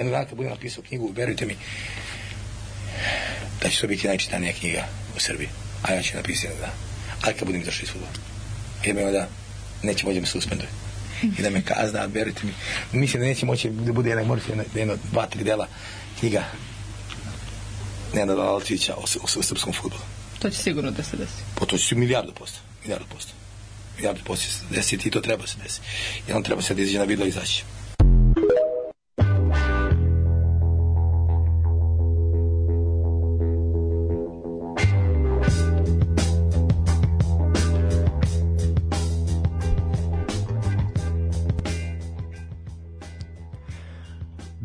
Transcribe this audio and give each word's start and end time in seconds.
Jednog 0.00 0.12
dana 0.12 0.24
kad 0.24 0.36
budem 0.36 0.52
napisao 0.52 0.84
knjigu, 0.88 1.12
verujte 1.16 1.46
mi, 1.46 1.56
da 3.62 3.68
će 3.68 3.80
to 3.80 3.86
biti 3.86 4.08
najčitanija 4.08 4.52
knjiga 4.52 4.86
u 5.16 5.20
Srbiji. 5.20 5.48
A 5.82 5.92
ja 5.92 6.02
ću 6.02 6.16
napisati 6.16 6.46
jednog 6.46 6.60
dana. 6.60 6.72
Ali 7.22 7.34
kad 7.34 7.46
budem 7.46 7.62
izašao 7.62 7.82
iz 7.82 7.90
futbola. 7.90 8.12
Jer 8.84 8.94
me 8.94 9.06
onda 9.06 9.28
neće 9.82 10.06
moći 10.06 10.14
da 10.14 10.20
me 10.20 10.26
suspenduje. 10.26 10.68
I 11.38 11.42
da 11.42 11.50
me 11.50 11.62
kazna, 11.62 12.06
verujte 12.06 12.40
mi. 12.44 12.52
Mislim 13.00 13.20
da 13.20 13.26
neće 13.26 13.46
moći 13.46 13.70
da 13.70 13.92
bude 13.92 14.10
jedna, 14.10 14.24
morate 14.24 14.52
jedno, 14.52 14.64
jedno 14.74 14.96
dva, 15.12 15.26
tri 15.26 15.44
dela 15.44 15.66
knjiga 16.18 16.44
Nenada 18.14 18.42
Lalčića 18.42 18.94
o, 18.94 19.00
o, 19.00 19.38
o 19.38 19.42
srpskom 19.42 19.72
futbolu. 19.72 20.02
To 20.38 20.50
će 20.50 20.58
sigurno 20.58 20.90
da 20.90 21.02
se 21.02 21.16
desi. 21.16 21.42
Pa 21.54 21.66
to 21.66 21.78
će 21.78 21.94
milijardu 21.94 22.32
posto. 22.32 22.58
Milijardu 22.82 23.06
posto. 23.08 23.32
Milijardu 23.96 24.20
posto 24.24 24.50
se 24.50 24.60
desiti 24.70 25.08
i 25.08 25.10
to 25.10 25.20
treba 25.20 25.46
se 25.46 25.56
desiti. 25.62 25.86
Jednom 26.26 26.42
treba 26.42 26.62
se 26.62 26.74
da 26.74 26.82
izađe 26.82 26.98
na 26.98 27.04
vidlo 27.04 27.26
i 27.26 27.28
izaći. 27.28 27.64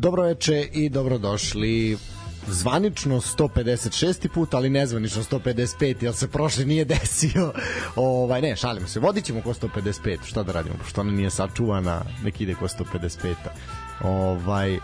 Dobro 0.06 0.22
veče 0.22 0.68
i 0.72 0.88
dobrodošli 0.88 1.98
zvanično 2.48 3.20
156. 3.20 4.28
put, 4.28 4.54
ali 4.54 4.70
nezvanično 4.70 5.22
155, 5.22 5.96
jer 6.00 6.14
se 6.14 6.28
prošli 6.28 6.64
nije 6.64 6.84
desio. 6.94 7.52
Ovaj, 7.96 8.42
ne, 8.42 8.56
šalimo 8.56 8.86
se. 8.86 9.00
Vodit 9.00 9.24
ćemo 9.24 9.42
ko 9.42 9.54
155, 9.54 10.18
šta 10.24 10.42
da 10.42 10.52
radimo, 10.52 10.74
pošto 10.78 11.00
ona 11.00 11.10
nije 11.10 11.30
sačuvana, 11.30 12.02
nek 12.24 12.40
ide 12.40 12.54
ko 12.54 12.68
155. 12.68 13.34
Ovaj, 14.02 14.78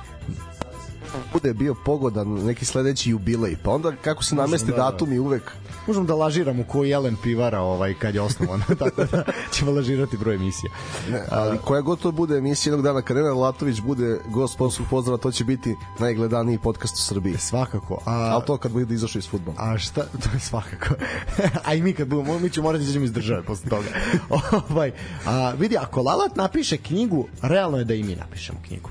bude 1.32 1.54
bio 1.54 1.74
pogodan 1.74 2.28
neki 2.28 2.64
sledeći 2.64 3.10
jubilej, 3.10 3.56
pa 3.64 3.70
onda 3.70 3.92
kako 4.04 4.24
se 4.24 4.34
namesti 4.34 4.70
da, 4.70 4.76
da. 4.76 4.82
datumi 4.82 5.18
uvek 5.18 5.52
možemo 5.86 6.06
da 6.06 6.14
lažiramo 6.14 6.64
ko 6.64 6.84
Jelen 6.84 7.16
Pivara 7.22 7.60
ovaj, 7.60 7.94
kad 7.94 8.14
je 8.14 8.20
osnovan, 8.20 8.62
tako 8.78 9.04
da 9.04 9.24
ćemo 9.52 9.72
lažirati 9.72 10.16
broj 10.16 10.34
emisija. 10.34 10.72
Ne, 11.10 11.22
ali 11.30 11.58
koja 11.58 11.80
god 11.80 12.00
to 12.00 12.12
bude 12.12 12.38
emisija 12.38 12.70
jednog 12.70 12.84
dana, 12.84 13.02
kad 13.02 13.16
Nenad 13.16 13.36
Latović 13.36 13.80
bude 13.80 14.18
gost 14.28 14.54
sponsorskog 14.54 14.86
pozdrava, 14.90 15.18
to 15.18 15.30
će 15.30 15.44
biti 15.44 15.76
najgledaniji 15.98 16.58
podcast 16.58 16.94
u 16.94 17.00
Srbiji. 17.00 17.36
Svakako. 17.38 18.02
A, 18.06 18.12
ali 18.12 18.42
to 18.46 18.56
kad 18.56 18.72
bude 18.72 18.94
izašao 18.94 19.18
iz 19.18 19.28
futbola. 19.28 19.56
A 19.58 19.78
šta? 19.78 20.02
To 20.02 20.28
je 20.34 20.40
svakako. 20.40 20.94
a 21.66 21.74
i 21.74 21.82
mi 21.82 21.92
kad 21.92 22.08
budemo, 22.08 22.38
mi 22.38 22.50
ćemo 22.50 22.64
morati 22.64 22.78
da 22.78 22.84
izađemo 22.84 23.04
iz 23.04 23.12
države 23.12 23.42
posle 23.42 23.70
toga. 23.70 23.88
ovaj, 24.70 24.92
a, 25.26 25.52
vidi, 25.58 25.76
ako 25.76 26.02
Lalat 26.02 26.36
napiše 26.36 26.76
knjigu, 26.76 27.26
realno 27.42 27.78
je 27.78 27.84
da 27.84 27.94
i 27.94 28.02
mi 28.02 28.16
napišemo 28.16 28.58
knjigu 28.66 28.90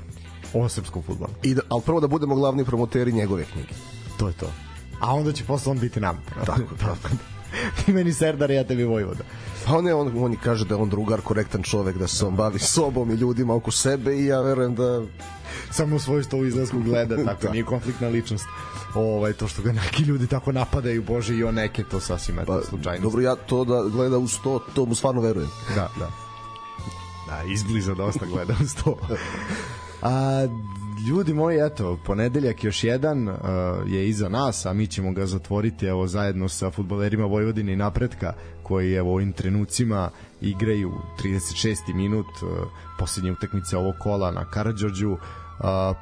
o 0.54 0.70
srpskom 0.70 1.04
futbolu. 1.04 1.32
I 1.44 1.54
da, 1.54 1.62
ali 1.70 1.82
prvo 1.82 2.00
da 2.00 2.08
budemo 2.08 2.36
glavni 2.36 2.66
promoteri 2.66 3.12
njegove 3.12 3.46
knjige. 3.46 3.74
To 4.18 4.28
je 4.28 4.34
to. 4.34 4.52
A 5.00 5.16
onda 5.16 5.32
će 5.32 5.44
posle 5.44 5.72
on 5.72 5.80
biti 5.80 6.00
nam. 6.00 6.24
Tako, 6.46 6.76
tako. 6.80 7.10
Ti 7.86 7.94
meni 7.94 8.14
Serdar, 8.14 8.52
ja 8.52 8.64
tebi 8.64 8.84
Vojvoda. 8.84 9.24
Pa 9.66 9.78
on, 9.78 9.88
je, 9.88 9.94
on, 9.94 10.12
on 10.18 10.36
kaže 10.44 10.66
da 10.66 10.76
je 10.76 10.82
on 10.82 10.90
drugar, 10.90 11.22
korektan 11.22 11.64
čovek, 11.64 11.98
da 11.98 12.08
se 12.08 12.26
on 12.26 12.36
bavi 12.36 12.60
sobom 12.60 13.12
i 13.12 13.14
ljudima 13.14 13.56
oko 13.56 13.72
sebe 13.72 14.16
i 14.16 14.26
ja 14.26 14.42
verujem 14.42 14.76
da 14.76 15.02
samo 15.72 16.00
svoj 16.00 16.24
sto 16.24 16.46
izlasku 16.46 16.80
gleda, 16.80 17.16
tako 17.26 17.44
da. 17.44 17.52
nije 17.52 17.64
konfliktna 17.64 18.08
ličnost. 18.08 18.46
Ovaj 18.96 19.34
to 19.34 19.48
što 19.48 19.62
ga 19.62 19.72
neki 19.72 20.04
ljudi 20.04 20.28
tako 20.28 20.52
napadaju, 20.52 21.04
bože 21.04 21.36
i 21.36 21.44
on 21.44 21.56
neke 21.56 21.84
to 21.84 22.00
sasvim 22.00 22.40
eto 22.40 22.60
pa, 22.62 22.68
slučajno. 22.70 23.04
Dobro, 23.04 23.22
ja 23.22 23.36
to 23.36 23.66
da 23.66 23.84
gleda 23.92 24.18
uz 24.18 24.38
to, 24.44 24.60
to 24.74 24.86
mu 24.86 24.96
stvarno 24.96 25.22
verujem. 25.22 25.50
Da, 25.76 25.90
da. 26.00 26.12
Da, 27.28 27.44
izbliza 27.44 27.94
dosta 27.94 28.26
gleda 28.26 28.54
uz 28.62 28.76
to. 28.84 28.98
A, 30.02 30.48
ljudi 31.10 31.34
moji, 31.34 31.60
eto, 31.66 32.00
ponedeljak 32.06 32.64
još 32.64 32.84
jedan 32.84 33.30
uh, 33.30 33.36
je 33.88 34.10
iza 34.10 34.30
nas, 34.30 34.66
a 34.66 34.74
mi 34.74 34.88
ćemo 34.88 35.12
ga 35.12 35.26
zatvoriti 35.26 35.86
evo 35.86 36.08
zajedno 36.08 36.50
sa 36.50 36.72
futbolerima 36.72 37.26
Vojvodine 37.26 37.74
i 37.74 37.76
Napretka, 37.76 38.34
koji 38.64 38.94
evo 38.94 39.14
ovim 39.14 39.34
trenucima 39.34 40.10
igraju 40.42 40.92
36. 41.24 41.94
minut 41.96 42.26
uh, 42.26 42.50
poslednje 43.00 43.32
utakmice 43.32 43.78
ovog 43.78 43.96
kola 44.00 44.32
na 44.32 44.46
Karadžorđu 44.46 45.12
uh, 45.12 45.20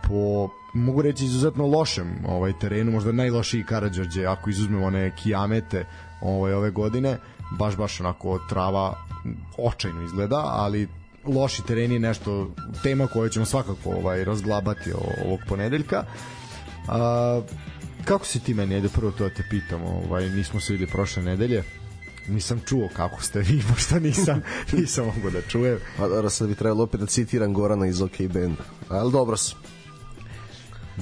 po 0.08 0.50
mogu 0.74 1.02
reći 1.02 1.26
izuzetno 1.26 1.68
lošem 1.68 2.26
ovaj 2.28 2.59
terenu, 2.59 2.92
možda 2.92 3.12
najlošiji 3.12 3.64
Karadžorđe 3.64 4.26
ako 4.26 4.50
izuzmemo 4.50 4.86
one 4.86 5.16
kijamete 5.24 5.86
ovaj, 6.22 6.54
ove 6.54 6.72
godine, 6.72 7.18
baš 7.59 7.78
baš 7.78 8.00
onako 8.00 8.40
trava 8.50 8.98
očajno 9.58 10.04
izgleda, 10.04 10.44
ali 10.46 10.88
loši 11.35 11.62
tereni 11.67 12.00
nešto 12.00 12.51
tema 12.84 13.07
koju 13.07 13.29
ćemo 13.29 13.45
svakako 13.45 13.90
ovaj 13.90 14.23
razglabati 14.23 14.91
ovog 15.25 15.40
ponedeljka. 15.47 16.03
A, 16.88 17.41
kako 18.06 18.25
si 18.25 18.40
ti 18.40 18.53
meni, 18.53 18.75
ajde 18.75 18.90
prvo 18.90 19.12
to 19.12 19.23
da 19.23 19.29
te 19.29 19.44
pitam, 19.50 19.81
ovaj, 19.84 20.29
nismo 20.29 20.59
se 20.59 20.73
videli 20.73 20.91
prošle 20.91 21.23
nedelje, 21.23 21.63
nisam 22.28 22.62
čuo 22.66 22.90
kako 22.95 23.22
ste 23.22 23.40
vi, 23.40 23.63
pošto 23.73 24.00
nisam, 24.00 24.41
nisam 24.72 25.06
mogu 25.06 25.29
da 25.29 25.41
čujem. 25.41 25.79
Pa 25.97 26.07
da, 26.07 26.29
sad 26.29 26.47
bi 26.47 26.56
trebalo 26.56 26.84
opet 26.84 27.00
da 27.00 27.06
citiram 27.06 27.53
Gorana 27.53 27.88
iz 27.88 28.01
OK 28.01 28.22
Band, 28.34 28.57
ali 28.90 29.11
dobro 29.11 29.38
sam. 29.38 29.69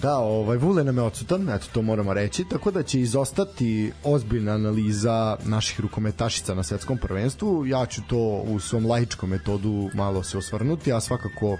Da, 0.01 0.17
ovaj 0.17 0.57
Vule 0.57 0.83
nam 0.83 0.97
je 0.97 1.03
odsutan, 1.03 1.49
eto 1.49 1.65
to 1.73 1.81
moramo 1.81 2.13
reći, 2.13 2.43
tako 2.49 2.71
da 2.71 2.83
će 2.83 3.01
izostati 3.01 3.91
ozbiljna 4.03 4.51
analiza 4.51 5.37
naših 5.45 5.79
rukometašica 5.79 6.55
na 6.55 6.63
svetskom 6.63 6.97
prvenstvu. 6.97 7.65
Ja 7.65 7.85
ću 7.85 8.01
to 8.07 8.43
u 8.47 8.59
svom 8.59 8.85
laičkom 8.85 9.29
metodu 9.29 9.89
malo 9.93 10.23
se 10.23 10.37
osvrnuti, 10.37 10.93
a 10.93 10.99
svakako 10.99 11.57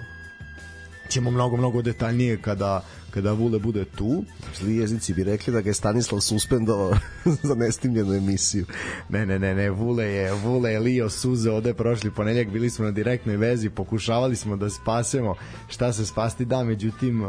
ćemo 1.08 1.30
mnogo, 1.30 1.56
mnogo 1.56 1.82
detaljnije 1.82 2.42
kada, 2.42 2.84
kada 3.10 3.32
Vule 3.32 3.58
bude 3.58 3.84
tu. 3.84 4.24
Zli 4.58 4.76
jezici 4.76 5.14
bi 5.14 5.24
rekli 5.24 5.52
da 5.52 5.60
ga 5.60 5.70
je 5.70 5.74
Stanislav 5.74 6.20
suspendovao 6.20 6.92
za 7.48 7.54
nestimljenu 7.54 8.14
emisiju. 8.14 8.66
Ne, 9.08 9.26
ne, 9.26 9.38
ne, 9.38 9.54
ne, 9.54 9.70
Vule 9.70 10.04
je, 10.04 10.32
Vule 10.32 10.72
je 10.72 10.80
lio 10.80 11.10
suze 11.10 11.50
ode 11.50 11.74
prošli 11.74 12.10
ponedjeljak, 12.10 12.52
bili 12.52 12.70
smo 12.70 12.84
na 12.84 12.90
direktnoj 12.90 13.36
vezi, 13.36 13.70
pokušavali 13.70 14.36
smo 14.36 14.56
da 14.56 14.70
spasemo 14.70 15.34
šta 15.68 15.92
se 15.92 16.06
spasti 16.06 16.44
da, 16.44 16.64
međutim 16.64 17.22
uh, 17.22 17.28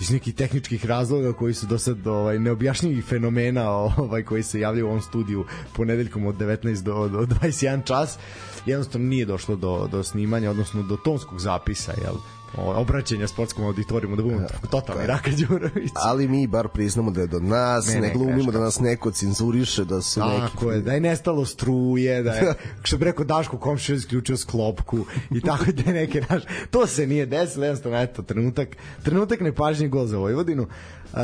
iz 0.00 0.10
nekih 0.10 0.34
tehničkih 0.34 0.86
razloga 0.86 1.32
koji 1.32 1.54
su 1.54 1.66
do 1.66 1.78
sad 1.78 2.06
ovaj, 2.06 2.38
neobjašnjivih 2.38 3.04
fenomena 3.04 3.70
ovaj, 3.70 4.22
koji 4.22 4.42
se 4.42 4.60
javljaju 4.60 4.86
u 4.86 4.88
ovom 4.88 5.02
studiju 5.02 5.44
ponedeljkom 5.72 6.26
od 6.26 6.36
19 6.36 6.82
do, 6.82 7.08
do 7.08 7.18
21 7.18 7.84
čas 7.84 8.18
jednostavno 8.66 9.06
nije 9.06 9.24
došlo 9.24 9.56
do, 9.56 9.88
do 9.90 10.02
snimanja 10.02 10.50
odnosno 10.50 10.82
do 10.82 10.96
tonskog 10.96 11.40
zapisa 11.40 11.92
jel? 12.02 12.14
obraćanja 12.56 13.28
sportskom 13.28 13.64
auditorijumu 13.64 14.16
da 14.16 14.22
budemo 14.22 14.40
ja, 14.40 14.48
totalni 14.70 15.06
Raka 15.06 15.30
Đurović. 15.30 15.92
Ali 15.94 16.28
mi 16.28 16.46
bar 16.46 16.68
priznamo 16.68 17.10
da 17.10 17.20
je 17.20 17.26
do 17.26 17.40
nas, 17.40 17.86
ne, 17.86 17.94
ne, 17.94 18.00
ne 18.00 18.12
glumimo 18.14 18.52
da 18.52 18.60
nas 18.60 18.80
neko 18.80 19.10
cenzuriše, 19.10 19.84
da 19.84 20.02
su 20.02 20.20
Tako 20.20 20.32
neki... 20.32 20.52
Tako 20.52 20.70
je, 20.70 20.80
da 20.80 20.92
je 20.92 21.00
nestalo 21.00 21.44
struje, 21.44 22.22
da 22.22 22.32
je, 22.32 22.54
što 22.82 22.96
bi 22.96 23.04
rekao 23.04 23.24
Daško 23.24 23.58
komšija 23.58 23.96
isključio 23.96 24.36
sklopku 24.36 24.98
i 25.30 25.40
tako 25.40 25.64
da 25.72 25.82
je 25.90 25.94
neke 25.94 26.22
naš... 26.30 26.42
To 26.70 26.86
se 26.86 27.06
nije 27.06 27.26
desilo, 27.26 27.64
jednostavno, 27.64 27.98
eto, 27.98 28.22
trenutak, 28.22 28.68
trenutak 29.02 29.40
nepažnji 29.40 29.88
gol 29.88 30.06
za 30.06 30.18
Vojvodinu. 30.18 30.66
Uh, 31.12 31.18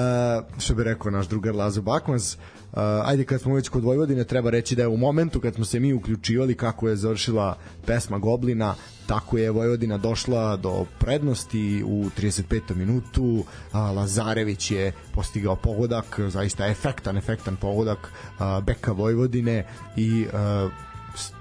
što 0.59 0.75
bi 0.75 0.85
rekao 0.85 1.11
naš 1.11 1.29
drugar 1.29 1.55
Lazo 1.55 1.83
Bakmans, 1.83 2.37
Uh, 2.73 2.79
ajde 3.05 3.25
kad 3.25 3.41
smo 3.41 3.55
već 3.55 3.69
kod 3.69 3.85
Vojvodine 3.85 4.25
treba 4.25 4.51
reći 4.51 4.77
da 4.77 4.83
je 4.83 4.89
u 4.89 4.97
momentu 4.97 5.41
kad 5.41 5.55
smo 5.55 5.65
se 5.65 5.81
mi 5.81 5.93
uključivali 5.93 6.55
kako 6.55 6.89
je 6.89 6.97
završila 6.97 7.57
pesma 7.87 8.19
Goblina 8.19 8.75
tako 9.07 9.39
je 9.39 9.51
Vojvodina 9.51 9.99
došla 9.99 10.57
do 10.57 10.87
prednosti 10.99 11.83
u 11.87 12.11
35. 12.19 12.75
minutu 12.75 13.45
a, 13.73 13.91
Lazarević 13.91 14.71
je 14.71 14.93
postigao 15.15 15.57
pogodak 15.57 16.21
zaista 16.29 16.67
efektan, 16.67 17.17
efektan 17.17 17.57
pogodak 17.57 18.13
a, 18.39 18.61
beka 18.61 18.93
Vojvodine 18.93 19.67
i 19.97 20.27
a, 20.33 20.69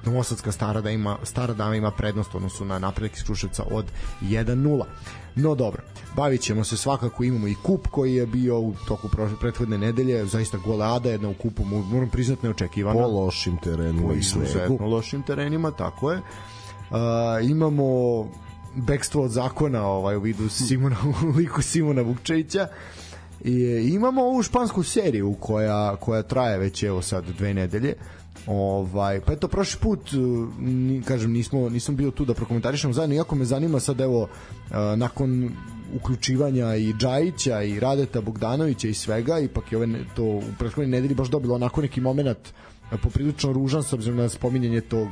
Novosadska 0.06 0.52
stara 0.52 0.82
da 0.82 0.90
ima 0.90 1.18
stara 1.24 1.54
dama 1.54 1.76
ima 1.76 1.92
prednost 1.92 2.36
odnosu 2.36 2.66
na 2.66 2.80
napredak 2.80 3.18
iz 3.18 3.24
Kruševca 3.24 3.64
od 3.72 3.86
1:0. 4.22 4.84
No 5.36 5.56
dobro, 5.56 5.82
bavit 6.16 6.42
ćemo 6.42 6.64
se 6.64 6.78
svakako, 6.78 7.24
imamo 7.24 7.48
i 7.48 7.56
kup 7.64 7.88
koji 7.88 8.16
je 8.16 8.26
bio 8.26 8.60
u 8.60 8.74
toku 8.88 9.10
prethodne 9.40 9.78
nedelje, 9.78 10.26
zaista 10.26 10.58
goleada 10.58 11.10
jedna 11.10 11.30
u 11.30 11.34
kupu, 11.34 11.66
moram 11.66 12.10
priznati 12.10 12.46
neočekivano. 12.46 13.00
Po 13.00 13.08
lošim 13.08 13.58
terenima 13.58 14.14
i 14.14 14.24
snegu. 14.24 14.78
lošim 14.82 15.24
terenima, 15.24 15.72
tako 15.72 16.12
je. 16.12 16.18
Uh, 16.18 16.98
imamo 17.50 17.84
bekstvo 18.76 19.24
od 19.24 19.32
zakona 19.32 19.88
ovaj, 19.88 20.16
u 20.16 20.20
vidu 20.20 20.50
Simona, 20.50 20.98
u 21.24 21.38
liku 21.38 21.62
Simona 21.62 22.02
Vukčevića. 22.02 22.68
I 23.44 23.92
imamo 23.94 24.22
ovu 24.22 24.44
špansku 24.44 24.84
seriju 24.84 25.36
koja, 25.40 25.96
koja 25.96 26.24
traje 26.24 26.58
već 26.58 26.84
evo 26.84 27.02
sad 27.02 27.26
dve 27.38 27.54
nedelje. 27.54 27.94
Ovaj, 28.48 29.22
pa 29.22 29.34
eto, 29.34 29.48
prošli 29.48 29.80
put, 29.80 30.00
ni, 30.60 31.02
kažem, 31.02 31.32
nismo, 31.32 31.70
nisam 31.70 31.96
bio 31.96 32.12
tu 32.12 32.26
da 32.26 32.34
prokomentarišemo 32.34 32.94
zajedno, 32.94 33.16
iako 33.16 33.36
me 33.36 33.46
zanima 33.46 33.80
sad, 33.80 34.02
evo, 34.02 34.28
nakon 34.96 35.52
uključivanja 35.96 36.76
i 36.76 36.94
Džajića 36.94 37.62
i 37.62 37.80
Radeta 37.80 38.22
Bogdanovića 38.22 38.88
i 38.88 38.94
svega, 38.94 39.40
ipak 39.40 39.72
je 39.72 39.78
ove, 39.78 39.88
to 40.16 40.24
u 40.24 40.44
prethodnoj 40.60 40.88
nedelji 40.88 41.16
baš 41.16 41.28
dobilo 41.28 41.56
onako 41.56 41.82
neki 41.82 42.02
moment 42.02 42.54
poprilično 43.04 43.54
ružan 43.54 43.84
s 43.84 43.94
obzirom 43.94 44.18
na 44.18 44.30
spominjanje 44.30 44.82
tog 44.82 45.08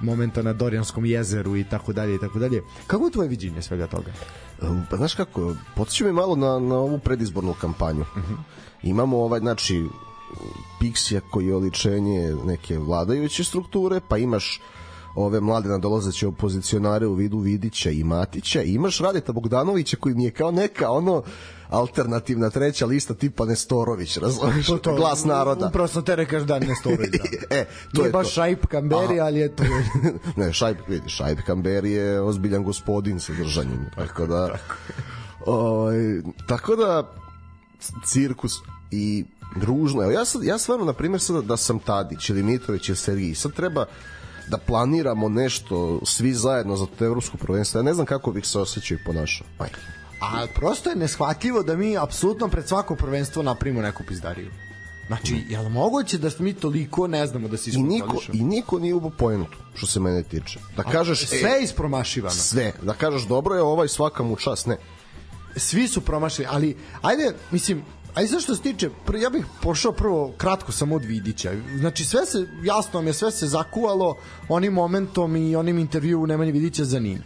momenta 0.00 0.42
na 0.42 0.52
Dorijanskom 0.52 1.04
jezeru 1.04 1.56
i 1.56 1.64
tako 1.64 1.92
dalje 1.92 2.14
i 2.14 2.18
tako 2.18 2.38
dalje. 2.38 2.62
Kako 2.86 3.04
je 3.04 3.12
tvoje 3.12 3.28
viđenje 3.28 3.62
svega 3.62 3.86
toga? 3.86 4.12
Pa 4.90 4.96
znaš 4.96 5.14
kako, 5.14 5.54
podsjeća 5.76 6.04
me 6.04 6.12
malo 6.12 6.36
na, 6.36 6.58
na 6.58 6.74
ovu 6.74 6.98
predizbornu 6.98 7.54
kampanju. 7.60 8.00
Uh 8.00 8.06
-huh. 8.06 8.36
Imamo 8.82 9.18
ovaj, 9.18 9.40
znači, 9.40 9.84
Pixija 10.80 11.20
koji 11.30 11.46
je 11.46 11.56
oličenje 11.56 12.36
neke 12.44 12.78
vladajuće 12.78 13.44
strukture, 13.44 14.00
pa 14.08 14.18
imaš 14.18 14.60
ove 15.14 15.40
mlade 15.40 15.68
nadolazeće 15.68 16.26
opozicionare 16.26 17.06
u 17.06 17.14
vidu 17.14 17.38
Vidića 17.38 17.90
i 17.90 18.04
Matića 18.04 18.62
i 18.62 18.72
imaš 18.72 18.98
Radeta 18.98 19.32
Bogdanovića 19.32 19.96
koji 19.96 20.14
mi 20.14 20.24
je 20.24 20.30
kao 20.30 20.50
neka 20.50 20.90
ono 20.90 21.22
alternativna 21.68 22.50
treća 22.50 22.86
lista 22.86 23.14
tipa 23.14 23.44
Nestorović, 23.44 24.16
razumiješ? 24.16 24.66
To, 24.66 24.78
to, 24.78 24.96
Glas 24.96 25.24
naroda. 25.24 25.66
Upravo 25.66 25.88
sam 25.88 26.04
te 26.04 26.16
rekaš 26.16 26.42
da 26.42 26.58
Nestorović. 26.58 27.10
Da. 27.10 27.56
e, 27.56 27.64
to 27.94 28.00
Nije 28.00 28.08
je 28.08 28.12
baš 28.12 28.26
to. 28.26 28.32
Šaip 28.32 28.66
Kamberi, 28.66 29.20
ali 29.20 29.38
je 29.40 29.56
to... 29.56 29.62
ne, 30.40 30.52
Šaip, 30.52 30.78
vidi, 30.88 31.08
Šaip 31.08 31.40
Kamberi 31.46 31.92
je 31.92 32.20
ozbiljan 32.20 32.64
gospodin 32.64 33.20
sa 33.20 33.32
držanjem. 33.32 33.86
Tako 33.96 34.26
da... 34.26 34.48
Tako. 34.52 34.74
O, 35.46 35.54
ovaj, 35.54 36.20
tako 36.48 36.76
da 36.76 37.14
cirkus 38.04 38.52
i 38.90 39.24
družno. 39.56 40.02
Evo, 40.02 40.12
ja, 40.12 40.24
sad, 40.24 40.44
ja 40.44 40.58
stvarno, 40.58 40.84
na 40.84 40.92
primjer, 40.92 41.20
sad 41.20 41.44
da 41.44 41.56
sam 41.56 41.78
Tadić 41.78 42.30
ili 42.30 42.42
Mitrović 42.42 42.88
ili 42.88 42.96
Sergij, 42.96 43.34
sad 43.34 43.52
treba 43.52 43.86
da 44.48 44.58
planiramo 44.58 45.28
nešto 45.28 46.00
svi 46.04 46.34
zajedno 46.34 46.76
za 46.76 46.86
to 46.98 47.04
evropsko 47.04 47.36
prvenstvo. 47.36 47.78
Ja 47.78 47.82
ne 47.82 47.94
znam 47.94 48.06
kako 48.06 48.32
bih 48.32 48.46
se 48.46 48.58
osjećao 48.58 48.94
i 48.94 49.04
ponašao. 49.04 49.46
Aj. 49.58 49.68
A 50.20 50.46
prosto 50.54 50.90
je 50.90 50.96
neshvatljivo 50.96 51.62
da 51.62 51.76
mi 51.76 51.98
apsolutno 51.98 52.48
pred 52.48 52.68
svako 52.68 52.96
prvenstvo 52.96 53.42
napravimo 53.42 53.82
neku 53.82 54.02
pizdariju. 54.08 54.50
Znači, 55.06 55.44
je 55.48 55.58
li 55.58 55.70
moguće 55.70 56.18
da 56.18 56.30
mi 56.38 56.54
toliko 56.54 57.06
ne 57.06 57.26
znamo 57.26 57.48
da 57.48 57.56
se 57.56 57.70
I 57.70 57.82
niko, 57.82 58.20
I 58.32 58.44
niko 58.44 58.78
nije 58.78 58.94
ubo 58.94 59.10
pojentu, 59.10 59.58
što 59.74 59.86
se 59.86 60.00
mene 60.00 60.22
tiče. 60.22 60.60
Da 60.76 60.82
kažeš... 60.82 61.26
sve 61.26 61.50
je 61.50 61.62
ispromašivano. 61.62 62.34
Sve. 62.34 62.72
Da 62.82 62.94
kažeš, 62.94 63.22
dobro 63.22 63.54
je 63.54 63.62
ovaj 63.62 63.88
svaka 63.88 64.22
mu 64.22 64.36
čas. 64.36 64.66
Ne. 64.66 64.76
Svi 65.56 65.88
su 65.88 66.00
promašili, 66.00 66.48
ali 66.50 66.76
ajde, 67.02 67.34
mislim, 67.50 67.82
Aj 68.14 68.26
sve 68.26 68.40
što 68.40 68.54
se 68.56 68.62
tiče, 68.62 68.90
ja 69.22 69.30
bih 69.30 69.44
pošao 69.62 69.92
prvo 69.92 70.32
kratko 70.36 70.72
samo 70.72 70.96
od 70.96 71.04
Vidića. 71.04 71.52
Znači 71.78 72.04
sve 72.04 72.26
se, 72.26 72.46
jasno 72.64 73.02
mi 73.02 73.08
je, 73.08 73.12
sve 73.12 73.30
se 73.30 73.46
zakuvalo 73.46 74.16
onim 74.48 74.72
momentom 74.72 75.36
i 75.36 75.56
onim 75.56 75.78
intervju 75.78 76.22
u 76.22 76.26
Nemanji 76.26 76.52
Vidića 76.52 76.84
za 76.84 76.98
njim. 76.98 77.22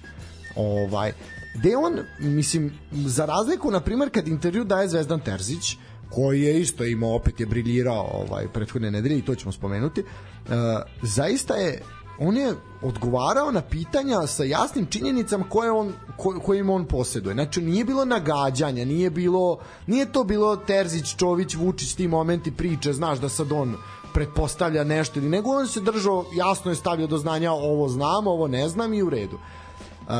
Ovaj, 0.57 1.13
gde 1.55 1.77
on, 1.77 1.99
mislim, 2.19 2.73
za 2.93 3.27
razliku, 3.27 3.71
na 3.71 3.81
primjer, 3.81 4.11
kad 4.11 4.29
intervju 4.29 4.65
daje 4.65 4.89
Zvezdan 4.89 5.21
Terzić, 5.21 5.77
koji 6.11 6.43
je 6.43 6.61
isto 6.61 6.85
imao, 6.85 7.15
opet 7.15 7.41
je 7.41 7.47
briljirao 7.47 8.11
ovaj, 8.13 8.49
prethodne 8.49 8.91
nedelje 8.91 9.19
i 9.19 9.25
to 9.25 9.35
ćemo 9.35 9.53
spomenuti, 9.53 10.01
uh, 10.01 10.55
zaista 11.03 11.55
je 11.55 11.83
on 12.19 12.37
je 12.37 12.55
odgovarao 12.83 13.51
na 13.51 13.63
pitanja 13.63 14.27
sa 14.27 14.45
jasnim 14.45 14.87
činjenicama 14.87 15.45
koje 15.49 15.71
on 15.71 15.93
ko, 16.17 16.41
kojim 16.45 16.71
on 16.71 16.85
poseduje. 16.85 17.35
Znači 17.35 17.63
nije 17.63 17.85
bilo 17.85 18.05
nagađanja, 18.05 18.85
nije 18.85 19.11
bilo 19.11 19.59
nije 19.87 20.13
to 20.13 20.25
bilo 20.25 20.57
Terzić, 20.57 21.17
Čović, 21.17 21.55
Vučić 21.55 21.95
ti 21.95 22.09
momenti 22.09 22.51
priče, 22.51 22.93
znaš 22.93 23.19
da 23.19 23.29
sad 23.29 23.53
on 23.53 23.77
pretpostavlja 24.15 24.85
nešto 24.85 25.19
ili 25.19 25.29
nego 25.29 25.51
on 25.51 25.69
se 25.69 25.81
držao 25.81 26.25
jasno 26.35 26.71
je 26.71 26.75
stavio 26.75 27.07
do 27.07 27.19
znanja 27.19 27.53
ovo 27.53 27.89
znam, 27.89 28.27
ovo 28.27 28.49
ne 28.49 28.69
znam 28.69 28.95
i 28.95 29.03
u 29.03 29.11
redu. 29.11 29.37
Uh, 29.37 30.13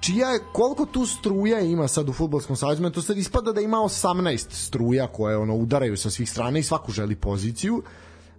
čija 0.00 0.28
je, 0.28 0.40
koliko 0.52 0.86
tu 0.86 1.06
struja 1.06 1.60
ima 1.60 1.88
sad 1.88 2.08
u 2.08 2.12
futbolskom 2.12 2.56
savezu, 2.56 2.90
to 2.90 3.02
sad 3.02 3.18
ispada 3.18 3.52
da 3.52 3.60
ima 3.60 3.76
18 3.76 4.46
struja 4.50 5.06
koje 5.06 5.36
ono 5.36 5.54
udaraju 5.54 5.96
sa 5.96 6.10
svih 6.10 6.30
strana 6.30 6.58
i 6.58 6.62
svaku 6.62 6.92
želi 6.92 7.16
poziciju. 7.16 7.74
Uh, 7.74 7.84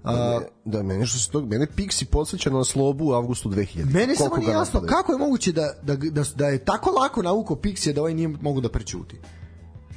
A, 0.04 0.40
da, 0.66 0.84
mene 0.84 1.06
što 1.06 1.20
se 1.20 1.30
tog, 1.30 1.50
mene 1.50 1.68
Pixi 1.78 2.06
podsjeća 2.06 2.50
na 2.50 2.64
slobu 2.64 3.06
u 3.06 3.14
avgustu 3.14 3.50
2000. 3.50 3.94
Meni 3.94 4.16
samo 4.16 4.38
nije 4.38 4.52
jasno 4.52 4.80
napadaju. 4.80 4.98
kako 4.98 5.12
je 5.12 5.18
moguće 5.18 5.52
da, 5.52 5.74
da, 5.82 5.96
da, 5.96 6.24
da 6.36 6.48
je 6.48 6.66
tako 6.66 6.90
lako 6.92 7.22
nauko 7.22 7.56
Pixi 7.56 7.94
da 7.94 8.02
ovaj 8.02 8.14
nije 8.14 8.28
mogu 8.28 8.62
da 8.62 8.70
prećuti. 8.70 9.20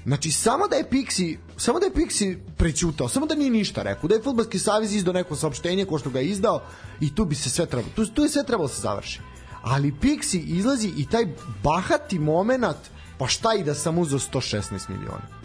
Znači, 0.07 0.31
samo 0.31 0.69
da 0.69 0.77
je 0.77 0.91
Pixi, 0.91 1.37
samo 1.57 1.81
da 1.81 1.87
je 1.87 1.93
Pixi 1.93 2.37
prećutao, 2.57 3.09
samo 3.09 3.27
da 3.27 3.35
nije 3.35 3.51
ništa 3.51 3.83
rekao, 3.83 4.09
da 4.09 4.15
je 4.15 4.23
Fudbalski 4.23 4.59
savez 4.59 4.95
izdao 4.95 5.15
neko 5.15 5.37
saopštenje 5.37 5.85
ko 5.85 5.99
što 5.99 6.11
ga 6.11 6.21
je 6.21 6.27
izdao 6.27 6.63
i 7.01 7.15
tu 7.15 7.25
bi 7.25 7.35
se 7.35 7.51
sve 7.51 7.67
trebalo, 7.67 7.93
tu, 7.95 8.07
tu 8.07 8.23
je 8.23 8.29
sve 8.29 8.45
trebalo 8.45 8.69
da 8.69 8.75
se 8.75 8.81
završi. 8.81 9.21
Ali 9.63 9.95
Pixi 10.03 10.43
izlazi 10.47 10.93
i 10.97 11.07
taj 11.07 11.27
bahati 11.63 12.19
moment, 12.19 12.77
pa 13.19 13.27
šta 13.27 13.55
i 13.55 13.65
da 13.65 13.75
sam 13.75 13.99
uzao 13.99 14.19
116 14.19 14.91
miliona 14.91 15.36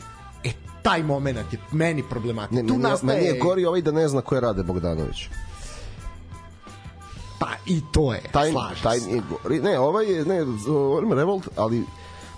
taj 0.82 1.04
moment 1.04 1.54
je 1.54 1.60
meni 1.72 2.04
problematičan. 2.04 2.68
Tu 2.68 2.74
meni, 2.74 2.84
nastaje... 2.84 3.14
meni 3.14 3.28
je 3.28 3.40
gori 3.40 3.66
ovaj 3.66 3.82
da 3.82 3.92
ne 3.92 4.08
zna 4.08 4.22
ko 4.22 4.36
je 4.36 4.42
Rade 4.42 4.64
Bogdanović. 4.64 5.28
Pa 7.40 7.48
i 7.66 7.82
to 7.92 8.14
je, 8.14 8.22
taj, 8.32 8.54
taj 8.84 9.00
nije 9.00 9.22
gori. 9.30 9.60
Ne, 9.60 9.80
ovaj 9.80 10.06
je, 10.06 10.26
ne, 10.26 10.46
Revolt, 11.16 11.48
ali 11.56 11.84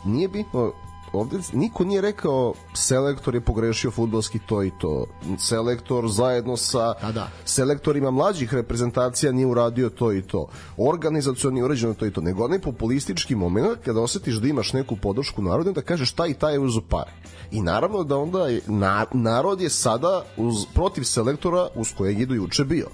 nije 0.06 0.28
bitno 0.28 0.74
ovde 1.14 1.38
niko 1.54 1.84
nije 1.84 2.02
rekao 2.02 2.54
selektor 2.74 3.36
je 3.36 3.42
pogrešio 3.42 3.92
futbalski 3.92 4.40
to 4.40 4.64
i 4.64 4.72
to. 4.80 5.06
Selektor 5.40 6.08
zajedno 6.10 6.58
sa 6.58 6.94
da, 7.02 7.12
da. 7.12 7.28
selektorima 7.46 8.12
mlađih 8.12 8.54
reprezentacija 8.54 9.32
nije 9.32 9.48
uradio 9.48 9.90
to 9.90 10.14
i 10.14 10.22
to. 10.22 10.48
Organizacioni 10.78 11.54
nije 11.54 11.66
urađeno 11.66 11.94
to 11.94 12.06
i 12.06 12.12
to. 12.12 12.22
Nego 12.22 12.46
onaj 12.46 12.60
populistički 12.60 13.36
moment 13.36 13.78
kada 13.86 14.02
osetiš 14.02 14.36
da 14.36 14.48
imaš 14.48 14.74
neku 14.74 14.96
podršku 14.96 15.42
narodu 15.42 15.72
da 15.72 15.82
kažeš 15.82 16.12
taj 16.12 16.30
i 16.30 16.34
taj 16.34 16.54
je 16.54 16.60
uzu 16.60 16.82
pare. 16.90 17.12
I 17.54 17.62
naravno 17.62 18.04
da 18.04 18.18
onda 18.18 18.48
je, 18.48 18.62
na, 18.68 19.06
narod 19.14 19.62
je 19.62 19.70
sada 19.70 20.26
uz, 20.38 20.66
protiv 20.74 21.04
selektora 21.04 21.68
uz 21.76 21.94
kojeg 21.98 22.20
idu 22.20 22.36
juče 22.36 22.64
bio. 22.64 22.88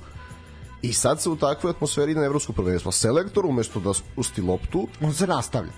I 0.82 0.94
sad 0.94 1.22
se 1.22 1.30
u 1.30 1.36
takvoj 1.36 1.70
atmosferi 1.70 2.16
na 2.16 2.26
evropsko 2.26 2.54
prvenstvo. 2.54 2.92
Selektor 2.92 3.46
umesto 3.46 3.80
da 3.80 3.94
spusti 3.94 4.42
loptu, 4.42 4.88
on 5.02 5.14
se 5.14 5.28
nastavlja 5.28 5.72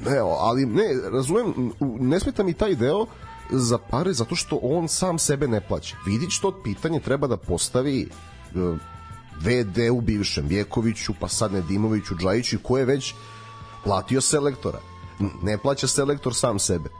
Ne, 0.00 0.18
ali 0.38 0.66
ne, 0.66 0.84
razumem, 1.12 1.72
ne 1.80 2.20
smeta 2.20 2.42
mi 2.42 2.52
taj 2.52 2.74
deo 2.74 3.06
za 3.50 3.78
pare 3.78 4.12
zato 4.12 4.34
što 4.34 4.58
on 4.62 4.88
sam 4.88 5.18
sebe 5.18 5.48
ne 5.48 5.60
plaća. 5.60 5.96
Vidi 6.06 6.30
što 6.30 6.62
pitanje 6.62 7.00
treba 7.00 7.26
da 7.26 7.36
postavi 7.36 8.00
e, 8.02 8.08
VD 9.40 9.78
u 9.92 10.00
bivšem 10.00 10.46
Vjekoviću, 10.48 11.14
pa 11.20 11.28
sad 11.28 11.52
Nedimoviću, 11.52 12.14
Džajiću, 12.14 12.58
ko 12.62 12.78
je 12.78 12.84
već 12.84 13.14
platio 13.84 14.20
selektora. 14.20 14.78
Ne 15.42 15.58
plaća 15.58 15.86
selektor 15.86 16.34
sam 16.34 16.58
sebe. 16.58 16.90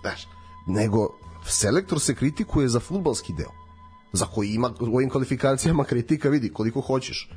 Znaš, 0.00 0.26
nego 0.66 1.08
selektor 1.46 2.00
se 2.00 2.14
kritikuje 2.14 2.68
za 2.68 2.80
futbalski 2.80 3.32
deo 3.32 3.64
za 4.14 4.26
koji 4.26 4.48
ima 4.48 4.70
u 4.80 4.96
ovim 4.96 5.10
kvalifikacijama 5.10 5.84
kritika 5.90 6.28
vidi 6.28 6.52
koliko 6.52 6.80
hoćeš. 6.80 7.30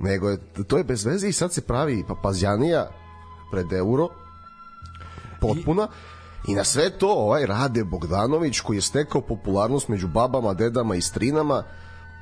Nego 0.00 0.30
je, 0.30 0.38
to 0.68 0.78
je 0.78 0.84
bez 0.84 1.04
veze 1.04 1.28
i 1.28 1.32
sad 1.32 1.52
se 1.52 1.60
pravi 1.60 2.04
papazjanija 2.08 2.90
pred 3.50 3.72
euro 3.72 4.08
potpuna. 5.40 5.88
I, 6.48 6.52
i 6.52 6.54
na 6.54 6.64
sve 6.64 6.98
to 6.98 7.08
ovaj 7.08 7.46
Rade 7.46 7.84
Bogdanović 7.84 8.60
koji 8.60 8.76
je 8.76 8.80
stekao 8.80 9.20
popularnost 9.20 9.88
među 9.88 10.08
babama, 10.08 10.54
dedama 10.54 10.94
i 10.94 11.00
strinama 11.00 11.62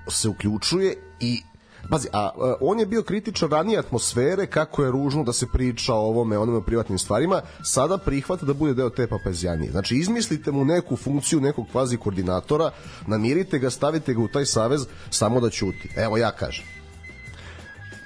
se 0.09 0.28
uključuje 0.28 0.97
i 1.21 1.42
Pazi, 1.90 2.08
a, 2.12 2.18
a 2.18 2.54
on 2.60 2.80
je 2.80 2.86
bio 2.86 3.02
kritičan 3.02 3.50
ranije 3.50 3.78
atmosfere, 3.78 4.46
kako 4.46 4.84
je 4.84 4.90
ružno 4.90 5.24
da 5.24 5.32
se 5.32 5.46
priča 5.52 5.94
o 5.94 6.06
ovome, 6.08 6.38
onome 6.38 6.58
o 6.58 6.62
privatnim 6.62 6.98
stvarima, 6.98 7.42
sada 7.64 7.98
prihvata 7.98 8.46
da 8.46 8.54
bude 8.54 8.74
deo 8.74 8.90
te 8.90 9.06
papazijanije. 9.06 9.70
Znači, 9.70 9.96
izmislite 9.96 10.50
mu 10.52 10.64
neku 10.64 10.96
funkciju 10.96 11.40
nekog 11.40 11.66
kvazi 11.72 11.96
koordinatora, 11.96 12.70
namirite 13.06 13.58
ga, 13.58 13.70
stavite 13.70 14.14
ga 14.14 14.20
u 14.20 14.28
taj 14.28 14.46
savez, 14.46 14.86
samo 15.10 15.40
da 15.40 15.50
ćuti. 15.50 15.90
Evo 15.96 16.16
ja 16.16 16.30
kažem. 16.30 16.64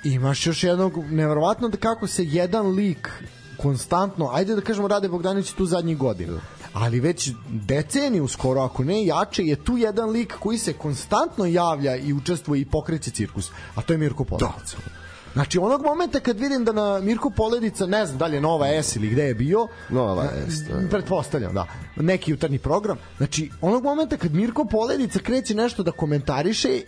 Imaš 0.05 0.47
još 0.47 0.65
jednog, 0.65 0.97
nevjerovatno 0.97 1.69
da 1.69 1.77
kako 1.77 2.07
se 2.07 2.25
jedan 2.25 2.67
lik 2.67 3.11
konstantno, 3.57 4.31
ajde 4.33 4.55
da 4.55 4.61
kažemo 4.61 4.89
Rade 4.89 5.09
Bogdanović 5.09 5.53
tu 5.53 5.67
zadnjih 5.67 5.99
godina, 5.99 6.41
ali 6.77 7.01
već 7.01 7.31
deceniju 7.49 8.29
skoro, 8.29 8.61
ako 8.61 8.85
ne 8.85 9.07
jače, 9.07 9.45
je 9.45 9.57
tu 9.57 9.77
jedan 9.77 10.11
lik 10.11 10.35
koji 10.41 10.59
se 10.59 10.73
konstantno 10.73 11.47
javlja 11.47 11.97
i 11.97 12.13
učestvuje 12.13 12.61
i 12.61 12.65
pokreće 12.65 13.11
cirkus, 13.11 13.51
a 13.75 13.83
to 13.83 13.93
je 13.93 13.99
Mirko 13.99 14.25
Poledica. 14.25 14.77
Da. 14.77 14.91
Znači, 15.33 15.59
onog 15.59 15.83
momenta 15.83 16.21
kad 16.21 16.41
vidim 16.41 16.65
da 16.65 16.73
na 16.73 17.01
Mirko 17.01 17.31
Poledica, 17.31 17.87
ne 17.87 18.07
znam 18.07 18.19
da 18.19 18.27
li 18.27 18.37
je 18.37 18.41
Nova 18.41 18.67
S 18.69 18.97
ili 18.97 19.09
gde 19.09 19.23
je 19.23 19.35
bio, 19.35 19.67
Nova 19.89 20.29
S, 20.49 20.59
da. 20.59 20.89
pretpostavljam, 20.91 21.55
da, 21.55 21.67
neki 21.97 22.31
jutarnji 22.31 22.59
program, 22.59 22.99
znači, 23.17 23.51
onog 23.61 23.85
momenta 23.85 24.17
kad 24.17 24.35
Mirko 24.35 24.65
Poledica 24.65 25.19
kreće 25.19 25.55
nešto 25.55 25.83
da 25.83 25.93
komentariše, 25.93 26.81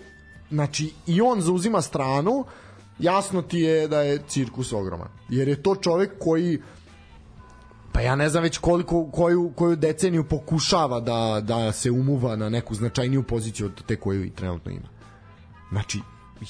znači, 0.50 0.92
i 1.06 1.20
on 1.20 1.40
zauzima 1.40 1.82
stranu, 1.82 2.44
jasno 2.98 3.42
ti 3.42 3.58
je 3.58 3.88
da 3.88 4.02
je 4.02 4.18
cirkus 4.28 4.72
ogroman. 4.72 5.08
Jer 5.28 5.48
je 5.48 5.62
to 5.62 5.76
čovek 5.76 6.10
koji 6.18 6.58
pa 7.92 8.00
ja 8.00 8.16
ne 8.16 8.28
znam 8.28 8.42
već 8.42 8.58
koliko 8.58 9.10
koju 9.10 9.52
koju 9.56 9.76
deceniju 9.76 10.24
pokušava 10.24 11.00
da 11.00 11.40
da 11.40 11.72
se 11.72 11.90
umuva 11.90 12.36
na 12.36 12.48
neku 12.48 12.74
značajniju 12.74 13.22
poziciju 13.22 13.66
od 13.66 13.84
te 13.86 13.96
koju 13.96 14.24
i 14.24 14.30
trenutno 14.30 14.72
ima. 14.72 14.88
Znači 15.70 16.00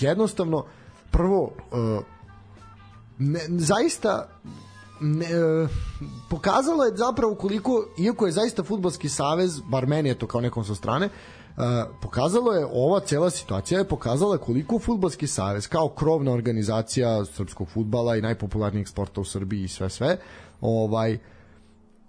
jednostavno 0.00 0.64
prvo 1.10 1.42
uh, 1.42 2.04
ne, 3.18 3.40
zaista 3.48 4.28
ne, 5.00 5.26
e, 5.26 5.68
pokazalo 6.30 6.84
je 6.84 6.96
zapravo 6.96 7.34
koliko, 7.34 7.84
iako 7.98 8.26
je 8.26 8.32
zaista 8.32 8.62
futbolski 8.62 9.08
savez, 9.08 9.60
bar 9.60 9.86
meni 9.86 10.08
je 10.08 10.18
to 10.18 10.26
kao 10.26 10.40
nekom 10.40 10.64
sa 10.64 10.74
strane, 10.74 11.06
e, 11.06 11.10
pokazalo 12.02 12.52
je, 12.52 12.66
ova 12.72 13.00
cela 13.00 13.30
situacija 13.30 13.78
je 13.78 13.88
pokazala 13.88 14.38
koliko 14.38 14.78
futbolski 14.78 15.26
savez 15.26 15.68
kao 15.68 15.88
krovna 15.88 16.32
organizacija 16.32 17.24
srpskog 17.24 17.68
futbala 17.68 18.16
i 18.16 18.22
najpopularnijih 18.22 18.88
sporta 18.88 19.20
u 19.20 19.24
Srbiji 19.24 19.64
i 19.64 19.68
sve 19.68 19.90
sve, 19.90 20.18
ovaj, 20.60 21.18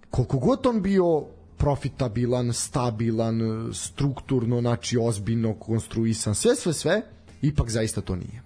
koliko 0.10 0.38
god 0.38 0.66
on 0.66 0.82
bio 0.82 1.24
profitabilan, 1.58 2.54
stabilan, 2.54 3.40
strukturno, 3.74 4.62
znači 4.62 4.98
ozbiljno 5.02 5.54
konstruisan, 5.54 6.36
sve, 6.36 6.56
sve, 6.56 6.74
sve, 6.74 7.02
ipak 7.42 7.70
zaista 7.70 8.02
to 8.02 8.16
nije. 8.16 8.42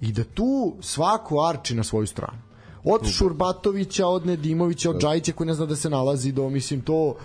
I 0.00 0.12
da 0.12 0.24
tu 0.24 0.76
svako 0.80 1.46
arči 1.48 1.74
na 1.74 1.84
svoju 1.84 2.06
stranu. 2.06 2.38
Od 2.84 3.06
Šurbatovića, 3.06 4.06
od 4.06 4.26
Nedimovića, 4.26 4.90
od 4.90 5.00
Džajića 5.00 5.32
koji 5.32 5.46
ne 5.46 5.54
zna 5.54 5.66
da 5.66 5.76
se 5.76 5.90
nalazi 5.90 6.32
do, 6.32 6.48
mislim, 6.50 6.80
to 6.80 7.16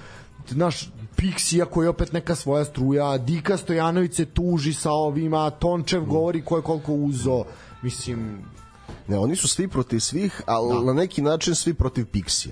naš 0.52 0.92
Pixija 1.16 1.66
koji 1.66 1.86
je 1.86 1.90
opet 1.90 2.14
neka 2.14 2.36
svoja 2.36 2.66
struja, 2.66 3.18
Dika 3.18 3.58
Stojanović 3.58 4.14
se 4.16 4.26
tuži 4.26 4.74
sa 4.74 4.92
ovima, 4.92 5.50
Tončev 5.50 6.06
govori 6.06 6.42
ko 6.42 6.58
je 6.58 6.64
koliko 6.64 6.94
uzo, 6.94 7.44
mislim... 7.82 8.42
Ne, 9.08 9.20
oni 9.20 9.36
su 9.36 9.48
svi 9.48 9.68
protiv 9.68 10.00
svih, 10.00 10.42
ali 10.46 10.74
da. 10.74 10.82
na 10.82 10.94
neki 10.94 11.22
način 11.22 11.56
svi 11.56 11.74
protiv 11.74 12.06
Pixija. 12.06 12.52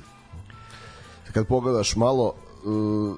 Kad 1.33 1.47
pogledaš 1.47 1.95
malo, 1.95 2.33
uh, 2.63 3.17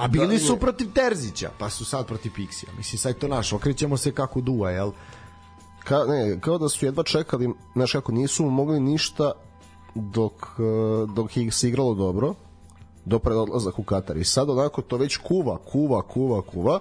A 0.00 0.08
bili 0.08 0.38
su 0.38 0.56
protiv 0.56 0.92
Terzića, 0.92 1.50
pa 1.58 1.70
su 1.70 1.84
sad 1.84 2.06
protiv 2.06 2.32
Pixija. 2.32 2.68
Mislim, 2.76 2.98
sad 2.98 3.18
to 3.18 3.28
naš, 3.28 3.52
okrećemo 3.52 3.96
se 3.96 4.12
kako 4.12 4.40
duva, 4.40 4.70
jel? 4.70 4.90
Ka, 5.84 6.04
ne, 6.04 6.40
kao 6.40 6.58
da 6.58 6.68
su 6.68 6.86
jedva 6.86 7.02
čekali, 7.02 7.54
znaš 7.74 7.92
kako, 7.92 8.12
nisu 8.12 8.44
mogli 8.44 8.80
ništa 8.80 9.32
dok, 9.94 10.32
uh, 10.32 11.10
dok 11.14 11.36
ih 11.36 11.54
se 11.54 11.68
igralo 11.68 11.94
dobro, 11.94 12.34
do 13.04 13.18
pred 13.18 13.36
odlazak 13.36 13.78
u 13.78 13.82
Katar. 13.82 14.16
I 14.16 14.24
sad 14.24 14.50
onako 14.50 14.82
to 14.82 14.96
već 14.96 15.16
kuva, 15.16 15.58
kuva, 15.72 16.02
kuva, 16.02 16.42
kuva. 16.42 16.80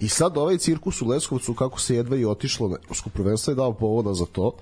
I 0.00 0.08
sad 0.08 0.36
ovaj 0.36 0.58
cirkus 0.58 1.02
u 1.02 1.06
Leskovcu, 1.06 1.54
kako 1.54 1.80
se 1.80 1.94
jedva 1.94 2.16
i 2.16 2.24
otišlo 2.24 2.68
na 2.68 2.76
Evropsko 2.84 3.10
prvenstvo, 3.10 3.50
je 3.50 3.54
dao 3.54 3.72
povoda 3.72 4.14
za 4.14 4.26
to. 4.26 4.46
Uh, 4.46 4.54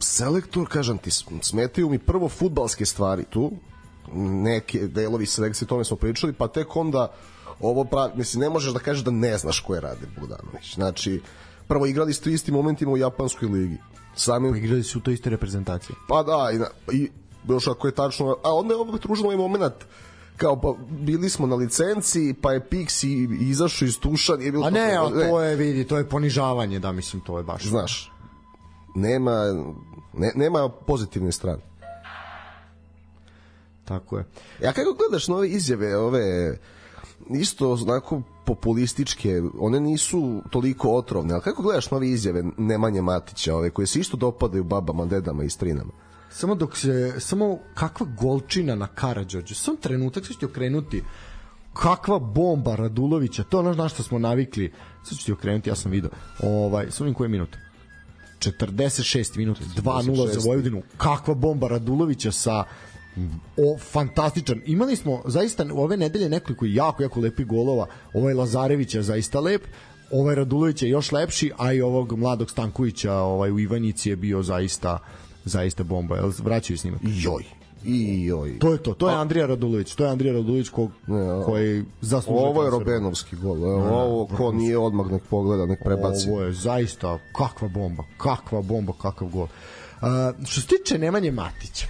selektor, 0.00 0.68
kažem 0.68 0.98
ti, 0.98 1.10
smetaju 1.42 1.90
mi 1.90 1.98
prvo 1.98 2.28
futbalske 2.28 2.86
stvari 2.86 3.24
tu, 3.30 3.52
neke 4.14 4.86
delovi 4.86 5.26
selekcije, 5.26 5.68
tome 5.68 5.84
smo 5.84 5.96
pričali, 5.96 6.32
pa 6.32 6.48
tek 6.48 6.76
onda 6.76 7.12
ovo 7.60 7.84
pravi, 7.84 8.12
mislim, 8.16 8.40
ne 8.40 8.48
možeš 8.50 8.72
da 8.72 8.78
kažeš 8.78 9.04
da 9.04 9.10
ne 9.10 9.38
znaš 9.38 9.60
ko 9.60 9.74
je 9.74 9.80
Rade 9.80 10.06
Bogdanović. 10.20 10.74
Znači, 10.74 11.20
prvo 11.68 11.86
igrali 11.86 12.12
ste 12.12 12.32
istim 12.32 12.54
momentima 12.54 12.92
u 12.92 12.96
japanskoj 12.96 13.48
ligi. 13.48 13.76
Sami... 14.16 14.50
Pa 14.50 14.56
igrali 14.56 14.82
su 14.82 14.98
u 14.98 15.02
toj 15.02 15.14
istoj 15.14 15.30
reprezentaciji. 15.30 15.96
Pa 16.08 16.22
da, 16.22 16.50
i, 16.54 16.58
na, 16.58 16.66
i 16.92 17.10
još 17.48 17.66
ako 17.66 17.86
je 17.86 17.94
tačno, 17.94 18.36
a 18.44 18.54
onda 18.54 18.74
je 18.74 18.80
opet 18.80 19.04
ružno 19.04 19.24
ovaj 19.24 19.36
moment 19.36 19.74
kao 20.36 20.60
pa 20.60 20.74
bili 20.90 21.30
smo 21.30 21.46
na 21.46 21.56
licenciji 21.56 22.34
pa 22.34 22.52
je 22.52 22.66
Pixi 22.70 23.38
izašao 23.40 23.86
iz 23.86 23.98
tuša 24.00 24.36
nije 24.36 24.52
bilo 24.52 24.66
a 24.66 24.70
ne, 24.70 24.96
to, 24.96 25.10
ne, 25.10 25.28
to 25.28 25.42
je 25.42 25.56
vidi 25.56 25.86
to 25.86 25.98
je 25.98 26.08
ponižavanje 26.08 26.78
da 26.78 26.92
mislim 26.92 27.22
to 27.22 27.38
je 27.38 27.44
baš 27.44 27.64
znaš 27.64 28.12
nema 28.98 29.32
ne, 30.14 30.32
nema 30.34 30.68
pozitivne 30.68 31.32
strane 31.32 31.62
Tako 33.88 34.18
je. 34.18 34.24
Ja 34.62 34.72
kako 34.72 34.92
gledaš 34.92 35.28
nove 35.28 35.48
izjave, 35.48 35.96
ove 35.96 36.58
isto 37.30 37.76
znako 37.76 38.22
populističke, 38.46 39.42
one 39.58 39.80
nisu 39.80 40.42
toliko 40.50 40.90
otrovne, 40.90 41.34
ali 41.34 41.42
kako 41.42 41.62
gledaš 41.62 41.90
nove 41.90 42.08
izjave 42.08 42.44
Nemanje 42.56 43.02
Matića, 43.02 43.56
ove 43.56 43.70
koje 43.70 43.86
se 43.86 44.00
isto 44.00 44.16
dopadaju 44.16 44.64
babama, 44.64 45.06
dedama 45.06 45.44
i 45.44 45.50
strinama? 45.50 45.92
Samo 46.30 46.54
dok 46.54 46.76
se, 46.76 47.14
samo 47.18 47.58
kakva 47.74 48.06
golčina 48.20 48.74
na 48.74 48.86
Karadžođu, 48.86 49.54
sam 49.54 49.76
trenutak 49.76 50.26
se 50.26 50.32
ćete 50.32 50.46
okrenuti, 50.46 51.02
kakva 51.72 52.18
bomba 52.18 52.76
Radulovića, 52.76 53.44
to 53.44 53.58
ono 53.58 53.74
na 53.74 53.88
što 53.88 54.02
smo 54.02 54.18
navikli, 54.18 54.72
sad 55.04 55.18
ću 55.18 55.24
ti 55.24 55.32
okrenuti, 55.32 55.70
ja 55.70 55.74
sam 55.74 55.92
video, 55.92 56.10
ovaj, 56.42 56.90
sam 56.90 57.14
koje 57.14 57.28
minut? 57.28 57.56
46 58.38 59.36
minuta, 59.36 59.60
2-0 59.76 60.32
za 60.32 60.40
Vojvodinu, 60.48 60.82
kakva 60.96 61.34
bomba 61.34 61.68
Radulovića 61.68 62.32
sa 62.32 62.64
o 63.56 63.78
fantastičan. 63.78 64.60
Imali 64.66 64.96
smo 64.96 65.22
zaista 65.26 65.66
ove 65.72 65.96
nedelje 65.96 66.28
nekoliko 66.28 66.64
jako 66.68 67.02
jako 67.02 67.20
lepih 67.20 67.46
golova. 67.46 67.86
Ovaj 68.14 68.34
Lazarević 68.34 68.94
je 68.94 69.02
zaista 69.02 69.40
lep, 69.40 69.62
ovaj 70.10 70.34
Radulović 70.34 70.82
je 70.82 70.88
još 70.88 71.12
lepši, 71.12 71.52
a 71.58 71.72
i 71.72 71.80
ovog 71.80 72.18
mladog 72.18 72.50
Stankovića 72.50 73.14
ovaj 73.14 73.50
u 73.50 73.58
Ivanjici 73.58 74.10
je 74.10 74.16
bio 74.16 74.42
zaista 74.42 74.98
zaista 75.44 75.82
bomba. 75.84 76.16
Jel 76.16 76.32
vraćaju 76.38 76.78
snimak? 76.78 77.00
Joj. 77.04 77.57
I 77.88 78.24
joj. 78.24 78.58
To 78.58 78.72
je 78.72 78.82
to, 78.82 78.94
to 78.94 79.08
je 79.10 79.16
Andrija 79.16 79.46
Radulović, 79.46 79.94
to 79.94 80.04
je 80.04 80.10
Andrija 80.10 80.34
Radulović 80.34 80.68
ko, 80.68 80.88
koji 81.44 81.84
zaslužuje. 82.00 82.46
Ovo 82.46 82.64
je 82.64 82.70
Robenovski 82.70 83.36
gol, 83.36 83.56
evo, 83.56 83.84
ne, 83.84 83.92
ovo 83.92 84.26
ko 84.26 84.52
nije 84.52 84.78
odmah 84.78 85.10
nek 85.10 85.22
pogleda, 85.30 85.66
nek 85.66 85.80
prebaci. 85.84 86.30
Ovo 86.30 86.42
je 86.42 86.52
zaista 86.52 87.18
kakva 87.36 87.68
bomba, 87.68 88.04
kakva 88.18 88.62
bomba, 88.62 88.92
kakav 89.02 89.28
gol. 89.28 89.42
Uh, 89.46 90.46
što 90.46 90.60
se 90.60 90.66
tiče 90.66 90.98
Nemanje 90.98 91.30
Matića, 91.30 91.86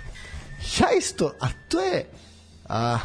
ja 0.80 0.86
isto, 0.98 1.32
a 1.40 1.46
to 1.68 1.80
je 1.80 2.04
a, 2.68 2.98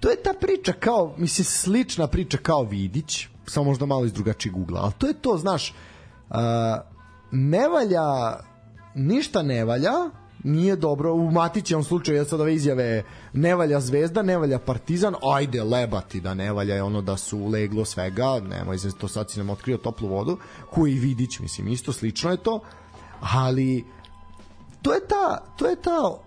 to 0.00 0.10
je 0.10 0.22
ta 0.22 0.32
priča 0.40 0.72
kao, 0.72 1.14
mislim, 1.18 1.44
slična 1.44 2.06
priča 2.06 2.38
kao 2.38 2.62
Vidić, 2.62 3.26
samo 3.46 3.64
možda 3.64 3.86
malo 3.86 4.04
iz 4.04 4.12
drugačijeg 4.12 4.56
ugla, 4.56 4.80
ali 4.80 4.92
to 4.98 5.06
je 5.06 5.14
to, 5.14 5.38
znaš, 5.38 5.74
a, 6.30 6.80
ne 7.30 7.68
valja, 7.68 8.36
ništa 8.94 9.42
ne 9.42 9.64
valja, 9.64 9.92
nije 10.46 10.76
dobro, 10.76 11.14
u 11.14 11.30
Matićevom 11.30 11.84
slučaju, 11.84 12.18
ja 12.18 12.24
sad 12.24 12.40
ove 12.40 12.54
izjave, 12.54 13.02
ne 13.32 13.54
valja 13.54 13.80
Zvezda, 13.80 14.22
ne 14.22 14.38
valja 14.38 14.58
Partizan, 14.58 15.14
ajde 15.34 15.62
lebati 15.62 16.20
da 16.20 16.34
ne 16.34 16.52
valja 16.52 16.74
je 16.74 16.82
ono 16.82 17.02
da 17.02 17.16
su 17.16 17.46
leglo 17.46 17.84
svega, 17.84 18.40
nemoj 18.40 18.78
se 18.78 18.90
to 18.98 19.08
sad 19.08 19.30
si 19.30 19.38
nam 19.38 19.50
otkrio 19.50 19.76
toplu 19.76 20.08
vodu, 20.08 20.38
koji 20.70 20.94
Vidić, 20.94 21.38
mislim, 21.38 21.68
isto 21.68 21.92
slično 21.92 22.30
je 22.30 22.36
to, 22.36 22.60
ali 23.20 23.84
to 24.82 24.92
je 24.92 25.00
ta, 25.08 25.44
to 25.56 25.66
je 25.66 25.76
ta 25.82 26.26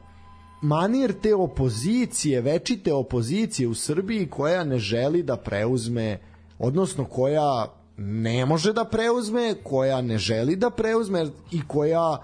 manir 0.62 1.14
te 1.22 1.36
opozicije, 1.36 2.42
večite 2.42 2.94
opozicije 2.94 3.68
u 3.68 3.76
Srbiji 3.76 4.28
koja 4.30 4.64
ne 4.64 4.78
želi 4.78 5.24
da 5.24 5.38
preuzme, 5.38 6.20
odnosno 6.60 7.06
koja 7.06 7.74
ne 7.98 8.46
može 8.46 8.74
da 8.74 8.86
preuzme, 8.86 9.56
koja 9.64 10.02
ne 10.02 10.18
želi 10.18 10.56
da 10.56 10.70
preuzme 10.70 11.28
i 11.52 11.62
koja 11.68 12.18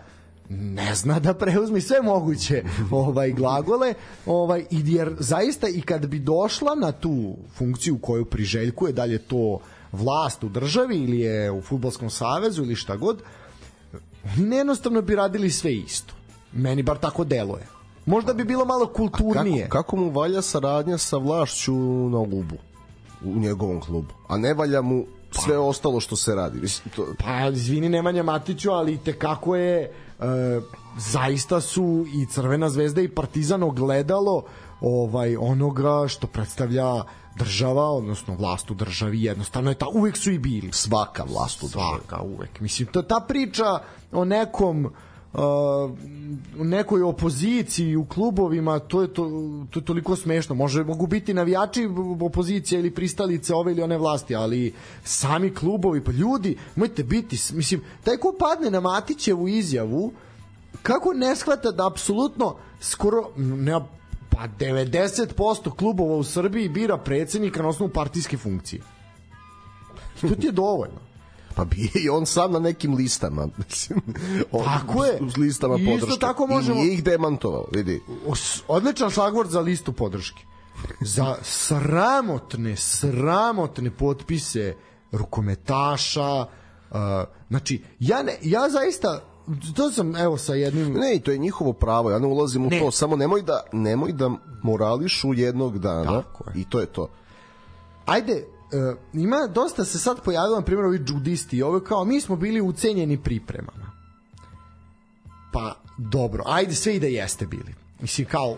ne 0.50 0.96
zna 0.96 1.20
da 1.20 1.34
preuzme 1.34 1.82
sve 1.82 2.02
moguće 2.02 2.64
ovaj 2.92 3.32
glagole 3.32 3.94
ovaj 4.26 4.66
jer 4.72 5.16
zaista 5.20 5.68
i 5.68 5.82
kad 5.82 6.08
bi 6.08 6.20
došla 6.20 6.76
na 6.76 6.92
tu 6.92 7.36
funkciju 7.56 7.98
koju 7.98 8.26
priželjkuje 8.26 8.94
da 8.94 9.04
li 9.04 9.14
je 9.14 9.20
to 9.20 9.60
vlast 9.92 10.44
u 10.44 10.50
državi 10.50 10.96
ili 10.96 11.20
je 11.20 11.52
u 11.52 11.62
fudbalskom 11.62 12.10
savezu 12.10 12.64
ili 12.64 12.76
šta 12.76 12.96
god 12.96 13.22
jednostavno 14.38 15.02
bi 15.02 15.16
radili 15.16 15.52
sve 15.52 15.74
isto 15.74 16.14
Meni 16.56 16.84
bar 16.84 16.98
tako 16.98 17.24
deluje. 17.24 17.68
Možda 18.06 18.34
bi 18.34 18.44
bilo 18.44 18.66
malo 18.66 18.88
kulturnije. 18.88 19.64
Kako, 19.64 19.78
kako 19.84 19.96
mu 19.96 20.10
valja 20.10 20.42
saradnja 20.42 20.98
sa 20.98 21.18
vlašću 21.18 21.74
na 22.10 22.18
Lubu? 22.18 22.56
U 23.26 23.40
njegovom 23.40 23.82
klubu. 23.82 24.14
A 24.28 24.38
ne 24.38 24.54
valja 24.54 24.82
mu 24.82 25.06
sve 25.32 25.56
pa. 25.56 25.60
ostalo 25.60 26.00
što 26.00 26.16
se 26.16 26.36
radi. 26.36 26.60
Mislim, 26.60 26.92
to... 26.96 27.06
Pa, 27.20 27.48
izvini 27.48 27.90
Nemanja 27.90 28.24
Matiću, 28.24 28.72
ali 28.72 28.98
te 28.98 29.14
kako 29.14 29.56
je 29.56 29.94
e, 30.20 30.62
zaista 30.98 31.62
su 31.62 32.06
i 32.14 32.26
Crvena 32.26 32.70
zvezda 32.70 33.02
i 33.02 33.08
Partizan 33.08 33.64
ogledalo 33.64 34.44
ovaj 34.82 35.38
onoga 35.38 36.08
što 36.08 36.28
predstavlja 36.28 37.04
država, 37.38 37.90
odnosno 37.90 38.36
vlast 38.36 38.72
u 38.72 38.74
državi, 38.74 39.24
jednostavno 39.24 39.72
je 39.72 39.76
ta, 39.76 39.88
uvek 39.94 40.18
su 40.18 40.32
i 40.32 40.40
bili. 40.40 40.70
Svaka 40.72 41.24
vlast 41.24 41.64
u 41.64 41.68
državi. 41.68 42.02
Svaka, 42.08 42.24
uvek. 42.24 42.60
Mislim, 42.60 42.88
to, 42.88 43.02
ta 43.02 43.20
priča 43.28 43.80
o 44.12 44.26
nekom 44.26 44.90
u 46.60 46.64
nekoj 46.64 47.02
opoziciji 47.02 47.96
u 47.96 48.06
klubovima 48.06 48.80
to 48.80 49.02
je 49.02 49.14
to, 49.14 49.24
to 49.70 49.80
je 49.80 49.86
toliko 49.86 50.16
smešno. 50.16 50.56
Može 50.56 50.84
mogu 50.84 51.08
biti 51.08 51.34
navijači 51.34 51.90
opozicije 52.22 52.80
ili 52.80 52.92
pristalice 52.92 53.54
ove 53.54 53.72
ili 53.72 53.82
one 53.82 53.98
vlasti 53.98 54.36
ali 54.36 54.74
sami 55.04 55.54
klubovi 55.54 56.04
pa 56.04 56.12
ljudi 56.12 56.58
mojte 56.76 57.04
biti 57.04 57.38
mislim 57.54 57.82
taj 58.04 58.18
ko 58.18 58.36
padne 58.40 58.72
na 58.72 58.80
Matićevu 58.80 59.48
izjavu 59.48 60.12
kako 60.82 61.14
ne 61.14 61.36
shvata 61.36 61.72
da 61.72 61.88
apsolutno 61.88 62.56
skoro 62.80 63.30
ne 63.38 63.80
pa 64.30 64.48
90% 64.60 65.76
klubova 65.76 66.16
u 66.16 66.24
Srbiji 66.24 66.70
bira 66.70 66.98
predsednika 66.98 67.62
na 67.62 67.70
osnovu 67.70 67.92
partijske 67.92 68.38
funkcije? 68.38 68.82
To 70.22 70.28
ti 70.28 70.48
je 70.48 70.52
dovoljno 70.52 71.15
Pa 71.56 71.66
bi 71.66 71.92
i 71.94 72.10
on 72.10 72.26
sam 72.26 72.52
na 72.52 72.60
nekim 72.60 72.94
listama. 72.94 73.48
Mislim, 73.58 74.02
tako 74.52 75.06
je. 75.06 75.20
Uz 75.22 75.38
listama 75.38 75.74
podrške. 75.74 76.08
Isto 76.10 76.18
tako 76.18 76.48
možemo... 76.48 76.80
I 76.80 76.84
nije 76.84 76.94
ih 76.94 77.04
demantovao, 77.04 77.66
vidi. 77.72 78.02
Odličan 78.68 79.10
šlagvort 79.10 79.50
za 79.50 79.60
listu 79.60 79.94
podrške. 79.94 80.44
Za 81.02 81.36
sramotne, 81.42 82.76
sramotne 82.76 83.92
potpise 83.92 84.76
rukometaša, 85.12 86.40
uh, 86.42 86.98
znači, 87.50 87.84
ja, 88.00 88.24
ne, 88.24 88.38
ja 88.42 88.70
zaista 88.70 89.22
to 89.76 89.92
sam 89.92 90.16
evo 90.16 90.38
sa 90.38 90.54
jednim 90.54 90.94
Ne, 90.94 91.20
to 91.20 91.32
je 91.32 91.38
njihovo 91.38 91.74
pravo, 91.74 92.12
ja 92.12 92.20
ne 92.20 92.28
ulazim 92.28 92.66
u 92.66 92.70
Ne. 92.70 92.80
to, 92.80 92.92
samo 92.92 93.16
nemoj 93.16 93.42
da, 93.42 93.64
nemoj 93.72 94.12
da 94.12 94.32
morališu 94.64 95.34
jednog 95.34 95.80
dana 95.80 96.22
Tako 96.22 96.44
je. 96.50 96.62
i 96.62 96.66
to 96.70 96.80
je 96.80 96.86
to. 96.86 97.10
ajde 98.06 98.46
ima 99.14 99.48
dosta 99.48 99.86
se 99.86 100.00
sad 100.00 100.22
pojavilo 100.22 100.56
na 100.56 100.66
primjer 100.66 100.86
ovi 100.86 101.04
judisti 101.08 101.64
ovo 101.64 101.80
kao 101.80 102.06
mi 102.06 102.22
smo 102.22 102.36
bili 102.36 102.62
ucenjeni 102.62 103.24
pripremama 103.24 103.92
pa 105.54 105.76
dobro 105.98 106.44
ajde 106.46 106.76
sve 106.76 106.96
i 106.96 107.00
da 107.00 107.08
jeste 107.08 107.46
bili 107.46 107.74
mislim 108.02 108.28
kao 108.28 108.58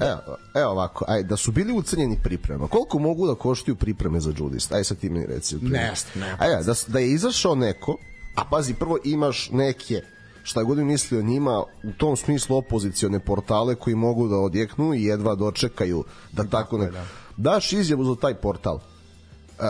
Evo, 0.00 0.36
evo 0.54 0.70
ovako, 0.70 1.04
aj, 1.08 1.22
da 1.22 1.36
su 1.36 1.52
bili 1.52 1.72
ucenjeni 1.72 2.18
priprema, 2.22 2.66
koliko 2.66 2.98
mogu 2.98 3.26
da 3.26 3.34
koštuju 3.34 3.76
pripreme 3.76 4.20
za 4.20 4.32
judist? 4.38 4.72
Aj 4.72 4.84
sad 4.84 4.98
ti 4.98 5.10
mi 5.10 5.26
reci. 5.26 5.56
Ne, 5.56 5.92
ne. 6.14 6.36
Aj, 6.38 6.62
da, 6.62 6.74
da 6.86 6.98
je 6.98 7.12
izašao 7.12 7.54
neko, 7.54 7.96
a 8.34 8.44
pazi, 8.50 8.74
prvo 8.74 8.98
imaš 9.04 9.50
neke 9.50 10.02
šta 10.44 10.62
god 10.62 10.78
mi 10.78 10.84
misli 10.84 11.18
o 11.18 11.22
njima, 11.22 11.62
u 11.84 11.92
tom 11.98 12.16
smislu 12.16 12.56
opozicione 12.56 13.20
portale 13.20 13.74
koji 13.74 13.96
mogu 13.96 14.28
da 14.28 14.36
odjeknu 14.36 14.94
i 14.94 15.04
jedva 15.04 15.34
dočekaju 15.34 16.04
da 16.32 16.44
tako 16.44 16.78
ne... 16.78 16.90
Daš 17.36 17.72
izjavu 17.72 18.04
za 18.04 18.14
taj 18.20 18.34
portal. 18.34 18.78
E, 18.78 19.62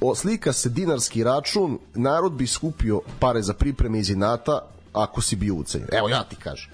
o, 0.00 0.14
slika 0.14 0.52
se 0.52 0.68
dinarski 0.68 1.24
račun, 1.24 1.78
narod 1.94 2.32
bi 2.32 2.46
skupio 2.46 3.00
pare 3.20 3.42
za 3.42 3.54
pripreme 3.54 3.98
iz 3.98 4.10
inata 4.10 4.60
ako 4.92 5.20
si 5.20 5.36
bio 5.36 5.54
ucenjen. 5.54 5.88
Evo 5.92 6.08
ja 6.08 6.24
ti 6.24 6.36
kažem. 6.36 6.70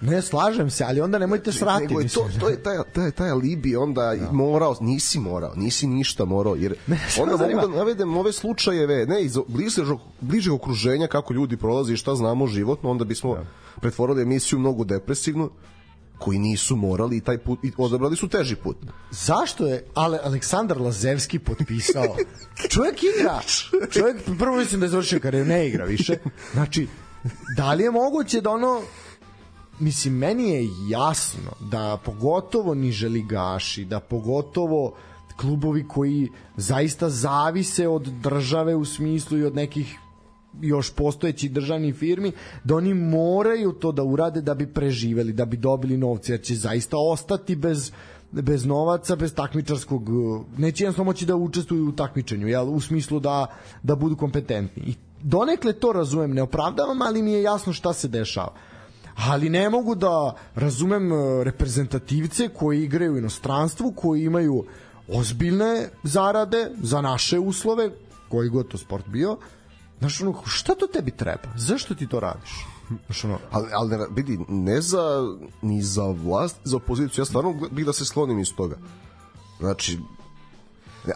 ne 0.00 0.22
slažem 0.22 0.70
se 0.70 0.84
ali 0.84 1.00
onda 1.00 1.18
nemojte 1.18 1.52
srati 1.52 1.82
Nego 1.82 2.00
je 2.00 2.08
to, 2.08 2.28
to 2.40 2.48
je 2.48 2.62
taj, 2.62 2.76
taj, 2.94 3.10
taj 3.10 3.30
alibi 3.30 3.76
onda 3.76 4.14
da. 4.20 4.32
morao, 4.32 4.76
nisi 4.80 5.20
morao, 5.20 5.54
nisi 5.54 5.86
ništa 5.86 6.24
morao, 6.24 6.56
jer 6.56 6.74
samo 7.08 7.32
onda 7.32 7.46
mogu 7.46 7.72
da 7.72 7.78
navedem 7.78 8.16
ove 8.16 8.32
slučajeve, 8.32 9.06
ne, 9.06 9.22
iz 9.22 9.38
bližeg, 9.48 9.84
bližeg 10.20 10.52
okruženja 10.52 11.06
kako 11.06 11.34
ljudi 11.34 11.56
prolaze 11.56 11.92
i 11.92 11.96
šta 11.96 12.14
znamo 12.14 12.46
životno, 12.46 12.90
onda 12.90 13.04
bismo 13.04 13.34
da. 13.34 13.44
pretvorili 13.80 14.22
emisiju 14.22 14.58
mnogo 14.58 14.84
depresivnu, 14.84 15.50
koji 16.18 16.38
nisu 16.38 16.76
morali 16.76 17.16
i 17.16 17.20
taj 17.20 17.38
put 17.38 17.64
i 17.64 17.72
odabrali 17.76 18.16
su 18.16 18.28
teži 18.28 18.56
put. 18.56 18.76
Zašto 19.10 19.66
je 19.66 19.86
Ale, 19.94 20.18
Aleksandar 20.24 20.80
Lazevski 20.80 21.38
potpisao? 21.38 22.16
Čovjek 22.72 23.02
igra. 23.02 23.40
Čovjek 23.92 24.16
prvo 24.38 24.56
mislim 24.56 24.80
da 24.80 24.86
je 24.86 24.90
završio 24.90 25.20
karijeru, 25.20 25.48
ne 25.48 25.68
igra 25.68 25.84
više. 25.84 26.18
Znači, 26.52 26.88
da 27.56 27.74
li 27.74 27.82
je 27.82 27.90
moguće 27.90 28.40
da 28.40 28.50
ono 28.50 28.82
mislim, 29.78 30.14
meni 30.14 30.50
je 30.50 30.68
jasno 30.88 31.50
da 31.60 31.98
pogotovo 32.04 32.74
niže 32.74 33.08
ligaši, 33.08 33.84
da 33.84 34.00
pogotovo 34.00 34.96
klubovi 35.36 35.88
koji 35.88 36.28
zaista 36.56 37.10
zavise 37.10 37.88
od 37.88 38.02
države 38.02 38.74
u 38.74 38.84
smislu 38.84 39.38
i 39.38 39.44
od 39.44 39.54
nekih 39.54 39.98
još 40.60 40.90
postojećih 40.90 41.52
državnih 41.52 41.94
firmi, 41.94 42.32
da 42.64 42.76
oni 42.76 42.94
moraju 42.94 43.72
to 43.72 43.92
da 43.92 44.02
urade 44.02 44.40
da 44.40 44.54
bi 44.54 44.66
preživeli, 44.66 45.32
da 45.32 45.44
bi 45.44 45.56
dobili 45.56 45.96
novce, 45.96 46.32
jer 46.32 46.40
će 46.40 46.54
zaista 46.54 46.96
ostati 46.98 47.56
bez 47.56 47.92
bez 48.32 48.64
novaca, 48.64 49.16
bez 49.16 49.34
takmičarskog 49.34 50.08
neće 50.58 50.84
jednostavno 50.84 51.08
moći 51.08 51.26
da 51.26 51.36
učestvuju 51.36 51.88
u 51.88 51.92
takmičenju, 51.92 52.48
jel, 52.48 52.74
u 52.74 52.80
smislu 52.80 53.20
da, 53.20 53.46
da 53.82 53.94
budu 53.94 54.16
kompetentni. 54.16 54.82
I 54.86 54.94
donekle 55.22 55.72
to 55.72 55.92
razumem, 55.92 56.34
ne 56.34 56.42
opravdavam, 56.42 57.02
ali 57.02 57.22
mi 57.22 57.32
je 57.32 57.42
jasno 57.42 57.72
šta 57.72 57.92
se 57.92 58.08
dešava 58.08 58.52
ali 59.16 59.48
ne 59.48 59.70
mogu 59.70 59.94
da 59.94 60.34
razumem 60.54 61.12
e, 61.12 61.44
reprezentativce 61.44 62.48
koji 62.48 62.84
igraju 62.84 63.14
u 63.14 63.18
inostranstvu, 63.18 63.92
koji 63.96 64.24
imaju 64.24 64.64
ozbiljne 65.08 65.88
zarade 66.02 66.70
za 66.82 67.00
naše 67.00 67.38
uslove, 67.38 67.90
koji 68.28 68.48
god 68.48 68.68
to 68.68 68.78
sport 68.78 69.08
bio, 69.08 69.36
znaš 69.98 70.20
ono, 70.20 70.42
šta 70.46 70.74
to 70.74 70.86
tebi 70.86 71.10
treba? 71.10 71.48
Zašto 71.56 71.94
ti 71.94 72.06
to 72.06 72.20
radiš? 72.20 72.66
Znaš 73.06 73.24
ono, 73.24 73.38
Ali, 73.50 73.68
ali 73.72 74.06
vidi, 74.10 74.38
ne 74.48 74.80
za, 74.80 75.22
ni 75.62 75.82
za 75.82 76.04
vlast, 76.04 76.56
za 76.64 76.76
opoziciju, 76.76 77.22
ja 77.22 77.24
stvarno 77.24 77.54
bih 77.70 77.86
da 77.86 77.92
se 77.92 78.04
sklonim 78.04 78.38
iz 78.38 78.54
toga. 78.54 78.76
Znači, 79.60 79.98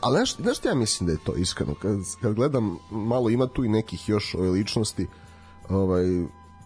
ali 0.02 0.16
znaš, 0.16 0.36
znaš 0.36 0.64
ja 0.64 0.74
mislim 0.74 1.06
da 1.06 1.12
je 1.12 1.24
to 1.24 1.34
iskreno? 1.34 1.74
Kad, 1.74 1.96
kad 2.22 2.34
gledam, 2.34 2.78
malo 2.90 3.30
ima 3.30 3.46
tu 3.46 3.64
i 3.64 3.68
nekih 3.68 4.08
još 4.08 4.34
ove 4.34 4.50
ličnosti, 4.50 5.06
ovaj, 5.68 6.04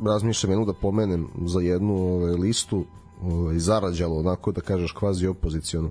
razmišljam 0.00 0.52
jednu 0.52 0.66
da 0.66 0.72
pomenem 0.72 1.28
za 1.46 1.60
jednu 1.60 1.94
ovaj, 1.94 2.32
listu, 2.32 2.84
ovaj, 3.22 3.58
zarađalo, 3.58 4.18
onako 4.18 4.52
da 4.52 4.60
kažeš 4.60 4.92
kvazi 4.92 5.26
opozicionu. 5.26 5.90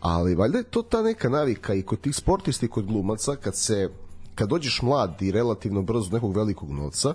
Ali 0.00 0.34
valjda 0.34 0.58
je 0.58 0.64
to 0.64 0.82
ta 0.82 1.02
neka 1.02 1.28
navika 1.28 1.74
i 1.74 1.82
kod 1.82 2.00
tih 2.00 2.16
sportista 2.16 2.66
i 2.66 2.68
kod 2.68 2.86
glumaca, 2.86 3.36
kad 3.36 3.56
se 3.56 3.90
kad 4.38 4.48
dođeš 4.48 4.82
mlad 4.82 5.22
i 5.22 5.32
relativno 5.32 5.82
brzo 5.82 6.10
nekog 6.12 6.36
velikog 6.36 6.70
novca, 6.70 7.14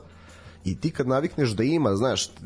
i 0.66 0.76
ti 0.80 0.92
kad 0.92 1.08
navikneš 1.08 1.50
da 1.56 1.64
ima, 1.64 1.96
znaš, 1.96 2.28
t- 2.28 2.44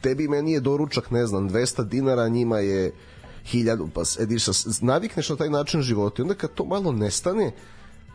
tebi 0.00 0.28
meni 0.28 0.52
je 0.52 0.60
doručak, 0.60 1.10
ne 1.10 1.26
znam, 1.26 1.48
200 1.50 1.84
dinara, 1.84 2.28
njima 2.28 2.58
je 2.58 2.92
1000, 3.52 3.88
pa 3.94 4.04
sediš, 4.04 4.44
sa- 4.44 4.70
navikneš 4.80 5.28
na 5.28 5.36
taj 5.36 5.50
način 5.50 5.82
života 5.82 6.22
i 6.22 6.22
onda 6.22 6.34
kad 6.34 6.54
to 6.54 6.64
malo 6.64 6.92
nestane, 6.92 7.52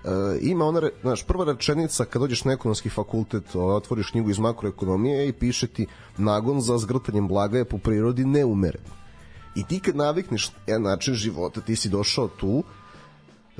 Uh, 0.05 0.11
ima 0.41 0.65
ona, 0.65 0.89
znaš, 1.01 1.23
prva 1.23 1.45
rečenica 1.45 2.05
kad 2.05 2.21
dođeš 2.21 2.43
na 2.43 2.53
ekonomski 2.53 2.89
fakultet, 2.89 3.55
otvoriš 3.55 4.11
knjigu 4.11 4.29
iz 4.29 4.39
makroekonomije 4.39 5.27
i 5.27 5.33
piše 5.33 5.67
ti 5.67 5.87
nagon 6.17 6.61
za 6.61 6.77
zgrtanjem 6.77 7.27
blaga 7.27 7.57
je 7.57 7.65
po 7.65 7.77
prirodi 7.77 8.25
neumeren. 8.25 8.81
I 9.55 9.63
ti 9.63 9.79
kad 9.79 9.95
navikneš 9.95 10.51
jedan 10.67 10.81
način 10.81 11.13
života, 11.13 11.61
ti 11.61 11.75
si 11.75 11.89
došao 11.89 12.27
tu, 12.27 12.63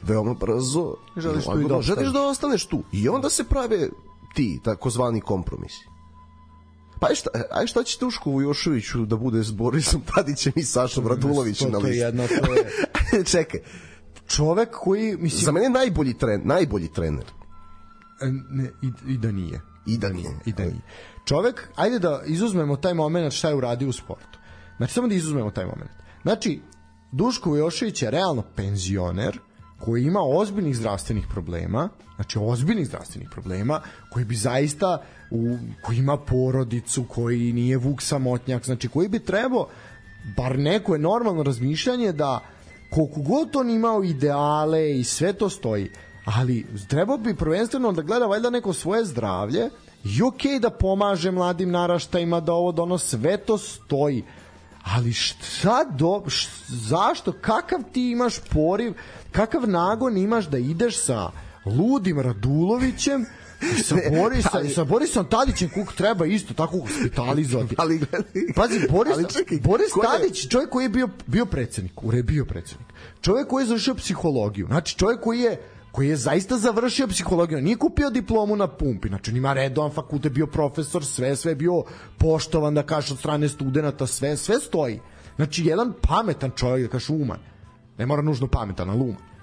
veoma 0.04 0.34
brzo 0.34 0.96
Želiš 1.18 1.46
tu 1.46 1.62
i 1.62 1.68
da 1.68 1.82
želiš 1.82 2.10
da 2.10 2.22
ostaneš 2.22 2.66
tu 2.66 2.84
i 2.92 3.10
onda 3.10 3.30
se 3.30 3.44
prave 3.44 3.90
ti 4.36 4.60
takozvani 4.64 5.22
kompromisi 5.22 5.86
pa 7.00 7.08
aj 7.08 7.16
šta, 7.16 7.30
aj 7.52 7.68
šta 7.68 7.84
će 7.84 7.98
Duško 8.00 8.30
Vujoševiću 8.30 9.06
da 9.06 9.16
bude 9.16 9.44
s 9.44 9.52
Borisom 9.52 10.02
Tadićem 10.16 10.54
i 10.56 10.64
Sašom 10.64 11.08
Radulovićem 11.08 11.72
na 11.72 11.78
to, 11.78 11.82
to 11.82 11.88
je 11.88 11.98
jedno, 11.98 12.28
to 12.28 12.54
je 12.54 13.24
čekaj 13.34 13.60
čovek 14.28 14.70
koji, 14.72 15.18
mislim, 15.18 15.42
za 15.42 15.52
mene 15.52 15.70
najbolji 15.70 16.14
tren, 16.14 16.42
najbolji 16.46 16.88
trener 16.88 17.26
E, 18.22 18.32
ne, 18.50 18.72
i, 18.82 19.14
i 19.14 19.18
da 19.18 19.32
nije. 19.32 19.62
i 19.86 19.98
da 19.98 20.10
nije 20.10 20.40
I 20.46 20.54
da 20.54 20.64
nije. 20.64 20.82
Čovek, 21.26 21.70
ajde 21.76 22.00
da 22.00 22.22
izuzmemo 22.26 22.76
taj 22.76 22.94
moment 22.94 23.34
šta 23.34 23.50
je 23.50 23.56
uradio 23.56 23.90
u 23.90 23.92
sportu. 23.92 24.40
Znači, 24.78 24.94
samo 24.94 25.08
da 25.08 25.16
izuzmemo 25.16 25.52
taj 25.52 25.66
moment. 25.66 25.92
Znači, 26.22 26.62
Duško 27.12 27.50
Vujošević 27.50 28.02
je 28.02 28.12
realno 28.12 28.44
penzioner 28.56 29.40
koji 29.86 30.04
ima 30.04 30.20
ozbiljnih 30.24 30.76
zdravstvenih 30.76 31.28
problema, 31.32 31.90
znači 32.16 32.40
ozbiljnih 32.42 32.88
zdravstvenih 32.88 33.30
problema, 33.30 33.82
koji 34.12 34.26
bi 34.26 34.36
zaista, 34.36 35.02
u, 35.32 35.58
koji 35.82 35.98
ima 35.98 36.18
porodicu, 36.18 37.04
koji 37.04 37.54
nije 37.54 37.78
vuk 37.78 38.02
samotnjak, 38.02 38.66
znači 38.66 38.88
koji 38.88 39.10
bi 39.10 39.20
trebao 39.20 39.68
bar 40.38 40.60
neko 40.60 40.94
je 40.94 41.00
normalno 41.00 41.44
razmišljanje 41.44 42.12
da 42.12 42.40
koliko 42.90 43.22
god 43.22 43.56
on 43.56 43.70
imao 43.70 44.04
ideale 44.04 45.00
i 45.00 45.04
sve 45.04 45.34
to 45.34 45.50
stoji, 45.50 45.92
ali 46.26 46.66
trebao 46.88 47.18
bi 47.18 47.36
prvenstveno 47.36 47.92
da 47.92 48.02
gleda 48.02 48.26
valjda 48.26 48.50
neko 48.50 48.74
svoje 48.74 49.06
zdravlje 49.06 49.70
i 50.04 50.22
okej 50.22 50.60
da 50.60 50.70
pomaže 50.70 51.32
mladim 51.32 51.72
naraštajima 51.72 52.40
da 52.40 52.54
ovo 52.54 52.72
da 52.72 52.82
ono 52.82 52.98
sve 52.98 53.38
to 53.38 53.58
stoji 53.58 54.24
ali 54.86 55.14
šta 55.14 55.84
do, 55.84 56.24
š, 56.28 56.48
zašto, 56.68 57.32
kakav 57.32 57.80
ti 57.92 58.12
imaš 58.12 58.40
poriv, 58.40 58.94
kakav 59.32 59.70
nagon 59.70 60.18
imaš 60.18 60.46
da 60.46 60.58
ideš 60.58 61.04
sa 61.04 61.32
ludim 61.66 62.20
Radulovićem 62.20 63.26
i 63.62 63.84
sa, 63.84 63.96
Borisa, 64.20 64.50
ali- 64.54 64.70
sa 64.70 64.84
Borisom 64.84 65.26
Tadićem 65.30 65.70
kuk 65.70 65.94
treba 65.94 66.26
isto 66.26 66.54
tako 66.54 66.80
hospitalizovati. 66.80 67.76
ali 67.82 67.98
gledaj 67.98 68.54
Pazi, 68.56 68.80
Boris, 68.90 69.14
ali 69.14 69.26
čekaj, 69.30 69.58
Boris 69.60 69.92
Tadić, 70.04 70.48
čovjek 70.48 70.70
koji 70.70 70.86
je 70.86 70.90
bio, 70.90 71.10
bio 71.28 71.46
predsednik, 71.46 72.04
ure 72.04 72.24
bio 72.24 72.46
predsednik. 72.46 72.88
Čovjek 73.22 73.48
koji 73.48 73.64
je 73.64 73.68
završio 73.68 73.96
psihologiju. 73.96 74.68
Znači, 74.68 74.98
čovjek 74.98 75.22
koji 75.22 75.40
je 75.40 75.75
koji 75.96 76.10
je 76.10 76.16
zaista 76.16 76.58
završio 76.58 77.08
psihologiju, 77.08 77.62
nije 77.62 77.78
kupio 77.78 78.10
diplomu 78.10 78.56
na 78.56 78.68
pumpi, 78.68 79.08
znači 79.08 79.32
on 79.32 79.38
ima 79.38 79.54
redovan 79.54 79.92
fakultet, 79.92 80.32
bio 80.32 80.48
profesor, 80.48 81.06
sve, 81.06 81.36
sve 81.36 81.52
je 81.52 81.56
bio 81.56 81.84
poštovan, 82.18 82.76
da 82.76 82.84
kažeš, 82.84 83.12
od 83.12 83.20
strane 83.20 83.50
studenta, 83.50 84.08
sve, 84.08 84.38
sve 84.38 84.60
stoji. 84.60 85.00
Znači, 85.36 85.64
jedan 85.66 85.94
pametan 86.02 86.52
čovjek, 86.56 86.88
da 86.88 86.92
kažeš, 86.92 87.10
uman. 87.10 87.40
Ne 87.98 88.06
mora 88.06 88.22
nužno 88.22 88.48
pametan, 88.48 88.90
ali 88.90 89.00
uman. 89.00 89.35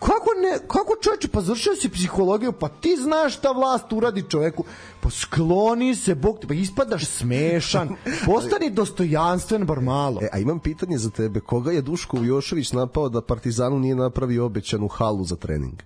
Kako 0.00 0.30
ne, 0.42 0.58
kako 0.68 0.96
čoveče, 1.02 1.28
pa 1.28 1.40
završio 1.40 1.74
si 1.76 1.88
psihologiju, 1.88 2.52
pa 2.52 2.68
ti 2.68 2.96
znaš 2.98 3.36
šta 3.36 3.52
vlast 3.52 3.92
uradi 3.92 4.24
čoveku, 4.28 4.64
pa 5.00 5.10
skloni 5.10 5.94
se, 5.96 6.14
bog 6.14 6.38
te, 6.40 6.46
pa 6.46 6.54
ispadaš 6.54 7.06
smešan, 7.06 7.88
postani 8.26 8.70
dostojanstven 8.70 9.66
bar 9.66 9.80
malo. 9.80 10.20
E, 10.22 10.28
a 10.32 10.38
imam 10.38 10.58
pitanje 10.58 10.98
za 10.98 11.10
tebe. 11.10 11.40
Koga 11.40 11.72
je 11.72 11.82
Duško 11.82 12.16
Vujošević 12.16 12.72
napao 12.72 13.08
da 13.08 13.20
Partizanu 13.20 13.78
nije 13.78 13.94
napravio 13.94 14.46
obećanu 14.46 14.88
halu 14.88 15.24
za 15.24 15.36
trening? 15.36 15.82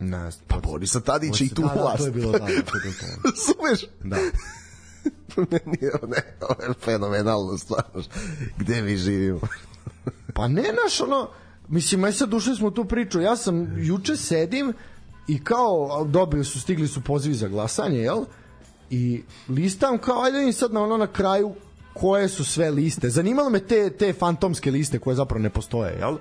Ne, 0.00 0.30
Pa 0.46 0.56
Borisa 0.56 1.00
Tadića 1.00 1.44
i 1.44 1.48
tu 1.48 1.62
da, 1.62 1.68
da, 1.68 1.82
vlast. 1.82 1.98
to 1.98 2.04
je 2.04 2.10
bilo, 2.10 2.32
da, 2.32 2.38
da, 2.38 2.46
to 2.46 2.52
je 2.52 2.82
bilo 2.82 2.94
to. 3.00 3.06
Razumeš? 3.24 3.90
Da. 4.04 4.16
Meni 5.50 5.78
je 5.80 5.92
ne, 6.08 6.22
ovo 6.40 6.62
je 6.62 6.74
fenomenalno 6.84 7.58
stvarno. 7.58 8.02
Gde 8.58 8.82
mi 8.82 8.96
živimo? 8.96 9.40
Pa 10.34 10.48
ne 10.48 10.62
naš 10.62 11.00
ono, 11.00 11.28
mislim, 11.68 12.04
aj 12.04 12.12
sad 12.12 12.34
ušli 12.34 12.56
smo 12.56 12.66
u 12.66 12.70
tu 12.70 12.84
priču, 12.84 13.20
ja 13.20 13.36
sam 13.36 13.78
juče 13.78 14.16
sedim 14.16 14.72
i 15.28 15.44
kao 15.44 16.04
dobili 16.04 16.44
su, 16.44 16.60
stigli 16.60 16.88
su 16.88 17.00
pozivi 17.00 17.34
za 17.34 17.48
glasanje, 17.48 17.98
jel? 17.98 18.24
I 18.90 19.22
listam 19.48 19.98
kao, 19.98 20.22
ajde 20.22 20.38
vidim 20.38 20.52
sad 20.52 20.72
na 20.72 20.82
ono 20.82 20.96
na 20.96 21.06
kraju 21.06 21.54
koje 21.94 22.28
su 22.28 22.44
sve 22.44 22.70
liste. 22.70 23.10
Zanimalo 23.10 23.50
me 23.50 23.60
te, 23.60 23.90
te 23.90 24.12
fantomske 24.12 24.70
liste 24.70 24.98
koje 24.98 25.16
zapravo 25.16 25.42
ne 25.42 25.50
postoje, 25.50 25.96
jel? 25.98 26.16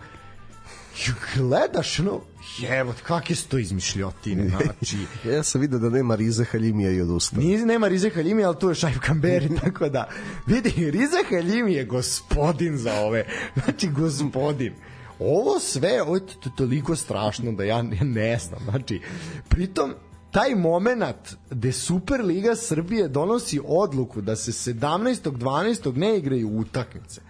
I 0.96 1.12
gledaš, 1.36 2.00
no, 2.00 2.22
jevo, 2.60 2.94
kakve 3.04 3.36
su 3.36 3.48
to 3.48 3.58
izmišljotine, 3.58 4.50
znači... 4.64 4.98
ja 5.26 5.44
sam 5.44 5.62
vidio 5.62 5.80
da 5.80 5.90
nema 5.90 6.16
Rize 6.16 6.44
Haljimija 6.44 6.92
i 6.92 7.02
odustao. 7.02 7.40
Nije, 7.40 7.66
nema 7.66 7.88
Rize 7.88 8.10
Haljimi, 8.10 8.44
ali 8.44 8.60
tu 8.60 8.70
je 8.70 8.76
Šaif 8.76 9.00
Kamberi, 9.00 9.50
tako 9.64 9.90
da, 9.90 10.10
vidi, 10.48 10.92
Rize 10.92 11.18
Haljimi 11.30 11.74
je 11.74 11.86
gospodin 11.86 12.78
za 12.78 12.94
ove, 12.94 13.26
znači 13.64 13.88
gospodin. 13.88 14.74
Ovo 15.20 15.60
sve, 15.60 16.02
ovo 16.02 16.16
je 16.16 16.26
to 16.26 16.50
toliko 16.58 16.96
strašno 16.96 17.52
da 17.52 17.64
ja, 17.64 17.82
ne 18.02 18.40
znam, 18.40 18.60
znači, 18.70 19.02
pritom, 19.50 19.94
taj 20.32 20.56
moment 20.56 21.36
gde 21.50 21.72
Superliga 21.72 22.56
Srbije 22.56 23.08
donosi 23.08 23.60
odluku 23.66 24.22
da 24.22 24.36
se 24.36 24.52
17.12. 24.52 25.96
ne 25.96 26.18
igraju 26.18 26.60
utakmice. 26.60 27.22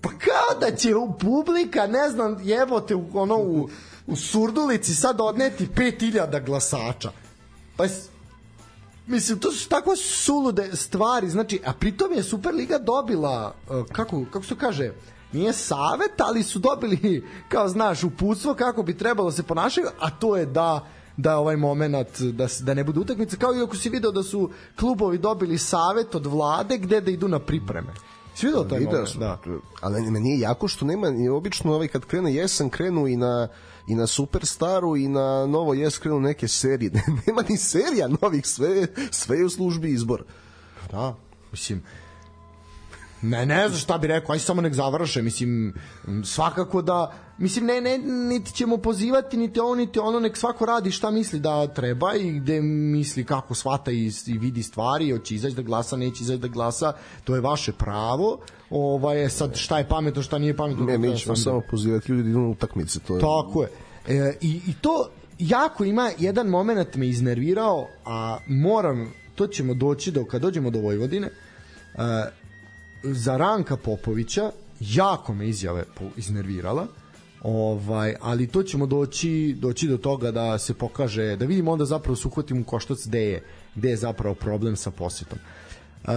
Pa 0.00 0.08
kao 0.08 0.60
da 0.60 0.76
će 0.76 0.96
u 0.96 1.18
publika, 1.18 1.86
ne 1.86 2.10
znam, 2.10 2.36
jebote 2.42 2.94
ono, 3.14 3.36
u, 3.36 3.68
u 4.06 4.16
Surdulici 4.16 4.94
sad 4.94 5.20
odneti 5.20 5.68
5000 5.76 6.44
glasača. 6.44 7.12
Pa 7.76 7.84
Mislim, 9.06 9.38
to 9.38 9.52
su 9.52 9.68
tako 9.68 9.96
sulude 9.96 10.76
stvari, 10.76 11.30
znači, 11.30 11.60
a 11.64 11.72
pritom 11.72 12.12
je 12.12 12.22
Superliga 12.22 12.78
dobila, 12.78 13.54
kako, 13.92 14.24
kako 14.32 14.44
se 14.44 14.54
kaže, 14.58 14.92
nije 15.32 15.52
savet, 15.52 16.20
ali 16.20 16.42
su 16.42 16.58
dobili, 16.58 17.26
kao 17.48 17.68
znaš, 17.68 18.04
uputstvo 18.04 18.54
kako 18.54 18.82
bi 18.82 18.98
trebalo 18.98 19.30
se 19.30 19.42
ponašaju, 19.42 19.86
a 20.00 20.10
to 20.10 20.36
je 20.36 20.46
da 20.46 20.86
da 21.16 21.38
ovaj 21.38 21.56
moment 21.56 22.20
da 22.20 22.46
da 22.60 22.74
ne 22.74 22.84
bude 22.84 23.00
utakmica 23.00 23.36
kao 23.36 23.54
i 23.54 23.62
ako 23.62 23.76
si 23.76 23.88
video 23.88 24.10
da 24.10 24.22
su 24.22 24.50
klubovi 24.78 25.18
dobili 25.18 25.58
savet 25.58 26.14
od 26.14 26.26
vlade 26.26 26.78
gde 26.78 27.00
da 27.00 27.10
idu 27.10 27.28
na 27.28 27.38
pripreme. 27.38 27.92
Si 28.34 28.46
video 28.46 28.64
taj 28.64 28.78
Video 28.78 28.92
moment? 28.92 29.18
Da. 29.18 29.38
ali 29.80 30.10
meni 30.10 30.30
je 30.30 30.40
jako 30.40 30.68
što 30.68 30.84
nema, 30.84 31.08
i 31.08 31.28
obično 31.28 31.74
ovaj, 31.74 31.88
kad 31.88 32.04
krene 32.04 32.34
jesen, 32.34 32.70
krenu 32.70 33.08
i 33.08 33.16
na 33.16 33.48
i 33.88 33.94
na 33.94 34.06
Superstaru 34.06 34.96
i 34.96 35.08
na 35.08 35.46
Novo 35.46 35.74
Jes 35.74 35.98
krenu 35.98 36.20
neke 36.20 36.48
serije. 36.48 36.90
nema 37.26 37.42
ni 37.48 37.56
serija 37.56 38.08
novih, 38.22 38.46
sve, 38.46 38.86
sve 39.10 39.38
je 39.38 39.44
u 39.44 39.50
službi 39.50 39.90
izbor. 39.90 40.24
Da, 40.90 41.14
mislim, 41.50 41.82
ne, 43.22 43.46
ne 43.46 43.68
znam 43.68 43.80
šta 43.80 43.98
bi 43.98 44.06
rekao, 44.06 44.32
aj 44.32 44.38
samo 44.38 44.62
nek 44.62 44.74
završe, 44.74 45.22
mislim, 45.22 45.74
svakako 46.24 46.82
da, 46.82 47.12
mislim, 47.38 47.66
ne, 47.66 47.80
ne, 47.80 47.98
niti 47.98 48.52
ćemo 48.52 48.76
pozivati, 48.76 49.36
niti 49.36 49.60
ovo, 49.60 49.74
niti 49.74 49.98
ono, 49.98 50.20
nek 50.20 50.36
svako 50.36 50.66
radi 50.66 50.90
šta 50.90 51.10
misli 51.10 51.40
da 51.40 51.66
treba 51.66 52.14
i 52.14 52.32
gde 52.32 52.60
misli 52.62 53.24
kako 53.24 53.54
shvata 53.54 53.90
i, 53.90 54.10
i 54.26 54.38
vidi 54.38 54.62
stvari, 54.62 55.10
hoće 55.10 55.34
izaći 55.34 55.56
da 55.56 55.62
glasa, 55.62 55.96
neće 55.96 56.22
izaći 56.22 56.40
da 56.40 56.48
glasa, 56.48 56.92
to 57.24 57.34
je 57.34 57.40
vaše 57.40 57.72
pravo, 57.72 58.38
ovaj, 58.70 59.24
e, 59.24 59.28
sad 59.28 59.56
šta 59.56 59.78
je 59.78 59.88
pametno, 59.88 60.22
šta 60.22 60.38
nije 60.38 60.56
pametno. 60.56 60.84
Ne, 60.84 60.98
mi 60.98 61.18
ćemo 61.18 61.36
sam 61.36 61.36
samo 61.36 61.62
pozivati 61.70 62.12
ljudi 62.12 62.22
da 62.22 62.30
idu 62.30 62.38
na 62.40 62.48
utakmice. 62.48 62.98
To 62.98 63.14
je, 63.16 63.20
Tako 63.20 63.62
je. 63.62 63.68
E, 64.08 64.36
i, 64.40 64.60
I 64.66 64.74
to 64.80 65.08
jako 65.38 65.84
ima 65.84 66.10
jedan 66.18 66.46
moment 66.46 66.94
me 66.94 67.08
iznervirao, 67.08 67.88
a 68.04 68.38
moram, 68.46 69.12
to 69.34 69.46
ćemo 69.46 69.74
doći 69.74 70.10
do, 70.10 70.24
kad 70.24 70.42
dođemo 70.42 70.70
do 70.70 70.80
Vojvodine, 70.80 71.26
e, 71.26 72.41
za 73.02 73.36
Ranka 73.36 73.76
Popovića 73.76 74.50
jako 74.80 75.34
me 75.34 75.48
izjave 75.48 75.84
iznervirala 76.16 76.86
ovaj 77.42 78.14
ali 78.20 78.46
to 78.46 78.62
ćemo 78.62 78.86
doći 78.86 79.56
doći 79.58 79.88
do 79.88 79.96
toga 79.96 80.30
da 80.30 80.58
se 80.58 80.74
pokaže 80.74 81.36
da 81.36 81.44
vidimo 81.44 81.70
onda 81.70 81.84
zapravo 81.84 82.16
se 82.16 82.28
uhvatimo 82.28 82.60
u 82.60 82.64
koštac 82.64 83.06
gde 83.06 83.20
je 83.20 83.44
gde 83.74 83.90
je 83.90 83.96
zapravo 83.96 84.34
problem 84.34 84.76
sa 84.76 84.90
posetom. 84.90 85.38
Uh, 86.04 86.10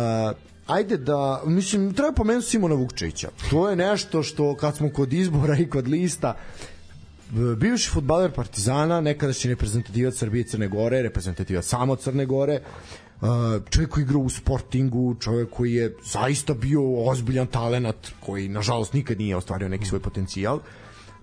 ajde 0.67 0.97
da 0.97 1.41
mislim 1.45 1.93
treba 1.93 2.11
pomenuti 2.11 2.47
Simona 2.47 2.75
Vukčevića. 2.75 3.29
To 3.49 3.69
je 3.69 3.75
nešto 3.75 4.23
što 4.23 4.55
kad 4.55 4.75
smo 4.75 4.89
kod 4.89 5.13
izbora 5.13 5.57
i 5.57 5.69
kod 5.69 5.87
lista 5.87 6.37
bivši 7.57 7.89
futbaler 7.89 8.31
Partizana, 8.31 9.01
nekadašnji 9.01 9.49
reprezentativac 9.49 10.15
Srbije 10.15 10.41
i 10.41 10.47
Crne 10.47 10.67
Gore, 10.67 11.01
reprezentativac 11.01 11.65
samo 11.65 11.95
Crne 11.95 12.25
Gore, 12.25 12.59
uh, 12.61 13.04
čovjek 13.69 13.89
koji 13.89 14.03
igra 14.03 14.17
u 14.17 14.29
Sportingu, 14.29 15.15
čovjek 15.19 15.49
koji 15.49 15.73
je 15.73 15.95
zaista 16.03 16.53
bio 16.53 17.09
ozbiljan 17.09 17.47
talenat, 17.47 18.11
koji 18.19 18.49
nažalost 18.49 18.93
nikad 18.93 19.17
nije 19.17 19.35
ostvario 19.35 19.69
neki 19.69 19.85
svoj 19.85 19.99
potencijal. 19.99 20.59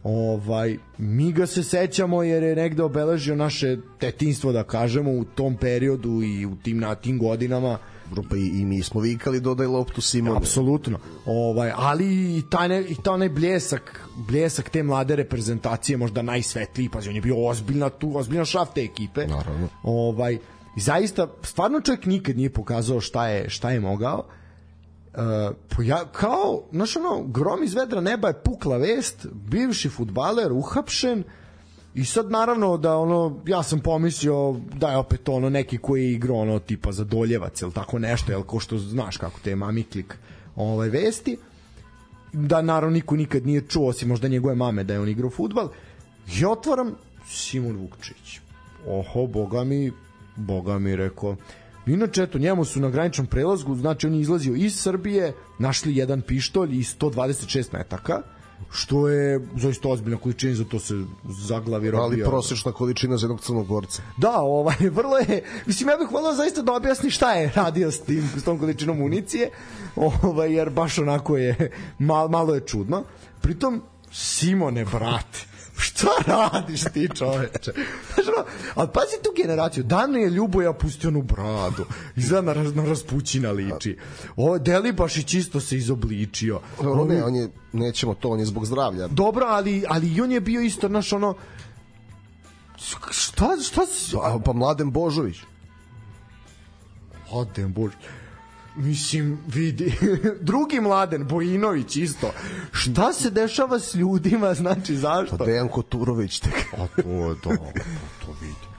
Ovaj, 0.05 0.79
mi 0.99 1.33
ga 1.33 1.47
se 1.47 1.63
sećamo 1.63 2.23
jer 2.23 2.43
je 2.43 2.57
negde 2.57 2.83
obeležio 2.83 3.37
naše 3.37 3.77
tetinstvo, 3.99 4.53
da 4.53 4.65
kažemo, 4.65 5.11
u 5.11 5.25
tom 5.25 5.57
periodu 5.57 6.23
i 6.23 6.47
u 6.47 6.57
tim, 6.57 6.79
na 6.79 6.95
tim 6.95 7.19
godinama. 7.19 7.79
Grupa 8.11 8.37
i, 8.37 8.47
i 8.47 8.65
mi 8.65 8.83
smo 8.83 9.01
vikali 9.01 9.41
dodaj 9.41 9.67
loptu 9.67 10.01
Simonu. 10.01 10.37
Apsolutno. 10.37 10.99
Ovaj, 11.27 11.73
ali 11.77 12.39
i 12.39 12.43
taj 12.51 12.69
ne, 12.69 12.81
i 12.89 12.95
taj 12.95 13.15
onaj 13.15 13.29
bljesak, 13.29 14.01
bljesak 14.17 14.71
te 14.71 14.83
mlade 14.83 15.17
reprezentacije 15.17 15.97
možda 15.97 16.23
najsvetliji, 16.23 16.89
pazi, 16.89 17.09
on 17.09 17.15
je 17.15 17.21
bio 17.21 17.47
ozbiljna 17.47 17.89
tu, 17.89 18.17
ozbiljna 18.17 18.45
šaf 18.45 18.69
te 18.75 18.83
ekipe. 18.83 19.27
Naravno. 19.27 19.69
Ovaj, 19.83 20.39
i 20.77 20.81
zaista, 20.81 21.29
stvarno 21.43 21.81
čovjek 21.81 22.07
nikad 22.07 22.37
nije 22.37 22.53
pokazao 22.53 23.01
šta 23.01 23.29
je, 23.29 23.51
šta 23.51 23.71
je 23.71 23.81
mogao. 23.81 24.25
Uh, 25.15 25.21
poja, 25.77 26.05
kao, 26.13 26.63
znaš 26.73 26.97
ono, 26.97 27.23
grom 27.23 27.63
iz 27.63 27.75
vedra 27.75 28.01
neba 28.01 28.29
je 28.29 28.43
pukla 28.43 28.77
vest, 28.77 29.27
bivši 29.33 29.89
futbaler 29.89 30.53
uhapšen, 30.53 31.25
I 31.95 32.05
sad 32.05 32.31
naravno 32.31 32.77
da 32.77 32.97
ono 32.97 33.41
ja 33.47 33.63
sam 33.63 33.81
pomislio 33.81 34.57
da 34.75 34.91
je 34.91 34.97
opet 34.97 35.29
ono 35.29 35.51
neki 35.51 35.79
koji 35.79 36.05
je 36.05 36.13
igrao 36.13 36.37
ono 36.37 36.59
tipa 36.59 36.93
za 36.93 37.05
Doljevac 37.05 37.63
ili 37.63 37.73
tako 37.73 37.99
nešto, 37.99 38.33
jel 38.33 38.43
ko 38.43 38.61
što 38.61 38.79
znaš 38.79 39.17
kako 39.17 39.41
te 39.45 39.51
je 39.51 39.57
mamiklik 39.57 40.19
ovaj 40.57 40.89
vesti. 40.89 41.37
Da 42.33 42.63
naravno 42.63 42.95
niko 42.95 43.17
nikad 43.17 43.47
nije 43.47 43.67
čuo 43.69 43.89
osim 43.89 44.09
možda 44.09 44.29
njegove 44.29 44.55
mame 44.55 44.85
da 44.85 44.95
je 44.95 45.01
on 45.01 45.09
igrao 45.09 45.31
fudbal 45.31 45.69
i 46.41 46.45
otvaram 46.45 46.95
Simon 47.29 47.77
Vukčić 47.77 48.41
oho, 48.89 49.27
boga 49.27 49.65
mi 49.65 49.93
boga 50.37 50.79
mi 50.79 50.97
rekao 50.97 51.37
Inače, 51.87 52.23
eto, 52.23 52.39
njemu 52.39 52.65
su 52.65 52.81
na 52.81 52.91
graničnom 52.91 53.27
prelazgu, 53.27 53.75
znači 53.75 54.07
on 54.07 54.15
je 54.15 54.21
izlazio 54.21 54.55
iz 54.55 54.81
Srbije, 54.81 55.35
našli 55.59 55.97
jedan 55.97 56.21
pištolj 56.21 56.75
i 56.75 56.83
126 56.83 57.73
metaka, 57.73 58.23
što 58.71 59.09
je 59.09 59.49
zaista 59.57 59.89
ozbiljna 59.89 60.19
količina, 60.19 60.55
zato 60.55 60.79
se 60.79 60.95
zaglavi 61.29 61.91
robio. 61.91 62.05
Ali 62.05 62.25
prosečna 62.25 62.73
količina 62.73 63.17
za 63.17 63.27
jednog 63.27 63.41
crnogorca. 63.41 64.03
Da, 64.17 64.41
ovaj, 64.41 64.77
vrlo 64.99 65.19
je, 65.19 65.43
mislim, 65.67 65.89
ja 65.89 65.97
bih 65.97 66.13
volao 66.13 66.35
zaista 66.35 66.63
da 66.63 66.73
objasni 66.73 67.11
šta 67.11 67.33
je 67.33 67.53
radio 67.55 67.91
s, 67.91 68.01
tim, 68.01 68.29
s 68.37 68.45
tom 68.45 68.59
količinom 68.59 68.99
municije, 68.99 69.51
ovaj, 69.97 70.53
jer 70.53 70.71
baš 70.71 70.99
onako 70.99 71.37
je, 71.37 71.71
mal, 71.99 72.29
malo 72.29 72.55
je 72.55 72.61
čudno. 72.61 73.05
Pritom, 73.41 73.83
Simone, 74.13 74.85
brate, 74.85 75.47
šta 75.83 76.09
radiš 76.27 76.81
ti 76.93 77.09
čoveče? 77.15 77.73
Znaš, 78.15 78.27
ono, 78.37 78.47
ali 78.75 78.89
pazi 78.95 79.17
tu 79.23 79.31
generaciju, 79.37 79.85
Daniel 79.85 80.33
Ljuboja 80.33 80.73
pustio 80.73 81.09
onu 81.09 81.23
bradu, 81.23 81.85
izgleda 82.17 82.55
na, 82.55 82.63
raz- 82.63 82.75
na 82.75 82.85
raspućina 82.85 83.51
liči. 83.51 83.99
Ovo, 84.37 84.59
Delibašić 84.59 85.35
isto 85.35 85.61
se 85.61 85.77
izobličio. 85.77 86.61
Dobro, 86.83 87.05
ne, 87.05 87.25
on 87.25 87.35
je, 87.35 87.49
nećemo 87.73 88.15
to, 88.15 88.29
on 88.29 88.41
je 88.41 88.47
zbog 88.47 88.67
zdravlja. 88.67 89.09
Dobro, 89.09 89.47
ali, 89.49 89.85
ali 89.89 90.15
i 90.15 90.21
on 90.21 90.33
je 90.33 90.41
bio 90.41 90.61
isto, 90.61 90.89
naš 90.89 91.13
ono, 91.13 91.35
šta, 92.77 92.99
šta, 93.11 93.57
šta, 93.61 94.19
A, 94.23 94.39
pa 94.45 94.53
Mladen 94.53 94.91
Božović. 94.91 95.37
Mladen 97.33 97.73
Bož. 97.73 97.93
Mislim, 98.77 99.39
vidi, 99.47 99.95
drugi 100.41 100.81
Mladen, 100.81 101.27
Bojinović 101.29 101.97
isto. 101.97 102.31
Šta 102.73 103.13
se 103.13 103.31
dešava 103.31 103.79
s 103.79 103.95
ljudima, 103.95 104.55
znači 104.55 104.97
zašto? 104.97 105.37
Pa 105.37 105.45
Dejan 105.45 105.69
Koturović 105.69 106.41
tek. 106.41 106.55
A 106.79 106.87
to 107.03 107.09
je 107.09 107.35
to, 107.41 107.51
to, 107.51 107.57
to 108.27 108.33
vidi. 108.41 108.73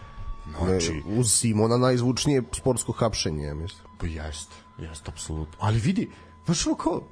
Znači, 0.60 0.94
Ne, 0.94 1.20
uz 1.20 1.32
Simona 1.32 1.78
najzvučnije 1.78 2.44
sportsko 2.52 2.92
hapšenje, 2.92 3.44
ja 3.46 3.54
mislim. 3.54 3.82
pa 4.00 4.06
jeste, 4.08 4.56
jeste, 4.78 5.12
apsolutno. 5.12 5.54
Ali 5.60 5.80
vidi, 5.80 6.10
znaš 6.46 6.68
ono 6.68 6.76
kao, 6.76 7.08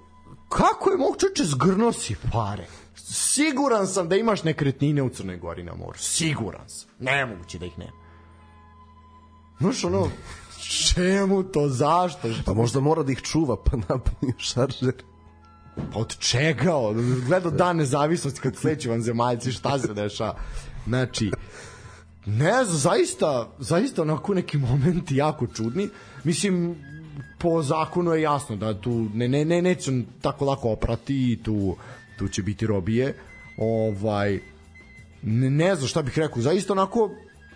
kako 0.49 0.89
je 0.91 0.97
mogu 0.97 1.15
čoče 1.19 1.43
zgrno 1.45 1.91
si 1.93 2.15
pare? 2.31 2.67
Siguran 2.95 3.87
sam 3.87 4.09
da 4.09 4.15
imaš 4.15 4.43
nekretnine 4.43 5.01
u 5.01 5.09
Crnoj 5.09 5.37
Gori 5.37 5.63
na 5.63 5.73
moru. 5.75 5.97
Siguran 5.99 6.69
sam. 6.69 6.89
Nemoguće 6.99 7.59
da 7.59 7.65
ih 7.65 7.79
nema. 7.79 8.01
Znaš 9.59 9.83
ono, 9.83 10.09
čemu 10.61 11.43
to, 11.43 11.69
zašto? 11.69 12.29
Pa 12.45 12.53
možda 12.53 12.79
mora 12.79 13.03
da 13.03 13.11
ih 13.11 13.21
čuva, 13.21 13.63
pa 13.63 13.77
napuni 13.77 14.33
šaržer. 14.37 14.93
Pa 15.75 15.99
od 15.99 16.17
čega? 16.17 16.73
Gledao 17.27 17.51
dan 17.51 17.77
nezavisnosti 17.77 18.41
kad 18.41 18.55
sledeći 18.55 18.89
vanzemaljci, 18.89 19.51
šta 19.51 19.79
se 19.79 19.93
dešava? 19.93 20.35
Znači, 20.87 21.31
ne 22.25 22.65
znam, 22.65 22.77
zaista, 22.77 23.49
zaista 23.59 24.01
onako 24.01 24.33
neki 24.33 24.57
momenti 24.57 25.15
jako 25.15 25.47
čudni. 25.47 25.89
Mislim, 26.23 26.75
po 27.39 27.61
zakonu 27.61 28.11
je 28.11 28.21
jasno 28.21 28.55
da 28.55 28.81
tu 28.81 29.09
ne, 29.13 29.27
ne, 29.27 29.45
ne, 29.45 29.61
neće 29.61 29.91
on 29.91 30.05
tako 30.21 30.45
lako 30.45 30.69
oprati 30.69 31.31
i 31.31 31.43
tu, 31.43 31.75
tu 32.19 32.27
će 32.27 32.43
biti 32.43 32.67
robije. 32.67 33.15
Ovaj, 33.57 34.39
ne, 35.21 35.49
ne 35.49 35.75
znam 35.75 35.87
šta 35.87 36.01
bih 36.01 36.17
rekao, 36.17 36.41
zaista 36.41 36.73
onako 36.73 37.09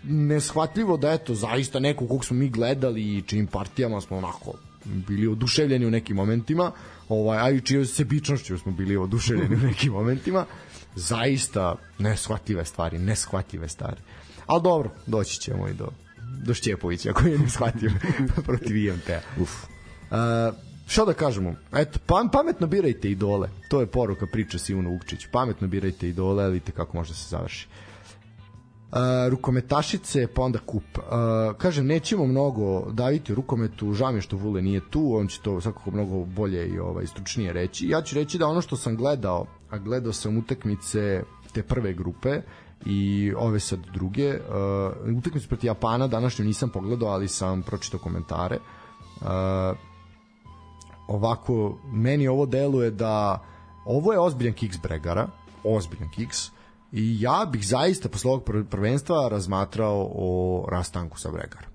neshvatljivo 0.07 0.97
da 0.97 1.11
eto 1.11 1.35
zaista 1.35 1.79
neko 1.79 2.07
kog 2.07 2.25
smo 2.25 2.37
mi 2.37 2.49
gledali 2.49 3.17
i 3.17 3.21
čim 3.21 3.47
partijama 3.47 4.01
smo 4.01 4.17
onako 4.17 4.53
bili 4.85 5.27
oduševljeni 5.27 5.85
u 5.85 5.91
nekim 5.91 6.15
momentima, 6.15 6.71
ovaj, 7.09 7.39
a 7.39 7.49
i 7.49 7.61
čijoj 7.61 7.85
sebičnošću 7.85 8.57
smo 8.57 8.71
bili 8.71 8.97
oduševljeni 8.97 9.55
u 9.55 9.67
nekim 9.67 9.93
momentima, 9.93 10.45
zaista 10.95 11.75
neshvatljive 11.99 12.65
stvari, 12.65 12.99
neshvatljive 12.99 13.69
stvari. 13.69 14.01
Ali 14.45 14.63
dobro, 14.63 14.89
doći 15.07 15.39
ćemo 15.39 15.67
i 15.67 15.73
do, 15.73 15.87
do 16.43 16.53
Šćepovića 16.53 17.13
koji 17.13 17.31
je 17.31 17.39
neshvatljiv 17.39 17.91
protiv 18.47 18.77
IMT-a. 18.77 19.41
Uf. 19.41 19.63
Uh, 19.63 20.17
šta 20.87 21.05
da 21.05 21.13
kažemo? 21.13 21.55
Eto, 21.73 21.99
pam, 22.05 22.29
pametno 22.29 22.67
birajte 22.67 23.11
idole. 23.11 23.49
To 23.69 23.79
je 23.79 23.87
poruka 23.87 24.27
priče 24.27 24.59
Sivuna 24.59 24.89
Vukčić. 24.89 25.27
Pametno 25.31 25.67
birajte 25.67 26.09
idole, 26.09 26.43
ali 26.43 26.53
vidite 26.53 26.71
kako 26.71 26.97
može 26.97 27.09
da 27.09 27.15
se 27.15 27.29
završi. 27.29 27.67
Uh, 28.95 29.01
rukometašice, 29.29 30.27
pa 30.27 30.41
onda 30.41 30.60
kup. 30.60 30.84
Uh, 30.97 31.03
kažem, 31.58 31.86
nećemo 31.86 32.25
mnogo 32.25 32.91
daviti 32.91 33.31
u 33.31 33.36
rukometu, 33.36 33.93
žao 33.93 34.12
mi 34.12 34.17
je 34.17 34.21
što 34.21 34.38
Vule 34.38 34.62
nije 34.62 34.81
tu, 34.89 35.15
on 35.15 35.27
će 35.27 35.41
to 35.41 35.62
svakako 35.62 35.91
mnogo 35.91 36.25
bolje 36.25 36.67
i 36.67 36.79
ovaj, 36.79 37.08
stručnije 37.08 37.53
reći. 37.53 37.88
Ja 37.88 38.01
ću 38.01 38.15
reći 38.15 38.38
da 38.38 38.47
ono 38.47 38.62
što 38.62 38.75
sam 38.75 38.95
gledao, 38.95 39.45
a 39.69 39.77
gledao 39.77 40.13
sam 40.13 40.38
utakmice 40.38 41.23
te 41.53 41.63
prve 41.63 41.93
grupe 41.93 42.41
i 42.86 43.34
ove 43.38 43.60
sad 43.60 43.79
druge, 43.93 44.29
uh, 44.29 45.17
utakmicu 45.17 45.47
protiv 45.47 45.67
Japana 45.67 46.08
današnju 46.08 46.45
nisam 46.45 46.69
pogledao, 46.69 47.10
ali 47.10 47.27
sam 47.27 47.62
pročitao 47.62 47.99
komentare. 47.99 48.60
Uh, 49.21 49.27
ovako, 51.08 51.77
meni 51.91 52.27
ovo 52.27 52.45
deluje 52.45 52.91
da 52.91 53.43
ovo 53.86 54.13
je 54.13 54.19
ozbiljan 54.19 54.53
kiks 54.53 54.77
Bregara, 54.84 55.27
ozbiljan 55.63 56.10
kiks, 56.10 56.54
i 56.95 57.21
ja 57.21 57.47
bih 57.51 57.67
zaista 57.67 58.10
posle 58.10 58.31
ovog 58.31 58.43
prvenstva 58.69 59.27
razmatrao 59.29 60.12
o 60.15 60.65
rastanku 60.71 61.19
sa 61.19 61.31
Bregarom. 61.31 61.69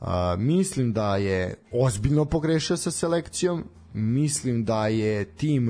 Uh, 0.00 0.08
mislim 0.38 0.92
da 0.92 1.16
je 1.16 1.54
ozbiljno 1.72 2.24
pogrešio 2.24 2.76
sa 2.76 2.90
selekcijom, 2.90 3.64
mislim 3.94 4.64
da 4.64 4.86
je 4.86 5.24
tim 5.24 5.68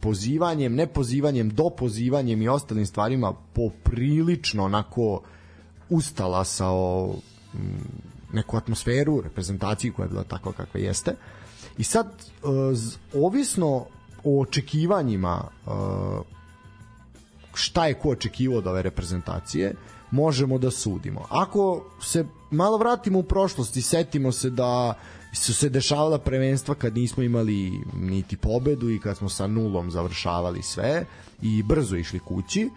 pozivanjem, 0.00 0.74
ne 0.74 0.86
pozivanjem, 0.86 1.50
do 1.50 1.70
pozivanjem 1.78 2.42
i 2.42 2.48
ostalim 2.48 2.86
stvarima 2.86 3.32
poprilično 3.52 4.64
onako 4.64 5.22
ustalasao 5.90 7.14
neku 8.32 8.56
atmosferu, 8.56 9.20
reprezentaciju 9.20 9.92
koja 9.92 10.04
je 10.04 10.10
bila 10.10 10.24
takva 10.24 10.52
kakva 10.52 10.80
jeste. 10.80 11.14
I 11.78 11.84
sad, 11.84 12.06
ovisno 13.14 13.86
o 14.24 14.40
očekivanjima 14.40 15.48
šta 17.54 17.86
je 17.86 17.94
ko 17.94 18.08
očekivao 18.08 18.58
od 18.58 18.66
ove 18.66 18.82
reprezentacije, 18.82 19.74
možemo 20.10 20.58
da 20.58 20.70
sudimo. 20.70 21.26
Ako 21.30 21.84
se 22.00 22.26
malo 22.50 22.78
vratimo 22.78 23.18
u 23.18 23.22
prošlost 23.22 23.76
i 23.76 23.82
setimo 23.82 24.32
se 24.32 24.50
da 24.50 24.94
su 25.32 25.54
se 25.54 25.68
dešavala 25.68 26.18
prvenstva 26.18 26.74
kad 26.74 26.96
nismo 26.96 27.22
imali 27.22 27.84
niti 27.94 28.36
pobedu 28.36 28.90
i 28.90 29.00
kad 29.00 29.16
smo 29.16 29.28
sa 29.28 29.46
nulom 29.46 29.90
završavali 29.90 30.62
sve 30.62 31.06
i 31.42 31.62
brzo 31.62 31.96
išli 31.96 32.18
kući, 32.18 32.70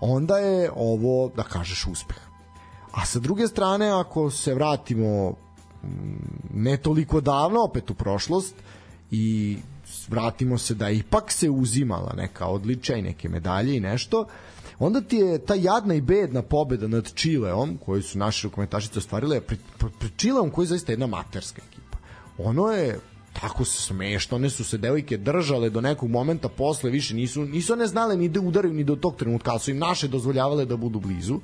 onda 0.00 0.38
je 0.38 0.70
ovo, 0.76 1.30
da 1.36 1.42
kažeš, 1.42 1.86
uspeh. 1.86 2.16
A 2.92 3.06
sa 3.06 3.18
druge 3.18 3.46
strane, 3.46 3.90
ako 3.90 4.30
se 4.30 4.54
vratimo 4.54 5.34
ne 6.54 6.76
toliko 6.76 7.20
davno 7.20 7.64
opet 7.64 7.90
u 7.90 7.94
prošlost 7.94 8.54
i 9.10 9.56
vratimo 10.08 10.58
se 10.58 10.74
da 10.74 10.90
ipak 10.90 11.32
se 11.32 11.50
uzimala 11.50 12.14
neka 12.16 12.46
odličja 12.46 12.96
i 12.96 13.02
neke 13.02 13.28
medalje 13.28 13.76
i 13.76 13.80
nešto, 13.80 14.26
onda 14.78 15.00
ti 15.00 15.16
je 15.16 15.38
ta 15.38 15.54
jadna 15.54 15.94
i 15.94 16.00
bedna 16.00 16.42
pobeda 16.42 16.88
nad 16.88 17.14
Čileom, 17.14 17.78
koju 17.86 18.02
su 18.02 18.18
naše 18.18 18.48
rukometašice 18.48 18.98
ostvarile, 18.98 19.40
pred, 19.40 19.58
pred 19.78 20.12
Čileom 20.16 20.50
koji 20.50 20.64
je 20.64 20.68
zaista 20.68 20.92
jedna 20.92 21.06
materska 21.06 21.62
ekipa. 21.68 21.98
Ono 22.38 22.68
je 22.68 22.98
tako 23.40 23.64
smešno, 23.64 24.36
one 24.36 24.50
su 24.50 24.64
se 24.64 24.78
devojke 24.78 25.16
držale 25.16 25.70
do 25.70 25.80
nekog 25.80 26.10
momenta 26.10 26.48
posle, 26.48 26.90
više 26.90 27.14
nisu, 27.14 27.44
nisu 27.44 27.72
one 27.72 27.86
znale 27.86 28.16
ni 28.16 28.28
da 28.28 28.40
udaraju 28.40 28.74
ni 28.74 28.84
do 28.84 28.96
tog 28.96 29.16
trenutka, 29.16 29.50
ali 29.50 29.60
su 29.60 29.70
im 29.70 29.78
naše 29.78 30.08
dozvoljavale 30.08 30.64
da 30.64 30.76
budu 30.76 31.00
blizu. 31.00 31.40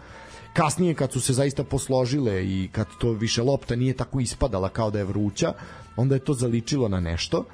Kasnije 0.55 0.95
kad 0.95 1.13
su 1.13 1.21
se 1.21 1.33
zaista 1.33 1.65
posložile 1.65 2.45
i 2.45 2.69
kad 2.73 2.87
to 3.01 3.13
više 3.13 3.43
lopta 3.43 3.77
nije 3.77 3.95
tako 3.95 4.21
ispadala 4.21 4.69
kao 4.69 4.91
da 4.91 4.99
je 4.99 5.05
vruća, 5.05 5.53
onda 5.97 6.15
je 6.15 6.25
to 6.25 6.35
zaličilo 6.35 6.89
na 6.89 7.01
nešto 7.01 7.45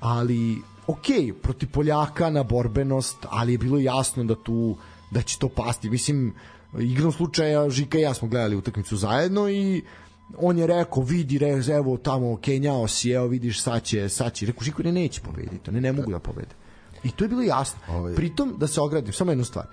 ali 0.00 0.62
ok, 0.86 1.06
protiv 1.42 1.68
Poljaka 1.72 2.30
na 2.30 2.42
borbenost, 2.42 3.26
ali 3.30 3.52
je 3.52 3.58
bilo 3.58 3.78
jasno 3.78 4.24
da 4.24 4.34
tu 4.34 4.76
da 5.10 5.22
će 5.22 5.38
to 5.38 5.48
pasti. 5.48 5.90
Mislim, 5.90 6.34
igrom 6.78 7.12
slučaja 7.12 7.70
Žika 7.70 7.98
i 7.98 8.02
ja 8.02 8.14
smo 8.14 8.28
gledali 8.28 8.56
utakmicu 8.56 8.96
zajedno 8.96 9.48
i 9.48 9.82
on 10.38 10.58
je 10.58 10.66
rekao, 10.66 11.02
vidi, 11.02 11.38
re, 11.38 11.62
evo 11.74 11.96
tamo 11.96 12.36
Kenjao 12.36 12.88
si, 12.88 13.10
evo 13.10 13.26
vidiš, 13.26 13.62
sad 13.62 13.82
će, 13.82 14.08
sad 14.08 14.32
će. 14.32 14.46
Rekao, 14.46 14.62
Žiko 14.62 14.82
ne 14.82 14.92
neće 14.92 15.20
pobediti, 15.20 15.70
ne, 15.70 15.80
ne 15.80 15.92
mogu 15.92 16.10
da 16.10 16.18
pobede. 16.18 16.54
I 17.04 17.10
to 17.10 17.24
je 17.24 17.28
bilo 17.28 17.42
jasno. 17.42 17.80
Ovaj... 17.88 18.14
Pritom, 18.14 18.54
da 18.58 18.66
se 18.66 18.80
ogradim, 18.80 19.12
samo 19.12 19.30
jednu 19.30 19.44
stvar. 19.44 19.66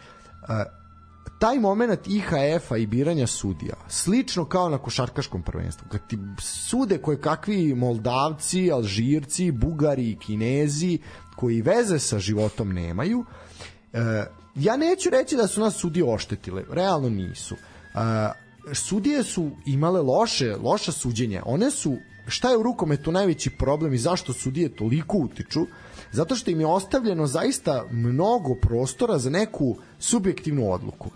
Taj 1.40 1.60
moment 1.60 2.08
IHF-a 2.08 2.78
i 2.78 2.86
biranja 2.86 3.28
sudija, 3.28 3.76
slično 3.88 4.46
kao 4.46 4.70
na 4.70 4.78
košarkaškom 4.78 5.42
prvenstvu, 5.42 5.88
kad 5.92 6.08
ti 6.08 6.18
sude 6.42 6.98
koje 6.98 7.22
kakvi 7.22 7.76
Moldavci, 7.76 8.72
Alžirci, 8.72 9.52
Bugari, 9.52 10.18
Kinezi, 10.26 11.00
koji 11.36 11.62
veze 11.62 12.00
sa 12.00 12.20
životom 12.20 12.74
nemaju, 12.74 13.26
e, 13.94 14.26
ja 14.56 14.78
neću 14.78 15.10
reći 15.10 15.36
da 15.36 15.48
su 15.48 15.62
nas 15.62 15.76
sudije 15.76 16.06
oštetile, 16.06 16.64
realno 16.70 17.10
nisu. 17.10 17.56
E, 17.56 17.60
sudije 18.74 19.24
su 19.24 19.52
imale 19.66 20.02
loše, 20.02 20.56
loša 20.56 20.92
suđenja, 20.92 21.44
one 21.46 21.72
su, 21.72 21.98
šta 22.28 22.50
je 22.50 22.58
u 22.58 22.64
rukometu 22.64 23.12
najveći 23.12 23.50
problem 23.50 23.94
i 23.94 23.98
zašto 23.98 24.34
sudije 24.34 24.76
toliko 24.76 25.18
utiču, 25.18 25.66
zato 26.12 26.36
što 26.36 26.52
im 26.52 26.60
je 26.60 26.68
ostavljeno 26.68 27.28
zaista 27.28 27.86
mnogo 27.92 28.56
prostora 28.62 29.18
za 29.18 29.30
neku 29.30 29.76
subjektivnu 30.00 30.72
odluku. 30.72 31.10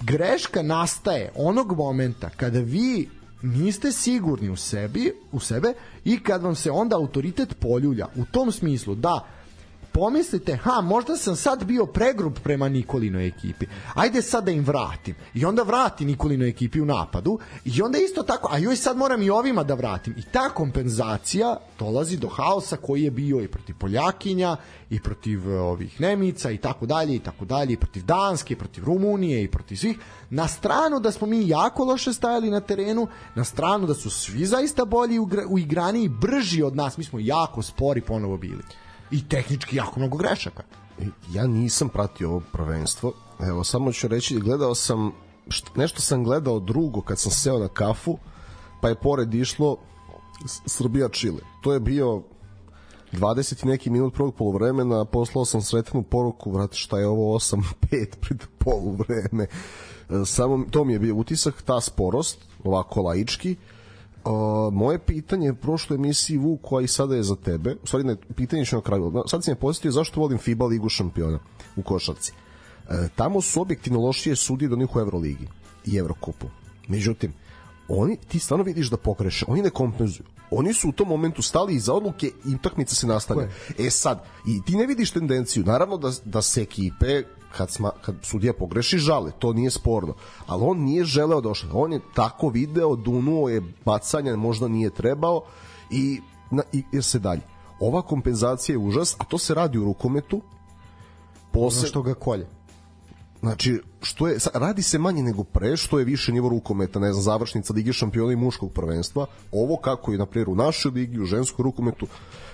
Greška 0.00 0.62
nastaje 0.62 1.32
onog 1.36 1.76
momenta 1.76 2.30
kada 2.36 2.58
vi 2.58 3.08
niste 3.42 3.92
sigurni 3.92 4.48
u 4.48 4.56
sebi, 4.56 5.12
u 5.32 5.40
sebe 5.40 5.72
i 6.04 6.22
kad 6.22 6.42
vam 6.42 6.54
se 6.54 6.70
onda 6.70 6.96
autoritet 6.96 7.56
poljulja 7.60 8.06
u 8.16 8.24
tom 8.24 8.52
smislu 8.52 8.94
da 8.94 9.26
pomislite, 9.98 10.56
ha, 10.56 10.80
možda 10.80 11.16
sam 11.16 11.36
sad 11.36 11.64
bio 11.64 11.86
pregrub 11.86 12.38
prema 12.42 12.68
Nikolinoj 12.68 13.26
ekipi. 13.26 13.66
Ajde 13.94 14.22
sad 14.22 14.44
da 14.44 14.50
im 14.50 14.64
vratim. 14.64 15.14
I 15.34 15.44
onda 15.44 15.62
vrati 15.62 16.04
Nikolinoj 16.04 16.48
ekipi 16.48 16.80
u 16.80 16.84
napadu 16.84 17.38
i 17.64 17.82
onda 17.82 17.98
isto 17.98 18.22
tako, 18.22 18.48
a 18.52 18.58
joj 18.58 18.76
sad 18.76 18.96
moram 18.96 19.22
i 19.22 19.30
ovima 19.30 19.64
da 19.64 19.74
vratim. 19.74 20.14
I 20.18 20.22
ta 20.22 20.48
kompenzacija 20.48 21.56
dolazi 21.78 22.16
do 22.16 22.28
haosa 22.28 22.76
koji 22.76 23.02
je 23.02 23.10
bio 23.10 23.40
i 23.40 23.48
protiv 23.48 23.74
Poljakinja 23.78 24.56
i 24.90 25.00
protiv 25.00 25.50
e, 25.50 25.58
ovih 25.58 26.00
Nemica 26.00 26.50
i 26.50 26.58
tako 26.58 26.86
dalje 26.86 27.14
i 27.14 27.18
tako 27.18 27.44
dalje 27.44 27.72
i 27.72 27.76
protiv 27.76 28.04
Danske, 28.04 28.54
i 28.54 28.58
protiv 28.58 28.84
Rumunije 28.84 29.42
i 29.42 29.50
protiv 29.50 29.76
svih. 29.76 29.98
Na 30.30 30.48
stranu 30.48 31.00
da 31.00 31.12
smo 31.12 31.26
mi 31.26 31.48
jako 31.48 31.84
loše 31.84 32.12
stajali 32.12 32.50
na 32.50 32.60
terenu, 32.60 33.06
na 33.34 33.44
stranu 33.44 33.86
da 33.86 33.94
su 33.94 34.10
svi 34.10 34.46
zaista 34.46 34.84
bolji 34.84 35.18
u 35.48 35.58
igrani 35.58 36.02
i 36.02 36.08
brži 36.08 36.62
od 36.62 36.76
nas. 36.76 36.98
Mi 36.98 37.04
smo 37.04 37.18
jako 37.18 37.62
spori 37.62 38.00
ponovo 38.00 38.36
bili 38.36 38.62
i 39.10 39.28
tehnički 39.28 39.76
jako 39.76 40.00
mnogo 40.00 40.16
grešaka. 40.16 40.62
Ja 41.32 41.46
nisam 41.46 41.88
pratio 41.88 42.30
ovo 42.30 42.42
prvenstvo. 42.52 43.12
Evo, 43.40 43.64
samo 43.64 43.92
ću 43.92 44.08
reći, 44.08 44.40
gledao 44.40 44.74
sam, 44.74 45.12
što, 45.48 45.70
nešto 45.76 46.00
sam 46.00 46.24
gledao 46.24 46.60
drugo 46.60 47.00
kad 47.00 47.18
sam 47.18 47.32
seo 47.32 47.58
na 47.58 47.68
kafu, 47.68 48.18
pa 48.80 48.88
je 48.88 48.94
pored 48.94 49.34
išlo 49.34 49.76
Srbija-Čile. 50.66 51.40
To 51.62 51.72
je 51.72 51.80
bio 51.80 52.22
20 53.12 53.64
i 53.64 53.68
neki 53.68 53.90
minut 53.90 54.14
prvog 54.14 54.34
polovremena, 54.34 55.04
poslao 55.04 55.44
sam 55.44 55.62
sretnu 55.62 56.02
poruku, 56.02 56.50
vrati 56.50 56.76
šta 56.76 56.98
je 56.98 57.06
ovo 57.06 57.38
8-5 57.38 57.62
pred 58.20 58.44
polovreme. 58.58 59.44
E, 59.44 60.24
samo 60.24 60.64
to 60.70 60.84
mi 60.84 60.92
je 60.92 60.98
bio 60.98 61.14
utisak, 61.14 61.62
ta 61.62 61.80
sporost, 61.80 62.38
ovako 62.64 63.02
laički, 63.02 63.56
Uh, 63.56 63.77
moje 64.72 64.98
pitanje 64.98 65.54
prošle 65.54 65.94
emisiji 65.94 66.38
Vuk 66.38 66.60
koja 66.62 66.84
i 66.84 66.88
sada 66.88 67.16
je 67.16 67.22
za 67.22 67.36
tebe, 67.36 67.76
u 67.82 67.86
stvari 67.86 68.04
ne, 68.04 68.16
pitanje 68.36 68.64
ću 68.64 68.76
na 68.76 68.82
kraju. 68.82 69.22
Sad 69.26 69.44
si 69.44 69.50
me 69.50 69.56
posjetio 69.56 69.90
zašto 69.90 70.20
volim 70.20 70.38
FIBA 70.38 70.66
ligu 70.66 70.88
šampiona 70.88 71.38
u 71.76 71.82
košarci. 71.82 72.32
Uh, 72.32 72.94
tamo 73.16 73.40
su 73.40 73.60
objektivno 73.60 74.00
lošije 74.00 74.36
sudije 74.36 74.68
do 74.68 74.76
njih 74.76 74.96
u 74.96 75.00
Euroligi 75.00 75.48
i 75.86 75.96
Evrokupu. 75.96 76.46
Međutim, 76.88 77.32
oni, 77.88 78.16
ti 78.16 78.38
stvarno 78.38 78.64
vidiš 78.64 78.90
da 78.90 78.96
pokreše, 78.96 79.44
oni 79.48 79.62
ne 79.62 79.70
kompenzuju. 79.70 80.26
Oni 80.50 80.72
su 80.74 80.88
u 80.88 80.92
tom 80.92 81.08
momentu 81.08 81.42
stali 81.42 81.74
iza 81.74 81.94
odluke 81.94 82.32
i 82.46 82.54
utakmica 82.54 82.94
se 82.94 83.06
nastavlja. 83.06 83.48
E 83.78 83.90
sad, 83.90 84.24
i 84.46 84.62
ti 84.66 84.76
ne 84.76 84.86
vidiš 84.86 85.10
tendenciju. 85.10 85.64
Naravno 85.64 85.96
da, 85.96 86.12
da 86.24 86.42
se 86.42 86.62
ekipe 86.62 87.22
kad, 87.56 87.70
sma, 87.70 87.90
kad 88.00 88.14
sudija 88.22 88.52
pogreši 88.52 88.98
žale, 88.98 89.32
to 89.38 89.52
nije 89.52 89.70
sporno. 89.70 90.14
Ali 90.46 90.62
on 90.64 90.78
nije 90.78 91.04
želeo 91.04 91.40
da 91.40 91.48
On 91.72 91.92
je 91.92 92.00
tako 92.14 92.48
video, 92.48 92.96
dunuo 92.96 93.48
je 93.48 93.62
bacanja, 93.84 94.36
možda 94.36 94.68
nije 94.68 94.90
trebao 94.90 95.42
i, 95.90 96.20
na, 96.50 96.62
i 96.72 96.82
jer 96.92 97.04
se 97.04 97.18
dalje. 97.18 97.42
Ova 97.80 98.02
kompenzacija 98.02 98.74
je 98.74 98.78
užas, 98.78 99.16
a 99.18 99.24
to 99.24 99.38
se 99.38 99.54
radi 99.54 99.78
u 99.78 99.84
rukometu. 99.84 100.40
Posle... 101.52 101.78
Ono 101.78 101.88
što 101.88 102.02
ga 102.02 102.14
kolje. 102.14 102.57
Znači, 103.40 103.80
što 104.02 104.28
je, 104.28 104.38
radi 104.54 104.82
se 104.82 104.98
manje 104.98 105.22
nego 105.22 105.44
pre, 105.44 105.76
što 105.76 105.98
je 105.98 106.04
više 106.04 106.32
nivo 106.32 106.48
rukometa, 106.48 106.98
ne 106.98 107.12
znam, 107.12 107.22
završnica 107.22 107.72
Lige 107.72 107.92
šampiona 107.92 108.32
i 108.32 108.36
muškog 108.36 108.72
prvenstva. 108.72 109.26
Ovo 109.52 109.76
kako 109.76 110.12
je, 110.12 110.18
na 110.18 110.26
primjer, 110.26 110.48
u 110.48 110.54
našoj 110.54 110.90
ligi, 110.90 111.20
u 111.20 111.24
ženskom 111.24 111.64
rukometu, 111.64 112.06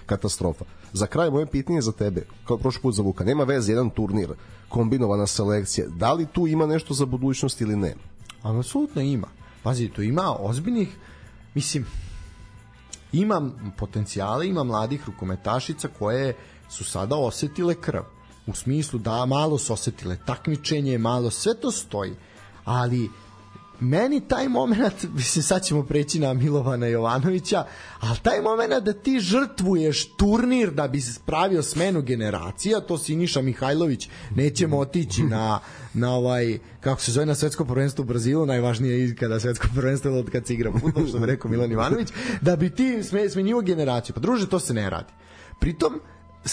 katastrofa. 0.07 0.65
Za 0.93 1.07
kraj 1.07 1.31
moje 1.31 1.47
pitanje 1.47 1.81
za 1.81 1.93
tebe, 1.93 2.27
kao 2.45 2.59
prošli 2.59 2.83
put 2.83 2.95
za 2.95 3.03
Vuka, 3.03 3.25
nema 3.25 3.45
veze 3.45 3.73
jedan 3.73 3.91
turnir, 3.91 4.29
kombinovana 4.69 5.27
selekcija, 5.27 5.87
da 5.89 6.13
li 6.13 6.27
tu 6.27 6.47
ima 6.47 6.67
nešto 6.67 6.95
za 6.95 7.07
budućnost 7.07 7.61
ili 7.61 7.77
ne? 7.77 7.95
Apsolutno 8.43 9.03
ima. 9.03 9.29
Pazi, 9.63 9.89
tu 9.89 10.03
ima 10.03 10.37
ozbiljnih, 10.41 10.97
mislim, 11.55 11.87
ima 13.13 13.51
potencijale, 13.77 14.49
ima 14.49 14.65
mladih 14.65 15.03
rukometašica 15.07 15.89
koje 15.99 16.37
su 16.69 16.85
sada 16.85 17.17
osetile 17.17 17.75
krv. 17.75 18.03
U 18.47 18.55
smislu 18.55 18.99
da 18.99 19.27
malo 19.27 19.59
su 19.59 19.73
osetile 19.73 20.19
takmičenje, 20.27 20.99
malo 20.99 21.31
sve 21.31 21.55
to 21.61 21.71
stoji. 21.71 22.15
Ali 22.65 23.11
meni 23.81 24.21
taj 24.29 24.49
moment, 24.49 24.95
mislim 25.17 25.43
sad 25.43 25.65
ćemo 25.65 25.83
preći 25.83 26.19
na 26.19 26.35
Milovana 26.35 26.87
Jovanovića, 26.87 27.65
ali 28.01 28.19
taj 28.23 28.41
moment 28.41 28.85
da 28.85 28.93
ti 28.93 29.21
žrtvuješ 29.21 30.17
turnir 30.17 30.71
da 30.71 30.89
bi 30.89 31.01
spravio 31.01 31.63
smenu 31.63 32.03
generacija, 32.03 32.81
to 32.81 32.99
si 32.99 33.17
Niša 33.17 33.43
Mihajlović, 33.43 34.09
nećemo 34.35 34.79
otići 34.79 35.23
na, 35.23 35.61
na 35.95 36.15
ovaj, 36.15 36.59
kako 36.81 37.01
se 37.01 37.13
zove 37.13 37.27
na 37.27 37.35
svetsko 37.35 37.65
prvenstvo 37.65 38.03
u 38.03 38.07
Brazilu, 38.07 38.47
najvažnije 38.47 38.99
je 38.99 39.09
ikada 39.09 39.41
svetsko 39.41 39.69
prvenstvo 39.75 40.19
od 40.19 40.31
kad 40.31 40.47
se 40.47 40.55
igra 40.55 40.73
futbol, 40.81 41.07
što 41.07 41.19
bi 41.19 41.27
rekao 41.27 41.51
Milan 41.51 41.73
Ivanović, 41.73 42.09
da 42.41 42.57
bi 42.57 42.71
ti 42.71 43.03
sme, 43.03 43.31
smenjivo 43.31 43.61
generaciju. 43.61 44.15
Pa 44.15 44.21
druže, 44.21 44.49
to 44.49 44.61
se 44.61 44.75
ne 44.75 44.91
radi. 44.91 45.13
Pritom, 45.61 46.01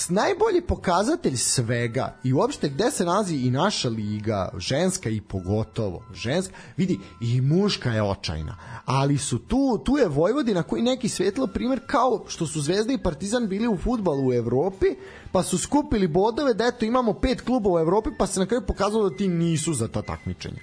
najbolji 0.10 0.62
pokazatelj 0.68 1.36
svega 1.38 2.16
i 2.24 2.34
uopšte 2.34 2.70
gde 2.70 2.92
se 2.92 3.06
nalazi 3.06 3.36
i 3.36 3.52
naša 3.52 3.90
liga, 3.90 4.50
ženska 4.58 5.10
i 5.10 5.22
pogotovo 5.22 6.04
ženska, 6.14 6.54
vidi 6.78 7.00
i 7.22 7.42
muška 7.42 7.92
je 7.92 8.04
očajna, 8.04 8.58
ali 8.86 9.18
su 9.18 9.40
tu, 9.40 9.82
tu 9.86 9.98
je 9.98 10.08
Vojvodina 10.08 10.64
koji 10.64 10.82
neki 10.82 11.10
svetlo 11.10 11.48
primer 11.48 11.80
kao 11.88 12.26
što 12.28 12.48
su 12.48 12.62
Zvezda 12.62 12.94
i 12.94 13.04
Partizan 13.04 13.48
bili 13.48 13.68
u 13.68 13.78
futbalu 13.78 14.28
u 14.28 14.34
Evropi, 14.34 14.86
pa 15.32 15.44
su 15.44 15.58
skupili 15.58 16.08
bodove 16.08 16.54
da 16.54 16.66
eto 16.66 16.86
imamo 16.86 17.14
pet 17.14 17.42
klubova 17.42 17.76
u 17.76 17.80
Evropi, 17.80 18.10
pa 18.18 18.28
se 18.28 18.40
na 18.40 18.46
kraju 18.46 18.62
pokazalo 18.68 19.10
da 19.10 19.16
ti 19.16 19.28
nisu 19.28 19.74
za 19.74 19.88
ta 19.88 20.02
takmičenja. 20.02 20.60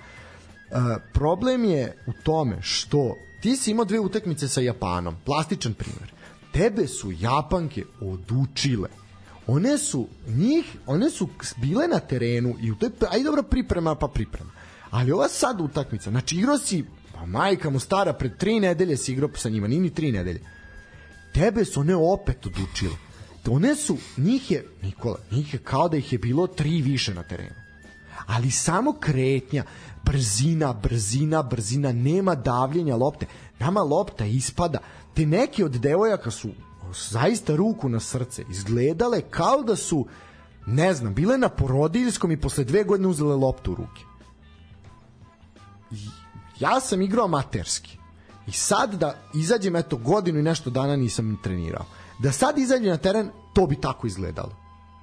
Uh, 0.71 0.77
problem 1.13 1.65
je 1.65 1.97
u 2.07 2.13
tome 2.25 2.63
što 2.63 3.15
ti 3.41 3.57
si 3.57 3.71
imao 3.71 3.85
dve 3.85 4.01
utakmice 4.01 4.49
sa 4.49 4.61
Japanom, 4.61 5.17
plastičan 5.25 5.75
primer. 5.75 6.13
Tebe 6.53 6.87
su 6.87 7.13
Japanke 7.13 7.85
odučile. 8.01 8.89
One 9.49 9.79
su 9.79 10.09
njih, 10.27 10.65
one 10.87 11.11
su 11.11 11.29
bile 11.57 11.89
na 11.89 12.01
terenu 12.01 12.55
i 12.61 12.73
u 12.73 12.75
toj 12.75 12.91
aj 13.11 13.23
dobro 13.23 13.43
priprema 13.43 13.95
pa 13.95 14.09
priprema. 14.09 14.51
Ali 14.91 15.13
ova 15.13 15.29
sad 15.29 15.61
utakmica, 15.61 16.11
znači 16.11 16.37
igrao 16.37 16.59
si 16.59 16.85
pa 17.15 17.27
majka 17.27 17.71
mu 17.71 17.81
stara 17.81 18.13
pred 18.13 18.37
tri 18.37 18.61
nedelje 18.61 18.97
si 18.97 19.13
igrao 19.13 19.31
sa 19.35 19.49
njima, 19.49 19.69
nije 19.69 19.81
ni 19.81 19.95
tri 19.95 20.13
nedelje. 20.13 20.41
Tebe 21.35 21.65
su 21.65 21.81
one 21.81 21.97
opet 21.97 22.47
odučile. 22.47 22.97
One 23.51 23.75
su, 23.75 23.97
njih 24.17 24.51
je, 24.51 24.67
Nikola, 24.83 25.19
njih 25.31 25.55
je 25.55 25.61
kao 25.61 25.89
da 25.89 25.97
ih 25.97 26.13
je 26.13 26.19
bilo 26.19 26.47
tri 26.47 26.83
više 26.83 27.15
na 27.15 27.23
terenu 27.23 27.55
ali 28.29 28.51
samo 28.51 28.93
kretnja, 28.93 29.65
brzina, 30.05 30.73
brzina, 30.73 31.43
brzina, 31.43 31.93
nema 31.93 32.35
davljenja 32.35 32.97
lopte. 32.97 33.27
Nama 33.59 33.81
lopta 33.81 34.25
ispada. 34.25 34.79
Te 35.15 35.27
neke 35.27 35.65
od 35.65 35.73
devojaka 35.73 36.31
su 36.31 36.49
zaista 36.95 37.57
ruku 37.57 37.89
na 37.89 38.01
srce 38.01 38.45
izgledale 38.51 39.21
kao 39.21 39.63
da 39.63 39.77
su 39.77 40.07
ne 40.67 40.95
znam, 40.95 41.15
bile 41.15 41.39
na 41.39 41.49
porodiljskom 41.49 42.31
i 42.31 42.41
posle 42.41 42.65
dve 42.65 42.85
godine 42.85 43.09
uzele 43.09 43.35
loptu 43.35 43.73
u 43.73 43.75
ruke. 43.75 44.03
I 45.91 45.97
ja 46.61 46.81
sam 46.81 47.03
igrao 47.03 47.25
amaterski. 47.25 47.99
I 48.47 48.53
sad 48.53 48.95
da 48.95 49.15
izađem, 49.35 49.77
eto, 49.77 49.97
godinu 49.97 50.39
i 50.39 50.43
nešto 50.43 50.71
dana 50.71 50.97
nisam 50.97 51.39
trenirao. 51.43 51.85
Da 52.19 52.33
sad 52.33 52.59
izađem 52.59 52.87
na 52.87 52.97
teren, 52.97 53.31
to 53.55 53.67
bi 53.67 53.81
tako 53.81 54.07
izgledalo. 54.07 54.57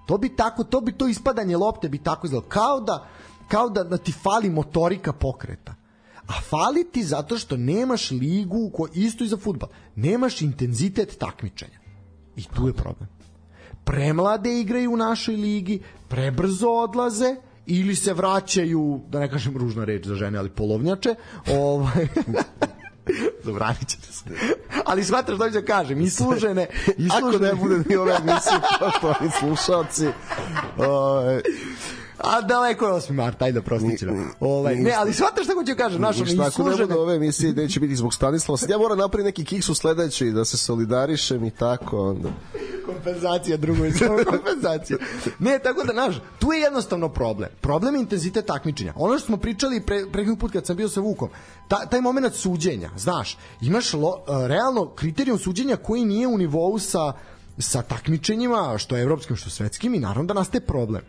To 0.08 0.18
bi 0.18 0.36
tako, 0.36 0.64
to 0.64 0.82
bi 0.82 0.92
to 0.92 1.08
ispadanje 1.08 1.58
lopte 1.58 1.90
bi 1.90 1.98
tako 1.98 2.28
izgledalo. 2.28 2.50
Kao 2.50 2.80
da, 2.82 3.08
kao 3.48 3.70
da, 3.70 3.84
da 3.84 3.98
ti 3.98 4.12
fali 4.12 4.50
motorika 4.50 5.14
pokreta. 5.14 5.76
A 6.28 6.42
fali 6.42 6.84
ti 6.92 7.04
zato 7.04 7.38
što 7.38 7.58
nemaš 7.58 8.12
ligu, 8.12 8.72
ko, 8.74 8.88
isto 8.94 9.24
i 9.24 9.28
za 9.28 9.38
futbal, 9.38 9.70
nemaš 9.96 10.42
intenzitet 10.42 11.18
takmičenja. 11.20 11.80
I 12.36 12.44
tu 12.44 12.68
je 12.68 12.74
problem. 12.74 13.10
Premlade 13.84 14.60
igraju 14.60 14.94
u 14.94 14.98
našoj 14.98 15.36
ligi, 15.36 15.80
prebrzo 16.08 16.68
odlaze, 16.68 17.36
ili 17.66 17.96
se 17.96 18.14
vraćaju, 18.14 19.02
da 19.10 19.20
ne 19.20 19.30
kažem 19.30 19.58
ružna 19.58 19.86
reč 19.86 20.06
za 20.06 20.16
žene, 20.16 20.38
ali 20.38 20.50
polovnjače, 20.50 21.16
ovaj, 21.60 22.08
zabranit 23.46 23.88
ćete 23.88 24.14
se. 24.14 24.24
Ali 24.86 25.04
shvataš 25.04 25.38
da 25.38 25.48
ću 25.48 25.54
da 25.54 25.66
kažem, 25.66 26.02
islužene, 26.02 26.68
Ako 26.88 26.94
islužene, 26.98 27.48
ne 27.48 27.56
bude 27.56 27.78
ni 27.90 27.96
ove 27.96 28.12
emisije, 28.12 28.60
poštovani 28.80 29.32
slušalci, 29.40 30.08
ovaj, 30.78 31.42
A 32.18 32.42
daleko 32.42 32.86
je 32.86 32.94
8. 32.94 33.12
mart, 33.12 33.42
ajde 33.42 33.62
prostit 33.62 34.00
ću. 34.00 34.06
Ni- 34.06 34.26
Ovaj, 34.40 34.76
ne, 34.76 34.94
ali 34.98 35.14
shvataš 35.14 35.46
šta 35.46 35.54
hoću 35.54 35.66
da 35.66 35.76
kažem, 35.76 36.02
naš 36.02 36.16
ono 36.16 36.26
Ništa, 36.26 36.44
ako 36.48 36.70
ne 36.70 36.76
bude 36.76 36.96
ove 36.96 37.16
emisije, 37.16 37.54
neće 37.54 37.80
biti 37.80 37.96
zbog 37.96 38.14
Stanislava. 38.14 38.58
Sad 38.58 38.70
ja 38.70 38.78
moram 38.78 38.98
napraviti 38.98 39.26
neki 39.26 39.46
kiks 39.46 39.70
u 39.70 39.76
sledećoj, 39.76 40.32
da 40.32 40.46
se 40.46 40.58
solidarišem 40.58 41.46
i 41.46 41.52
tako. 41.52 42.10
Onda. 42.10 42.30
kompenzacija 42.86 43.58
drugo 43.58 43.86
i 43.86 43.92
samo 43.92 44.18
kompenzacija. 44.32 44.98
Ne, 45.40 45.60
tako 45.60 45.84
da, 45.84 45.94
naš, 45.94 46.16
tu 46.40 46.54
je 46.54 46.60
jednostavno 46.60 47.10
problem. 47.10 47.50
Problem 47.62 47.96
je 47.96 48.02
intenzitet 48.02 48.46
takmičenja. 48.46 48.94
Ono 48.96 49.18
što 49.18 49.26
smo 49.26 49.38
pričali 49.38 49.82
pre, 49.82 50.06
pre 50.12 50.26
put 50.40 50.52
kad 50.52 50.66
sam 50.66 50.76
bio 50.76 50.90
sa 50.90 51.02
Vukom, 51.02 51.30
ta, 51.68 51.86
taj 51.86 52.02
moment 52.02 52.34
suđenja, 52.34 52.90
znaš, 52.98 53.38
imaš 53.62 53.94
lo, 53.94 54.18
e, 54.18 54.48
realno 54.48 54.90
kriterijum 54.96 55.40
suđenja 55.40 55.76
koji 55.76 56.06
nije 56.06 56.28
u 56.28 56.38
nivou 56.38 56.80
sa, 56.80 57.14
sa 57.60 57.82
takmičenjima, 57.82 58.78
što 58.78 58.98
evropskim, 58.98 59.36
što 59.36 59.50
svetskim 59.50 59.94
i 59.94 60.00
naravno 60.00 60.28
da 60.28 60.34
nastaje 60.34 60.62
problem 60.62 61.02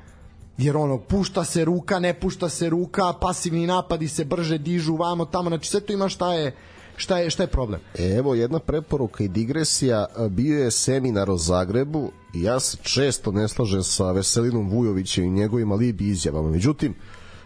jer 0.58 0.76
ono 0.76 0.98
pušta 0.98 1.44
se 1.44 1.64
ruka, 1.64 1.98
ne 1.98 2.20
pušta 2.20 2.48
se 2.48 2.70
ruka, 2.70 3.12
pasivni 3.20 3.66
napadi 3.66 4.08
se 4.08 4.24
brže 4.24 4.58
dižu 4.58 4.96
vamo 4.96 5.24
tamo, 5.24 5.50
znači 5.50 5.70
sve 5.70 5.80
to 5.80 5.92
ima 5.92 6.08
šta 6.08 6.34
je 6.34 6.56
šta 6.96 7.18
je 7.18 7.30
šta 7.30 7.42
je 7.42 7.46
problem. 7.46 7.80
Evo 7.98 8.34
jedna 8.34 8.58
preporuka 8.58 9.24
i 9.24 9.28
digresija. 9.28 10.06
Bio 10.30 10.64
je 10.64 10.70
seminar 10.70 11.30
o 11.30 11.36
Zagrebu 11.36 12.10
i 12.34 12.42
ja 12.42 12.60
se 12.60 12.76
često 12.82 13.32
ne 13.32 13.48
slažem 13.48 13.82
sa 13.82 14.12
Veselinom 14.12 14.70
Vujovićem 14.70 15.24
i 15.24 15.30
njegovim 15.30 15.72
alibi 15.72 16.08
izjavama. 16.08 16.50
Međutim, 16.50 16.94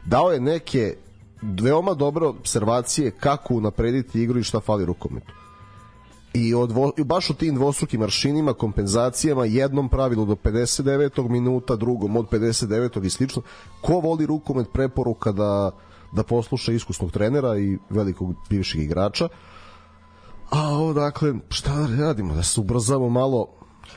dao 0.07 0.33
je 0.33 0.40
neke 0.40 0.96
veoma 1.42 1.94
dobre 1.94 2.27
observacije 2.27 3.11
kako 3.11 3.55
unaprediti 3.55 4.23
igru 4.23 4.38
i 4.38 4.44
šta 4.44 4.61
fali 4.61 4.85
rukometu. 4.85 5.33
I 6.35 6.55
od, 6.55 6.73
baš 7.05 7.31
u 7.31 7.35
tim 7.35 7.55
dvostrukim 7.55 8.01
maršinima, 8.01 8.53
kompenzacijama, 8.55 9.45
jednom 9.45 9.88
pravilu 9.88 10.25
do 10.25 10.35
59. 10.35 11.29
minuta, 11.29 11.77
drugom 11.77 12.16
od 12.16 12.29
59. 12.31 13.05
i 13.05 13.11
slično. 13.11 13.43
Ko 13.81 14.01
voli 14.01 14.27
rukomet 14.27 14.73
preporuka 14.73 15.33
da, 15.33 15.71
da 16.12 16.23
posluša 16.23 16.73
iskusnog 16.73 17.12
trenera 17.12 17.59
i 17.59 17.79
velikog 17.90 18.35
bivšeg 18.51 18.81
igrača. 18.81 19.29
A 20.51 20.69
ovo, 20.69 20.93
dakle, 20.93 21.35
šta 21.49 21.75
da 21.75 22.07
radimo? 22.07 22.35
Da 22.35 22.43
se 22.43 22.61
ubrzamo 22.61 23.09
malo. 23.09 23.47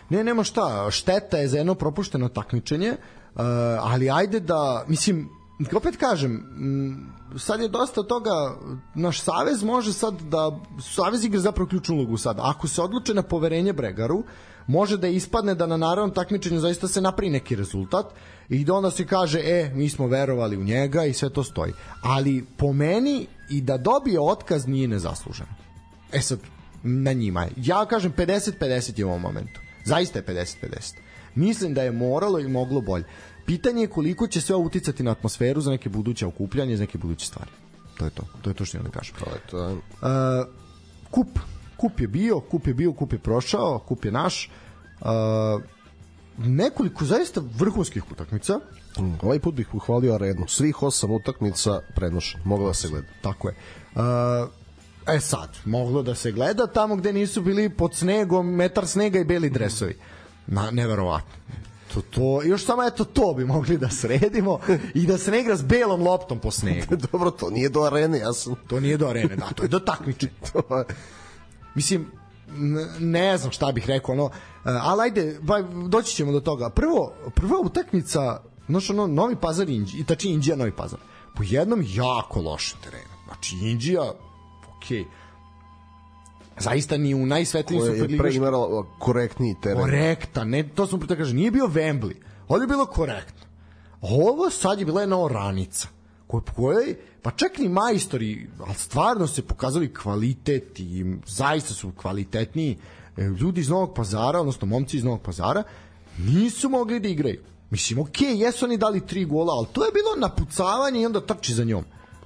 Ne, 0.10 0.24
nema 0.24 0.44
šta, 0.44 0.92
šteta 0.92 1.38
je 1.38 1.48
za 1.48 1.58
jedno 1.58 1.76
propušteno 1.76 2.30
takmičenje, 2.30 2.90
uh, 2.90 3.42
ali 3.80 4.10
ajde 4.10 4.40
da, 4.40 4.86
mislim, 4.88 5.30
opet 5.76 5.98
kažem, 5.98 6.44
sad 7.38 7.62
je 7.62 7.68
dosta 7.68 8.04
toga, 8.04 8.32
naš 8.96 9.22
savez 9.22 9.64
može 9.64 9.94
sad 9.94 10.22
da, 10.22 10.60
savez 10.82 11.24
igra 11.24 11.40
zapravo 11.40 11.70
ključnu 11.70 11.96
ulogu 11.96 12.18
sad. 12.18 12.38
Ako 12.40 12.68
se 12.68 12.82
odluče 12.82 13.14
na 13.14 13.22
poverenje 13.22 13.74
Bregaru, 13.74 14.24
može 14.68 14.98
da 14.98 15.08
ispadne 15.08 15.56
da 15.56 15.66
na 15.66 15.78
naravnom 15.78 16.14
takmičenju 16.14 16.60
zaista 16.60 16.88
se 16.88 17.02
napravi 17.02 17.32
neki 17.32 17.56
rezultat 17.56 18.06
i 18.50 18.64
da 18.64 18.74
onda 18.74 18.92
se 18.92 19.08
kaže, 19.08 19.40
e, 19.40 19.72
mi 19.76 19.90
smo 19.90 20.08
verovali 20.08 20.58
u 20.58 20.64
njega 20.64 21.06
i 21.06 21.14
sve 21.14 21.30
to 21.30 21.44
stoji. 21.44 21.74
Ali 22.02 22.46
po 22.58 22.74
meni 22.74 23.28
i 23.50 23.62
da 23.62 23.78
dobije 23.78 24.20
otkaz 24.20 24.68
nije 24.68 24.88
nezasluženo. 24.88 25.50
E 26.14 26.22
sad, 26.22 26.40
na 26.84 27.14
njima 27.14 27.44
je. 27.44 27.52
Ja 27.58 27.86
kažem 27.86 28.14
50-50 28.18 29.00
je 29.00 29.06
u 29.06 29.10
ovom 29.10 29.22
momentu. 29.22 29.60
Zaista 29.86 30.20
je 30.20 30.26
50-50. 30.26 30.96
Mislim 31.36 31.74
da 31.74 31.84
je 31.84 31.92
moralo 31.92 32.40
i 32.40 32.48
moglo 32.48 32.82
bolje. 32.82 33.06
Pitanje 33.46 33.82
je 33.82 33.88
koliko 33.88 34.28
će 34.28 34.42
sve 34.42 34.56
uticati 34.56 35.04
na 35.04 35.12
atmosferu 35.12 35.62
za 35.62 35.72
neke 35.72 35.90
buduće 35.90 36.26
okupljanje, 36.26 36.78
za 36.78 36.84
neke 36.84 36.98
buduće 36.98 37.28
stvari. 37.28 37.52
To 37.98 38.06
je 38.06 38.12
to. 38.12 38.24
To 38.42 38.50
je 38.50 38.54
to 38.54 38.66
što 38.66 38.78
imam 38.78 38.92
da 38.92 39.00
kažem. 39.00 39.16
To 39.20 39.30
je 39.30 39.42
to. 39.50 39.72
Uh, 39.72 40.48
kup. 41.12 41.40
Kup 41.78 42.00
je 42.00 42.08
bio, 42.08 42.40
kup 42.40 42.68
je 42.68 42.74
bio, 42.74 42.94
kup 42.94 43.14
je 43.14 43.20
prošao, 43.20 43.80
kup 43.80 44.06
je 44.06 44.12
naš. 44.12 44.52
Uh, 45.02 45.08
nekoliko 46.38 47.06
zaista 47.06 47.42
vrhunskih 47.58 48.12
utakmica. 48.12 48.60
Mm, 49.00 49.14
Ovaj 49.22 49.40
put 49.40 49.56
bih 49.56 49.68
pohvalio 49.72 50.14
arenu. 50.14 50.48
Svih 50.48 50.84
osam 50.84 51.12
utakmica 51.12 51.82
prenošen. 51.96 52.42
Mogla 52.46 52.68
da 52.68 52.74
se 52.74 52.88
gleda. 52.88 53.08
Tako 53.22 53.50
je. 53.50 53.56
Uh, 53.96 54.50
e 55.16 55.20
sad, 55.20 55.58
moglo 55.66 56.04
da 56.04 56.16
se 56.16 56.32
gleda 56.32 56.68
tamo 56.68 56.96
gde 56.96 57.14
nisu 57.14 57.42
bili 57.42 57.70
pod 57.70 57.96
snegom, 57.96 58.56
metar 58.56 58.88
snega 58.88 59.20
i 59.20 59.26
beli 59.26 59.50
dresovi. 59.50 59.98
Na, 60.48 60.72
neverovatno. 60.72 61.34
Eto, 61.94 62.02
to, 62.02 62.44
još 62.44 62.66
samo 62.66 62.84
eto 62.84 63.04
to 63.04 63.34
bi 63.34 63.46
mogli 63.46 63.78
da 63.78 63.90
sredimo 63.90 64.60
i 64.94 65.08
da 65.08 65.18
se 65.18 65.32
ne 65.32 65.42
igra 65.42 65.56
s 65.56 65.64
belom 65.64 66.02
loptom 66.02 66.40
po 66.40 66.52
snegu. 66.52 66.96
Dobro, 67.12 67.32
to 67.32 67.50
nije 67.50 67.70
do 67.70 67.84
arene, 67.84 68.20
ja 68.20 68.34
sam... 68.34 68.56
To 68.68 68.80
nije 68.80 68.98
do 68.98 69.08
arene, 69.08 69.36
da, 69.36 69.50
to 69.56 69.64
je 69.64 69.70
do 69.70 69.80
takmičenja. 69.80 70.34
To, 70.54 70.84
Mislim, 71.76 72.12
ne 73.00 73.38
znam 73.38 73.52
šta 73.52 73.72
bih 73.72 73.88
rekao, 73.88 74.14
ono, 74.14 74.26
e, 74.26 74.30
ali 74.82 75.02
ajde, 75.02 75.40
ba, 75.42 75.62
doći 75.88 76.16
ćemo 76.16 76.32
do 76.32 76.40
toga. 76.40 76.70
Prvo, 76.70 77.14
prva 77.36 77.60
utakmica, 77.60 78.42
znaš, 78.68 78.90
ono, 78.90 79.08
Novi 79.08 79.36
Pazar 79.36 79.70
Inđi, 79.70 79.98
i 79.98 80.04
tači 80.04 80.30
Inđija 80.30 80.56
Novi 80.56 80.72
Pazar, 80.72 81.00
po 81.36 81.44
jednom 81.46 81.86
jako 81.88 82.42
lošem 82.42 82.80
terenu. 82.84 83.14
Znači, 83.26 83.56
Inđija, 83.56 84.12
okej, 84.78 85.00
okay, 85.00 85.06
zaista 86.60 86.98
ni 86.98 87.16
u 87.16 87.26
najsvetlijim 87.26 87.82
koje 87.82 87.92
je 87.92 88.18
pre 88.18 88.32
superligaškim 88.32 88.44
imala 88.44 88.86
korektniji 89.00 89.56
teren. 89.62 89.82
korektan, 89.82 90.50
ne, 90.50 90.70
to 90.76 90.88
sam 90.88 91.00
pre 91.00 91.18
kažem, 91.18 91.36
nije 91.36 91.52
bio 91.52 91.68
Wembley, 91.68 92.16
ali 92.48 92.64
je 92.64 92.68
bilo 92.68 92.86
korektno. 92.86 93.48
Ovo 94.02 94.50
sad 94.50 94.80
je 94.80 94.86
bila 94.86 95.02
jedna 95.02 95.20
oranica, 95.20 95.88
kojoj, 96.28 96.96
pa 97.22 97.32
čak 97.32 97.58
ni 97.58 97.70
majstori, 97.70 98.50
ali 98.60 98.76
stvarno 98.76 99.28
se 99.28 99.42
pokazali 99.42 99.94
kvalitet 99.94 100.80
i 100.80 101.06
zaista 101.26 101.74
su 101.74 101.92
kvalitetniji 101.98 102.78
e, 103.18 103.24
ljudi 103.24 103.62
iz 103.62 103.70
Novog 103.70 103.96
pazara, 103.96 104.40
odnosno 104.40 104.68
momci 104.68 104.98
iz 104.98 105.04
Novog 105.04 105.22
pazara, 105.22 105.64
nisu 106.18 106.70
mogli 106.70 107.00
da 107.00 107.08
igraju. 107.08 107.42
Mislim, 107.70 108.00
okej, 108.00 108.28
okay, 108.28 108.42
jesu 108.42 108.66
oni 108.66 108.78
dali 108.78 109.08
tri 109.08 109.26
gola, 109.26 109.54
ali 109.54 109.68
to 109.74 109.86
je 109.86 109.92
bilo 109.92 110.28
napucavanje 110.28 111.02
i 111.02 111.06
onda 111.06 111.22
trči 111.22 111.54
za 111.54 111.64
njom. 111.64 111.84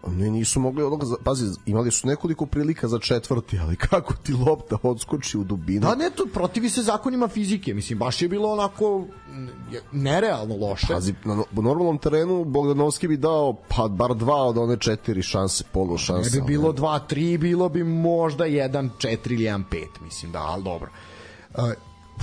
Ne, 0.08 0.30
nisu 0.30 0.60
mogli 0.60 0.84
onoga, 0.84 1.06
pazi, 1.24 1.45
imali 1.66 1.91
su 1.91 2.08
nekoliko 2.08 2.45
prilika 2.45 2.88
za 2.88 3.00
četvrti, 3.00 3.60
ali 3.60 3.76
kako 3.76 4.14
ti 4.14 4.34
lopta 4.34 4.78
odskoči 4.84 5.38
u 5.38 5.43
dubinu? 5.43 5.80
Da, 5.80 5.95
ne, 5.95 6.10
to 6.10 6.26
protivi 6.34 6.70
se 6.70 6.82
zakonima 6.82 7.28
fizike. 7.28 7.74
Mislim, 7.74 8.00
baš 8.00 8.22
je 8.22 8.30
bilo 8.30 8.52
onako 8.52 9.06
nerealno 9.91 10.56
loše. 10.56 10.88
Pazi, 10.93 11.14
na 11.26 11.43
normalnom 11.52 11.98
terenu 11.98 12.45
Bogdanovski 12.45 13.08
bi 13.08 13.18
dao 13.18 13.56
pa 13.68 13.88
bar 13.88 14.16
dva 14.16 14.43
od 14.43 14.58
one 14.58 14.78
četiri 14.78 15.22
šanse, 15.22 15.64
polu 15.72 15.91
Ne 15.91 15.98
šanse. 15.98 16.41
bi 16.41 16.41
ali 16.41 16.48
bilo 16.48 16.74
2-3, 16.74 17.38
bilo 17.38 17.70
bi 17.70 17.84
možda 17.84 18.45
1-4 18.45 19.34
ili 19.34 19.43
1-5, 19.43 19.86
mislim 20.02 20.32
da, 20.32 20.39
ali 20.39 20.64
dobro. 20.64 20.89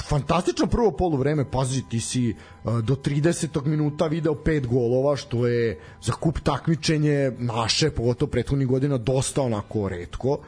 Fantastično 0.03 0.67
prvo 0.67 0.91
poluvreme, 0.91 1.51
pazi, 1.51 1.83
ti 1.89 2.01
si 2.01 2.35
uh, 2.65 2.79
do 2.81 2.95
30. 2.95 3.67
minuta 3.67 4.07
video 4.07 4.35
pet 4.35 4.67
golova, 4.67 5.17
što 5.17 5.47
je 5.47 5.81
za 6.03 6.13
kup 6.13 6.39
takmičenje 6.41 7.33
naše, 7.39 7.91
pogotovo 7.91 8.31
prethodnih 8.31 8.69
godina, 8.69 8.99
dosta 8.99 9.43
onako 9.43 9.89
redko. 9.89 10.39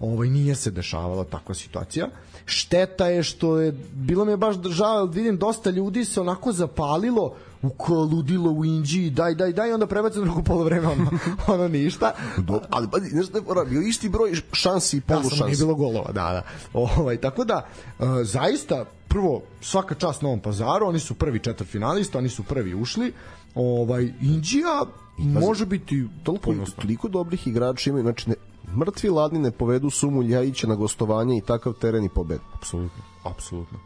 Ovaj, 0.00 0.28
nije 0.28 0.54
se 0.54 0.70
dešavala 0.70 1.24
takva 1.24 1.54
situacija. 1.54 2.08
Šteta 2.46 3.06
je 3.06 3.22
što 3.22 3.60
je, 3.60 3.72
bilo 3.92 4.24
mi 4.24 4.32
je 4.32 4.36
baš 4.36 4.56
žao, 4.62 5.06
vidim 5.06 5.38
dosta 5.38 5.70
ljudi 5.70 6.04
se 6.04 6.20
onako 6.20 6.52
zapalilo 6.52 7.36
u 7.64 7.70
ko 7.70 7.94
ludilo 7.94 8.50
u 8.50 8.64
Inđiji, 8.64 9.10
daj, 9.10 9.34
daj, 9.34 9.52
daj, 9.52 9.72
onda 9.72 9.86
prebace 9.86 10.20
drugo 10.20 10.42
polovreme, 10.42 10.88
ono, 10.88 11.10
ono 11.54 11.68
ništa. 11.68 12.12
Do, 12.38 12.60
ali 12.70 12.88
pazi, 12.90 13.16
nešto 13.16 13.38
je 13.38 13.44
fora, 13.44 13.64
bio 13.64 13.80
isti 13.80 14.08
broj 14.08 14.32
šansi 14.52 14.96
i 14.96 15.00
Da, 15.00 15.14
polu 15.14 15.30
samo 15.30 15.44
nije 15.46 15.54
šansi. 15.54 15.62
bilo 15.64 15.74
golova, 15.74 16.12
da, 16.12 16.12
da. 16.12 16.42
Ovaj, 16.72 17.16
tako 17.16 17.44
da, 17.44 17.66
uh, 17.98 18.06
zaista, 18.22 18.84
prvo, 19.08 19.42
svaka 19.60 19.94
čast 19.94 20.22
Novom 20.22 20.40
pazaru, 20.40 20.86
oni 20.86 20.98
su 20.98 21.14
prvi 21.14 21.38
četvrtfinalista, 21.38 22.18
oni 22.18 22.28
su 22.28 22.42
prvi 22.42 22.74
ušli, 22.74 23.12
ovaj, 23.54 24.12
Indija 24.20 24.84
može 25.18 25.66
biti 25.66 26.06
toliko, 26.22 26.44
ponosna. 26.44 26.82
toliko 26.82 27.08
dobrih 27.08 27.46
igrača 27.46 27.90
imaju, 27.90 28.02
znači 28.02 28.30
ne, 28.30 28.34
mrtvi 28.76 29.08
ladni 29.10 29.38
ne 29.38 29.50
povedu 29.50 29.90
sumu 29.90 30.22
Ljajića 30.22 30.66
na 30.66 30.74
gostovanje 30.74 31.38
i 31.38 31.40
takav 31.40 31.72
teren 31.72 32.04
i 32.04 32.08
pobed. 32.08 32.40
Apsolutno, 32.54 33.02
apsolutno. 33.24 33.78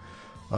Uh, 0.51 0.57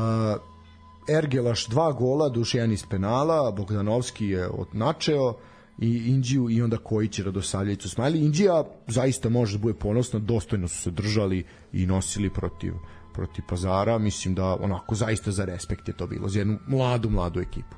Ergelaš 1.08 1.66
dva 1.66 1.92
gola, 1.92 2.28
Dušijan 2.28 2.72
iz 2.72 2.86
penala, 2.90 3.50
Bogdanovski 3.50 4.26
je 4.26 4.48
odnačeo 4.48 5.34
i 5.78 6.02
Indiju 6.06 6.50
i 6.50 6.62
onda 6.62 6.76
Kojić 6.76 7.18
i 7.18 7.22
Radosavljević 7.22 7.82
su 7.82 7.88
smajali. 7.88 8.18
Indija 8.18 8.64
zaista 8.86 9.28
može 9.28 9.58
da 9.58 9.62
bude 9.62 9.78
ponosna, 9.78 10.18
dostojno 10.18 10.68
su 10.68 10.82
se 10.82 10.90
držali 10.90 11.44
i 11.72 11.86
nosili 11.86 12.30
protiv 12.30 12.74
protiv 13.12 13.44
Pazara, 13.48 13.98
mislim 13.98 14.34
da 14.34 14.56
onako 14.60 14.94
zaista 14.94 15.30
za 15.30 15.44
respekt 15.44 15.88
je 15.88 15.96
to 15.96 16.06
bilo, 16.06 16.28
za 16.28 16.38
jednu 16.38 16.58
mladu, 16.66 17.10
mladu 17.10 17.40
ekipu. 17.40 17.76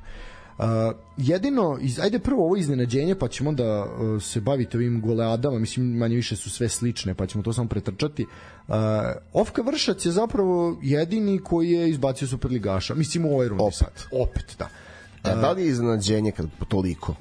Uh, 0.62 0.94
jedino, 1.16 1.78
iz, 1.80 2.00
ajde 2.00 2.18
prvo 2.18 2.44
ovo 2.44 2.56
iznenađenje, 2.56 3.14
pa 3.14 3.28
ćemo 3.28 3.50
onda 3.50 3.84
uh, 3.84 4.22
se 4.22 4.40
baviti 4.40 4.76
ovim 4.76 5.00
goleadama, 5.00 5.58
mislim 5.58 5.96
manje 5.96 6.16
više 6.16 6.36
su 6.36 6.50
sve 6.50 6.68
slične, 6.68 7.14
pa 7.14 7.26
ćemo 7.26 7.44
to 7.44 7.52
samo 7.52 7.68
pretrčati. 7.68 8.26
Uh, 8.68 8.74
Ofka 9.32 9.62
Vršac 9.62 10.06
je 10.06 10.12
zapravo 10.12 10.78
jedini 10.82 11.38
koji 11.38 11.70
je 11.70 11.90
izbacio 11.90 12.28
Superligaša, 12.28 12.94
mislim 12.94 13.24
u 13.24 13.32
ovoj 13.32 13.48
rundi 13.48 13.64
Opet. 13.64 13.74
sad. 13.74 13.92
Opet, 14.12 14.56
da. 14.58 14.68
E, 15.24 15.34
da 15.34 15.52
li 15.52 15.62
je 15.62 15.68
iznenađenje 15.68 16.32
kad 16.32 16.46
toliko? 16.68 17.14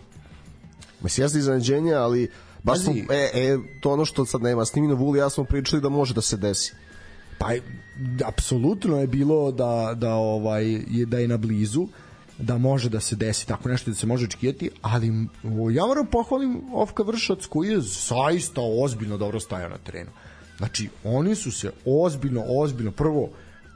Mislim, 1.03 1.25
jeste 1.25 1.39
iznenađenje, 1.39 1.93
ali 1.93 2.29
baš 2.63 2.79
smo, 2.79 2.93
e, 2.93 3.31
e, 3.33 3.57
to 3.81 3.91
ono 3.91 4.05
što 4.05 4.25
sad 4.25 4.41
nema. 4.41 4.65
Snimino 4.65 4.95
Vuli, 4.95 5.19
ja 5.19 5.29
smo 5.29 5.43
pričali 5.43 5.81
da 5.81 5.89
može 5.89 6.13
da 6.13 6.21
se 6.21 6.37
desi. 6.37 6.73
Pa 7.37 7.47
apsolutno 8.25 8.99
je 8.99 9.07
bilo 9.07 9.51
da 9.51 9.93
da 9.95 10.13
ovaj 10.13 10.65
je 10.71 11.05
da 11.05 11.19
je 11.19 11.27
na 11.27 11.37
blizu 11.37 11.87
da 12.37 12.57
može 12.57 12.89
da 12.89 12.99
se 12.99 13.15
desi 13.15 13.47
tako 13.47 13.69
nešto 13.69 13.91
da 13.91 13.95
se 13.95 14.07
može 14.07 14.25
očekivati, 14.25 14.69
ali 14.81 15.07
ja 15.73 15.85
moram 15.85 16.05
pohvalim 16.05 16.61
Ofka 16.73 17.03
Vršac 17.03 17.45
koji 17.45 17.69
je 17.69 17.79
zaista 17.81 18.61
ozbiljno 18.83 19.17
dobro 19.17 19.39
stajao 19.39 19.69
na 19.69 19.77
terenu. 19.77 20.11
Znači, 20.57 20.89
oni 21.03 21.35
su 21.35 21.51
se 21.51 21.71
ozbiljno, 21.85 22.43
ozbiljno, 22.47 22.91
prvo 22.91 23.29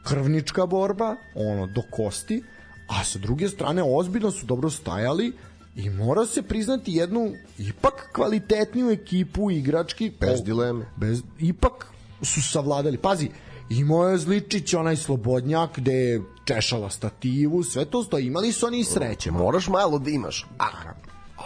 krvnička 0.04 0.66
borba, 0.66 1.16
ono, 1.36 1.68
do 1.68 1.82
kosti, 1.92 2.44
a 2.88 3.04
sa 3.04 3.20
druge 3.20 3.50
strane 3.50 3.84
ozbiljno 3.86 4.32
su 4.32 4.46
dobro 4.46 4.70
stajali 4.70 5.34
i 5.76 5.90
mora 5.90 6.26
se 6.26 6.42
priznati 6.42 6.94
jednu 6.94 7.34
ipak 7.58 8.10
kvalitetniju 8.14 8.90
ekipu 8.90 9.52
igrački 9.52 10.12
Bez 10.20 10.44
dileme. 10.44 10.86
bez, 10.98 11.22
ipak 11.40 11.88
su 12.22 12.42
savladali. 12.42 12.98
Pazi, 12.98 13.30
imao 13.70 14.10
je 14.10 14.18
Zličić 14.18 14.74
onaj 14.74 14.96
slobodnjak 14.96 15.78
gde 15.78 15.94
je 15.94 16.22
češala 16.46 16.90
stativu, 16.90 17.64
sve 17.64 17.86
to 17.86 18.04
stoji. 18.04 18.26
Imali 18.26 18.52
su 18.52 18.66
oni 18.66 18.80
i 18.80 18.84
sreće. 18.84 19.32
Moraš 19.32 19.68
malo 19.68 20.00
da 20.00 20.10
imaš. 20.10 20.46
Naravno. 20.60 21.02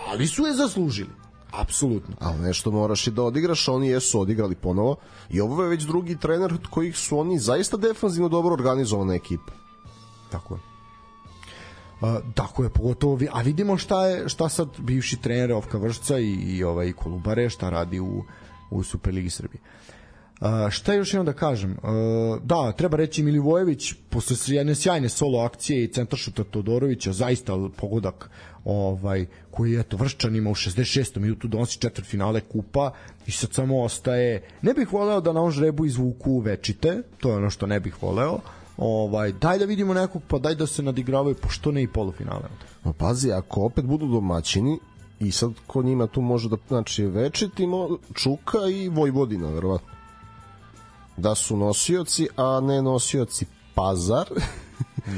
Ali 0.07 0.27
su 0.27 0.45
je 0.45 0.53
zaslužili. 0.53 1.09
Apsolutno. 1.51 2.15
Ali 2.19 2.39
nešto 2.39 2.71
moraš 2.71 3.07
i 3.07 3.11
da 3.11 3.23
odigraš, 3.23 3.67
oni 3.67 3.87
jesu 3.87 4.21
odigrali 4.21 4.55
ponovo. 4.55 4.95
I 5.29 5.41
ovo 5.41 5.63
je 5.63 5.69
već 5.69 5.83
drugi 5.83 6.15
trener 6.15 6.53
od 6.53 6.67
kojih 6.67 6.97
su 6.97 7.19
oni 7.19 7.39
zaista 7.39 7.77
defanzivno 7.77 8.29
dobro 8.29 8.53
organizovana 8.53 9.13
ekipa. 9.13 9.51
Tako 10.31 10.55
je. 10.55 10.59
Uh, 12.01 12.33
tako 12.35 12.63
je, 12.63 12.69
pogotovo, 12.69 13.15
vi- 13.15 13.29
a 13.31 13.41
vidimo 13.41 13.77
šta 13.77 14.05
je 14.07 14.29
šta 14.29 14.49
sad 14.49 14.67
bivši 14.77 15.21
trener 15.21 15.51
Ovka 15.51 15.77
Vršca 15.77 16.19
i, 16.19 16.31
i 16.33 16.63
ovaj 16.63 16.93
Kolubare, 16.93 17.49
šta 17.49 17.69
radi 17.69 17.99
u, 17.99 18.23
u 18.69 18.83
Superligi 18.83 19.29
Srbije. 19.29 19.61
Uh, 19.61 19.78
šta 20.69 20.93
još 20.93 21.13
imam 21.13 21.25
da 21.25 21.33
kažem? 21.33 21.71
Uh, 21.71 22.43
da, 22.43 22.71
treba 22.71 22.97
reći 22.97 23.23
Milivojević 23.23 23.93
posle 24.09 24.55
jedne 24.55 24.75
sjajne 24.75 25.09
solo 25.09 25.39
akcije 25.39 25.83
i 25.83 25.87
centaršuta 25.87 26.43
Todorovića, 26.43 27.13
zaista 27.13 27.69
pogodak 27.77 28.29
ovaj, 28.65 29.25
koji 29.51 29.71
je 29.71 29.79
eto 29.79 29.97
vrščanima 29.97 30.49
u 30.49 30.55
66. 30.55 31.19
minutu 31.19 31.47
donosi 31.47 31.79
četvrt 31.79 32.07
finale 32.07 32.41
kupa 32.41 32.91
i 33.27 33.31
sad 33.31 33.53
samo 33.53 33.83
ostaje 33.83 34.41
ne 34.61 34.73
bih 34.73 34.93
voleo 34.93 35.21
da 35.21 35.33
na 35.33 35.41
on 35.41 35.51
žrebu 35.51 35.85
izvuku 35.85 36.39
večite 36.39 37.01
to 37.19 37.29
je 37.29 37.35
ono 37.35 37.49
što 37.49 37.67
ne 37.67 37.79
bih 37.79 38.03
voleo 38.03 38.39
ovaj, 38.77 39.31
daj 39.31 39.59
da 39.59 39.65
vidimo 39.65 39.93
nekog 39.93 40.21
pa 40.27 40.39
daj 40.39 40.55
da 40.55 40.67
se 40.67 40.83
nadigravaju 40.83 41.35
pošto 41.35 41.71
ne 41.71 41.83
i 41.83 41.87
polufinale. 41.87 42.49
No, 42.83 42.93
pazi, 42.93 43.31
ako 43.31 43.61
opet 43.61 43.85
budu 43.85 44.07
domaćini, 44.07 44.79
i 45.19 45.31
sad 45.31 45.51
ko 45.67 45.83
njima 45.83 46.07
tu 46.07 46.21
može 46.21 46.49
da, 46.49 46.57
znači, 46.67 47.05
Večiti, 47.05 47.67
mo, 47.67 47.97
Čuka 48.13 48.57
i 48.71 48.89
Vojvodina, 48.89 49.49
verovatno. 49.49 49.98
Da 51.19 51.35
su 51.35 51.57
nosioci, 51.57 52.27
a 52.35 52.59
ne 52.59 52.81
nosioci 52.81 53.45
Pazar, 53.75 54.27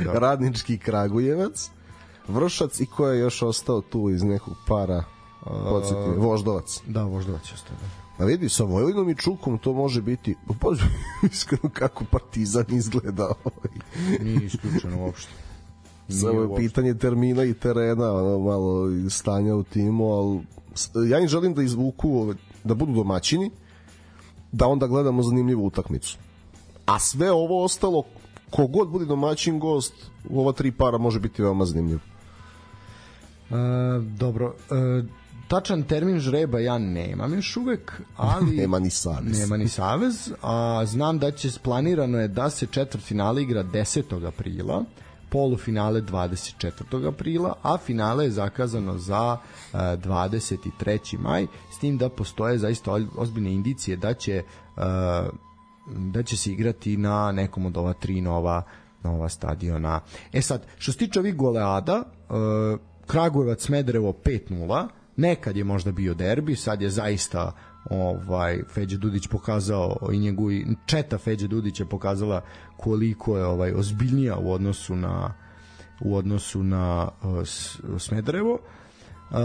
da. 0.03 0.11
Radnički 0.19 0.77
Kragujevac, 0.77 1.69
Vršac 2.27 2.79
i 2.79 2.85
ko 2.85 3.07
je 3.07 3.19
još 3.19 3.41
ostao 3.41 3.81
tu 3.81 4.09
iz 4.09 4.23
nekog 4.23 4.53
para, 4.67 5.03
podsjeti, 5.43 6.09
Voždovac. 6.17 6.81
da 6.87 7.03
Voždovac 7.03 7.49
je 7.49 7.53
ostao 7.53 7.75
da. 7.81 8.23
A 8.23 8.27
vidi, 8.27 8.49
sa 8.49 8.63
Vojvodinom 8.63 9.09
i 9.09 9.15
Čukom 9.15 9.57
to 9.57 9.73
može 9.73 10.01
biti, 10.01 10.35
pa 10.61 10.67
iskreno 11.31 11.69
kako 11.73 12.03
Partizan 12.11 12.65
izgleda. 12.69 13.25
Ovaj. 13.25 13.77
nije 14.23 14.45
isključeno 14.45 15.05
uopšte 15.05 15.31
Samo 16.21 16.41
je 16.41 16.55
pitanje 16.55 16.93
termina 16.93 17.43
i 17.43 17.53
terena, 17.53 18.13
ono, 18.13 18.39
malo 18.39 18.89
stanja 19.09 19.55
u 19.55 19.63
timu, 19.63 20.05
ali 20.05 20.41
ja 21.09 21.19
im 21.19 21.27
želim 21.27 21.53
da 21.53 21.63
izvuku, 21.63 22.33
da 22.63 22.73
budu 22.73 22.93
domaćini, 22.93 23.51
da 24.51 24.67
onda 24.67 24.87
gledamo 24.87 25.23
zanimljivu 25.23 25.65
utakmicu. 25.65 26.17
A 26.85 26.99
sve 26.99 27.31
ovo 27.31 27.63
ostalo, 27.63 28.03
kogod 28.49 28.89
bude 28.89 29.05
domaćin 29.05 29.59
gost, 29.59 29.93
u 30.29 30.39
ova 30.39 30.51
tri 30.51 30.71
para 30.71 30.97
može 30.97 31.19
biti 31.19 31.41
veoma 31.41 31.65
zanimljivo. 31.65 31.99
E, 33.51 33.53
dobro, 34.17 34.53
e, 34.71 35.03
tačan 35.47 35.83
termin 35.83 36.19
žreba 36.19 36.59
ja 36.59 36.77
nemam 36.77 37.33
još 37.33 37.57
uvek, 37.57 38.01
ali 38.17 38.55
Nema 38.55 38.79
ni 38.79 38.89
savez. 38.89 39.39
Nema 39.39 39.57
ni 39.57 39.67
savez, 39.67 40.31
a 40.41 40.85
znam 40.85 41.19
da 41.19 41.31
će 41.31 41.49
planirano 41.63 42.19
je 42.19 42.27
da 42.27 42.49
se 42.49 42.67
četvrt 42.71 43.03
finale 43.03 43.41
igra 43.41 43.63
10. 43.63 44.27
aprila, 44.27 44.83
polufinale 45.29 46.01
24. 46.01 47.07
aprila, 47.07 47.53
a 47.61 47.77
finale 47.77 48.25
je 48.25 48.31
zakazano 48.31 48.97
za 48.97 49.37
uh, 49.73 49.79
23. 49.79 51.17
maj, 51.19 51.47
s 51.70 51.70
tim 51.81 51.97
da 51.97 52.09
postoje 52.09 52.57
zaista 52.57 52.91
ozbiljne 53.15 53.53
indicije 53.53 53.97
da 53.97 54.13
će 54.13 54.43
uh, 54.77 54.83
da 55.87 56.23
će 56.23 56.37
se 56.37 56.51
igrati 56.51 56.97
na 56.97 57.31
nekom 57.31 57.65
od 57.65 57.77
ova 57.77 57.93
tri 57.93 58.21
nova 58.21 58.63
nova 59.03 59.29
stadiona. 59.29 59.99
E 60.33 60.41
sad, 60.41 60.65
što 60.77 60.91
se 60.91 60.97
tiče 60.97 61.19
ovih 61.19 61.35
goleada, 61.35 62.03
uh, 62.29 62.79
Kragujevac 63.07 63.61
Smederevo 63.65 64.13
5-0, 64.25 64.87
nekad 65.17 65.57
je 65.57 65.63
možda 65.63 65.91
bio 65.91 66.13
derbi, 66.13 66.55
sad 66.55 66.81
je 66.81 66.89
zaista 66.89 67.51
ovaj 67.89 68.63
Feđe 68.73 68.97
Dudić 68.97 69.27
pokazao 69.27 69.97
i 70.13 70.19
njegu 70.19 70.49
četa 70.85 71.17
Feđe 71.17 71.47
Dudić 71.47 71.79
je 71.79 71.85
pokazala 71.85 72.41
koliko 72.77 73.37
je 73.37 73.45
ovaj 73.45 73.73
ozbiljnija 73.73 74.37
u 74.37 74.51
odnosu 74.51 74.95
na 74.95 75.33
u 76.01 76.15
odnosu 76.15 76.63
na 76.63 77.09
uh, 77.23 77.99
Smederevo. 77.99 78.53
Uh, 79.31 79.37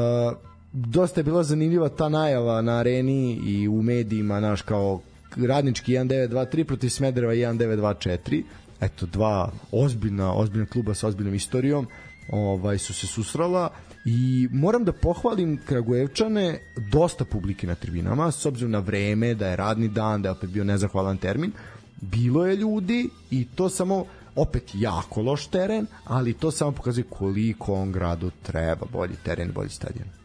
dosta 0.77 1.21
je 1.21 1.25
bila 1.25 1.43
zanimljiva 1.43 1.89
ta 1.89 2.09
najava 2.09 2.63
na 2.63 2.79
areni 2.79 3.33
i 3.33 3.69
u 3.69 3.83
medijima 3.83 4.41
naš 4.41 4.63
kao 4.63 5.01
radnički 5.37 5.93
1923 5.93 6.65
protiv 6.65 6.89
Smedereva 6.89 7.33
1924 7.33 8.43
eto 8.81 9.07
dva 9.07 9.53
ozbiljna 9.73 10.35
ozbiljna 10.35 10.67
kluba 10.67 10.95
sa 10.95 11.09
ozbiljnom 11.09 11.35
istorijom 11.35 11.87
ovaj 12.29 12.79
su 12.79 12.95
se 12.95 13.07
susrala 13.07 13.71
i 14.05 14.49
moram 14.53 14.85
da 14.85 14.93
pohvalim 14.93 15.61
Kragujevčane 15.67 16.59
dosta 16.93 17.25
publike 17.25 17.67
na 17.67 17.75
tribinama 17.75 18.31
s 18.31 18.47
obzirom 18.47 18.71
na 18.71 18.79
vreme 18.79 19.35
da 19.35 19.49
je 19.49 19.57
radni 19.57 19.89
dan 19.89 20.23
da 20.23 20.29
je 20.29 20.33
opet 20.33 20.51
bio 20.51 20.65
nezahvalan 20.65 21.17
termin. 21.17 21.53
Bilo 22.01 22.47
je 22.47 22.57
ljudi 22.57 23.09
i 23.31 23.45
to 23.55 23.69
samo 23.69 24.05
opet 24.35 24.63
jako 24.75 25.23
loš 25.23 25.47
teren 25.47 25.87
ali 26.05 26.33
to 26.33 26.51
samo 26.51 26.73
pokazuje 26.73 27.05
koliko 27.11 27.75
on 27.75 27.93
gradu 27.93 28.31
treba 28.43 28.87
bolji 28.93 29.15
teren 29.25 29.53
bolji 29.53 29.71
stadion 29.71 30.16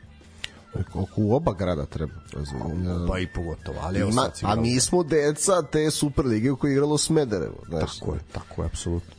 Oko 0.94 1.22
u 1.22 1.36
oba 1.36 1.54
grada 1.54 1.86
treba. 1.86 2.14
Razumijem. 2.34 3.08
Pa 3.08 3.20
i 3.20 3.28
pogotovo, 3.28 3.78
ali 3.82 4.00
Ima, 4.00 4.10
Ima, 4.12 4.52
a 4.52 4.56
mi 4.56 4.80
smo 4.80 5.04
deca 5.04 5.62
te 5.62 5.92
Super 5.92 6.26
lige 6.26 6.52
u 6.52 6.56
kojoj 6.56 6.72
je 6.72 6.76
igralo 6.76 6.98
Smederevo. 6.98 7.58
Znaš, 7.68 8.00
tako 8.00 8.14
je, 8.14 8.20
tako 8.32 8.62
je, 8.62 8.66
apsolutno. 8.66 9.14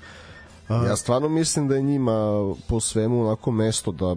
Ja 0.69 0.97
stvarno 0.97 1.29
mislim 1.29 1.69
da 1.69 1.75
je 1.75 1.83
njima 1.83 2.15
po 2.69 2.81
svemu 2.81 3.27
onako 3.27 3.51
mesto 3.51 3.93
da 3.93 4.17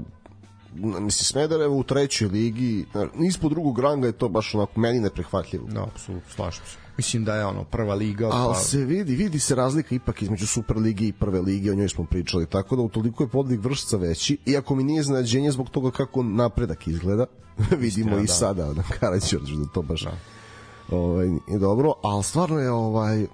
mislim 0.76 1.12
Smederevo 1.26 1.78
u 1.78 1.84
trećoj 1.84 2.28
ligi 2.28 2.86
ispod 3.28 3.52
drugog 3.52 3.80
ranga 3.80 4.08
je 4.08 4.14
to 4.14 4.30
baš 4.30 4.56
onako 4.56 4.80
meni 4.80 5.00
neprihvatljivo. 5.00 5.68
No, 5.68 5.84
apsolutno, 5.84 6.30
slažem 6.36 6.66
se. 6.66 6.85
Mislim 6.98 7.24
da 7.24 7.36
je 7.36 7.46
ono 7.46 7.64
prva 7.64 7.96
liga. 7.96 8.30
Pa... 8.30 8.36
Ali 8.36 8.56
se 8.56 8.78
vidi, 8.78 9.16
vidi 9.16 9.40
se 9.40 9.56
razlika 9.56 9.96
ipak 9.96 10.22
između 10.22 10.48
Super 10.48 10.78
lige 10.78 11.08
i 11.08 11.14
prve 11.14 11.42
lige, 11.42 11.72
o 11.72 11.76
njoj 11.76 11.90
smo 11.90 12.06
pričali, 12.06 12.46
tako 12.46 12.76
da 12.76 12.82
utoliko 12.82 13.24
je 13.24 13.28
podvig 13.28 13.66
vršca 13.66 13.98
veći, 13.98 14.38
iako 14.46 14.76
mi 14.76 14.84
nije 14.84 15.04
znađenje 15.04 15.52
zbog 15.52 15.70
toga 15.70 15.92
kako 15.92 16.24
napredak 16.24 16.88
izgleda, 16.88 17.26
vidimo 17.80 18.10
Istina, 18.10 18.24
i 18.24 18.26
da. 18.26 18.34
sada 18.34 18.74
na 18.74 18.84
Karađorđu 19.00 19.56
da 19.56 19.66
to 19.74 19.82
baš 19.82 20.04
da. 20.04 20.18
ovaj, 20.92 21.28
dobro, 21.60 21.94
ali 22.04 22.24
stvarno 22.24 22.60
je 22.60 22.72
ovaj 22.72 23.26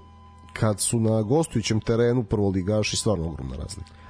kad 0.52 0.80
su 0.80 1.00
na 1.00 1.22
gostujućem 1.22 1.80
terenu 1.80 2.24
prvoligaši 2.24 2.96
stvarno 2.96 3.28
ogromna 3.28 3.56
razlika 3.56 4.02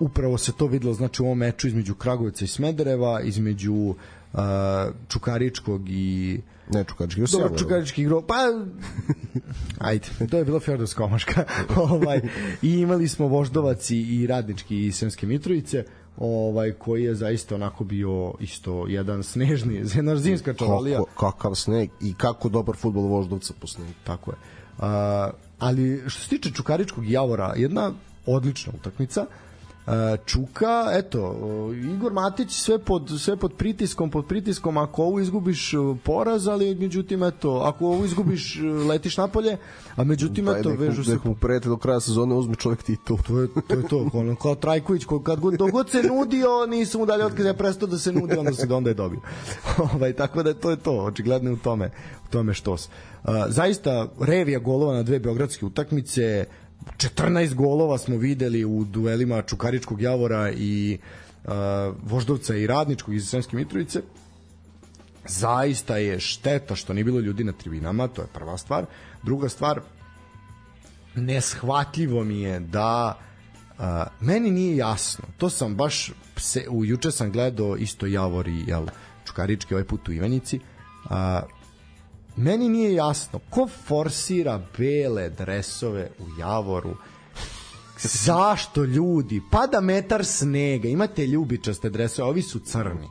upravo 0.00 0.38
se 0.38 0.52
to 0.52 0.66
videlo 0.66 0.94
znači 0.94 1.22
u 1.22 1.24
ovom 1.24 1.38
meču 1.38 1.68
između 1.68 1.94
Kragujevca 1.94 2.44
i 2.44 2.48
Smedereva, 2.48 3.20
između 3.20 3.94
uh, 4.32 4.40
Čukaričkog 5.08 5.88
i 5.88 6.40
Ne, 6.70 6.84
Čukarički 6.84 7.20
igrao 7.20 7.40
Dobro, 7.42 7.58
Čukarički 7.58 8.02
igrao, 8.02 8.22
pa 8.22 8.34
ajde, 9.88 10.08
to 10.30 10.38
je 10.38 10.44
bilo 10.44 10.60
Fjordovska 10.60 11.04
omaška. 11.04 11.44
ovaj, 11.90 12.20
I 12.62 12.72
imali 12.72 13.08
smo 13.08 13.26
Voždovac 13.26 13.90
i 13.90 14.26
Radnički 14.26 14.86
i 14.86 14.92
Sremske 14.92 15.26
Mitrovice 15.26 15.84
ovaj 16.16 16.72
koji 16.72 17.04
je 17.04 17.14
zaista 17.14 17.54
onako 17.54 17.84
bio 17.84 18.34
isto 18.40 18.86
jedan 18.88 19.22
snežni, 19.22 19.74
jedna 19.94 20.16
zimska 20.16 20.54
čavalija. 20.54 20.98
Kako, 20.98 21.30
kakav 21.30 21.54
sneg 21.54 21.90
i 22.00 22.14
kako 22.14 22.48
dobar 22.48 22.76
fudbal 22.76 23.02
Voždovca 23.02 23.54
po 23.60 23.66
snegu. 23.66 23.90
Tako 24.04 24.30
je. 24.30 24.36
Uh, 24.78 24.84
ali 25.58 26.02
što 26.06 26.22
se 26.22 26.28
tiče 26.28 26.50
Čukaričkog 26.50 27.10
Javora, 27.10 27.54
jedna 27.56 27.92
odlična 28.26 28.72
utakmica. 28.76 29.20
Uh, 29.20 29.47
Čuka, 30.24 30.90
eto, 30.92 31.36
Igor 31.94 32.12
Matić 32.12 32.52
sve 32.52 32.78
pod, 32.78 33.12
sve 33.20 33.36
pod 33.36 33.52
pritiskom, 33.54 34.10
pod 34.10 34.26
pritiskom, 34.26 34.76
ako 34.76 35.02
ovo 35.02 35.20
izgubiš 35.20 35.72
poraz, 36.04 36.48
ali 36.48 36.74
međutim, 36.74 37.22
eto, 37.22 37.56
ako 37.56 37.86
ovo 37.86 38.04
izgubiš, 38.04 38.58
letiš 38.88 39.16
napolje, 39.16 39.56
a 39.96 40.04
međutim, 40.04 40.44
pa, 40.44 40.58
eto, 40.58 40.70
vežu 40.70 41.04
se... 41.04 41.10
Nekom 41.10 41.34
prete 41.34 41.68
do 41.68 41.76
kraja 41.76 42.00
sezone 42.00 42.34
uzme 42.34 42.54
čovjek 42.54 42.82
titul. 42.82 43.18
To 43.26 43.40
je 43.40 43.48
to, 43.68 43.74
je 43.74 43.88
to 43.88 44.10
ono, 44.12 44.36
kao 44.36 44.54
Trajković, 44.54 45.04
kad 45.24 45.40
god, 45.40 45.54
dogod 45.54 45.90
se 45.90 46.02
nudio, 46.02 46.66
nisu 46.66 46.98
mu 46.98 47.06
dali 47.06 47.22
otkaz, 47.22 47.46
je 47.46 47.56
prestao 47.56 47.88
da 47.88 47.98
se 47.98 48.12
nudi, 48.12 48.36
onda 48.36 48.52
se 48.52 48.74
onda 48.74 48.90
je 48.90 48.94
dobio. 48.94 49.20
ovaj, 49.94 50.12
tako 50.12 50.42
da 50.42 50.54
to 50.54 50.70
je 50.70 50.76
to, 50.76 50.92
očigledno 50.92 51.52
u 51.52 51.56
tome, 51.56 51.90
u 52.28 52.30
tome 52.30 52.54
što 52.54 52.76
se. 52.76 52.88
Uh, 53.24 53.30
zaista, 53.48 54.08
revija 54.20 54.58
golova 54.58 54.94
na 54.94 55.02
dve 55.02 55.18
beogradske 55.18 55.66
utakmice, 55.66 56.46
14 56.96 57.54
golova 57.54 57.98
smo 57.98 58.16
videli 58.16 58.64
u 58.64 58.84
duelima 58.84 59.42
Čukaričkog 59.42 60.00
Javora 60.00 60.52
i 60.52 60.98
uh, 61.44 61.52
Voždovca 62.02 62.56
i 62.56 62.66
Radničkog 62.66 63.14
iz 63.14 63.28
Sremske 63.28 63.56
Mitrovice. 63.56 64.02
Zaista 65.28 65.96
je 65.96 66.20
šteta 66.20 66.76
što 66.76 66.92
nije 66.92 67.04
bilo 67.04 67.20
ljudi 67.20 67.44
na 67.44 67.52
tribinama, 67.52 68.08
to 68.08 68.22
je 68.22 68.28
prva 68.34 68.58
stvar. 68.58 68.86
Druga 69.22 69.48
stvar, 69.48 69.80
neshvatljivo 71.14 72.24
mi 72.24 72.40
je 72.40 72.60
da 72.60 73.18
uh, 73.78 73.84
meni 74.20 74.50
nije 74.50 74.76
jasno. 74.76 75.24
To 75.38 75.50
sam 75.50 75.74
baš 75.74 76.12
se, 76.36 76.66
u 76.70 76.84
juče 76.84 77.10
sam 77.10 77.32
gledao 77.32 77.76
isto 77.76 78.06
Javor 78.06 78.48
i 78.48 78.64
jel, 78.66 78.86
Čukarički 79.24 79.74
ovaj 79.74 79.84
put 79.84 80.08
u 80.08 80.12
Ivanici. 80.12 80.60
Uh, 81.04 81.10
meni 82.38 82.68
nije 82.68 82.94
jasno 82.94 83.40
ko 83.50 83.68
forsira 83.86 84.62
bele 84.78 85.30
dresove 85.30 86.10
u 86.18 86.40
Javoru 86.40 86.96
zašto 88.00 88.84
ljudi 88.84 89.42
pada 89.50 89.80
metar 89.80 90.24
snega 90.24 90.88
imate 90.88 91.26
ljubičaste 91.26 91.90
dresove 91.90 92.28
ovi 92.28 92.42
su 92.42 92.58
crni 92.58 93.08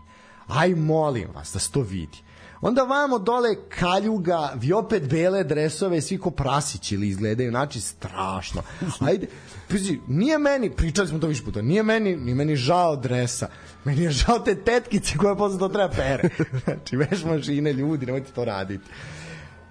aj 0.48 0.76
molim 0.76 1.28
vas 1.36 1.54
da 1.54 1.60
se 1.60 1.72
to 1.72 1.82
vidi 1.82 2.28
onda 2.62 2.84
vamo 2.84 3.20
dole 3.20 3.56
kaljuga, 3.70 4.54
vi 4.56 4.74
opet 4.74 5.10
bele 5.10 5.44
dresove, 5.44 6.02
svi 6.02 6.18
ko 6.18 6.32
prasići 6.32 6.96
ili 6.96 7.08
izgledaju, 7.08 7.50
znači 7.50 7.82
strašno. 7.82 8.62
Ajde, 9.00 9.28
pizi, 9.68 10.00
nije 10.08 10.38
meni, 10.38 10.70
pričali 10.70 11.08
smo 11.08 11.20
to 11.20 11.28
više 11.28 11.44
puta, 11.44 11.62
nije 11.62 11.84
meni, 11.84 12.16
nije 12.16 12.36
meni 12.36 12.56
žao 12.56 12.96
dresa, 12.96 13.48
meni 13.84 14.04
je 14.04 14.12
žao 14.12 14.40
te 14.40 14.56
tetkice 14.56 15.18
koje 15.18 15.38
posle 15.38 15.60
to 15.60 15.68
treba 15.68 15.90
pere. 15.90 16.30
znači, 16.64 16.98
veš 16.98 17.24
mašine, 17.24 17.74
ljudi, 17.74 18.06
nemojte 18.06 18.32
to 18.32 18.46
raditi. 18.46 18.86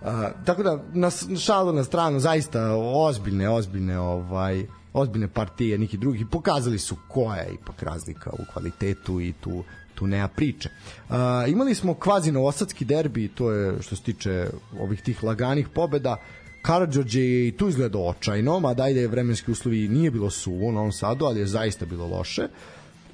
Uh, 0.06 0.12
tako 0.44 0.62
da 0.62 0.82
na 0.92 1.10
šalu 1.40 1.72
na 1.72 1.84
stranu 1.84 2.20
zaista 2.20 2.74
ozbiljne 2.94 3.48
ozbiljne 3.48 3.98
ovaj 3.98 4.66
ozbiljne 4.92 5.28
partije 5.28 5.78
neki 5.78 5.96
drugih 5.96 6.26
pokazali 6.30 6.78
su 6.78 6.96
koja 7.08 7.36
je 7.36 7.54
ipak 7.54 7.82
razlika 7.82 8.30
u 8.30 8.52
kvalitetu 8.52 9.20
i 9.20 9.32
tu 9.32 9.64
tu 9.96 10.06
nema 10.06 10.28
priče. 10.28 10.68
Uh, 11.08 11.14
imali 11.48 11.74
smo 11.74 11.94
kvazi 11.94 12.32
novosadski 12.32 12.84
derbi, 12.84 13.28
to 13.28 13.50
je 13.52 13.82
što 13.82 13.96
se 13.96 14.02
tiče 14.02 14.46
ovih 14.80 15.02
tih 15.02 15.24
laganih 15.24 15.68
pobeda. 15.68 16.16
Karadžođe 16.62 17.20
je 17.20 17.48
i 17.48 17.52
tu 17.52 17.68
izgledao 17.68 18.08
očajno, 18.08 18.60
mada 18.60 18.82
ajde 18.82 19.06
vremenski 19.08 19.50
uslovi 19.50 19.88
nije 19.88 20.10
bilo 20.10 20.30
suvo 20.30 20.68
u 20.68 20.72
Novom 20.72 20.92
Sadu, 20.92 21.24
ali 21.24 21.40
je 21.40 21.46
zaista 21.46 21.86
bilo 21.86 22.06
loše. 22.06 22.48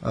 Uh, 0.02 0.08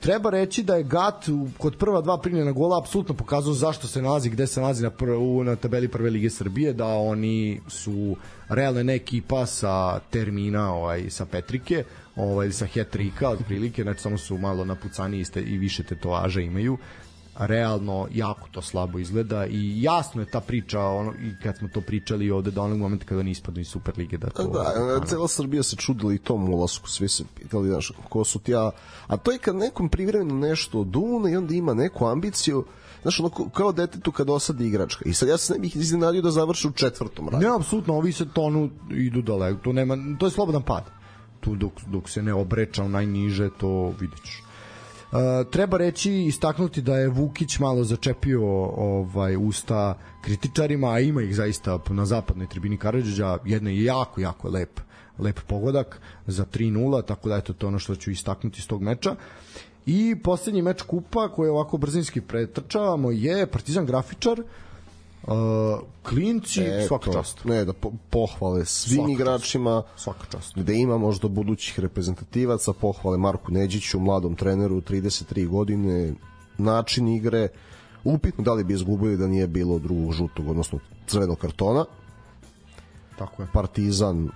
treba 0.00 0.30
reći 0.30 0.62
da 0.62 0.74
je 0.74 0.82
Gat 0.82 1.24
kod 1.58 1.76
prva 1.76 2.00
dva 2.00 2.18
primljena 2.18 2.52
gola 2.52 2.78
apsolutno 2.78 3.14
pokazao 3.14 3.52
zašto 3.52 3.86
se 3.86 4.02
nalazi 4.02 4.30
gde 4.30 4.46
se 4.46 4.60
nalazi 4.60 4.82
na, 4.82 4.90
prvu, 4.90 5.44
na 5.44 5.56
tabeli 5.56 5.88
prve 5.88 6.10
lige 6.10 6.30
Srbije, 6.30 6.72
da 6.72 6.86
oni 6.86 7.60
su 7.68 8.16
realno 8.48 8.82
ne 8.82 8.94
ekipa 8.94 9.46
sa 9.46 9.98
termina 9.98 10.74
ovaj, 10.74 11.10
sa 11.10 11.26
Petrike, 11.26 11.84
ovaj, 12.16 12.52
sa 12.52 12.66
hetrika 12.66 13.28
otprilike, 13.28 13.82
znači 13.82 14.00
samo 14.00 14.18
su 14.18 14.38
malo 14.38 14.64
napucani 14.64 15.20
iste 15.20 15.42
i 15.42 15.58
više 15.58 15.82
tetovaža 15.82 16.40
imaju 16.40 16.78
realno 17.38 18.08
jako 18.12 18.48
to 18.50 18.62
slabo 18.62 18.98
izgleda 18.98 19.46
i 19.46 19.82
jasno 19.82 20.22
je 20.22 20.30
ta 20.30 20.40
priča 20.40 20.80
ono 20.80 21.12
i 21.12 21.42
kad 21.42 21.58
smo 21.58 21.68
to 21.68 21.80
pričali 21.80 22.30
ovde 22.30 22.50
do 22.50 22.62
onog 22.62 22.78
momenta 22.78 23.04
kada 23.06 23.20
oni 23.20 23.30
ispadnu 23.30 23.60
iz 23.60 23.68
Superlige 23.68 24.18
da 24.18 24.30
to 24.30 24.42
da, 24.42 24.74
ono... 24.76 25.06
cela 25.06 25.28
Srbija 25.28 25.62
se 25.62 25.76
čudila 25.76 26.12
i 26.12 26.18
tom 26.18 26.48
ulasku 26.48 26.88
svi 26.88 27.08
se 27.08 27.24
pitali 27.34 27.68
znaš, 27.68 27.92
ko 28.08 28.24
su 28.24 28.38
ti 28.38 28.54
a, 28.54 28.70
a 29.06 29.16
to 29.16 29.32
je 29.32 29.38
kad 29.38 29.56
nekom 29.56 29.88
privremeno 29.88 30.34
nešto 30.34 30.84
dune 30.84 31.32
i 31.32 31.36
onda 31.36 31.54
ima 31.54 31.74
neku 31.74 32.06
ambiciju 32.06 32.64
znaš, 33.02 33.20
ono, 33.20 33.30
kao 33.30 33.72
detetu 33.72 34.12
kad 34.12 34.30
osadi 34.30 34.66
igračka. 34.66 35.04
I 35.08 35.14
sad 35.14 35.28
ja 35.28 35.38
se 35.38 35.52
ne 35.52 35.58
bih 35.58 35.76
iznenadio 35.76 36.22
da 36.22 36.30
završi 36.30 36.68
u 36.68 36.72
četvrtom 36.72 37.28
radu. 37.28 37.46
Ne, 37.46 37.54
apsolutno, 37.56 37.94
ovi 37.94 38.12
se 38.12 38.28
tonu 38.28 38.70
idu 38.90 39.22
daleko. 39.22 39.60
To, 39.60 39.72
nema, 39.72 39.96
to 40.18 40.26
je 40.26 40.30
slobodan 40.30 40.62
pad. 40.62 40.84
Tu 41.40 41.56
dok, 41.56 41.72
dok 41.86 42.08
se 42.08 42.22
ne 42.22 42.34
obreča 42.34 42.88
najniže, 42.88 43.50
to 43.60 43.94
vidjet 44.00 44.20
ćeš. 44.20 44.42
Treba 45.50 45.76
reći 45.76 46.12
istaknuti 46.12 46.82
da 46.82 46.96
je 46.96 47.08
Vukić 47.08 47.58
malo 47.58 47.84
začepio 47.84 48.42
ovaj 48.64 49.36
usta 49.36 49.98
kritičarima, 50.22 50.92
a 50.92 51.00
ima 51.00 51.22
ih 51.22 51.34
zaista 51.36 51.78
na 51.90 52.06
zapadnoj 52.06 52.46
tribini 52.46 52.76
Karadžića, 52.76 53.38
jedna 53.44 53.70
je 53.70 53.84
jako, 53.84 54.20
jako 54.20 54.48
lep 54.48 54.80
lep 55.18 55.40
pogodak 55.46 56.00
za 56.26 56.44
3-0, 56.44 57.04
tako 57.06 57.28
da 57.28 57.36
eto 57.36 57.52
to 57.52 57.66
ono 57.66 57.78
što 57.78 57.96
ću 57.96 58.10
istaknuti 58.10 58.58
iz 58.58 58.66
tog 58.66 58.82
meča. 58.82 59.16
I 59.86 60.16
poslednji 60.24 60.62
meč 60.62 60.82
kupa 60.82 61.28
koji 61.28 61.50
ovako 61.50 61.76
brzinski 61.76 62.20
pretrčavamo 62.20 63.10
je 63.10 63.46
Partizan 63.46 63.86
Grafičar, 63.86 64.40
Uh, 64.40 64.69
klinci, 66.02 66.60
Eto, 66.60 66.86
svaka 66.88 67.12
čast. 67.12 67.44
Ne, 67.44 67.64
da 67.64 67.72
po, 67.72 67.92
pohvale 68.10 68.64
svim 68.64 68.96
Svaka 68.96 69.08
čast. 69.08 69.20
igračima, 69.20 69.82
Svaka 69.96 70.26
čast. 70.30 70.58
gde 70.58 70.74
ima 70.74 70.98
možda 70.98 71.28
budućih 71.28 71.80
reprezentativaca, 71.80 72.72
pohvale 72.72 73.18
Marku 73.18 73.52
Neđiću, 73.52 74.00
mladom 74.00 74.34
treneru, 74.34 74.80
33 74.80 75.48
godine, 75.48 76.14
način 76.58 77.08
igre, 77.08 77.48
upitno 78.04 78.44
da 78.44 78.52
li 78.52 78.64
bi 78.64 78.74
izgubili 78.74 79.16
da 79.16 79.26
nije 79.26 79.46
bilo 79.46 79.78
drugog 79.78 80.12
žutog, 80.12 80.48
odnosno 80.48 80.78
crvenog 81.06 81.38
kartona. 81.38 81.84
Tako 83.18 83.42
je. 83.42 83.48
Partizan 83.52 84.28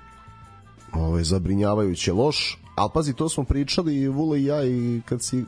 ovaj, 0.93 1.25
zabrinjavajuće 1.25 2.13
loš, 2.13 2.61
ali 2.75 2.91
pazi, 2.95 3.13
to 3.15 3.29
smo 3.29 3.45
pričali 3.45 3.97
i 3.97 4.09
Vule 4.09 4.41
i 4.41 4.45
ja 4.45 4.65
i 4.65 5.01
kad 5.05 5.23
si 5.23 5.45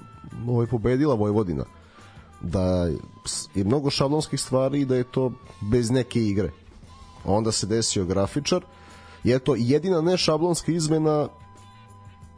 ovaj, 0.48 0.66
pobedila 0.66 1.14
Vojvodina 1.14 1.64
da 2.40 2.88
je 3.54 3.64
mnogo 3.64 3.90
šablonskih 3.90 4.40
stvari 4.40 4.80
i 4.80 4.84
da 4.84 4.96
je 4.96 5.04
to 5.04 5.32
bez 5.60 5.90
neke 5.90 6.22
igre. 6.22 6.50
Onda 7.24 7.52
se 7.52 7.66
desio 7.66 8.04
grafičar 8.04 8.64
i 9.24 9.32
eto, 9.32 9.54
jedina 9.58 10.00
ne 10.00 10.16
šablonska 10.16 10.72
izmena 10.72 11.28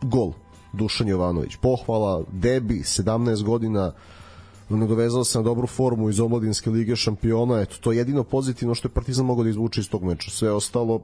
gol 0.02 0.32
Dušan 0.72 1.08
Jovanović. 1.08 1.56
Pohvala, 1.56 2.22
debi, 2.32 2.74
17 2.74 3.42
godina, 3.42 3.92
nadovezao 4.68 5.24
se 5.24 5.38
na 5.38 5.44
dobru 5.44 5.66
formu 5.66 6.08
iz 6.10 6.20
omladinske 6.20 6.70
lige 6.70 6.96
šampiona, 6.96 7.60
eto, 7.60 7.76
to 7.80 7.92
je 7.92 7.98
jedino 7.98 8.24
pozitivno 8.24 8.74
što 8.74 8.88
je 8.88 8.92
Partizan 8.92 9.26
mogao 9.26 9.44
da 9.44 9.50
izvuče 9.50 9.80
iz 9.80 9.90
tog 9.90 10.04
meča. 10.04 10.30
Sve 10.30 10.52
ostalo, 10.52 11.00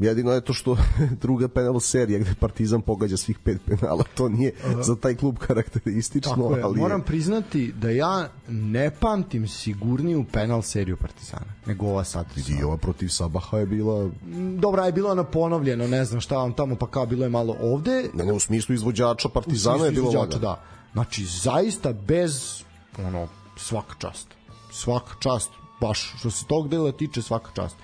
jedino 0.00 0.32
je 0.32 0.40
to 0.40 0.52
što 0.52 0.76
druga 1.22 1.48
penal 1.48 1.80
serija 1.80 2.18
gde 2.18 2.34
Partizan 2.40 2.82
pogađa 2.82 3.16
svih 3.16 3.38
pet 3.38 3.60
penala, 3.66 4.04
to 4.14 4.28
nije 4.28 4.52
za 4.82 4.96
taj 4.96 5.14
klub 5.14 5.38
karakteristično, 5.38 6.34
Tako 6.34 6.56
je, 6.56 6.62
ali 6.62 6.80
moram 6.80 7.00
je, 7.00 7.04
priznati 7.04 7.72
da 7.72 7.90
ja 7.90 8.28
ne 8.48 8.90
pamtim 9.00 9.48
sigurniju 9.48 10.24
penal 10.32 10.62
seriju 10.62 10.96
Partizana 10.96 11.52
nego 11.66 11.86
ova 11.86 12.04
sad. 12.04 12.26
i 12.60 12.62
ova 12.64 12.76
protiv 12.76 13.08
Sabaha 13.08 13.58
je 13.58 13.66
bila 13.66 14.10
Dobra 14.58 14.86
je 14.86 14.92
bilo 14.92 15.10
ono 15.10 15.24
ponovljeno, 15.24 15.86
ne 15.86 16.04
znam 16.04 16.20
šta 16.20 16.36
vam 16.36 16.52
tamo, 16.52 16.76
pa 16.76 16.86
kao 16.86 17.06
bilo 17.06 17.24
je 17.24 17.30
malo 17.30 17.56
ovde. 17.60 18.10
ne, 18.14 18.24
ne, 18.24 18.32
u 18.32 18.40
smislu 18.40 18.74
izvođača 18.74 19.28
Partizana 19.28 19.84
je 19.84 19.90
bilo 19.90 20.08
izvođača. 20.08 20.38
Da. 20.38 20.62
Znači, 20.92 21.24
zaista 21.24 21.92
bez 21.92 22.62
ono, 22.98 23.28
svaka 23.56 23.94
čast. 23.98 24.28
Svaka 24.72 25.14
čast, 25.20 25.50
baš 25.80 26.14
što 26.18 26.30
se 26.30 26.44
tog 26.46 26.68
dela 26.68 26.92
tiče, 26.92 27.22
svaka 27.22 27.50
čast. 27.54 27.76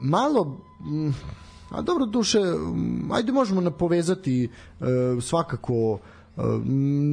Malo, 0.00 0.44
mm, 0.80 1.10
a 1.70 1.82
dobro 1.82 2.06
duše, 2.06 2.38
ajde 3.12 3.32
možemo 3.32 3.60
napovezati 3.60 4.44
e, 4.44 4.84
svakako, 5.20 5.98
e, 6.36 6.40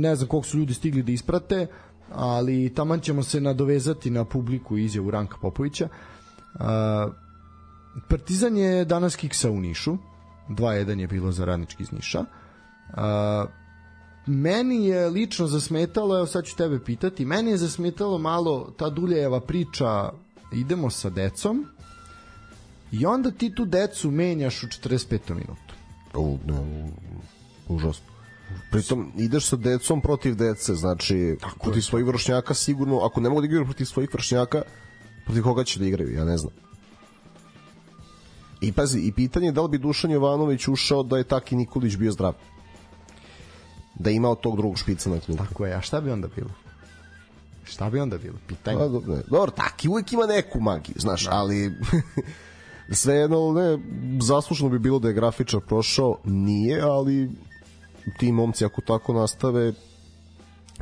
ne 0.01 0.15
znam 0.15 0.27
koliko 0.27 0.47
su 0.47 0.57
ljudi 0.57 0.73
stigli 0.73 1.03
da 1.03 1.11
isprate, 1.11 1.67
ali 2.11 2.73
taman 2.73 2.99
ćemo 2.99 3.23
se 3.23 3.41
nadovezati 3.41 4.09
na 4.09 4.25
publiku 4.25 4.77
izjavu 4.77 5.11
Ranka 5.11 5.37
Popovića. 5.41 5.87
E, 5.87 6.59
Partizan 8.09 8.57
je 8.57 8.85
danas 8.85 9.15
kiksa 9.15 9.51
u 9.51 9.59
Nišu, 9.59 9.97
2-1 10.49 10.99
je 10.99 11.07
bilo 11.07 11.31
za 11.31 11.45
radnički 11.45 11.83
iz 11.83 11.91
Niša. 11.91 12.25
Meni 14.25 14.85
je 14.85 15.09
lično 15.09 15.47
zasmetalo, 15.47 16.17
evo 16.17 16.25
sad 16.25 16.45
ću 16.45 16.55
tebe 16.57 16.79
pitati, 16.79 17.25
meni 17.25 17.51
je 17.51 17.57
zasmetalo 17.57 18.17
malo 18.17 18.73
ta 18.77 18.89
Duljeva 18.89 19.39
priča 19.39 20.09
idemo 20.53 20.89
sa 20.89 21.09
decom 21.09 21.65
i 22.91 23.05
onda 23.05 23.31
ti 23.31 23.55
tu 23.55 23.65
decu 23.65 24.11
menjaš 24.11 24.63
u 24.63 24.67
45. 24.67 25.19
minutu. 25.29 25.73
U, 26.13 26.37
ne, 26.45 26.91
užasno. 27.67 28.05
Pritom 28.71 29.11
ideš 29.17 29.45
sa 29.45 29.55
decom 29.55 30.01
protiv 30.01 30.35
dece, 30.35 30.75
znači 30.75 31.37
Tako 31.41 31.59
protiv 31.59 31.81
svojih 31.81 32.07
vršnjaka 32.07 32.53
sigurno, 32.53 32.99
ako 32.99 33.21
ne 33.21 33.29
mogu 33.29 33.41
da 33.41 33.45
igraju 33.45 33.65
protiv 33.65 33.85
svojih 33.85 34.13
vršnjaka, 34.13 34.61
protiv 35.25 35.43
koga 35.43 35.63
će 35.63 35.79
da 35.79 35.85
igraju, 35.85 36.13
ja 36.13 36.25
ne 36.25 36.37
znam. 36.37 36.53
I 38.61 38.71
pazi, 38.71 38.99
i 38.99 39.11
pitanje 39.11 39.47
je 39.47 39.51
da 39.51 39.61
li 39.61 39.69
bi 39.69 39.77
Dušan 39.77 40.11
Jovanović 40.11 40.67
ušao 40.67 41.03
da 41.03 41.17
je 41.17 41.23
Taki 41.23 41.55
Nikolić 41.55 41.95
bio 41.95 42.11
zdrav. 42.11 42.33
Da 43.99 44.09
je 44.09 44.15
imao 44.15 44.35
tog 44.35 44.57
drugog 44.57 44.77
špica 44.77 45.09
na 45.09 45.19
klubu. 45.19 45.43
Tako 45.43 45.65
je, 45.65 45.73
a 45.73 45.81
šta 45.81 46.01
bi 46.01 46.11
onda 46.11 46.27
bilo? 46.35 46.49
Šta 47.63 47.89
bi 47.89 47.99
onda 47.99 48.17
bilo? 48.17 48.37
Pitanje. 48.47 48.77
Pa, 48.77 48.87
dobro, 48.87 49.17
dobro, 49.27 49.51
Taki 49.51 49.89
uvek 49.89 50.13
ima 50.13 50.25
neku 50.25 50.59
magiju, 50.59 50.95
znaš, 50.97 51.25
da. 51.25 51.31
ali 51.33 51.71
svejedno, 52.91 53.51
ne, 53.51 53.79
zaslužno 54.21 54.69
bi 54.69 54.79
bilo 54.79 54.99
da 54.99 55.07
je 55.07 55.13
grafičar 55.13 55.59
prošao, 55.67 56.17
nije, 56.23 56.81
ali 56.81 57.31
ti 58.17 58.31
momci 58.31 58.65
ako 58.65 58.81
tako 58.81 59.13
nastave 59.13 59.73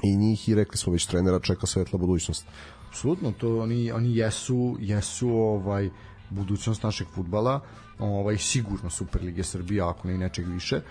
i 0.04 0.18
njih 0.18 0.50
i 0.50 0.56
rekli 0.56 0.78
smo 0.78 0.94
već 0.94 1.06
trenera 1.06 1.40
čeka 1.40 1.68
svetla 1.68 2.00
budućnost. 2.00 2.46
Apsolutno, 2.90 3.32
to 3.32 3.60
oni 3.60 3.92
oni 3.92 4.18
jesu 4.18 4.78
jesu 4.80 5.30
ovaj 5.30 5.90
budućnost 6.30 6.84
našeg 6.84 7.08
fudbala, 7.16 7.60
ovaj 8.00 8.38
sigurno 8.38 8.90
Superlige 8.90 9.44
Srbije 9.44 9.82
ako 9.82 10.08
ne 10.08 10.16
i 10.16 10.18
nečeg 10.18 10.48
više. 10.48 10.82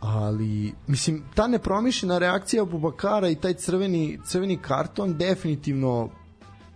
Ali 0.00 0.74
mislim 0.86 1.22
ta 1.34 1.46
nepromišljena 1.46 2.18
reakcija 2.18 2.64
Bubakara 2.64 3.28
i 3.28 3.34
taj 3.34 3.54
crveni 3.54 4.18
crveni 4.24 4.56
karton 4.56 5.18
definitivno 5.18 6.10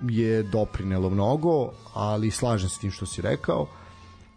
je 0.09 0.43
doprinelo 0.43 1.11
mnogo, 1.11 1.71
ali 1.95 2.31
slažem 2.31 2.69
se 2.69 2.81
tim 2.81 2.91
što 2.91 3.07
si 3.07 3.23
rekao 3.23 3.67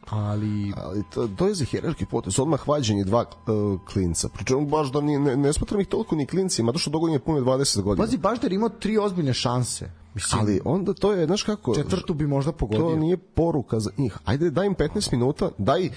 ali 0.10 0.74
ali 0.78 1.04
to, 1.14 1.28
to 1.28 1.48
je 1.48 1.54
za 1.54 1.66
hjerarhijski 1.66 2.06
potez 2.06 2.40
odmah 2.40 2.68
vađenje 2.68 3.04
dva 3.04 3.26
uh, 3.26 3.80
klinca 3.86 4.30
pričemu 4.30 4.66
baš 4.66 4.92
da 4.92 5.02
ni, 5.02 5.20
ne, 5.20 5.38
ne 5.38 5.54
smatram 5.54 5.82
ih 5.82 5.88
toliko 5.88 6.16
ni 6.16 6.26
klincima 6.26 6.72
to 6.72 6.78
što 6.78 6.90
dogodine 6.90 7.20
pune 7.20 7.42
20 7.42 7.82
godina 7.82 8.06
Pazi, 8.06 8.18
baš 8.18 8.40
da 8.40 8.48
je 8.48 8.56
imao 8.56 8.70
tri 8.70 8.98
ozbiljne 8.98 9.34
šanse. 9.34 9.92
Mislim, 10.14 10.42
ali 10.42 10.62
onda 10.66 10.94
to 10.94 11.12
je 11.12 11.26
znaš 11.26 11.44
kako 11.44 11.76
četvrtu 11.76 12.14
bi 12.14 12.28
možda 12.28 12.52
pogodio. 12.52 12.90
to 12.90 12.96
nije 12.96 13.18
poruka 13.18 13.80
za 13.80 13.90
njih 13.98 14.18
ajde 14.26 14.50
daj 14.50 14.68
im 14.68 14.76
15 14.76 15.12
minuta 15.12 15.50
daj 15.58 15.88
uh, 15.88 15.92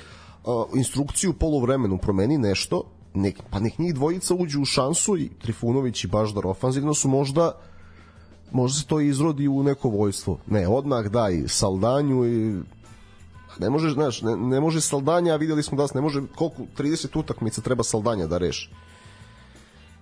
instrukciju 0.74 1.32
poluvremenu 1.32 1.98
promeni 1.98 2.38
nešto 2.38 2.82
nek, 3.14 3.42
pa 3.50 3.60
nek 3.60 3.78
njih 3.78 3.94
dvojica 3.94 4.34
uđu 4.34 4.60
u 4.60 4.64
šansu 4.64 5.16
i 5.16 5.28
Trifunović 5.28 6.04
i 6.04 6.06
Baždar 6.06 6.46
ofanzivno 6.46 6.94
su 6.94 7.08
možda 7.08 7.52
možda 8.52 8.80
se 8.80 8.86
to 8.86 9.00
izrodi 9.00 9.48
u 9.48 9.62
neko 9.62 9.88
vojstvo 9.88 10.38
ne, 10.46 10.68
odmah 10.68 11.06
daj 11.06 11.42
Saldanju 11.46 12.26
i 12.26 12.56
ne 13.58 13.70
može, 13.70 13.90
znaš, 13.90 14.22
ne, 14.22 14.36
ne 14.36 14.60
može 14.60 14.80
Saldanja, 14.80 15.32
a 15.32 15.36
videli 15.36 15.62
smo 15.62 15.78
da 15.78 15.88
se 15.88 15.94
ne 15.94 16.00
može, 16.00 16.20
koliko, 16.36 16.62
30 16.78 17.18
utakmica 17.18 17.60
treba 17.60 17.82
Saldanja 17.82 18.26
da 18.26 18.38
reši. 18.38 18.70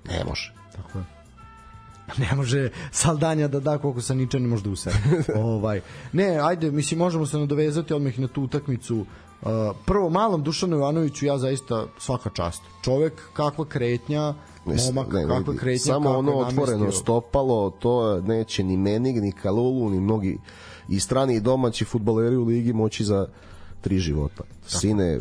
Ne 0.09 0.25
može. 0.25 0.55
Tako 0.77 0.99
je. 0.99 1.05
Ne 2.19 2.37
može 2.37 2.71
Saldanja 2.91 3.49
da 3.49 3.61
da 3.61 3.79
koliko 3.79 4.01
sa 4.01 4.15
ničan 4.15 4.43
ne 4.43 4.49
može 4.49 4.63
da 4.63 4.71
usere. 4.71 4.97
ovaj. 5.35 5.81
Ne, 6.13 6.39
ajde, 6.43 6.71
mislim, 6.71 6.99
možemo 6.99 7.27
se 7.27 7.39
nadovezati 7.39 7.95
odmah 7.95 8.19
na 8.19 8.29
tu 8.29 8.43
utakmicu. 8.43 8.97
Uh, 9.43 9.49
prvo, 9.87 10.11
malom 10.11 10.43
Dušanu 10.43 10.77
Ivanoviću 10.77 11.27
ja 11.27 11.39
zaista 11.39 11.87
svaka 11.99 12.31
čast. 12.31 12.63
Čovek, 12.85 13.13
kakva 13.33 13.65
kretnja, 13.65 14.35
momak, 14.75 15.12
ne, 15.12 15.21
kakva 15.23 15.39
vidi, 15.39 15.59
kretnja, 15.59 15.93
Samo 15.93 16.05
kako 16.05 16.19
ono 16.19 16.33
je 16.33 16.39
otvoreno 16.47 16.79
namestio. 16.79 17.01
stopalo, 17.01 17.71
to 17.71 18.21
neće 18.21 18.64
ni 18.64 18.77
Menig, 18.77 19.17
ni 19.23 19.33
Kalulu, 19.33 19.91
ni 19.91 20.01
mnogi 20.01 20.39
i 20.89 21.01
strani 21.01 21.35
i 21.35 21.41
domaći 21.41 21.85
futbaleri 21.85 22.37
u 22.37 22.45
ligi 22.45 22.73
moći 22.73 23.05
za 23.05 23.27
tri 23.81 23.99
života. 23.99 24.45
Sine, 24.67 25.21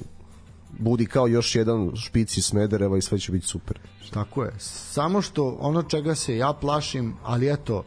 budi 0.79 1.05
kao 1.05 1.27
još 1.27 1.55
jedan 1.55 1.91
špici 1.95 2.41
Smedereva 2.41 2.97
i 2.97 3.01
sve 3.01 3.19
će 3.19 3.31
biti 3.31 3.47
super. 3.47 3.79
Tako 4.13 4.43
je. 4.43 4.51
Samo 4.59 5.21
što 5.21 5.57
ono 5.59 5.83
čega 5.83 6.15
se 6.15 6.37
ja 6.37 6.53
plašim, 6.53 7.13
ali 7.23 7.53
eto, 7.53 7.83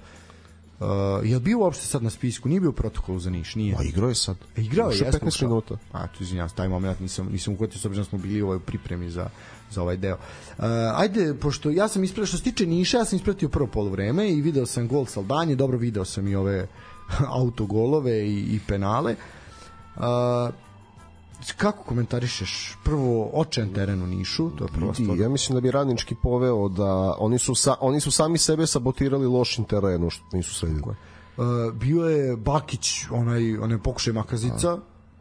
uh, 0.81 0.87
je 1.25 1.37
li 1.37 1.43
bio 1.43 1.59
uopšte 1.59 1.87
sad 1.87 2.03
na 2.03 2.11
spisku? 2.11 2.49
Nije 2.49 2.61
bio 2.61 2.71
u 2.71 2.73
protokolu 2.73 3.19
za 3.19 3.31
Niš, 3.31 3.55
nije. 3.55 3.77
A 3.79 3.83
igrao 3.83 4.09
je 4.09 4.15
sad. 4.15 4.37
E, 4.57 4.61
igrao 4.63 4.91
je, 4.91 4.99
jesmo 4.99 5.19
15 5.21 5.27
ušao. 5.29 5.49
minuta. 5.49 5.77
A, 5.93 6.07
tu 6.07 6.23
izvinjam, 6.23 6.49
taj 6.49 6.69
moment 6.69 7.01
nisam, 7.01 7.29
nisam 7.33 7.55
uhvatio, 7.55 7.79
s 7.79 7.85
obzirom 7.85 8.05
da 8.05 8.09
smo 8.09 8.19
bili 8.19 8.43
u 8.43 8.47
ovoj 8.47 8.61
pripremi 8.61 9.11
za, 9.11 9.29
za 9.71 9.83
ovaj 9.83 9.97
deo. 9.97 10.17
Uh, 10.59 10.65
ajde, 10.95 11.35
pošto 11.35 11.71
ja 11.71 11.89
sam 11.89 12.05
ispratio, 12.05 12.27
što 12.27 12.37
se 12.37 12.43
tiče 12.43 12.67
Niša, 12.67 12.99
ja 12.99 13.05
sam 13.05 13.17
ispratio 13.17 13.49
prvo 13.49 13.67
polovreme 13.67 14.31
i 14.31 14.41
video 14.41 14.67
sam 14.67 14.89
gol 14.89 15.07
Saldanje, 15.07 15.57
dobro 15.57 15.79
video 15.79 16.05
sam 16.05 16.29
i 16.29 16.35
ove 16.35 16.67
autogolove 17.41 18.29
i, 18.29 18.39
i 18.39 18.61
penale. 18.67 19.17
Uh, 19.97 20.03
kako 21.57 21.83
komentarišeš 21.83 22.77
prvo 22.85 23.31
očajan 23.35 23.75
teren 23.75 24.03
u 24.03 24.07
Nišu, 24.07 24.51
to 24.51 24.65
je 24.65 24.69
prva 24.69 24.91
Vidi, 24.91 25.05
stvar. 25.05 25.19
ja 25.19 25.29
mislim 25.29 25.55
da 25.55 25.61
bi 25.61 25.71
radnički 25.71 26.15
poveo 26.23 26.69
da 26.69 27.15
oni 27.19 27.39
su, 27.39 27.55
sa, 27.55 27.75
oni 27.81 28.01
su 28.01 28.11
sami 28.11 28.39
sebe 28.39 28.67
sabotirali 28.67 29.27
lošim 29.27 29.65
terenu 29.65 30.11
što 30.11 30.25
nisu 30.33 30.55
sredili. 30.55 30.83
Uh, 31.37 31.75
bio 31.75 32.05
je 32.05 32.37
Bakić, 32.37 32.91
onaj, 33.11 33.59
onaj 33.59 33.79
pokušaj 33.79 34.13
Makazica, 34.13 34.79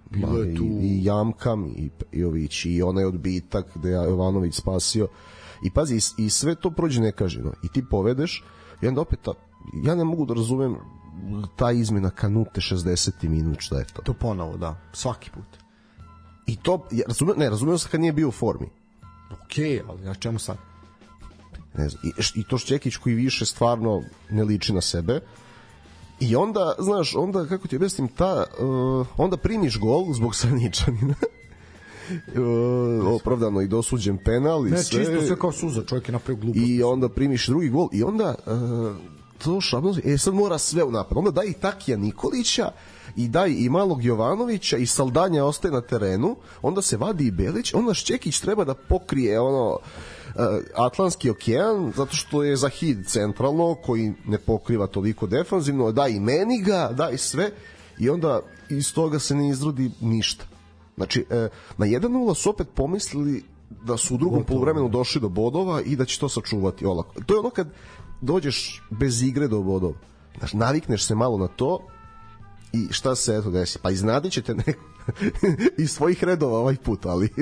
bilo 0.09 0.43
je 0.43 0.55
tu... 0.55 0.63
i, 0.63 0.67
i 0.67 1.03
Jamkam 1.03 1.65
i 1.65 1.89
Jović 2.11 2.65
i 2.65 2.81
onaj 2.81 3.05
odbitak 3.05 3.65
gde 3.75 3.89
je 3.89 3.95
Jovanović 3.95 4.55
spasio 4.55 5.07
i 5.63 5.71
pazi 5.71 5.95
i, 5.95 6.25
i 6.25 6.29
sve 6.29 6.55
to 6.55 6.71
prođe 6.71 7.01
nekaženo 7.01 7.53
i 7.63 7.67
ti 7.67 7.85
povedeš 7.89 8.43
i 8.81 8.87
onda 8.87 9.01
opet 9.01 9.19
ta, 9.21 9.33
ja 9.83 9.95
ne 9.95 10.03
mogu 10.03 10.25
da 10.25 10.33
razumem 10.33 10.75
ta 11.55 11.71
izmena 11.71 12.09
kanute 12.09 12.61
60. 12.61 13.27
minut, 13.27 13.57
šta 13.59 13.79
je 13.79 13.85
to? 13.85 14.01
To 14.01 14.13
ponovo, 14.13 14.57
da. 14.57 14.79
Svaki 14.93 15.29
put. 15.29 15.67
I 16.47 16.55
to, 16.55 16.87
ja, 16.91 17.03
razumio, 17.07 17.35
ne, 17.35 17.49
razumio 17.49 17.77
sam 17.77 17.91
kad 17.91 18.01
nije 18.01 18.13
bio 18.13 18.27
u 18.27 18.31
formi. 18.31 18.69
Okej, 19.31 19.81
ali 19.89 20.01
na 20.01 20.13
čemu 20.13 20.39
sad? 20.39 20.57
Ne 21.77 21.89
znam, 21.89 22.01
i, 22.05 22.39
I 22.39 22.43
to 22.43 22.57
Šćekić 22.57 22.95
koji 22.97 23.15
više 23.15 23.45
stvarno 23.45 24.03
ne 24.29 24.43
liči 24.43 24.73
na 24.73 24.81
sebe. 24.81 25.19
I 26.19 26.35
onda, 26.35 26.75
znaš, 26.79 27.15
onda, 27.15 27.45
kako 27.45 27.67
ti 27.67 27.75
objasnim, 27.75 28.07
ta, 28.07 28.43
uh, 28.59 29.07
onda 29.17 29.37
primiš 29.37 29.79
gol 29.79 30.13
zbog 30.13 30.35
Saničanina. 30.41 31.15
uh, 32.09 33.13
opravdano 33.13 33.61
i 33.61 33.67
dosuđen 33.67 34.17
penal 34.17 34.67
i 34.67 34.71
Ne, 34.71 34.83
sve. 34.83 34.99
čisto 34.99 35.21
sve 35.21 35.39
kao 35.39 35.51
suza, 35.51 35.83
čovjek 35.85 36.07
je 36.07 36.11
napravio 36.11 36.41
glupost. 36.41 36.65
I 36.67 36.83
onda 36.83 37.09
primiš 37.09 37.47
drugi 37.47 37.69
gol 37.69 37.89
i 37.91 38.03
onda 38.03 38.35
uh, 38.45 38.95
to 39.43 39.61
šablon, 39.61 39.95
e 40.05 40.17
sad 40.17 40.33
mora 40.33 40.57
sve 40.57 40.83
u 40.83 40.91
napad. 40.91 41.17
Onda 41.17 41.31
daj 41.31 41.45
i 41.45 41.53
Takija 41.53 41.97
Nikolića 41.97 42.71
i 43.15 43.27
daj 43.27 43.49
i 43.49 43.69
malog 43.69 44.03
Jovanovića 44.03 44.77
i 44.77 44.85
Saldanja 44.85 45.45
ostaje 45.45 45.71
na 45.71 45.81
terenu, 45.81 46.35
onda 46.61 46.81
se 46.81 46.97
vadi 46.97 47.27
i 47.27 47.31
Belić, 47.31 47.73
onda 47.73 47.93
Šćekić 47.93 48.39
treba 48.39 48.63
da 48.63 48.73
pokrije 48.73 49.39
ono 49.39 49.69
uh, 49.71 49.79
Atlantski 50.75 51.29
okean, 51.29 51.91
zato 51.95 52.15
što 52.15 52.43
je 52.43 52.55
Zahid 52.55 53.05
centralno, 53.05 53.75
koji 53.75 54.13
ne 54.25 54.37
pokriva 54.37 54.87
toliko 54.87 55.27
defanzivno, 55.27 55.91
daj 55.91 56.11
i 56.11 56.19
Meniga, 56.19 56.89
daj 56.93 57.17
sve 57.17 57.51
i 57.99 58.09
onda 58.09 58.41
iz 58.69 58.93
toga 58.93 59.19
se 59.19 59.35
ne 59.35 59.49
izrodi 59.49 59.91
ništa. 60.01 60.45
Znači, 60.97 61.25
e, 61.29 61.49
na 61.77 61.85
1-0 61.85 62.35
su 62.35 62.49
opet 62.49 62.67
pomislili 62.75 63.43
da 63.69 63.97
su 63.97 64.15
u 64.15 64.17
drugom 64.17 64.43
poluvremenu 64.43 64.89
došli 64.89 65.21
do 65.21 65.29
bodova 65.29 65.81
i 65.81 65.95
da 65.95 66.05
će 66.05 66.19
to 66.19 66.29
sačuvati 66.29 66.85
olako. 66.85 67.21
To 67.25 67.33
je 67.33 67.39
ono 67.39 67.49
kad 67.49 67.67
dođeš 68.21 68.83
bez 68.89 69.23
igre 69.23 69.47
do 69.47 69.61
bodova. 69.61 69.97
Znači, 70.37 70.57
navikneš 70.57 71.05
se 71.05 71.15
malo 71.15 71.37
na 71.37 71.47
to 71.47 71.79
i 72.73 72.87
šta 72.91 73.15
se 73.15 73.35
eto 73.35 73.49
desi? 73.49 73.79
Pa 73.81 73.91
iznadit 73.91 74.33
ćete 74.33 74.55
neko 74.55 74.96
iz 75.83 75.91
svojih 75.91 76.23
redova 76.23 76.59
ovaj 76.59 76.75
put, 76.75 77.05
ali... 77.05 77.29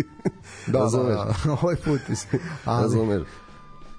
Da, 0.67 0.71
da, 0.71 0.79
razumeš? 0.79 1.15
da, 1.15 1.57
ovaj 1.61 1.75
put. 1.75 2.01
is- 2.09 2.27
Ali, 2.65 2.81
Razumeš? 2.83 3.27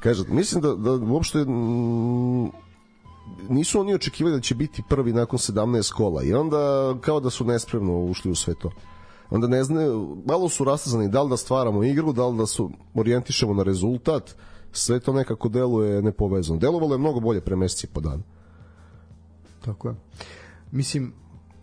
Kaže, 0.00 0.24
mislim 0.28 0.62
da, 0.62 0.74
da 0.74 0.92
uopšte 0.92 1.38
mm, 1.38 2.50
nisu 3.48 3.80
oni 3.80 3.94
očekivali 3.94 4.36
da 4.36 4.40
će 4.40 4.54
biti 4.54 4.82
prvi 4.88 5.12
nakon 5.12 5.38
17 5.38 5.92
kola 5.92 6.22
i 6.22 6.34
onda 6.34 6.94
kao 7.00 7.20
da 7.20 7.30
su 7.30 7.44
nespremno 7.44 8.04
ušli 8.04 8.30
u 8.30 8.34
sve 8.34 8.54
to. 8.54 8.70
Onda 9.30 9.46
ne 9.46 9.64
znaju, 9.64 10.16
malo 10.26 10.48
su 10.48 10.64
rastazani 10.64 11.08
da 11.08 11.22
li 11.22 11.30
da 11.30 11.36
stvaramo 11.36 11.84
igru, 11.84 12.12
da 12.12 12.26
li 12.26 12.38
da 12.38 12.46
su 12.46 12.70
orijentišemo 12.94 13.54
na 13.54 13.62
rezultat, 13.62 14.34
sve 14.72 15.00
to 15.00 15.12
nekako 15.12 15.48
deluje 15.48 16.02
nepovezano. 16.02 16.58
Delovalo 16.58 16.94
je 16.94 16.98
mnogo 16.98 17.20
bolje 17.20 17.40
pre 17.40 17.56
meseci 17.56 17.86
po 17.86 18.00
dan. 18.00 18.22
Tako 19.64 19.88
je. 19.88 19.94
Mislim, 20.72 21.12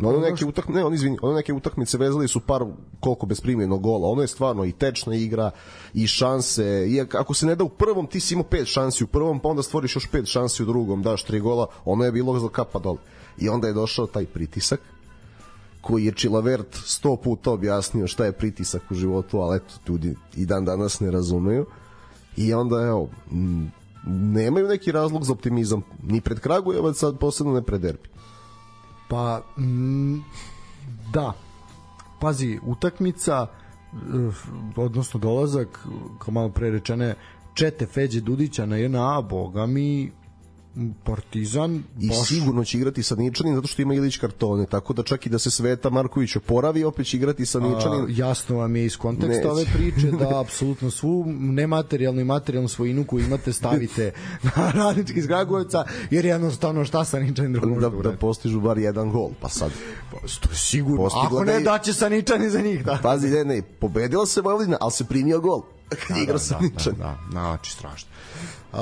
ono 0.05 0.19
neke 0.19 0.45
utakmice, 0.45 0.77
ne, 0.77 0.85
on 0.85 0.93
izvini, 0.93 1.17
ono 1.21 1.33
neke 1.33 1.53
utakmice 1.53 1.97
vezali 1.97 2.27
su 2.27 2.39
par 2.39 2.65
koliko 2.99 3.25
bez 3.25 3.41
primljenog 3.41 3.81
gola. 3.81 4.07
Ono 4.07 4.21
je 4.21 4.27
stvarno 4.27 4.65
i 4.65 4.71
tečna 4.71 5.15
igra 5.15 5.51
i 5.93 6.07
šanse. 6.07 6.85
I 6.89 7.01
ako 7.01 7.33
se 7.33 7.45
ne 7.45 7.55
da 7.55 7.63
u 7.63 7.69
prvom, 7.69 8.07
ti 8.07 8.19
si 8.19 8.33
imao 8.33 8.43
pet 8.43 8.67
šansi 8.67 9.03
u 9.03 9.07
prvom, 9.07 9.39
pa 9.39 9.49
onda 9.49 9.63
stvoriš 9.63 9.95
još 9.95 10.07
pet 10.11 10.25
šansi 10.25 10.63
u 10.63 10.65
drugom, 10.65 11.01
daš 11.01 11.23
tri 11.23 11.39
gola, 11.39 11.67
ono 11.85 12.05
je 12.05 12.11
bilo 12.11 12.39
za 12.39 12.49
kapa 12.49 12.79
dole. 12.79 12.97
I 13.37 13.49
onda 13.49 13.67
je 13.67 13.73
došao 13.73 14.07
taj 14.07 14.25
pritisak 14.25 14.79
koji 15.81 16.05
je 16.05 16.11
Čilavert 16.11 16.75
sto 16.75 17.15
puta 17.15 17.51
objasnio 17.51 18.07
šta 18.07 18.25
je 18.25 18.31
pritisak 18.31 18.81
u 18.91 18.95
životu, 18.95 19.39
ali 19.39 19.57
eto, 19.57 19.73
ljudi 19.87 20.15
i 20.35 20.45
dan 20.45 20.65
danas 20.65 20.99
ne 20.99 21.11
razumeju. 21.11 21.65
I 22.37 22.53
onda, 22.53 22.81
evo, 22.81 23.09
nemaju 24.07 24.67
neki 24.67 24.91
razlog 24.91 25.23
za 25.23 25.33
optimizam 25.33 25.81
ni 26.03 26.21
pred 26.21 26.39
Kragujevac, 26.39 26.97
sad 26.97 27.19
posebno 27.19 27.53
ne 27.53 27.61
pred 27.61 27.81
derbi. 27.81 28.12
Pa, 29.07 29.41
mm, 29.57 30.17
da. 31.13 31.33
Pazi, 32.19 32.59
utakmica, 32.63 33.47
eh, 33.93 33.97
odnosno 34.75 35.19
dolazak, 35.19 35.87
kao 36.19 36.31
malo 36.31 36.49
pre 36.49 36.69
rečene, 36.69 37.15
Čete 37.53 37.85
Feđe 37.85 38.21
Dudića 38.21 38.65
na 38.65 38.77
JNA, 38.77 39.21
boga 39.21 39.65
mi, 39.65 40.11
Partizan, 41.03 41.83
I 41.99 42.07
baš, 42.07 42.27
sigurno 42.27 42.63
će 42.63 42.77
igrati 42.77 43.03
sa 43.03 43.15
Ničanin 43.15 43.55
zato 43.55 43.67
što 43.67 43.81
ima 43.81 43.93
Ilić 43.93 44.17
kartone, 44.17 44.65
tako 44.65 44.93
da 44.93 45.03
čak 45.03 45.25
i 45.25 45.29
da 45.29 45.39
se 45.39 45.51
Sveta 45.51 45.89
Marković 45.89 46.35
oporavi, 46.35 46.83
opet 46.83 47.07
će 47.07 47.17
igrati 47.17 47.45
sa 47.45 47.57
a, 47.57 47.61
Ničanin. 47.61 48.05
jasno 48.09 48.57
vam 48.57 48.75
je 48.75 48.85
iz 48.85 48.97
konteksta 48.97 49.37
Neće. 49.37 49.49
ove 49.49 49.65
priče 49.73 50.11
da 50.11 50.39
apsolutno 50.41 50.91
svu 50.91 51.25
nematerijalnu 51.27 52.21
i 52.21 52.23
materijalnu 52.23 52.67
svojinu 52.67 53.05
koju 53.05 53.25
imate 53.25 53.53
stavite 53.53 54.11
na 54.55 54.71
radnički 54.71 55.19
iz 55.19 55.27
Kragujevca, 55.27 55.85
jer 56.11 56.25
jednostavno 56.25 56.85
šta 56.85 57.05
sa 57.05 57.19
Ničanin 57.19 57.53
drugom 57.53 57.79
da, 57.79 57.89
da 57.89 58.17
postižu 58.17 58.61
bar 58.61 58.77
jedan 58.77 59.11
gol, 59.11 59.29
pa 59.41 59.49
sad. 59.49 59.71
To 60.11 60.49
je 60.49 60.55
sigurno. 60.55 61.09
Ako 61.25 61.45
da 61.45 61.53
ne, 61.53 61.59
da 61.59 61.79
će 61.79 61.93
sa 61.93 62.09
Ničanin 62.09 62.49
za 62.49 62.61
njih, 62.61 62.85
da. 62.85 62.99
Pazi, 63.03 63.29
ne, 63.29 63.45
ne, 63.45 63.61
pobedila 63.79 64.25
se 64.25 64.41
Vojvodina, 64.41 64.77
ali 64.81 64.91
se 64.91 65.05
primio 65.05 65.39
gol. 65.39 65.61
Kad 66.07 66.17
igra 66.17 66.39
sa 66.39 66.59
Ničanin. 66.61 66.99
Da, 66.99 67.05
da, 67.05 67.17
znači 67.31 67.71
strašno. 67.71 68.09
Uh, 68.73 68.79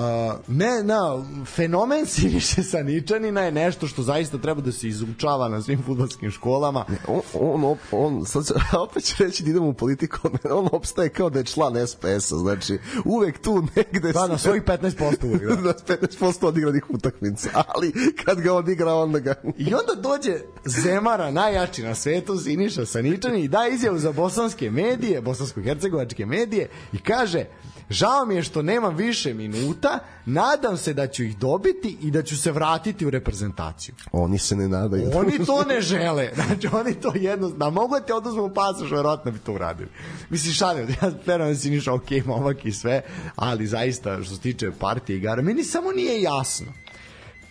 ne, 0.47 0.83
na, 0.83 1.25
fenomen 1.45 2.05
Siniše 2.15 2.63
Saničanina 2.63 3.41
je 3.41 3.51
nešto 3.51 3.87
što 3.87 4.03
zaista 4.03 4.37
treba 4.37 4.61
da 4.61 4.71
se 4.71 4.87
izučava 4.87 5.49
na 5.49 5.61
svim 5.61 5.83
futbolskim 5.83 6.31
školama. 6.31 6.85
On, 7.07 7.21
on, 7.33 7.63
on, 7.63 7.77
on 7.91 8.25
sad 8.25 8.45
će, 8.47 8.53
opet 8.89 9.03
će 9.03 9.23
reći 9.23 9.43
da 9.43 9.49
idemo 9.49 9.67
u 9.67 9.73
politiku, 9.73 10.29
on, 10.59 10.69
opstaje 10.71 11.09
kao 11.09 11.29
da 11.29 11.39
je 11.39 11.45
član 11.45 11.87
SPS-a, 11.87 12.37
znači 12.37 12.79
uvek 13.05 13.41
tu 13.41 13.63
negde 13.75 14.11
Da, 14.11 14.27
na 14.27 14.37
svojih 14.37 14.63
15% 14.63 15.25
uvijek, 15.25 15.43
da. 15.43 15.55
na 15.55 15.73
15% 15.73 16.45
odigranih 16.45 16.83
utakmica, 16.89 17.49
ali 17.67 17.93
kad 18.25 18.39
ga 18.39 18.53
odigra, 18.53 18.93
onda 18.93 19.19
ga... 19.19 19.35
I 19.57 19.73
onda 19.73 20.01
dođe 20.01 20.39
Zemara, 20.65 21.31
najjači 21.31 21.83
na 21.83 21.95
svetu, 21.95 22.37
Siniša 22.37 22.85
Saničani, 22.85 23.43
i 23.43 23.47
da 23.47 23.67
izjavu 23.67 23.99
za 23.99 24.11
bosanske 24.11 24.71
medije, 24.71 25.21
bosansko-hercegovačke 25.21 26.25
medije, 26.25 26.69
i 26.93 26.97
kaže, 26.97 27.45
žao 27.91 28.25
mi 28.25 28.35
je 28.35 28.43
što 28.43 28.61
nemam 28.61 28.95
više 28.95 29.33
minuta, 29.33 29.99
nadam 30.25 30.77
se 30.77 30.93
da 30.93 31.07
ću 31.07 31.23
ih 31.23 31.37
dobiti 31.37 31.97
i 32.01 32.11
da 32.11 32.23
ću 32.23 32.37
se 32.37 32.51
vratiti 32.51 33.05
u 33.05 33.09
reprezentaciju. 33.09 33.95
Oni 34.11 34.37
se 34.37 34.55
ne 34.55 34.67
nadaju. 34.67 35.11
Oni 35.13 35.45
to 35.45 35.63
ne 35.73 35.81
žele. 35.81 36.29
Znači, 36.35 36.67
oni 36.71 36.93
to 36.93 37.11
jedno... 37.15 37.49
Da 37.49 37.69
mogu 37.69 37.99
da 37.99 38.05
ti 38.05 38.11
oduzmu 38.11 38.49
pasoš, 38.53 38.91
verovatno 38.91 39.31
bi 39.31 39.39
to 39.39 39.53
uradili. 39.53 39.89
Mislim, 40.29 40.53
šalim, 40.53 40.89
ja 41.01 41.11
verujem 41.25 41.53
da 41.53 41.59
si 41.59 41.69
nišao 41.69 41.95
ok, 41.95 42.25
momak 42.25 42.65
i 42.65 42.71
sve, 42.71 43.01
ali 43.35 43.67
zaista, 43.67 44.23
što 44.23 44.35
se 44.35 44.41
tiče 44.41 44.71
partije 44.79 45.17
igara, 45.17 45.41
meni 45.41 45.63
samo 45.63 45.91
nije 45.91 46.21
jasno 46.21 46.73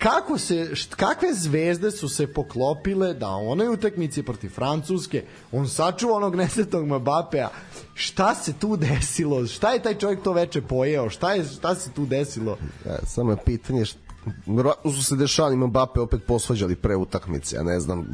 kako 0.03 0.39
se, 0.39 0.71
št, 0.75 0.95
kakve 0.95 1.35
zvezde 1.35 1.91
su 1.91 2.09
se 2.09 2.27
poklopile 2.33 3.15
da 3.15 3.29
u 3.29 3.51
onoj 3.51 3.69
utakmici 3.69 4.23
protiv 4.23 4.49
Francuske 4.49 5.25
on 5.53 5.69
sačuva 5.69 6.17
onog 6.17 6.37
nesretnog 6.37 6.87
Mbapea 6.87 7.49
šta 7.95 8.35
se 8.35 8.53
tu 8.53 8.77
desilo? 8.77 9.47
Šta 9.47 9.73
je 9.73 9.83
taj 9.83 9.99
čovjek 9.99 10.23
to 10.23 10.33
veče 10.33 10.63
pojeo? 10.63 11.11
Šta, 11.11 11.33
je, 11.33 11.45
šta 11.45 11.75
se 11.75 11.91
tu 11.91 12.07
desilo? 12.07 12.59
Ja, 12.87 12.99
samo 13.07 13.31
je 13.31 13.37
pitanje 13.45 13.85
što 13.85 13.99
Verovatno 14.47 14.93
su 14.93 15.05
se 15.05 15.17
Dešan 15.17 15.53
i 15.53 15.57
Mbappe 15.57 16.01
opet 16.01 16.21
posvađali 16.27 16.77
pre 16.77 16.97
utakmice, 16.97 17.57
ja 17.57 17.63
ne 17.63 17.81
znam. 17.81 18.07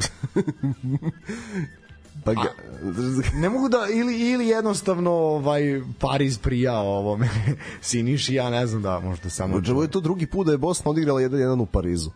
pa 2.27 2.33
ga, 2.33 2.53
ne 3.41 3.49
mogu 3.49 3.69
da 3.69 3.77
ili 3.93 4.31
ili 4.31 4.47
jednostavno 4.47 5.11
ovaj 5.11 5.61
Pariz 5.99 6.37
prija 6.37 6.79
ovome 6.79 7.29
Siniši 7.81 8.33
ja 8.33 8.49
ne 8.49 8.67
znam 8.67 8.81
da 8.81 8.99
možda 8.99 9.29
samo 9.29 9.61
Ovo 9.69 9.81
je 9.81 9.91
to 9.91 9.99
drugi 9.99 10.25
put 10.27 10.45
da 10.45 10.51
je 10.51 10.57
Bosna 10.57 10.91
odigrala 10.91 11.21
1-1 11.21 11.61
u 11.61 11.65
Parizu. 11.65 12.11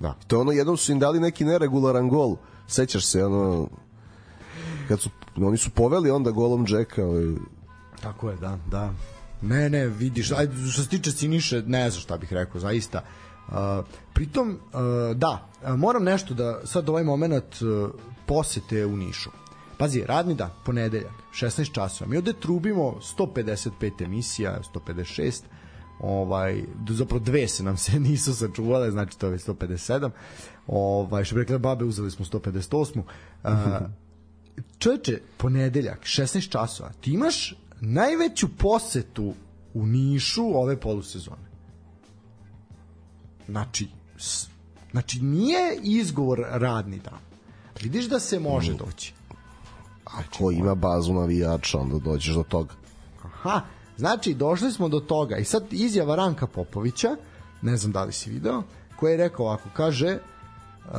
da 0.00 0.14
To 0.26 0.36
je 0.36 0.40
ono, 0.40 0.52
jednom 0.52 0.76
su 0.76 0.92
im 0.92 0.98
dali 0.98 1.20
neki 1.20 1.44
neregularan 1.44 2.08
gol. 2.08 2.36
Sećaš 2.66 3.06
se, 3.06 3.24
ono, 3.24 3.68
kad 4.88 5.00
su, 5.00 5.10
oni 5.36 5.56
su 5.56 5.70
poveli 5.70 6.10
onda 6.10 6.30
golom 6.30 6.66
Džeka. 6.66 7.04
Ovaj, 7.04 7.24
Tako 8.02 8.30
je, 8.30 8.36
da, 8.36 8.58
da. 8.70 8.92
Ne, 9.42 9.70
ne, 9.70 9.86
vidiš, 9.86 10.32
ajde, 10.32 10.70
što 10.70 10.82
se 10.82 10.88
tiče 10.88 11.12
Siniše, 11.12 11.62
ne 11.66 11.90
znam 11.90 12.00
šta 12.00 12.16
bih 12.16 12.32
rekao, 12.32 12.60
zaista. 12.60 13.02
Uh, 13.48 13.54
pritom, 14.12 14.50
uh, 14.50 15.16
da, 15.16 15.48
moram 15.76 16.04
nešto 16.04 16.34
da, 16.34 16.60
sad 16.64 16.88
ovaj 16.88 17.04
moment 17.04 17.62
uh, 17.62 17.90
posete 18.26 18.86
u 18.86 18.96
Nišu. 18.96 19.30
Pazi, 19.78 20.04
radni 20.06 20.34
dan, 20.34 20.50
ponedeljak, 20.64 21.12
16 21.32 21.72
časova. 21.72 22.10
Mi 22.10 22.16
ovde 22.16 22.32
trubimo 22.32 23.00
155 23.18 24.04
emisija, 24.04 24.60
156, 24.74 25.42
ovaj 26.00 26.62
zapravo 26.88 27.24
dve 27.24 27.48
se 27.48 27.62
nam 27.62 27.76
se 27.76 28.00
nisu 28.08 28.34
sačuvale 28.34 28.90
znači 28.90 29.18
to 29.18 29.26
je 29.26 29.32
već 29.32 29.44
157 29.46 30.10
ovaj 30.66 31.24
što 31.24 31.34
bi 31.34 31.40
rekla 31.40 31.58
babe 31.58 31.84
uzeli 31.84 32.10
smo 32.10 32.24
158 32.24 32.98
uh, 32.98 33.50
čoveče, 34.78 35.20
ponedeljak, 35.36 36.00
16 36.00 36.50
časova, 36.50 36.90
ti 37.00 37.10
imaš 37.10 37.54
najveću 37.80 38.48
posetu 38.58 39.34
u 39.74 39.86
Nišu 39.86 40.58
ove 40.58 40.80
polusezone. 40.80 41.46
Znači, 43.48 43.88
znači 44.90 45.20
nije 45.20 45.78
izgovor 45.82 46.44
radni 46.50 46.98
dan. 46.98 47.18
Vidiš 47.82 48.08
da 48.08 48.20
se 48.20 48.40
može 48.40 48.74
doći. 48.74 49.14
Ako 50.06 50.50
ima 50.50 50.74
bazu 50.74 51.12
navijača, 51.12 51.78
onda 51.78 51.98
dođeš 51.98 52.34
do 52.34 52.42
toga. 52.42 52.74
Aha, 53.24 53.60
znači 53.96 54.34
došli 54.34 54.72
smo 54.72 54.88
do 54.88 55.00
toga 55.00 55.36
i 55.36 55.44
sad 55.44 55.64
izjava 55.70 56.16
Ranka 56.16 56.46
Popovića, 56.46 57.16
ne 57.62 57.76
znam 57.76 57.92
da 57.92 58.04
li 58.04 58.12
si 58.12 58.30
video, 58.30 58.62
koji 58.96 59.10
je 59.10 59.16
rekao 59.16 59.46
ovako, 59.46 59.68
kaže 59.76 60.18
Uh, 60.86 60.92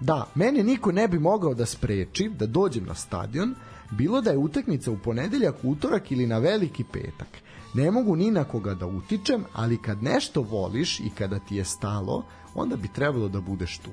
da, 0.00 0.26
mene 0.34 0.62
niko 0.62 0.92
ne 0.92 1.08
bi 1.08 1.18
mogao 1.18 1.54
da 1.54 1.66
spreči 1.66 2.30
da 2.38 2.46
dođem 2.46 2.84
na 2.84 2.94
stadion, 2.94 3.54
bilo 3.90 4.20
da 4.20 4.30
je 4.30 4.38
utakmica 4.38 4.90
u 4.90 4.98
ponedeljak, 4.98 5.54
utorak 5.62 6.12
ili 6.12 6.26
na 6.26 6.38
veliki 6.38 6.84
petak. 6.92 7.28
Ne 7.74 7.90
mogu 7.90 8.16
ni 8.16 8.30
na 8.30 8.44
koga 8.44 8.74
da 8.74 8.86
utičem, 8.86 9.44
ali 9.52 9.82
kad 9.82 10.02
nešto 10.02 10.42
voliš 10.42 11.00
i 11.00 11.10
kada 11.18 11.38
ti 11.38 11.56
je 11.56 11.64
stalo, 11.64 12.24
onda 12.54 12.76
bi 12.76 12.88
trebalo 12.88 13.28
da 13.28 13.40
budeš 13.40 13.78
tu. 13.78 13.90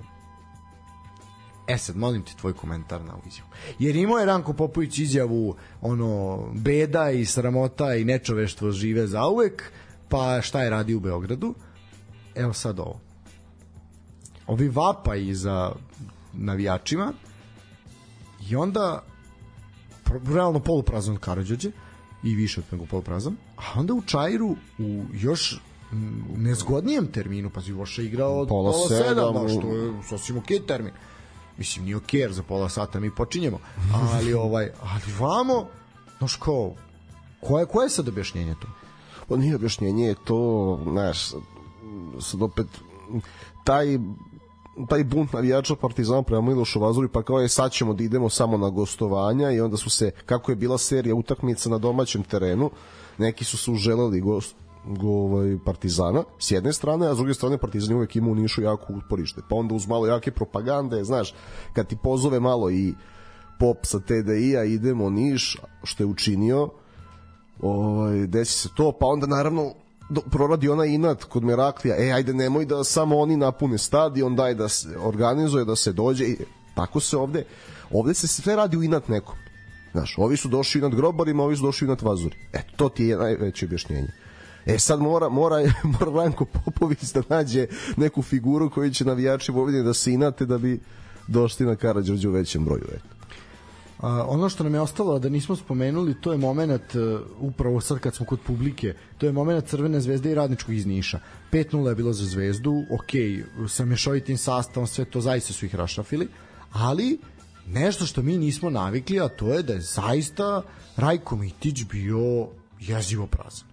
E 1.68 1.78
sad, 1.78 1.98
molim 1.98 2.24
ti 2.24 2.38
tvoj 2.38 2.54
komentar 2.54 3.02
na 3.02 3.14
ovu 3.14 3.24
izjavu. 3.28 3.50
Jer 3.80 3.96
imao 3.96 4.18
je 4.18 4.26
Ranko 4.26 4.54
Popović 4.54 5.00
izjavu 5.00 5.56
ono, 5.82 6.44
beda 6.54 7.12
i 7.12 7.26
sramota 7.26 7.96
i 7.96 8.06
nečoveštvo 8.06 8.72
žive 8.72 9.08
za 9.08 9.28
uvek, 9.28 9.72
pa 10.10 10.42
šta 10.42 10.64
je 10.64 10.70
radi 10.70 10.96
u 10.96 11.00
Beogradu? 11.00 11.56
Evo 12.36 12.54
sad 12.54 12.80
ovo. 12.80 13.00
Ovi 14.48 14.70
vapaji 14.70 15.34
za 15.34 15.72
navijačima 16.34 17.14
i 18.50 18.56
onda 18.56 19.04
realno 20.26 20.60
poluprazan 20.60 21.18
Karadžođe 21.18 21.72
i 22.24 22.36
više 22.36 22.60
od 22.60 22.66
nego 22.72 22.86
poluprazan, 22.86 23.36
a 23.58 23.80
onda 23.80 23.94
u 23.94 24.02
Čajru 24.02 24.56
u 24.80 25.04
još 25.14 25.62
nezgodnijem 26.36 27.12
terminu, 27.12 27.50
pa 27.50 27.62
Voša 27.74 28.02
igrao 28.02 28.40
od 28.40 28.48
Pola 28.48 28.72
pola, 28.72 28.88
sedam, 28.88 29.08
sedam, 29.08 29.34
da, 29.34 29.50
što 29.50 29.74
je 29.74 29.94
sasvim 30.10 30.38
okej 30.38 30.60
termin. 30.68 30.94
Mislim, 31.58 31.86
nije 31.86 31.98
okej, 31.98 32.20
jer 32.20 32.34
za 32.34 32.44
pola 32.44 32.70
sata 32.70 33.00
mi 33.00 33.16
počinjemo. 33.16 33.60
Ali, 33.94 34.34
ovaj, 34.34 34.72
ali 34.82 35.14
vamo, 35.20 35.66
znaš 36.18 36.36
kao, 36.36 36.74
koje, 37.42 37.66
koje 37.66 37.86
je 37.86 37.90
sad 37.90 38.08
objašnjenje 38.08 38.56
tu? 38.62 38.68
Pa 39.28 39.38
nije 39.38 39.56
objašnjenje, 39.56 40.08
je 40.08 40.16
to, 40.26 40.80
znaš, 40.84 41.32
sad 42.20 42.42
opet, 42.42 42.68
taj 43.64 43.98
taj 44.90 45.04
bunt 45.04 45.34
navijača 45.34 45.76
Partizana 45.76 46.22
prema 46.22 46.42
Milošu 46.42 46.80
Vazuri, 46.80 47.08
pa 47.08 47.24
kao 47.24 47.40
je 47.40 47.50
sad 47.50 47.72
ćemo 47.72 47.94
da 47.94 48.04
idemo 48.04 48.30
samo 48.30 48.58
na 48.58 48.70
gostovanja 48.70 49.52
i 49.52 49.62
onda 49.62 49.78
su 49.78 49.90
se, 49.90 50.12
kako 50.26 50.52
je 50.52 50.56
bila 50.56 50.78
serija 50.78 51.16
utakmica 51.16 51.70
na 51.70 51.78
domaćem 51.78 52.24
terenu, 52.24 52.72
neki 53.18 53.44
su 53.44 53.58
se 53.58 53.72
uželeli 53.72 54.22
gost, 54.22 54.56
go, 54.56 54.67
ovaj, 55.04 55.58
Partizana, 55.66 56.24
s 56.40 56.52
jedne 56.52 56.74
strane, 56.74 57.08
a 57.08 57.14
s 57.14 57.18
druge 57.18 57.34
strane 57.34 57.58
Partizan 57.58 57.96
uvek 57.96 58.16
ima 58.16 58.32
u 58.32 58.36
Nišu 58.36 58.62
jako 58.62 58.94
uporište. 58.94 59.42
Pa 59.50 59.56
onda 59.56 59.76
uz 59.76 59.88
malo 59.88 60.08
jake 60.08 60.32
propagande, 60.32 61.04
znaš, 61.04 61.34
kad 61.74 61.88
ti 61.88 61.98
pozove 62.04 62.40
malo 62.40 62.72
i 62.72 62.94
pop 63.60 63.78
sa 63.84 64.00
TDI-a, 64.00 64.64
idemo 64.64 65.10
Niš, 65.10 65.58
što 65.84 66.04
je 66.04 66.08
učinio, 66.08 66.70
ovaj, 67.62 68.28
desi 68.28 68.54
se 68.54 68.70
to, 68.76 68.92
pa 68.92 69.06
onda 69.06 69.28
naravno 69.28 69.74
do, 70.10 70.22
proradi 70.22 70.70
ona 70.70 70.86
inat 70.86 71.24
kod 71.24 71.44
Meraklija, 71.44 71.96
e, 72.00 72.12
ajde, 72.12 72.34
nemoj 72.34 72.66
da 72.66 72.84
samo 72.84 73.18
oni 73.18 73.38
napune 73.38 73.78
stadion, 73.78 74.36
daj 74.36 74.54
da 74.54 74.70
se 74.70 74.98
organizuje, 74.98 75.66
da 75.66 75.76
se 75.76 75.94
dođe, 75.94 76.26
i 76.26 76.38
tako 76.76 77.00
se 77.00 77.18
ovde, 77.18 77.46
ovde 77.92 78.14
se 78.14 78.28
sve 78.28 78.56
radi 78.56 78.78
u 78.78 78.84
inat 78.84 79.08
nekom. 79.08 79.36
Znaš, 79.92 80.18
ovi 80.18 80.38
su 80.38 80.48
došli 80.48 80.80
inat 80.80 80.96
grobarima, 80.96 81.44
ovi 81.44 81.56
su 81.56 81.64
došli 81.64 81.86
inat 81.86 82.02
vazuri. 82.02 82.36
Eto, 82.54 82.74
to 82.76 82.90
ti 82.90 83.06
je 83.06 83.18
najveće 83.18 83.66
objašnjenje. 83.66 84.27
E 84.68 84.80
sad 84.80 85.00
mora, 85.00 85.30
mora, 85.30 85.56
mora 86.00 86.12
Ranko 86.12 86.46
Popović 86.46 87.12
da 87.14 87.22
nađe 87.30 87.68
neku 87.98 88.22
figuru 88.22 88.70
koju 88.70 88.94
će 88.94 89.06
navijači 89.06 89.52
Vojvodine 89.52 89.84
da 89.84 89.94
se 89.94 90.14
inate 90.14 90.46
da 90.46 90.58
bi 90.58 90.80
došli 91.28 91.66
na 91.66 91.76
Karadžorđu 91.76 92.30
u 92.30 92.32
većem 92.32 92.66
broju. 92.66 92.84
Eto. 92.96 93.18
A, 94.00 94.26
ono 94.28 94.50
što 94.50 94.64
nam 94.64 94.74
je 94.74 94.82
ostalo 94.82 95.20
da 95.20 95.30
nismo 95.30 95.56
spomenuli, 95.56 96.22
to 96.22 96.32
je 96.32 96.38
moment 96.38 96.96
uh, 96.96 97.20
upravo 97.40 97.82
sad 97.82 98.00
kad 98.00 98.16
smo 98.16 98.26
kod 98.26 98.40
publike, 98.40 98.94
to 99.18 99.26
je 99.26 99.32
moment 99.32 99.68
Crvene 99.68 100.02
zvezde 100.02 100.32
i 100.32 100.36
Radničkog 100.36 100.76
iz 100.76 100.86
Niša. 100.86 101.20
5-0 101.52 101.88
je 101.88 101.96
bilo 101.96 102.14
za 102.14 102.26
zvezdu, 102.26 102.84
ok, 102.92 103.12
sa 103.70 103.86
mešovitim 103.86 104.38
sastavom, 104.38 104.88
sve 104.88 105.06
to 105.06 105.22
zaista 105.22 105.54
su 105.54 105.66
ih 105.66 105.76
rašafili, 105.76 106.28
ali 106.72 107.20
nešto 107.68 108.06
što 108.06 108.22
mi 108.22 108.38
nismo 108.38 108.70
navikli, 108.70 109.20
a 109.20 109.28
to 109.28 109.54
je 109.54 109.64
da 109.64 109.74
je 109.74 109.82
zaista 109.82 110.62
Rajko 110.98 111.36
Mitić 111.36 111.84
bio 111.84 112.48
jezivo 112.80 113.28
prazan. 113.28 113.67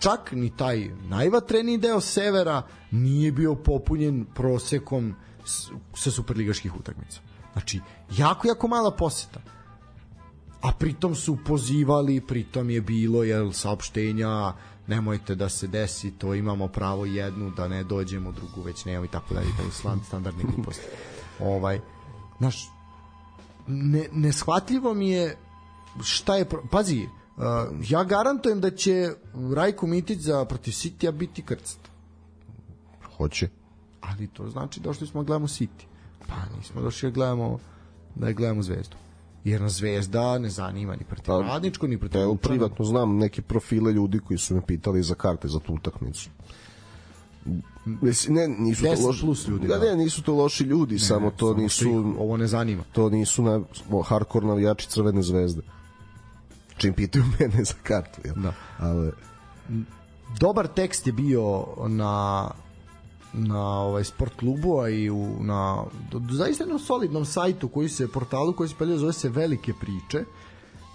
Čak 0.00 0.32
ni 0.32 0.50
taj 0.56 0.90
najvatreniji 1.08 1.78
deo 1.78 2.00
severa 2.00 2.62
nije 2.90 3.32
bio 3.32 3.54
popunjen 3.54 4.24
prosekom 4.34 5.14
sa 5.94 6.10
superligaških 6.10 6.76
utakmica. 6.76 7.20
Znači, 7.52 7.80
jako, 8.10 8.48
jako 8.48 8.68
mala 8.68 8.90
poseta 8.90 9.40
a 10.60 10.72
pritom 10.72 11.14
su 11.14 11.38
pozivali, 11.44 12.20
pritom 12.20 12.70
je 12.70 12.80
bilo 12.80 13.24
jel, 13.24 13.52
saopštenja 13.52 14.52
nemojte 14.86 15.34
da 15.34 15.48
se 15.48 15.66
desi 15.66 16.10
to, 16.10 16.34
imamo 16.34 16.68
pravo 16.68 17.06
jednu 17.06 17.50
da 17.50 17.68
ne 17.68 17.84
dođemo 17.84 18.32
drugu, 18.32 18.62
već 18.62 18.84
nemamo 18.84 19.04
i 19.04 19.08
tako 19.08 19.34
dalje, 19.34 19.46
taj 19.56 19.70
slan, 19.70 20.00
standardni 20.06 20.44
gluposti. 20.44 20.86
Ovaj, 21.40 21.80
znaš, 22.38 22.68
ne, 23.66 24.08
neshvatljivo 24.12 24.94
mi 24.94 25.10
je 25.10 25.36
šta 26.02 26.36
je, 26.36 26.46
pazi, 26.70 27.08
uh, 27.40 27.44
ja 27.88 28.04
garantujem 28.04 28.60
da 28.60 28.70
će 28.70 29.10
Rajko 29.54 29.86
Mitić 29.86 30.18
za 30.20 30.44
protiv 30.44 30.72
Sitija 30.72 31.12
biti 31.12 31.42
krcat. 31.42 31.78
Hoće. 33.16 33.48
Ali 34.00 34.26
to 34.26 34.48
znači 34.48 34.80
došli 34.80 35.06
smo 35.06 35.22
da 35.22 35.26
gledamo 35.26 35.46
City. 35.46 35.84
Pa 36.26 36.34
nismo 36.58 36.82
došli 36.82 37.10
da 37.10 37.14
gledamo 37.14 37.58
da 38.14 38.32
gledamo 38.32 38.62
Zvezdu. 38.62 38.96
Jer 39.44 39.60
nas 39.60 39.72
Zvezda 39.72 40.38
ne 40.38 40.48
zanima 40.50 40.96
ni 40.96 41.04
protiv 41.04 41.24
Pa, 41.26 41.40
Radničko, 41.40 41.86
ni 41.86 41.98
protiv 41.98 42.20
Evo, 42.20 42.34
privatno 42.34 42.84
znam 42.84 43.16
neke 43.16 43.42
profile 43.42 43.92
ljudi 43.92 44.18
koji 44.18 44.38
su 44.38 44.54
me 44.54 44.62
pitali 44.66 45.02
za 45.02 45.14
karte 45.14 45.48
za 45.48 45.58
tu 45.58 45.74
utakmicu. 45.74 46.30
Ne, 48.28 48.48
nisu 48.48 48.82
to 48.82 48.88
10 48.88 49.06
loši 49.06 49.20
plus 49.20 49.48
ljudi, 49.48 49.68
Da, 49.68 49.78
da. 49.78 49.84
ne, 49.84 49.96
nisu 49.96 50.22
to 50.22 50.34
loši 50.34 50.64
ljudi, 50.64 50.98
samo 50.98 51.30
to 51.30 51.48
Samo 51.50 51.62
nisu 51.62 52.14
ovo 52.18 52.36
ne 52.36 52.46
zanima. 52.46 52.82
to 52.92 53.10
nisu 53.10 53.42
na 53.42 53.60
o, 53.90 54.02
hardcore 54.02 54.46
navijači 54.46 54.88
Crvene 54.88 55.22
zvezde. 55.22 55.62
Čim 56.80 56.94
pitaju 56.94 57.24
mene 57.38 57.64
za 57.64 57.74
kartu, 57.82 58.20
jel? 58.24 58.34
Da. 58.34 58.52
Ali 58.78 59.12
Dobar 60.38 60.66
tekst 60.66 61.06
je 61.06 61.12
bio 61.12 61.66
na 61.88 62.50
na 63.32 63.80
ovaj 63.80 64.04
sport 64.04 64.32
klubu 64.36 64.80
a 64.80 64.88
i 64.88 65.10
u, 65.10 65.36
na 65.40 65.84
do, 66.10 66.18
do, 66.18 66.34
zaista 66.34 66.64
jednom 66.64 66.78
solidnom 66.78 67.24
sajtu 67.24 67.68
koji 67.68 67.88
se 67.88 68.08
portalu 68.08 68.52
koji 68.52 68.68
se 68.68 68.74
peljuje 68.78 68.98
zove 68.98 69.12
se 69.12 69.28
Velike 69.28 69.72
priče 69.80 70.24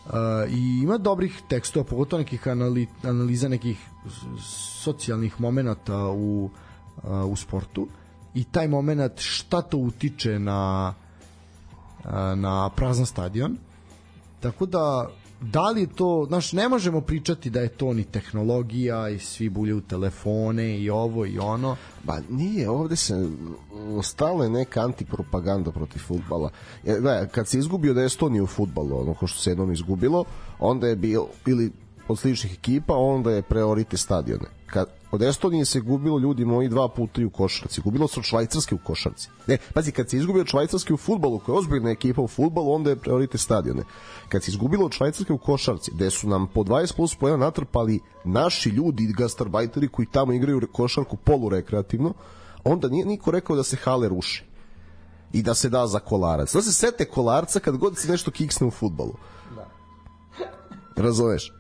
Uh, 0.06 0.12
i 0.50 0.82
ima 0.84 0.98
dobrih 0.98 1.42
tekstova, 1.50 1.84
pogotovo 1.84 2.20
nekih 2.20 2.48
anali, 2.48 2.88
analiza 3.04 3.48
nekih 3.48 3.80
socijalnih 4.84 5.42
momenata 5.42 5.98
u, 5.98 6.50
uh, 7.04 7.32
u 7.32 7.36
sportu 7.36 7.88
i 8.34 8.44
taj 8.44 8.68
moment 8.68 9.20
šta 9.20 9.62
to 9.62 9.78
utiče 9.78 10.40
na 10.40 10.94
uh, 12.00 12.12
na 12.36 12.70
prazan 12.76 13.06
stadion 13.06 13.58
tako 14.40 14.66
da 14.66 15.10
da 15.42 15.70
li 15.70 15.82
je 15.82 15.88
to, 15.88 16.26
znaš, 16.28 16.54
ne 16.54 16.70
možemo 16.70 17.02
pričati 17.02 17.50
da 17.50 17.60
je 17.60 17.68
to 17.68 17.94
ni 17.94 18.04
tehnologija 18.04 19.10
i 19.10 19.20
svi 19.20 19.50
bulje 19.50 19.74
u 19.74 19.82
telefone 19.82 20.80
i 20.80 20.90
ovo 20.90 21.26
i 21.26 21.40
ono 21.40 21.76
Ba 22.04 22.22
nije, 22.30 22.70
ovde 22.70 22.96
se 22.96 23.14
m, 23.14 23.58
stalno 24.04 24.44
je 24.44 24.50
neka 24.50 24.82
antipropaganda 24.82 25.72
protiv 25.72 26.00
futbala. 26.00 26.50
Gledaj, 26.84 27.28
kad 27.28 27.48
se 27.48 27.60
izgubio 27.60 27.94
da 27.94 28.04
Estoniju 28.04 28.44
u 28.44 28.48
futbalu, 28.48 29.02
ono 29.02 29.14
ko 29.14 29.28
što 29.28 29.40
se 29.40 29.52
jednom 29.52 29.72
izgubilo, 29.72 30.24
onda 30.60 30.88
je 30.88 30.96
bio, 30.96 31.28
ili 31.46 31.72
od 32.08 32.20
sličnih 32.20 32.54
ekipa, 32.54 32.94
onda 32.96 33.32
je 33.32 33.42
priorite 33.42 33.98
stadione. 33.98 34.46
Kad, 34.66 34.86
od 35.12 35.22
Estonije 35.22 35.66
se 35.66 35.80
gubilo 35.80 36.20
ljudi 36.20 36.45
moji 36.45 36.70
dva 36.70 36.88
puta 36.88 37.22
i 37.22 37.26
u 37.26 37.30
košarci. 37.30 37.82
Gubilo 37.82 38.08
se 38.08 38.20
od 38.20 38.26
Švajcarske 38.26 38.76
u 38.76 38.78
košarci. 38.78 39.30
Ne, 39.47 39.58
pazi, 39.74 39.91
kad 39.91 40.10
se 40.10 40.18
izgubio 40.18 40.41
od 40.41 40.47
Švajcarske 40.47 40.93
u 40.93 40.97
futbalu, 40.97 41.39
koja 41.39 41.53
je 41.53 41.60
ozbiljna 41.60 41.89
ekipa 41.89 42.22
u 42.22 42.28
futbalu, 42.28 42.74
onda 42.74 42.89
je 42.89 42.95
priorite 42.95 43.38
stadione. 43.38 43.84
Kad 44.30 44.43
se 44.43 44.51
izgubilo 44.51 44.86
od 44.86 44.91
Švajcarske 44.91 45.34
u 45.34 45.38
košarci, 45.38 45.91
gde 45.93 46.10
su 46.12 46.30
nam 46.30 46.47
po 46.47 46.64
20 46.64 46.95
plus 46.95 47.16
pojena 47.16 47.38
natrpali 47.38 47.99
naši 48.24 48.70
ljudi, 48.70 49.14
gastarbajteri 49.18 49.88
koji 49.88 50.06
tamo 50.12 50.34
igraju 50.34 50.68
košarku 50.72 51.18
polurekreativno, 51.18 52.14
onda 52.64 52.88
nije 52.88 53.06
niko 53.06 53.32
rekao 53.32 53.56
da 53.56 53.64
se 53.64 53.78
hale 53.78 54.10
ruše 54.10 54.43
i 55.34 55.41
da 55.41 55.53
se 55.53 55.70
da 55.70 55.88
za 55.88 55.99
kolarac. 55.99 56.53
Da 56.53 56.62
se 56.62 56.74
sete 56.74 57.06
kolarca 57.06 57.60
kad 57.60 57.78
god 57.78 57.97
se 57.97 58.12
nešto 58.12 58.32
kiksne 58.32 58.68
u 58.68 58.72
futbalu. 58.72 59.14
Da. 59.56 59.68
Razumeš? 60.95 61.53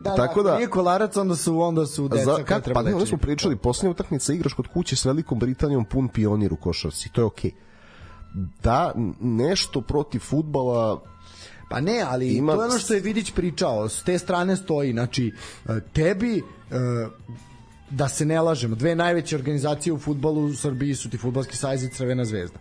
Da, 0.00 0.14
Tako 0.14 0.42
da- 0.42 0.56
nije 0.56 0.68
kolarac 0.68 1.16
onda 1.16 1.36
su 1.36 1.60
onda 1.60 1.86
su 1.86 2.08
deca 2.08 2.24
Za, 2.24 2.44
kad, 2.44 2.64
treba 2.64 2.80
pa 2.80 2.88
ne, 2.88 2.94
onda 2.94 3.06
smo 3.06 3.18
pričali, 3.18 3.56
posljednja 3.56 3.90
utakmica 3.90 4.32
igraš 4.32 4.52
kod 4.52 4.66
kuće 4.66 4.96
s 4.96 5.04
Velikom 5.04 5.38
Britanijom 5.38 5.84
pun 5.84 6.08
pionir 6.08 6.52
u 6.52 6.56
košarci, 6.56 7.08
to 7.12 7.20
je 7.20 7.24
okej. 7.24 7.50
Da 8.62 8.92
n- 8.96 9.14
nešto 9.20 9.80
protiv 9.80 10.18
futbala 10.20 11.02
Pa 11.68 11.80
ne, 11.80 12.04
ali 12.08 12.28
Ima- 12.28 12.54
to 12.54 12.62
je 12.62 12.68
ono 12.68 12.78
što 12.78 12.94
je 12.94 13.00
Vidić 13.00 13.32
pričao, 13.32 13.88
s 13.88 14.02
te 14.02 14.18
strane 14.18 14.56
stoji, 14.56 14.92
znači 14.92 15.32
e, 15.68 15.80
tebi 15.92 16.38
e, 16.38 16.42
da 17.90 18.08
se 18.08 18.24
ne 18.24 18.40
lažemo, 18.40 18.76
dve 18.76 18.94
najveće 18.94 19.36
organizacije 19.36 19.92
u 19.92 19.98
futbalu 19.98 20.44
u 20.44 20.54
Srbiji 20.54 20.94
su 20.94 21.10
ti 21.10 21.18
Futbalski 21.18 21.56
savez 21.56 21.82
i 21.82 21.88
Crvena 21.88 22.24
zvezda. 22.24 22.58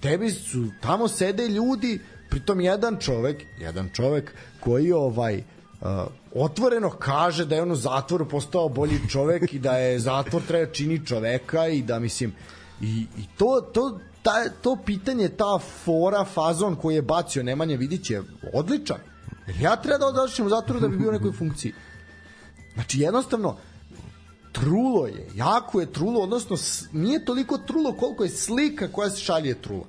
Tebi 0.00 0.30
su, 0.30 0.66
tamo 0.80 1.08
sede 1.08 1.48
ljudi, 1.48 2.00
pritom 2.30 2.60
jedan 2.60 2.96
čovek, 3.00 3.44
jedan 3.58 3.88
čovek 3.92 4.32
koji 4.60 4.92
ovaj 4.92 5.42
uh, 5.82 5.88
otvoreno 6.34 6.90
kaže 6.90 7.44
da 7.44 7.54
je 7.54 7.62
on 7.62 7.70
u 7.70 7.76
zatvoru 7.76 8.28
postao 8.28 8.68
bolji 8.68 9.00
čovek 9.10 9.52
i 9.52 9.58
da 9.58 9.76
je 9.76 9.98
zatvor 9.98 10.42
treba 10.48 10.72
čini 10.72 11.06
čoveka 11.06 11.68
i 11.68 11.82
da 11.82 11.98
mislim 11.98 12.32
I, 12.82 13.06
i 13.18 13.24
to, 13.38 13.60
to, 13.72 13.98
ta, 14.22 14.48
to 14.62 14.76
pitanje, 14.86 15.28
ta 15.28 15.58
fora, 15.84 16.24
fazon 16.24 16.76
koji 16.76 16.94
je 16.94 17.02
bacio 17.02 17.42
Nemanja 17.42 17.76
Vidić 17.76 18.10
je 18.10 18.22
odličan. 18.52 18.98
Ja 19.60 19.76
treba 19.76 19.98
da 19.98 20.06
odašćem 20.06 20.46
u 20.46 20.48
zatvoru 20.48 20.80
da 20.80 20.88
bi 20.88 20.96
bio 20.96 21.08
u 21.08 21.12
nekoj 21.12 21.32
funkciji. 21.32 21.72
Znači, 22.74 23.00
jednostavno, 23.00 23.56
trulo 24.52 25.06
je, 25.06 25.28
jako 25.34 25.80
je 25.80 25.92
trulo, 25.92 26.20
odnosno 26.20 26.56
nije 26.92 27.24
toliko 27.24 27.58
trulo 27.58 27.92
koliko 27.92 28.24
je 28.24 28.30
slika 28.30 28.88
koja 28.88 29.10
se 29.10 29.20
šalje 29.20 29.54
trulo. 29.54 29.84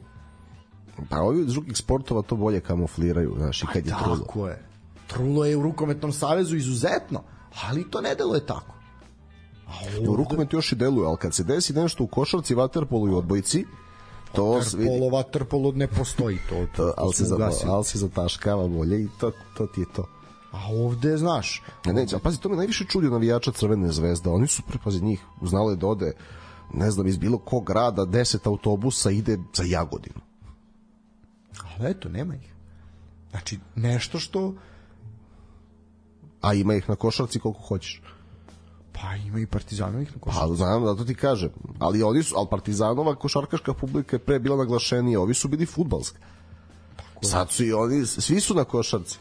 Pa 1.09 1.21
ovi 1.21 1.45
drugih 1.45 1.77
sportova 1.77 2.21
to 2.21 2.35
bolje 2.35 2.59
kamufliraju, 2.59 3.33
znaš, 3.37 3.63
i 3.63 3.67
kad 3.73 3.85
je 3.85 3.93
trulo. 4.03 4.17
Tako 4.17 4.47
je. 4.47 4.72
Trulo 5.13 5.45
je 5.45 5.57
u 5.57 5.61
rukometnom 5.61 6.13
savezu 6.13 6.55
izuzetno, 6.55 7.23
ali 7.63 7.91
to 7.91 8.01
ne 8.01 8.15
deluje 8.15 8.45
tako. 8.45 8.75
A 9.67 9.71
U 10.09 10.15
rukometu 10.15 10.57
još 10.57 10.71
i 10.71 10.75
deluje, 10.75 11.07
ali 11.07 11.17
kad 11.17 11.33
se 11.33 11.43
desi 11.43 11.73
nešto 11.73 12.03
u 12.03 12.07
košarci, 12.07 12.55
vaterpolu 12.55 13.07
i 13.07 13.15
odbojci, 13.15 13.65
to 14.35 14.61
vaterpolo 15.11 15.71
ne 15.71 15.87
postoji 15.87 16.37
to. 16.49 16.55
to, 16.55 16.67
to, 16.75 16.93
ali, 16.97 17.13
se 17.13 17.23
za, 17.23 17.51
ali 17.65 17.83
se 17.83 17.97
zataškava 17.97 18.67
bolje 18.67 19.01
i 19.01 19.07
to, 19.19 19.31
to 19.57 19.67
ti 19.67 19.81
je 19.81 19.87
to. 19.95 20.05
A 20.51 20.67
ovde, 20.71 21.17
znaš, 21.17 21.61
Ne, 21.85 21.93
ne, 21.93 22.05
pazi, 22.23 22.39
to 22.39 22.49
me 22.49 22.55
najviše 22.55 22.85
čudi 22.85 23.07
od 23.07 23.13
navijača 23.13 23.51
Crvene 23.51 23.91
zvezde. 23.91 24.29
Oni 24.29 24.47
su, 24.47 24.61
pre, 24.67 24.79
pazi, 24.83 25.01
njih 25.01 25.21
znalo 25.41 25.69
je 25.69 25.75
da 25.75 25.87
ode, 25.87 26.13
ne 26.73 26.91
znam, 26.91 27.07
iz 27.07 27.17
bilo 27.17 27.37
kog 27.37 27.65
grada, 27.65 28.01
10 28.01 28.47
autobusa 28.47 29.11
ide 29.11 29.37
za 29.53 29.63
Jagodinu. 29.63 30.21
ali 31.63 31.91
eto, 31.91 32.09
nema 32.09 32.35
ih. 32.35 32.53
Znači, 33.31 33.59
nešto 33.75 34.19
što, 34.19 34.53
A 36.43 36.53
ima 36.53 36.75
ih 36.75 36.89
na 36.89 36.95
košarci 36.95 37.39
koliko 37.39 37.61
hoćeš. 37.61 38.01
pa 38.93 39.15
ima 39.15 39.39
i 39.39 39.45
partizanovih 39.45 40.11
na 40.15 40.21
košarci. 40.21 40.49
Pa 40.49 40.55
znam, 40.55 40.85
da 40.85 40.95
to 40.95 41.05
ti 41.05 41.15
kažem. 41.15 41.49
Ali 41.79 42.03
oni 42.03 42.23
su, 42.23 42.35
ali 42.37 42.47
Partizanova 42.51 43.15
košarkaška 43.15 43.73
publika 43.73 44.15
je 44.15 44.19
pre 44.19 44.39
bila 44.39 44.57
naglašenija, 44.57 45.21
ovi 45.21 45.33
su 45.33 45.47
bili 45.47 45.65
futbalska. 45.65 46.19
Sad 47.21 47.51
su 47.51 47.63
i 47.63 47.73
oni, 47.73 48.05
svi 48.05 48.39
su 48.39 48.55
na 48.55 48.63
košarci. 48.63 49.19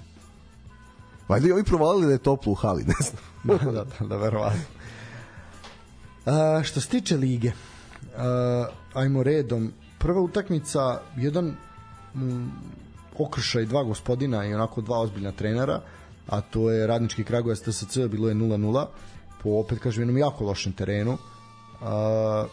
Valjda 1.29 1.49
i 1.49 1.53
ovi 1.53 1.65
provalili 1.65 2.07
da 2.07 2.13
je 2.13 2.19
toplo 2.19 2.53
u 2.53 2.55
hali, 2.55 2.85
ne 2.85 2.95
znam. 3.01 3.23
da, 3.59 3.71
da, 3.71 3.85
da, 3.85 4.07
da, 4.07 4.17
verovatno. 4.17 4.63
A, 6.27 6.63
što 6.65 6.81
se 6.81 6.89
tiče 6.89 7.17
lige, 7.17 7.53
a, 8.17 8.67
ajmo 8.95 9.23
redom. 9.23 9.73
Prva 9.99 10.21
utakmica, 10.21 11.01
jedan 11.17 11.57
mm, 12.15 12.49
okršaj 13.19 13.65
dva 13.65 13.85
gospodina 13.85 14.45
i 14.47 14.55
onako 14.55 14.81
dva 14.81 15.01
ozbiljna 15.01 15.33
trenera, 15.33 15.81
a 16.27 16.41
to 16.41 16.71
je 16.71 16.87
Radnički 16.87 17.25
Kragujevac 17.25 17.61
TSC, 17.61 17.99
bilo 18.11 18.29
je 18.29 18.35
0-0, 18.35 18.87
po 19.43 19.51
opet 19.51 19.79
kažem 19.79 20.03
jednom 20.03 20.19
jako 20.19 20.45
lošem 20.45 20.73
terenu. 20.73 21.19
A, 21.81 22.47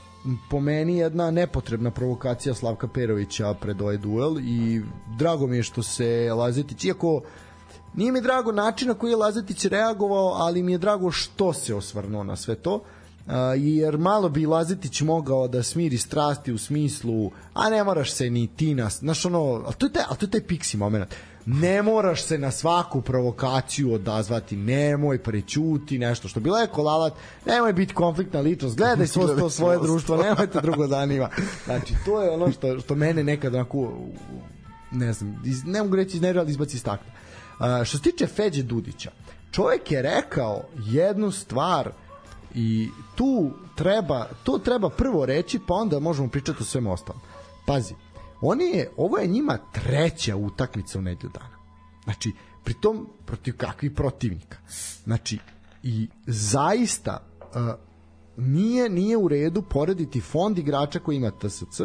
po 0.50 0.60
meni 0.60 0.98
jedna 0.98 1.32
nepotrebna 1.32 1.92
provokacija 1.92 2.54
Slavka 2.56 2.88
Perovića 2.88 3.54
pred 3.54 3.82
ovaj 3.82 3.98
duel 3.98 4.40
i 4.40 4.82
drago 5.18 5.48
mi 5.48 5.58
je 5.58 5.64
što 5.64 5.84
se 5.84 6.32
Lazetić, 6.34 6.86
iako 6.86 7.22
Nije 7.94 8.12
mi 8.12 8.22
drago 8.22 8.52
način 8.52 8.88
na 8.88 8.94
koji 8.94 9.12
je 9.12 9.18
Lazetić 9.18 9.66
reagovao, 9.66 10.34
ali 10.34 10.64
mi 10.64 10.72
je 10.72 10.78
drago 10.78 11.12
što 11.12 11.54
se 11.54 11.76
osvrnuo 11.76 12.24
na 12.24 12.36
sve 12.36 12.56
to. 12.56 12.84
A, 13.28 13.54
jer 13.58 13.98
malo 13.98 14.30
bi 14.30 14.46
Lazetić 14.46 15.02
mogao 15.02 15.48
da 15.48 15.64
smiri 15.64 15.98
strasti 15.98 16.54
u 16.54 16.58
smislu 16.58 17.32
a 17.54 17.70
ne 17.70 17.84
moraš 17.84 18.14
se 18.14 18.30
ni 18.30 18.48
ti 18.48 18.76
nas 18.76 19.00
znaš 19.00 19.26
ono, 19.26 19.40
ali 19.40 19.76
to 19.78 19.86
je 19.86 19.94
taj, 19.94 20.04
ali 20.10 20.18
to 20.18 20.26
je 20.26 20.32
taj 20.32 20.44
piksi 20.44 20.78
moment 20.78 21.16
ne 21.52 21.84
moraš 21.84 22.24
se 22.24 22.38
na 22.38 22.52
svaku 22.52 23.02
provokaciju 23.02 23.94
odazvati. 23.94 24.56
Nemoj 24.56 25.24
prećuti 25.24 26.00
nešto 26.00 26.28
što 26.28 26.40
bi 26.40 26.50
leko 26.50 26.84
lalat 26.84 27.14
nemoj 27.46 27.74
biti 27.74 27.94
konfliktna 27.94 28.40
ličnost. 28.40 28.78
Gledaj 28.78 29.08
svo 29.14 29.28
to 29.28 29.50
svoje 29.50 29.80
društvo. 29.80 30.18
nemojte 30.18 30.62
drugo 30.62 30.88
zanima. 30.88 31.30
Znači 31.66 31.94
to 32.06 32.22
je 32.22 32.30
ono 32.30 32.52
što, 32.52 32.80
što 32.80 32.96
mene 32.96 33.24
nekad 33.24 33.56
onako 33.56 33.94
ne 34.92 35.14
znam, 35.14 35.42
iz, 35.46 35.66
ne 35.66 35.84
mogu 35.84 35.96
reći 35.96 36.16
iz 36.16 36.22
nerva, 36.22 36.42
ali 36.42 36.52
izbaci 36.52 36.76
iz 36.76 36.84
takta. 36.84 37.12
Uh, 37.60 37.86
što 37.86 37.98
se 37.98 38.04
tiče 38.04 38.28
Feđe 38.28 38.64
Dudića, 38.64 39.12
čovjek 39.52 39.92
je 39.92 40.02
rekao 40.02 40.62
jednu 40.86 41.32
stvar 41.32 41.92
i 42.56 42.90
tu 43.16 43.52
treba, 43.76 44.28
to 44.44 44.58
treba 44.58 44.90
prvo 44.90 45.26
reći, 45.26 45.60
pa 45.68 45.74
onda 45.74 46.00
možemo 46.00 46.30
pričati 46.30 46.64
o 46.64 46.66
svemu 46.66 46.94
ostalom. 46.94 47.22
Pazi, 47.66 47.94
oni 48.42 48.66
je, 48.66 48.92
ovo 48.98 49.18
je 49.18 49.28
njima 49.28 49.58
treća 49.72 50.36
utakmica 50.36 51.00
u 51.00 51.02
nedelju 51.02 51.32
dana. 51.34 51.58
Znači, 52.04 52.32
pritom 52.64 53.08
protiv 53.26 53.58
kakvih 53.58 53.92
protivnika. 53.92 54.58
Znači, 55.04 55.40
i 55.84 56.08
zaista 56.28 57.18
uh, 57.40 57.90
nije 58.38 58.90
nije 58.90 59.18
u 59.18 59.28
redu 59.28 59.62
porediti 59.62 60.22
fond 60.22 60.58
igrača 60.58 61.00
koji 61.00 61.16
ima 61.16 61.32
TSC 61.32 61.82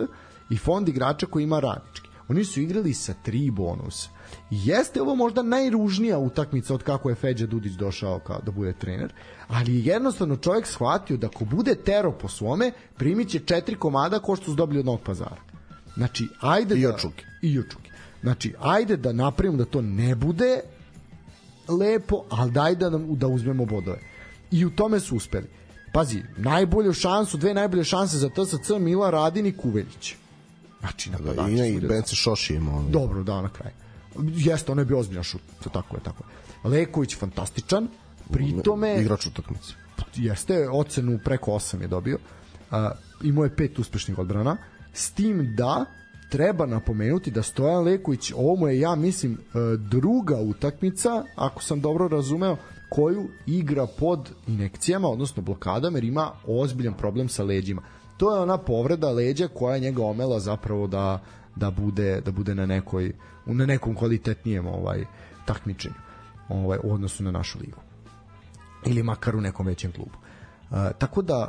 i 0.50 0.56
fond 0.56 0.88
igrača 0.88 1.26
koji 1.26 1.42
ima 1.44 1.60
radnički. 1.60 2.08
Oni 2.28 2.44
su 2.44 2.60
igrali 2.60 2.94
sa 2.94 3.14
tri 3.22 3.50
bonusa. 3.50 4.08
Jeste 4.50 5.02
ovo 5.02 5.14
možda 5.14 5.42
najružnija 5.42 6.18
utakmica 6.18 6.74
od 6.74 6.82
kako 6.82 7.08
je 7.08 7.14
Feđa 7.14 7.46
Dudić 7.46 7.72
došao 7.72 8.18
kao 8.18 8.40
da 8.46 8.52
bude 8.52 8.72
trener, 8.72 9.12
ali 9.48 9.74
je 9.74 9.84
jednostavno 9.84 10.36
čovjek 10.36 10.66
shvatio 10.66 11.16
da 11.16 11.26
ako 11.26 11.44
bude 11.44 11.74
tero 11.74 12.12
po 12.12 12.28
svome, 12.28 12.72
primit 12.96 13.28
će 13.28 13.38
četiri 13.38 13.76
komada 13.76 14.18
ko 14.18 14.36
što 14.36 14.44
su 14.44 14.54
dobili 14.54 14.78
od 14.78 14.86
Novog 14.86 15.00
pazara. 15.00 15.53
Znači, 15.96 16.28
ajde 16.40 16.74
I 16.74 16.82
da... 16.82 16.88
od 16.88 17.00
Čuke. 17.00 17.24
I 17.42 17.58
od 17.58 17.64
Čuke. 17.70 17.90
Znači, 18.22 18.54
ajde 18.60 18.96
da 18.96 19.12
napravimo 19.12 19.56
da 19.56 19.64
to 19.64 19.82
ne 19.82 20.14
bude 20.14 20.60
lepo, 21.70 22.24
ali 22.30 22.50
daj 22.50 22.74
da, 22.74 22.90
nam, 22.90 23.14
da 23.14 23.26
uzmemo 23.26 23.64
bodove. 23.66 23.98
I 24.50 24.64
u 24.64 24.70
tome 24.70 25.00
su 25.00 25.16
uspeli. 25.16 25.46
Pazi, 25.92 26.22
najbolju 26.36 26.92
šansu, 26.92 27.36
dve 27.36 27.54
najbolje 27.54 27.84
šanse 27.84 28.16
za 28.18 28.28
TSC 28.30 28.70
Mila 28.70 29.10
Radin 29.10 29.46
i 29.46 29.56
Kuveljić. 29.56 30.14
Znači, 30.80 31.10
Da, 31.10 31.18
napadači 31.18 31.52
I, 31.52 31.68
i 31.68 31.80
su- 31.80 31.86
Bence 31.88 32.14
Šoši 32.16 32.54
ima. 32.54 32.72
ono. 32.72 32.88
Dobro, 32.88 33.22
da, 33.22 33.42
na 33.42 33.48
kraju. 33.48 33.74
Jeste, 34.36 34.72
ono 34.72 34.80
je 34.80 34.86
bio 34.86 34.98
ozbiljan 34.98 35.24
šut. 35.24 35.40
To 35.62 35.70
tako 35.70 35.96
je, 35.96 36.02
tako 36.02 36.22
je. 36.22 36.28
Leković 36.70 37.16
fantastičan, 37.16 37.88
pritome 38.30 39.00
Igrač 39.00 39.26
utakmice. 39.26 39.72
jeste 40.14 40.68
ocenu 40.70 41.18
preko 41.24 41.50
8 41.50 41.80
je 41.80 41.88
dobio. 41.88 42.18
A, 42.70 42.90
imao 43.22 43.44
je 43.44 43.56
pet 43.56 43.78
uspešnih 43.78 44.18
odbrana 44.18 44.56
s 44.94 45.10
tim 45.10 45.54
da 45.56 45.84
treba 46.30 46.66
napomenuti 46.66 47.30
da 47.30 47.42
Stojan 47.42 47.84
Leković 47.84 48.32
ovo 48.36 48.56
mu 48.56 48.68
je 48.68 48.80
ja 48.80 48.94
mislim 48.94 49.32
e, 49.32 49.38
druga 49.76 50.36
utakmica 50.36 51.24
ako 51.36 51.62
sam 51.62 51.80
dobro 51.80 52.08
razumeo 52.08 52.56
koju 52.88 53.28
igra 53.46 53.86
pod 53.86 54.30
inekcijama 54.46 55.08
odnosno 55.08 55.42
blokadama 55.42 55.96
jer 55.98 56.04
ima 56.04 56.30
ozbiljan 56.46 56.94
problem 56.94 57.28
sa 57.28 57.44
leđima 57.44 57.82
to 58.16 58.34
je 58.34 58.42
ona 58.42 58.58
povreda 58.58 59.10
leđa 59.10 59.48
koja 59.48 59.74
je 59.74 59.80
njega 59.80 60.04
omela 60.04 60.40
zapravo 60.40 60.86
da 60.86 61.20
da 61.56 61.70
bude 61.70 62.20
da 62.20 62.32
bude 62.32 62.54
na 62.54 62.66
nekoj 62.66 63.12
na 63.46 63.66
nekom 63.66 63.94
kvalitetnijem 63.94 64.66
ovaj 64.66 65.04
takmičenju 65.46 65.94
ovaj 66.48 66.78
u 66.84 66.92
odnosu 66.92 67.22
na 67.22 67.30
našu 67.30 67.58
ligu 67.58 67.78
ili 68.86 69.02
makar 69.02 69.36
u 69.36 69.40
nekom 69.40 69.66
većem 69.66 69.92
klubu. 69.92 70.18
Uh, 70.70 70.76
tako 70.98 71.22
da 71.22 71.48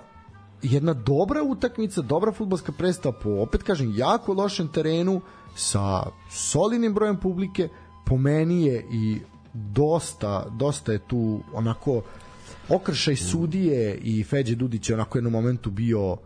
jedna 0.65 0.93
dobra 0.93 1.43
utakmica, 1.43 2.01
dobra 2.01 2.31
futbolska 2.31 2.71
predstava 2.71 3.15
po 3.23 3.29
opet 3.29 3.63
kažem 3.63 3.93
jako 3.95 4.33
lošem 4.33 4.67
terenu 4.67 5.21
sa 5.55 6.03
solidnim 6.29 6.93
brojem 6.93 7.17
publike, 7.17 7.69
po 8.05 8.17
meni 8.17 8.65
je 8.65 8.85
i 8.91 9.19
dosta 9.53 10.45
dosta 10.49 10.91
je 10.91 10.99
tu 10.99 11.39
onako 11.53 12.01
okršaj 12.69 13.15
sudije 13.15 13.97
i 13.97 14.23
Feđe 14.23 14.55
Dudić 14.55 14.89
je 14.89 14.95
onako 14.95 15.17
jednom 15.17 15.33
momentu 15.33 15.71
bio 15.71 16.17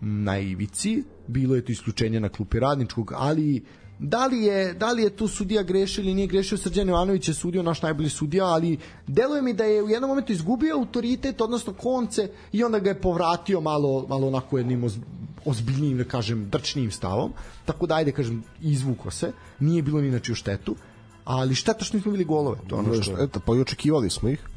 na 0.00 0.38
ivici, 0.38 1.04
bilo 1.26 1.54
je 1.54 1.64
to 1.64 1.72
isključenje 1.72 2.20
na 2.20 2.28
klupi 2.28 2.60
radničkog, 2.60 3.12
ali 3.16 3.64
da 3.98 4.26
li 4.26 4.42
je, 4.42 4.74
da 4.74 4.92
li 4.92 5.02
je 5.02 5.10
tu 5.10 5.28
sudija 5.28 5.62
grešio 5.62 6.02
ili 6.02 6.14
nije 6.14 6.26
grešio, 6.26 6.58
Srđan 6.58 6.88
Jovanović 6.88 7.28
je 7.28 7.34
sudio 7.34 7.62
naš 7.62 7.82
najbolji 7.82 8.08
sudija, 8.08 8.46
ali 8.46 8.78
deluje 9.06 9.42
mi 9.42 9.52
da 9.52 9.64
je 9.64 9.82
u 9.82 9.88
jednom 9.88 10.08
momentu 10.08 10.32
izgubio 10.32 10.76
autoritet, 10.76 11.40
odnosno 11.40 11.72
konce 11.72 12.30
i 12.52 12.64
onda 12.64 12.78
ga 12.78 12.90
je 12.90 13.00
povratio 13.00 13.60
malo, 13.60 14.06
malo 14.08 14.26
onako 14.26 14.58
jednim 14.58 14.84
oz, 14.84 14.98
ozbiljnijim, 15.44 15.98
da 15.98 16.04
kažem, 16.04 16.48
drčnijim 16.50 16.90
stavom, 16.90 17.32
tako 17.64 17.86
da 17.86 17.94
ajde, 17.94 18.12
kažem, 18.12 18.44
izvuko 18.60 19.10
se, 19.10 19.32
nije 19.60 19.82
bilo 19.82 20.00
ni 20.00 20.10
način 20.10 20.34
štetu, 20.34 20.76
ali 21.24 21.54
šteta 21.54 21.84
što 21.84 21.96
nismo 21.96 22.12
bili 22.12 22.24
golove, 22.24 22.58
to 22.66 22.76
ono 22.76 23.02
što... 23.02 23.22
Eto, 23.22 23.40
pa 23.40 23.54
i 23.54 23.60
očekivali 23.60 24.10
smo 24.10 24.28
ih. 24.28 24.48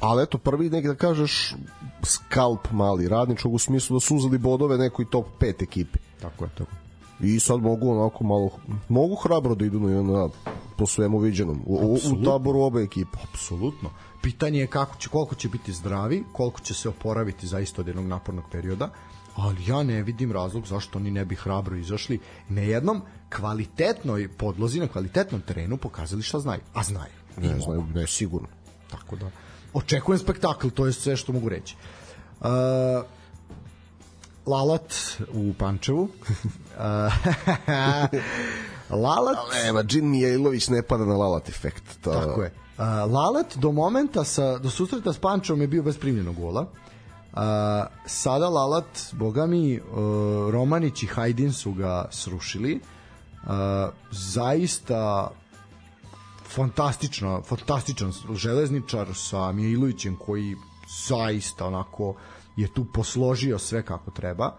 Ali 0.00 0.22
eto, 0.22 0.38
prvi 0.38 0.70
neki 0.70 0.88
da 0.88 0.94
kažeš 0.94 1.54
skalp 2.02 2.70
mali 2.72 3.08
radničkog 3.08 3.54
u 3.54 3.58
smislu 3.58 3.96
da 3.96 4.00
su 4.00 4.16
uzeli 4.16 4.38
bodove 4.38 4.78
nekoj 4.78 5.10
top 5.10 5.26
5 5.40 5.62
ekipi. 5.62 5.98
Tako 6.20 6.44
je, 6.44 6.50
tako. 6.58 6.81
I 7.20 7.40
sad 7.40 7.60
mogu 7.60 7.90
onako 7.90 8.24
malo, 8.24 8.50
mogu 8.88 9.14
hrabro 9.14 9.54
da 9.54 9.64
idu 9.64 9.80
na, 9.80 10.02
na 10.02 10.28
po 10.76 10.86
svemu 10.86 11.18
viđenom. 11.18 11.62
U, 11.66 11.98
u, 12.12 12.24
taboru 12.24 12.60
obe 12.60 12.82
ekipe. 12.82 13.18
Apsolutno. 13.22 13.90
Pitanje 14.22 14.60
je 14.60 14.66
kako 14.66 14.96
će, 14.96 15.08
koliko 15.08 15.34
će 15.34 15.48
biti 15.48 15.72
zdravi, 15.72 16.24
koliko 16.32 16.60
će 16.60 16.74
se 16.74 16.88
oporaviti 16.88 17.46
zaista 17.46 17.80
od 17.80 17.86
jednog 17.86 18.06
napornog 18.06 18.44
perioda, 18.52 18.90
ali 19.36 19.66
ja 19.66 19.82
ne 19.82 20.02
vidim 20.02 20.32
razlog 20.32 20.66
zašto 20.66 20.98
oni 20.98 21.10
ne 21.10 21.24
bi 21.24 21.34
hrabro 21.34 21.76
izašli 21.76 22.20
na 22.48 22.60
jednom 22.60 23.02
kvalitetnoj 23.36 24.28
podlozi, 24.28 24.80
na 24.80 24.88
kvalitetnom 24.88 25.40
terenu 25.40 25.76
pokazali 25.76 26.22
šta 26.22 26.38
znaju. 26.38 26.60
A 26.74 26.82
znaju. 26.82 27.12
Ne 27.36 27.48
mogu. 27.48 27.62
znam, 27.62 27.92
ne, 27.94 28.06
sigurno. 28.06 28.48
Tako 28.90 29.16
da, 29.16 29.30
očekujem 29.72 30.18
spektakl, 30.18 30.68
to 30.68 30.86
je 30.86 30.92
sve 30.92 31.16
što 31.16 31.32
mogu 31.32 31.48
reći. 31.48 31.76
Uh, 32.40 32.48
Lalat 34.46 34.94
u 35.34 35.54
Pančevu. 35.58 36.08
Lalat... 38.90 39.36
Nema, 39.64 39.82
Džin 39.82 40.10
Mijailović 40.10 40.68
ne 40.68 40.82
pada 40.82 41.04
na 41.04 41.14
Lalat 41.14 41.48
efekt. 41.48 41.82
To... 42.02 42.10
Tako 42.10 42.42
je. 42.42 42.52
Uh, 42.78 43.12
Lalat 43.12 43.56
do 43.56 43.72
momenta 43.72 44.24
sa, 44.24 44.58
do 44.58 44.70
susreta 44.70 45.12
s 45.12 45.18
Pančevom 45.18 45.60
je 45.60 45.66
bio 45.66 45.82
bez 45.82 45.98
primljenog 45.98 46.36
gola. 46.36 46.60
Uh, 46.60 47.38
sada 48.06 48.48
Lalat, 48.48 49.12
boga 49.12 49.46
mi, 49.46 49.80
uh, 49.80 49.84
Romanić 50.50 51.02
i 51.02 51.06
Hajdin 51.06 51.52
su 51.52 51.72
ga 51.72 52.08
srušili. 52.10 52.80
Uh, 53.44 53.50
zaista 54.10 55.30
fantastično, 56.44 57.42
fantastičan 57.42 58.12
železničar 58.34 59.08
sa 59.14 59.52
Mijailovićem 59.52 60.16
koji 60.16 60.56
zaista 61.08 61.66
onako 61.66 62.14
je 62.56 62.68
tu 62.74 62.84
posložio 62.94 63.58
sve 63.58 63.82
kako 63.82 64.10
treba. 64.10 64.54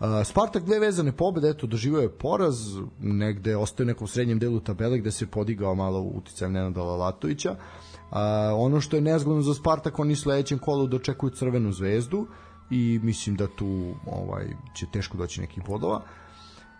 Uh, 0.00 0.06
Spartak 0.24 0.64
dve 0.64 0.78
vezane 0.78 1.12
pobede, 1.12 1.48
eto, 1.48 1.66
doživio 1.66 2.00
je 2.00 2.12
poraz, 2.12 2.56
negde 2.98 3.56
ostaje 3.56 3.84
u 3.84 3.86
nekom 3.86 4.08
srednjem 4.08 4.38
delu 4.38 4.60
tabele 4.60 4.98
gde 4.98 5.10
se 5.10 5.26
podigao 5.26 5.74
malo 5.74 6.00
uticajem 6.00 6.52
Nenada 6.52 6.82
Lalatovića. 6.82 7.50
Uh, 7.50 8.16
ono 8.56 8.80
što 8.80 8.96
je 8.96 9.02
nezgodno 9.02 9.42
za 9.42 9.54
Spartak, 9.54 9.98
oni 9.98 10.16
sledećem 10.16 10.58
kolu 10.58 10.86
dočekuju 10.86 11.30
Crvenu 11.30 11.72
zvezdu 11.72 12.26
i 12.70 13.00
mislim 13.02 13.36
da 13.36 13.46
tu 13.46 13.94
ovaj 14.06 14.46
će 14.74 14.86
teško 14.92 15.16
doći 15.16 15.40
nekih 15.40 15.64
bodova. 15.66 16.02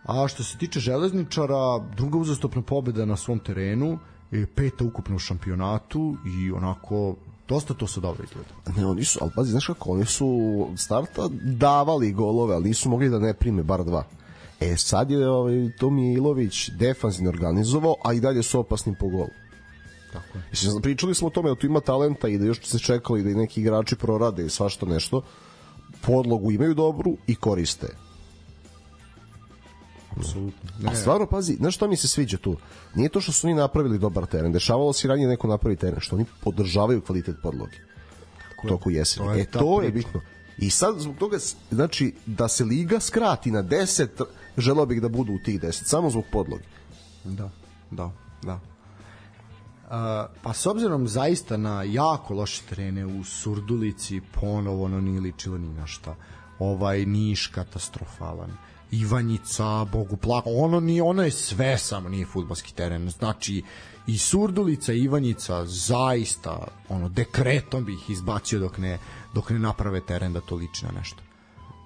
A 0.04 0.28
što 0.28 0.42
se 0.42 0.58
tiče 0.58 0.80
železničara, 0.80 1.78
druga 1.96 2.18
uzastopna 2.18 2.62
pobeda 2.62 3.04
na 3.04 3.16
svom 3.16 3.38
terenu, 3.38 3.98
je 4.30 4.46
peta 4.46 4.84
ukupno 4.84 5.16
u 5.16 5.18
šampionatu 5.18 6.16
i 6.26 6.52
onako 6.52 7.16
dosta 7.48 7.74
to 7.74 7.86
se 7.86 8.00
dobro 8.00 8.24
izgleda. 8.24 8.48
Ne, 8.76 8.86
oni 8.86 9.04
su, 9.04 9.18
ali 9.22 9.30
pazi, 9.36 9.50
znaš 9.50 9.66
kako, 9.66 9.90
oni 9.90 10.06
su 10.06 10.28
starta 10.76 11.28
davali 11.42 12.12
golove, 12.12 12.54
ali 12.54 12.68
nisu 12.68 12.88
mogli 12.88 13.08
da 13.08 13.18
ne 13.18 13.34
prime 13.34 13.62
bar 13.62 13.84
dva. 13.84 14.04
E, 14.60 14.76
sad 14.76 15.10
je 15.10 15.28
ovaj, 15.28 15.70
Tomi 15.78 16.12
Ilović 16.12 16.70
defanzivno 16.70 17.30
organizovao, 17.30 17.94
a 18.04 18.12
i 18.12 18.20
dalje 18.20 18.42
su 18.42 18.60
opasni 18.60 18.94
po 19.00 19.08
golu. 19.08 19.30
Tako 20.12 20.38
je. 20.38 20.44
Mislim, 20.50 20.82
pričali 20.82 21.14
smo 21.14 21.26
o 21.26 21.30
tome 21.30 21.48
da 21.48 21.54
tu 21.54 21.66
ima 21.66 21.80
talenta 21.80 22.28
i 22.28 22.38
da 22.38 22.44
još 22.44 22.60
se 22.62 22.78
čekali 22.78 23.22
da 23.22 23.30
i 23.30 23.34
neki 23.34 23.60
igrači 23.60 23.96
prorade 23.96 24.46
i 24.46 24.50
svašta 24.50 24.86
nešto. 24.86 25.22
Podlogu 26.00 26.52
imaju 26.52 26.74
dobru 26.74 27.16
i 27.26 27.34
koriste. 27.34 28.05
Apsolutno. 30.16 30.90
A 30.90 30.94
stvarno, 30.94 31.26
pazi, 31.26 31.54
znaš 31.54 31.74
šta 31.74 31.86
mi 31.86 31.96
se 31.96 32.08
sviđa 32.08 32.36
tu? 32.36 32.56
Nije 32.94 33.08
to 33.08 33.20
što 33.20 33.32
su 33.32 33.46
oni 33.46 33.54
napravili 33.54 33.98
dobar 33.98 34.26
teren. 34.26 34.52
Dešavalo 34.52 34.92
se 34.92 35.08
ranije 35.08 35.28
neko 35.28 35.48
napravi 35.48 35.76
teren, 35.76 36.00
što 36.00 36.16
oni 36.16 36.24
podržavaju 36.40 37.00
kvalitet 37.00 37.36
podloge 37.42 37.76
u 38.64 38.68
toku 38.68 38.90
jeseni. 38.90 39.26
To 39.26 39.34
je 39.34 39.42
e, 39.42 39.46
to 39.50 39.82
je 39.82 39.90
bitno. 39.90 40.20
I 40.58 40.70
sad 40.70 40.98
zbog 40.98 41.16
toga, 41.16 41.38
znači, 41.70 42.14
da 42.26 42.48
se 42.48 42.64
liga 42.64 43.00
skrati 43.00 43.50
na 43.50 43.62
10, 43.62 44.24
želeo 44.56 44.86
bih 44.86 45.02
da 45.02 45.08
budu 45.08 45.32
u 45.32 45.38
tih 45.38 45.60
10, 45.60 45.70
samo 45.72 46.10
zbog 46.10 46.24
podloge. 46.32 46.64
Da, 47.24 47.50
da, 47.90 48.10
da. 48.42 48.54
Uh, 48.54 49.90
pa 50.42 50.52
s 50.52 50.66
obzirom 50.66 51.08
zaista 51.08 51.56
na 51.56 51.82
jako 51.82 52.34
loše 52.34 52.62
terene 52.68 53.06
u 53.06 53.24
Surdulici 53.24 54.20
ponovo 54.40 54.84
ono 54.84 55.00
nije 55.00 55.20
ličilo 55.20 55.58
ni 55.58 55.68
na 55.68 55.86
šta 55.86 56.14
ovaj 56.58 57.06
Niš 57.06 57.46
katastrofalan 57.46 58.50
Ivanjica, 58.90 59.84
Bogu 59.84 60.16
plako, 60.16 60.50
ono 60.50 60.80
nije, 60.80 61.02
ono 61.02 61.22
je 61.22 61.30
sve 61.30 61.78
samo 61.78 62.08
nije 62.08 62.26
fudbalski 62.26 62.74
teren, 62.74 63.10
znači 63.10 63.62
i 64.06 64.18
Surdulica 64.18 64.92
i 64.92 65.02
Ivanjica 65.02 65.64
zaista 65.66 66.68
ono 66.88 67.08
dekretom 67.08 67.84
bi 67.84 67.92
ih 67.92 68.10
izbacio 68.10 68.58
dok 68.58 68.78
ne, 68.78 68.98
dok 69.34 69.50
ne 69.50 69.58
naprave 69.58 70.00
teren 70.00 70.32
da 70.32 70.40
to 70.40 70.54
liči 70.54 70.84
na 70.84 70.90
nešto. 70.98 71.22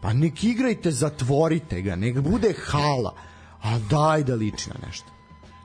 Pa 0.03 0.13
nek 0.13 0.45
igrajte, 0.45 0.91
zatvorite 0.91 1.83
ga, 1.83 1.97
nek 1.97 2.21
bude 2.21 2.55
hala, 2.65 3.15
a 3.63 3.79
daj 3.79 4.25
da 4.25 4.35
liči 4.35 4.71
na 4.71 4.87
nešto. 4.87 5.07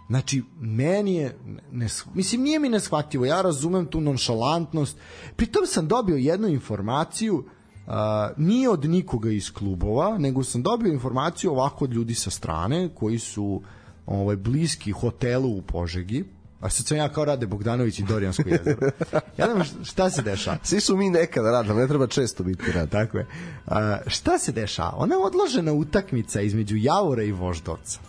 Znači, 0.07 0.43
meni 0.59 1.15
je, 1.15 1.38
ne, 1.71 1.88
mislim, 2.13 2.41
nije 2.41 2.59
mi 2.59 2.69
neshvatljivo, 2.69 3.25
ja 3.25 3.41
razumem 3.41 3.86
tu 3.86 4.01
nonšalantnost, 4.01 4.97
pritom 5.36 5.65
sam 5.65 5.88
dobio 5.88 6.15
jednu 6.15 6.47
informaciju, 6.47 7.45
uh, 7.88 7.93
nije 8.38 8.69
od 8.69 8.86
nikoga 8.86 9.31
iz 9.31 9.53
klubova, 9.53 10.17
nego 10.17 10.43
sam 10.43 10.61
dobio 10.61 10.93
informaciju 10.93 11.51
ovako 11.51 11.86
od 11.86 11.93
ljudi 11.93 12.15
sa 12.15 12.29
strane, 12.29 12.89
koji 12.95 13.19
su 13.19 13.61
ovaj, 14.05 14.36
bliski 14.36 14.91
hotelu 14.91 15.57
u 15.57 15.61
Požegi, 15.61 16.23
a 16.59 16.69
sad 16.69 16.86
sam 16.86 16.97
ja 16.97 17.09
kao 17.09 17.25
Rade 17.25 17.47
Bogdanović 17.47 17.99
i 17.99 18.03
Dorijansko 18.03 18.49
jezero. 18.49 18.91
Ja 19.38 19.45
znam 19.45 19.83
šta 19.83 20.09
se 20.09 20.21
dešava. 20.21 20.57
Svi 20.63 20.79
su 20.81 20.97
mi 20.97 21.09
nekada 21.09 21.51
radili, 21.51 21.75
ne 21.75 21.88
treba 21.88 22.07
često 22.07 22.43
biti 22.43 22.71
rad. 22.71 22.89
Tako 22.89 23.17
je. 23.17 23.27
A, 23.67 23.97
šta 24.07 24.39
se 24.39 24.51
dešava? 24.51 24.93
Ona 24.97 25.15
odložena 25.19 25.73
utakmica 25.73 26.41
između 26.41 26.75
Javora 26.77 27.23
i 27.23 27.31
Voždovca 27.31 27.99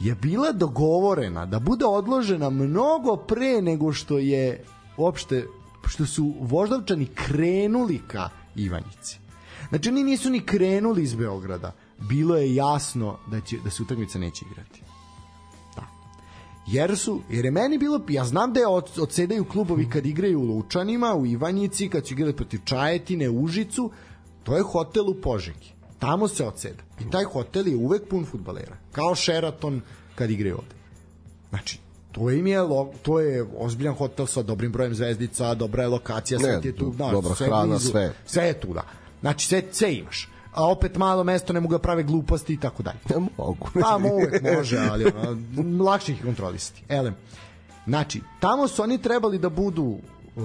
je 0.00 0.14
bila 0.14 0.52
dogovorena 0.52 1.46
da 1.46 1.58
bude 1.58 1.84
odložena 1.84 2.50
mnogo 2.50 3.16
pre 3.16 3.62
nego 3.62 3.92
što 3.92 4.18
je 4.18 4.64
uopšte 4.96 5.46
što 5.86 6.06
su 6.06 6.34
Voždovčani 6.40 7.06
krenuli 7.06 8.00
ka 8.06 8.28
Ivanjici. 8.56 9.18
Znači 9.68 9.88
oni 9.88 10.04
nisu 10.04 10.30
ni 10.30 10.40
krenuli 10.40 11.02
iz 11.02 11.14
Beograda. 11.14 11.72
Bilo 11.98 12.36
je 12.36 12.54
jasno 12.54 13.18
da 13.26 13.40
će 13.40 13.58
da 13.64 13.70
se 13.70 13.82
utakmica 13.82 14.18
neće 14.18 14.44
igrati. 14.50 14.82
Da. 15.76 15.86
Jer 16.66 16.98
su, 16.98 17.20
jer 17.30 17.44
je 17.44 17.50
meni 17.50 17.78
bilo, 17.78 18.00
ja 18.08 18.24
znam 18.24 18.52
da 18.52 18.60
je 18.60 18.66
od, 18.66 18.90
odsedaju 18.98 19.44
klubovi 19.44 19.90
kad 19.90 20.06
igraju 20.06 20.40
u 20.40 20.44
Lučanima, 20.44 21.14
u 21.14 21.26
Ivanjici, 21.26 21.88
kad 21.88 22.06
su 22.06 22.14
igrali 22.14 22.36
protiv 22.36 22.60
Čajetine, 22.64 23.30
Užicu, 23.30 23.90
to 24.42 24.56
je 24.56 24.62
hotel 24.62 25.10
u 25.10 25.14
Požegi. 25.14 25.74
Tamo 25.98 26.28
se 26.28 26.46
odseda. 26.46 26.82
I 27.00 27.10
taj 27.10 27.24
hotel 27.24 27.68
je 27.68 27.76
uvek 27.76 28.08
pun 28.08 28.24
futbalera. 28.24 28.76
Kao 28.92 29.14
Sheraton 29.14 29.80
kad 30.14 30.30
igraju 30.30 30.54
ovde. 30.54 30.74
Znači, 31.50 31.78
to 32.14 32.30
im 32.30 32.46
je, 32.46 32.62
lo- 32.62 32.92
to 33.02 33.20
je 33.20 33.46
ozbiljan 33.58 33.94
hotel 33.94 34.26
sa 34.26 34.42
dobrim 34.42 34.72
brojem 34.72 34.94
zvezdica, 34.94 35.54
dobra 35.54 35.82
je 35.82 35.88
lokacija, 35.88 36.38
sve 36.38 36.60
ti 36.60 36.68
je 36.68 36.76
tu, 36.76 36.92
znaš, 36.96 37.12
dobra 37.12 37.34
sve 37.34 37.46
hrana, 37.46 37.66
blizu, 37.66 37.88
sve. 37.90 38.12
Sve 38.26 38.44
je 38.44 38.60
tu, 38.60 38.74
da. 38.74 38.82
Znači, 39.20 39.46
sve, 39.48 39.62
sve 39.72 39.94
imaš. 39.94 40.28
A 40.52 40.70
opet 40.70 40.96
malo 40.96 41.24
mesto, 41.24 41.52
ne 41.52 41.60
mogu 41.60 41.74
da 41.74 41.78
prave 41.78 42.02
gluposti 42.02 42.52
i 42.54 42.60
tako 42.60 42.82
dalje. 42.82 42.98
Ne 43.10 43.16
mogu. 43.36 43.68
Pa 43.80 43.98
uvek 44.12 44.42
može, 44.42 44.78
ali 44.90 45.04
ono, 45.04 45.84
lakše 45.84 46.12
ih 46.12 46.22
kontrolisati. 46.24 46.82
Elem, 46.88 47.14
znači, 47.86 48.20
tamo 48.40 48.68
su 48.68 48.82
oni 48.82 49.02
trebali 49.02 49.38
da 49.38 49.48
budu 49.48 49.82
uh, 49.82 50.42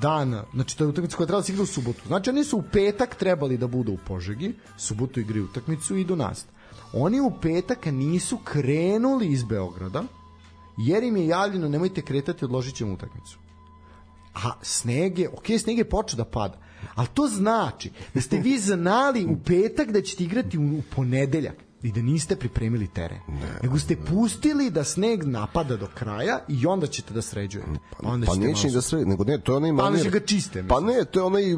dan, 0.00 0.42
znači 0.54 0.78
to 0.78 0.84
je 0.84 0.88
utakmica 0.88 1.16
koja 1.16 1.24
je 1.24 1.26
trebala 1.26 1.40
da 1.40 1.46
se 1.46 1.52
igra 1.52 1.62
u 1.62 1.66
subotu. 1.66 2.00
Znači 2.06 2.30
oni 2.30 2.44
su 2.44 2.58
u 2.58 2.62
petak 2.72 3.14
trebali 3.14 3.56
da 3.56 3.66
budu 3.66 3.92
u 3.92 3.98
Požegi, 4.08 4.54
subotu 4.76 5.20
igraju 5.20 5.44
utakmicu 5.44 5.96
i 5.96 6.00
idu 6.00 6.16
nazad. 6.16 6.46
Oni 6.92 7.20
u 7.20 7.32
petak 7.42 7.86
nisu 7.86 8.38
krenuli 8.44 9.26
iz 9.26 9.44
Beograda, 9.44 10.02
jer 10.80 11.02
im 11.02 11.16
je 11.16 11.26
javljeno 11.26 11.68
nemojte 11.68 12.02
kretati, 12.02 12.44
odložit 12.44 12.74
ćemo 12.74 12.92
utakmicu. 12.94 13.38
A 14.34 14.50
sneg 14.62 15.18
je, 15.18 15.28
ok, 15.28 15.46
sneg 15.60 15.78
je 15.78 15.84
počeo 15.86 16.16
da 16.16 16.24
pada, 16.24 16.58
ali 16.94 17.08
to 17.08 17.26
znači 17.28 17.90
da 18.14 18.20
ste 18.20 18.38
vi 18.38 18.58
znali 18.58 19.26
u 19.26 19.36
petak 19.38 19.90
da 19.90 20.02
ćete 20.02 20.24
igrati 20.24 20.58
u, 20.58 20.82
ponedeljak 20.90 21.54
i 21.82 21.92
da 21.92 22.02
niste 22.02 22.36
pripremili 22.36 22.88
teren. 22.88 23.18
Ne, 23.28 23.58
nego 23.62 23.78
ste 23.78 23.96
pustili 23.98 24.70
da 24.70 24.84
sneg 24.84 25.24
napada 25.24 25.76
do 25.76 25.88
kraja 25.88 26.38
i 26.48 26.66
onda 26.66 26.86
ćete 26.86 27.14
da 27.14 27.22
sređujete. 27.22 27.70
Onda 28.00 28.26
Pa 28.26 28.32
ćete 28.34 28.46
neće 28.46 28.58
ni 28.58 28.64
malo- 28.64 28.74
da 28.74 28.82
sve, 28.82 29.04
nego 29.04 29.24
ne, 29.24 29.40
to 29.40 29.52
je 29.52 29.56
onaj 29.56 29.70
Pa 29.70 29.74
manir. 29.74 29.88
onda 29.90 30.02
će 30.02 30.10
ga 30.10 30.20
čiste, 30.20 30.64
Pa 30.68 30.80
mislim. 30.80 30.98
ne, 30.98 31.04
to 31.04 31.18
je 31.18 31.24
onaj 31.24 31.56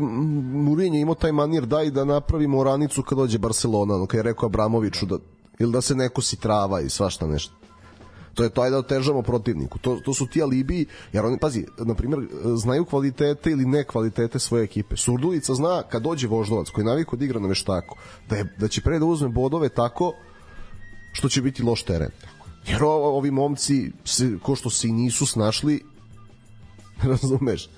Mourinho 0.55 0.97
imao 0.97 1.15
taj 1.15 1.33
manir 1.33 1.67
daj 1.67 1.91
da 1.91 2.05
napravimo 2.05 2.59
oranicu 2.59 3.03
kad 3.03 3.19
dođe 3.19 3.39
Barcelona, 3.39 3.95
ono 3.95 4.07
kad 4.07 4.19
je 4.19 4.23
rekao 4.23 4.47
Abramoviću 4.47 5.07
da 5.07 5.19
ili 5.59 5.73
da 5.73 5.81
se 5.81 5.95
nekosi 5.95 6.37
trava 6.37 6.81
i 6.81 6.91
svašta 6.91 7.27
nešto. 7.27 7.55
To 8.35 8.45
je 8.45 8.51
to 8.51 8.63
ajde 8.63 8.71
da 8.71 8.79
otežamo 8.79 9.23
protivniku. 9.23 9.79
To, 9.79 10.01
to 10.05 10.15
su 10.15 10.27
ti 10.27 10.43
alibi, 10.43 10.87
jer 11.13 11.25
oni, 11.25 11.39
pazi, 11.39 11.67
na 11.79 11.95
primjer, 11.95 12.21
znaju 12.57 12.85
kvalitete 12.85 13.51
ili 13.51 13.67
ne 13.67 13.85
kvalitete 13.85 14.39
svoje 14.39 14.65
ekipe. 14.65 14.97
Surdulica 14.97 15.55
zna 15.55 15.83
kad 15.83 16.03
dođe 16.03 16.29
Voždovac, 16.29 16.71
koji 16.71 16.83
je 16.83 16.87
navikao 16.87 17.19
da 17.19 17.25
igra 17.25 17.41
na 17.41 17.49
veštaku, 17.49 17.97
da, 18.29 18.37
je, 18.37 18.55
da 18.59 18.69
će 18.69 18.81
pre 18.81 18.99
da 18.99 19.05
uzme 19.05 19.29
bodove 19.29 19.69
tako 19.69 20.13
što 21.13 21.29
će 21.29 21.43
biti 21.43 21.63
loš 21.63 21.83
teren. 21.83 22.11
Jer 22.67 22.85
ovi 22.85 23.31
momci, 23.31 23.93
se, 24.05 24.39
ko 24.43 24.57
što 24.57 24.71
se 24.71 24.89
i 24.89 24.93
nisu 24.93 25.27
snašli, 25.27 25.83
razumeš, 27.03 27.69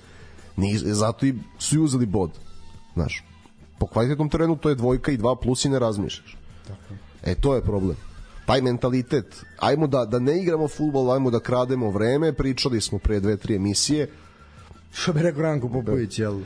Ni, 0.57 0.77
zato 0.77 1.25
i 1.25 1.33
su 1.59 1.75
i 1.75 1.79
uzeli 1.79 2.05
bod. 2.05 2.31
Znaš, 2.93 3.23
po 3.79 3.87
kvalitetnom 3.87 4.29
terenu 4.29 4.57
to 4.57 4.69
je 4.69 4.75
dvojka 4.75 5.11
i 5.11 5.17
dva 5.17 5.35
plus 5.35 5.65
i 5.65 5.69
ne 5.69 5.79
razmišljaš. 5.79 6.37
E, 7.23 7.35
to 7.35 7.55
je 7.55 7.61
problem. 7.61 7.97
Taj 8.45 8.61
mentalitet, 8.61 9.45
ajmo 9.59 9.87
da, 9.87 10.05
da 10.05 10.19
ne 10.19 10.41
igramo 10.41 10.67
futbol, 10.67 11.11
ajmo 11.11 11.29
da 11.31 11.39
krademo 11.39 11.89
vreme, 11.89 12.33
pričali 12.33 12.81
smo 12.81 12.99
pre 12.99 13.19
dve, 13.19 13.37
tri 13.37 13.55
emisije, 13.55 14.07
Što 14.95 15.13
bi 15.13 15.21
rekao 15.21 15.41
Ranko 15.41 15.69
Popović, 15.69 16.19
jel? 16.19 16.39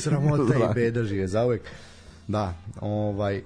Sramota 0.00 0.44
Da. 0.58 0.70
i 0.70 0.74
beda 0.74 1.04
žive 1.04 1.28
zauvek. 1.28 1.62
Da, 2.28 2.54
ovaj... 2.80 3.42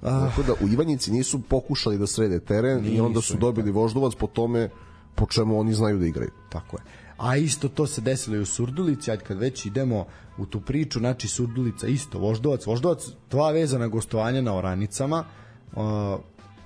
Tako 0.00 0.42
da 0.42 0.52
u 0.60 0.68
Ivanjici 0.68 1.12
nisu 1.12 1.40
pokušali 1.42 1.98
da 1.98 2.06
srede 2.06 2.40
teren 2.40 2.86
i 2.86 3.00
onda 3.00 3.20
su 3.20 3.34
Nisu, 3.34 3.40
dobili 3.40 3.70
voždovac 3.70 4.14
po 4.14 4.26
tome 4.26 4.70
po 5.14 5.26
čemu 5.26 5.60
oni 5.60 5.74
znaju 5.74 5.98
da 5.98 6.06
igraju. 6.06 6.30
Tako 6.48 6.76
je. 6.76 6.82
a 7.18 7.36
isto 7.36 7.68
to 7.68 7.86
se 7.86 8.00
desilo 8.00 8.36
i 8.36 8.40
u 8.40 8.46
Surdulici, 8.46 9.10
ajde 9.10 9.24
kad 9.24 9.38
već 9.38 9.66
idemo 9.66 10.06
u 10.38 10.46
tu 10.46 10.60
priču, 10.60 10.98
znači 10.98 11.28
Surdulica 11.28 11.86
isto, 11.86 12.18
Voždovac, 12.18 12.66
Voždovac 12.66 13.08
dva 13.30 13.50
vezana 13.50 13.88
gostovanja 13.88 14.40
na 14.40 14.54
Oranicama, 14.54 15.24
uh, 15.72 15.82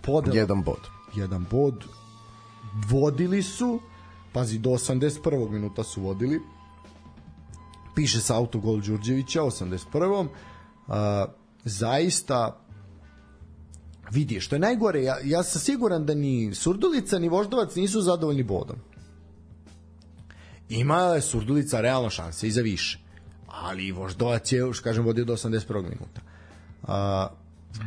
podela, 0.03 0.37
Jedan 0.37 0.63
bod. 0.63 0.81
jedan 1.15 1.47
bod, 1.51 1.85
vodili 2.89 3.43
su, 3.43 3.81
pazi, 4.33 4.59
do 4.59 4.71
81. 4.71 5.51
minuta 5.51 5.83
su 5.83 6.03
vodili, 6.03 6.41
piše 7.95 8.21
sa 8.21 8.37
autogol 8.37 8.81
Đurđevića, 8.81 9.43
81. 9.43 10.29
Uh, 10.87 10.95
zaista 11.65 12.61
vidi, 14.11 14.41
što 14.41 14.57
je 14.57 14.61
najgore, 14.61 15.03
ja, 15.03 15.17
ja 15.25 15.43
sam 15.43 15.61
siguran 15.61 16.07
da 16.07 16.15
ni 16.15 16.55
Surdulica 16.55 17.19
ni 17.19 17.29
Voždovac 17.29 17.75
nisu 17.77 18.01
zadovoljni 18.01 18.43
bodom. 18.43 18.77
Ima 20.69 20.99
je 20.99 21.21
Surdulica 21.21 21.81
realno 21.81 22.11
šanse 22.11 22.49
i 22.49 22.51
za 22.51 22.61
više. 22.61 22.99
Ali 23.47 23.93
Voždovac 23.93 24.53
je, 24.53 24.73
što 24.73 24.85
kažem, 24.85 25.05
vodio 25.05 25.25
do 25.25 25.33
81. 25.33 25.83
minuta. 25.83 26.21
A, 26.83 27.29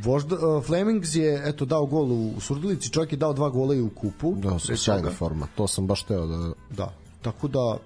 Voždo, 0.03 0.35
uh, 0.35 0.63
Flemings 0.63 1.15
je 1.15 1.41
eto 1.45 1.65
dao 1.65 1.85
gol 1.85 2.11
u 2.11 2.39
Surdulici, 2.39 2.89
čovjek 2.89 3.11
je 3.11 3.17
dao 3.17 3.33
dva 3.33 3.49
gola 3.49 3.75
i 3.75 3.81
u 3.81 3.89
kupu. 3.89 4.35
Da, 4.35 4.59
sjajna 4.59 5.11
forma. 5.11 5.47
To 5.55 5.67
sam 5.67 5.87
baš 5.87 6.03
teo 6.03 6.25
da... 6.25 6.53
Da, 6.69 6.93
tako 7.21 7.47
da 7.47 7.77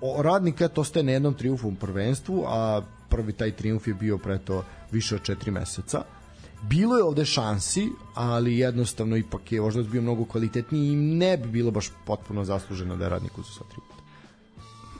o, 0.00 0.22
radnik 0.22 0.60
eto 0.60 0.80
ostaje 0.80 1.02
na 1.02 1.12
jednom 1.12 1.34
triumfu 1.34 1.68
u 1.68 1.74
prvenstvu, 1.74 2.44
a 2.46 2.82
prvi 3.08 3.32
taj 3.32 3.52
triumf 3.52 3.86
je 3.86 3.94
bio 3.94 4.18
preto 4.18 4.64
više 4.90 5.14
od 5.14 5.22
četiri 5.22 5.50
meseca. 5.50 6.02
Bilo 6.62 6.96
je 6.96 7.04
ovde 7.04 7.24
šansi, 7.24 7.88
ali 8.14 8.58
jednostavno 8.58 9.16
ipak 9.16 9.52
je 9.52 9.60
Voždovac 9.60 9.90
bio 9.90 10.02
mnogo 10.02 10.24
kvalitetniji 10.24 10.92
i 10.92 10.96
ne 10.96 11.36
bi 11.36 11.48
bilo 11.48 11.70
baš 11.70 11.92
potpuno 12.06 12.44
zasluženo 12.44 12.96
da 12.96 13.04
je 13.04 13.10
radnik 13.10 13.38
uzeo 13.38 13.52
sva 13.52 13.66
tri. 13.70 13.97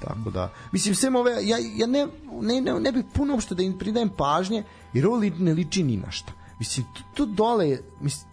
Tako 0.00 0.30
da, 0.30 0.52
mislim, 0.72 0.94
sem 0.94 1.16
ove, 1.16 1.32
ja, 1.42 1.56
ja 1.76 1.86
ne, 1.86 2.06
ne, 2.32 2.60
ne, 2.60 2.80
ne 2.80 2.92
bih 2.92 3.04
puno 3.14 3.32
uopšte 3.32 3.54
da 3.54 3.62
im 3.62 3.78
pridajem 3.78 4.08
pažnje, 4.08 4.62
jer 4.92 5.06
ovo 5.06 5.16
li, 5.16 5.30
ne 5.30 5.54
liči 5.54 5.82
ni 5.82 5.96
na 5.96 6.10
šta. 6.10 6.32
Mislim, 6.58 6.86
tu, 6.94 7.02
tu 7.14 7.26
dole, 7.26 7.68
je- 7.70 7.82
mislim, 8.00 8.28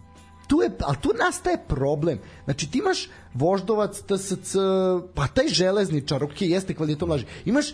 tu 0.47 0.61
je, 0.61 0.71
ali 0.79 0.97
tu 0.97 1.09
nastaje 1.19 1.57
problem. 1.59 2.19
Znači, 2.45 2.71
ti 2.71 2.77
imaš 2.77 3.09
voždovac, 3.33 3.99
TSC, 3.99 4.55
pa 5.15 5.27
taj 5.27 5.47
železničar, 5.47 6.23
ok, 6.23 6.41
jeste 6.41 6.73
kvalitetom 6.73 7.09
laži. 7.09 7.25
Imaš 7.45 7.65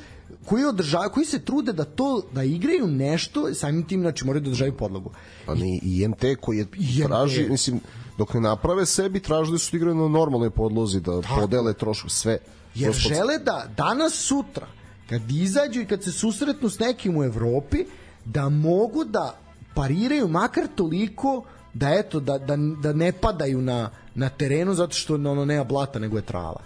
koji 0.45 0.65
održavaju, 0.65 1.09
koji 1.09 1.25
se 1.25 1.39
trude 1.39 1.73
da 1.73 1.83
to 1.85 2.21
da 2.31 2.43
igraju 2.43 2.87
nešto, 2.87 3.53
samim 3.53 3.83
tim 3.83 4.01
znači 4.01 4.25
moraju 4.25 4.41
da 4.41 4.49
održavaju 4.49 4.77
podlogu. 4.77 5.11
Pa 5.45 5.55
ni 5.55 5.79
i 5.83 6.07
MT 6.07 6.23
koji 6.41 6.57
je 6.57 6.65
IMT. 6.73 7.07
traži, 7.07 7.49
mislim, 7.49 7.79
dok 8.17 8.33
ne 8.33 8.39
naprave 8.41 8.85
sebi, 8.85 9.19
traži 9.19 9.51
da 9.51 9.57
su 9.57 9.75
igraju 9.75 9.95
na 9.95 10.07
normalnoj 10.09 10.49
podlozi, 10.49 10.99
da 10.99 11.21
podele 11.31 11.73
trošku 11.73 12.09
sve. 12.09 12.37
Jer 12.75 12.91
Gospod- 12.91 13.15
žele 13.15 13.37
da 13.37 13.67
danas 13.77 14.13
sutra 14.13 14.67
kad 15.09 15.31
izađu 15.31 15.81
i 15.81 15.85
kad 15.85 16.03
se 16.03 16.11
susretnu 16.11 16.69
s 16.69 16.79
nekim 16.79 17.17
u 17.17 17.23
Evropi 17.23 17.85
da 18.25 18.49
mogu 18.49 19.03
da 19.03 19.39
pariraju 19.73 20.27
makar 20.27 20.67
toliko 20.75 21.43
da 21.73 21.89
eto 21.89 22.19
da, 22.19 22.37
da, 22.37 22.57
da 22.81 22.93
ne 22.93 23.11
padaju 23.11 23.61
na, 23.61 23.89
na 24.15 24.29
terenu 24.29 24.73
zato 24.73 24.93
što 24.93 25.15
ono 25.15 25.45
nema 25.45 25.63
blata 25.63 25.99
nego 25.99 26.17
je 26.17 26.25
trava 26.25 26.61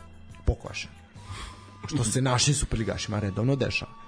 pokvašena 0.46 0.94
što 1.88 2.04
se 2.04 2.22
našim 2.22 2.54
superligašima 2.54 3.20
redovno 3.20 3.56
dešava 3.56 4.06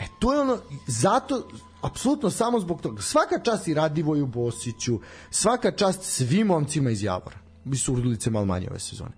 E, 0.00 0.04
to 0.18 0.32
je 0.32 0.40
ono, 0.40 0.58
zato, 0.86 1.48
apsolutno 1.82 2.30
samo 2.30 2.60
zbog 2.60 2.80
toga. 2.80 3.02
Svaka 3.02 3.38
čast 3.44 3.68
i 3.68 3.74
Radivoju 3.74 4.26
Bosiću, 4.26 5.00
svaka 5.30 5.70
čast 5.72 6.02
svim 6.02 6.46
momcima 6.46 6.90
iz 6.90 7.02
Javora. 7.02 7.36
Bi 7.64 7.76
su 7.76 7.92
urdulice 7.92 8.30
malo 8.30 8.46
manje 8.46 8.68
ove 8.70 8.78
sezone. 8.80 9.10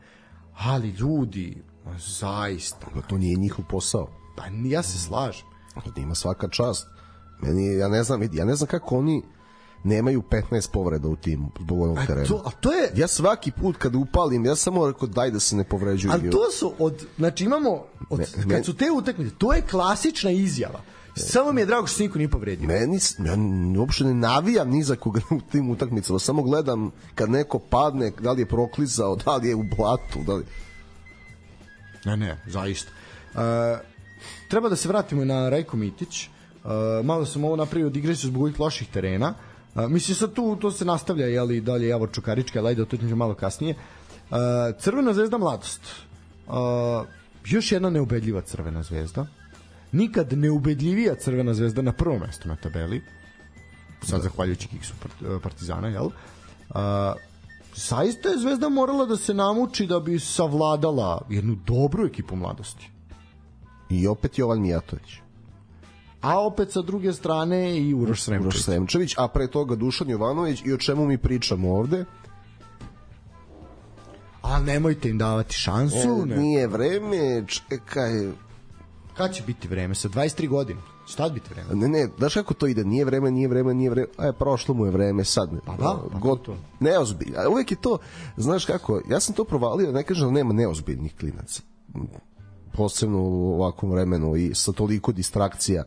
Ali 0.64 0.88
ljudi, 0.88 1.62
zaista, 1.98 2.86
Pa 2.94 3.00
to 3.00 3.18
nije 3.18 3.36
njihov 3.36 3.64
posao. 3.70 4.08
pa 4.36 4.42
ja 4.64 4.82
se 4.82 4.98
slažem. 4.98 5.46
Da 5.94 6.00
ima 6.00 6.14
svaka 6.14 6.48
čast. 6.48 6.86
Meni, 7.42 7.74
ja 7.74 7.88
ne 7.88 8.02
znam, 8.02 8.20
vidi, 8.20 8.36
ja 8.36 8.44
ne 8.44 8.54
znam 8.54 8.66
kako 8.66 8.98
oni 8.98 9.22
nemaju 9.84 10.22
15 10.50 10.70
povreda 10.72 11.08
u 11.08 11.16
timu 11.16 11.50
zbog 11.60 11.80
ovog 11.80 11.98
A 11.98 12.06
terena. 12.06 12.26
to, 12.26 12.42
a 12.44 12.50
to 12.50 12.72
je, 12.72 12.92
Ja 12.96 13.08
svaki 13.08 13.50
put 13.50 13.76
kada 13.76 13.98
upalim, 13.98 14.44
ja 14.44 14.56
samo 14.56 14.86
rekao 14.86 15.08
daj 15.08 15.30
da 15.30 15.40
se 15.40 15.56
ne 15.56 15.64
povređuju. 15.64 16.12
ali 16.12 16.30
to 16.30 16.50
su 16.50 16.72
od, 16.78 17.06
znači 17.18 17.44
imamo, 17.44 17.84
od, 18.10 18.20
Ne, 18.20 18.54
kad 18.56 18.64
su 18.64 18.76
te 18.76 18.90
utakmice, 18.90 19.34
to 19.38 19.52
je 19.52 19.62
klasična 19.62 20.30
izjava. 20.30 20.80
Samo 21.16 21.52
mi 21.52 21.60
je 21.60 21.66
drago 21.66 21.86
što 21.86 21.96
se 21.96 22.02
niko 22.02 22.18
nije 22.18 22.28
povredio. 22.28 22.68
Meni, 22.68 22.98
ja 23.18 23.34
uopšte 23.80 24.04
ne 24.04 24.14
navijam 24.14 24.70
ni 24.70 24.82
za 24.82 24.96
koga 24.96 25.20
u 25.30 25.40
tim 25.40 25.70
utakmicama, 25.70 26.18
samo 26.18 26.42
gledam 26.42 26.90
kad 27.14 27.30
neko 27.30 27.58
padne, 27.58 28.12
da 28.20 28.32
li 28.32 28.42
je 28.42 28.46
proklizao, 28.46 29.16
da 29.16 29.36
li 29.36 29.48
je 29.48 29.54
u 29.54 29.62
blatu, 29.76 30.18
da 30.26 30.34
li... 30.34 30.44
Ne, 32.04 32.16
ne, 32.16 32.42
zaista. 32.46 32.90
Uh, 33.34 33.40
treba 34.48 34.68
da 34.68 34.76
se 34.76 34.88
vratimo 34.88 35.24
na 35.24 35.48
Rajko 35.48 35.76
Mitić. 35.76 36.26
Uh, 36.26 36.70
malo 37.04 37.26
sam 37.26 37.44
ovo 37.44 37.56
napravio 37.56 37.86
od 37.86 37.96
igre 37.96 38.14
zbog 38.14 38.42
ovih 38.42 38.60
loših 38.60 38.88
terena. 38.88 39.34
Uh, 39.74 39.88
mislim 39.90 40.14
sad 40.14 40.32
tu 40.32 40.56
to 40.56 40.70
se 40.70 40.84
nastavlja 40.84 41.26
je 41.26 41.42
li 41.42 41.60
dalje 41.60 41.88
Javor 41.88 42.10
Čukarička, 42.12 42.58
ali 42.58 42.68
ajde 42.68 42.82
o 42.82 42.84
tome 42.84 43.14
malo 43.14 43.34
kasnije. 43.34 43.74
Uh, 44.30 44.36
Crvena 44.80 45.12
zvezda 45.12 45.38
mladost. 45.38 45.80
Uh, 46.46 46.54
još 47.44 47.72
jedna 47.72 47.90
neubedljiva 47.90 48.40
Crvena 48.40 48.82
zvezda. 48.82 49.26
Nikad 49.92 50.32
neubedljivija 50.32 51.14
Crvena 51.14 51.54
zvezda 51.54 51.82
na 51.82 51.92
prvom 51.92 52.20
mestu 52.20 52.48
na 52.48 52.56
tabeli. 52.56 53.02
Sad 54.02 54.22
zahvaljujući 54.22 54.68
kiksu 54.68 54.94
Part- 55.04 55.40
Partizana, 55.40 55.88
jel? 55.88 56.04
Uh, 56.06 56.12
zaista 57.74 58.28
je 58.28 58.38
Zvezda 58.38 58.68
morala 58.68 59.06
da 59.06 59.16
se 59.16 59.34
namuči 59.34 59.86
da 59.86 60.00
bi 60.00 60.18
savladala 60.18 61.26
jednu 61.30 61.56
dobru 61.66 62.06
ekipu 62.06 62.36
mladosti. 62.36 62.90
I 63.90 64.06
opet 64.06 64.38
Jovan 64.38 64.60
Mijatović. 64.60 65.14
A 66.20 66.40
opet 66.40 66.72
sa 66.72 66.82
druge 66.82 67.12
strane 67.12 67.78
i 67.78 67.94
Uroš 67.94 68.22
Sremčević. 68.22 68.54
Uroš 68.54 68.64
Sremčević, 68.64 69.14
a 69.18 69.28
pre 69.28 69.46
toga 69.46 69.74
Dušan 69.76 70.08
Jovanović 70.10 70.62
i 70.64 70.72
o 70.72 70.76
čemu 70.76 71.06
mi 71.06 71.18
pričamo 71.18 71.74
ovde? 71.74 72.04
A 74.42 74.60
nemojte 74.60 75.08
im 75.08 75.18
davati 75.18 75.54
šansu. 75.54 76.22
E, 76.22 76.26
Ne. 76.26 76.36
nije 76.36 76.66
vreme, 76.66 77.44
čekaj, 77.46 78.12
Kad 79.16 79.34
će 79.34 79.42
biti 79.42 79.68
vreme? 79.68 79.94
Sa 79.94 80.08
23 80.08 80.48
godine. 80.48 80.80
Šta 81.06 81.28
će 81.28 81.34
biti 81.34 81.54
vreme? 81.54 81.74
Ne, 81.74 81.88
ne, 81.88 82.08
znaš 82.18 82.34
kako 82.34 82.54
to 82.54 82.66
ide? 82.66 82.84
Nije 82.84 83.04
vreme, 83.04 83.30
nije 83.30 83.48
vreme, 83.48 83.74
nije 83.74 83.90
vreme. 83.90 84.08
A 84.16 84.26
je, 84.26 84.32
prošlo 84.32 84.74
mu 84.74 84.84
je 84.84 84.90
vreme, 84.90 85.24
sad. 85.24 85.50
Pa 85.66 85.76
da, 85.76 85.98
pa 86.12 86.18
God, 86.18 86.42
to. 86.42 86.56
Neozbiljno. 86.80 87.38
A 87.38 87.48
uvek 87.48 87.70
je 87.70 87.76
to, 87.80 87.98
znaš 88.36 88.64
kako, 88.64 89.00
ja 89.10 89.20
sam 89.20 89.34
to 89.34 89.44
provalio, 89.44 89.92
ne 89.92 90.02
kažem 90.02 90.26
da 90.26 90.32
nema 90.32 90.52
neozbiljnih 90.52 91.14
klinaca. 91.20 91.62
Posebno 92.72 93.18
u 93.22 93.54
ovakvom 93.54 93.92
vremenu 93.92 94.36
i 94.36 94.54
sa 94.54 94.72
toliko 94.72 95.12
distrakcija 95.12 95.84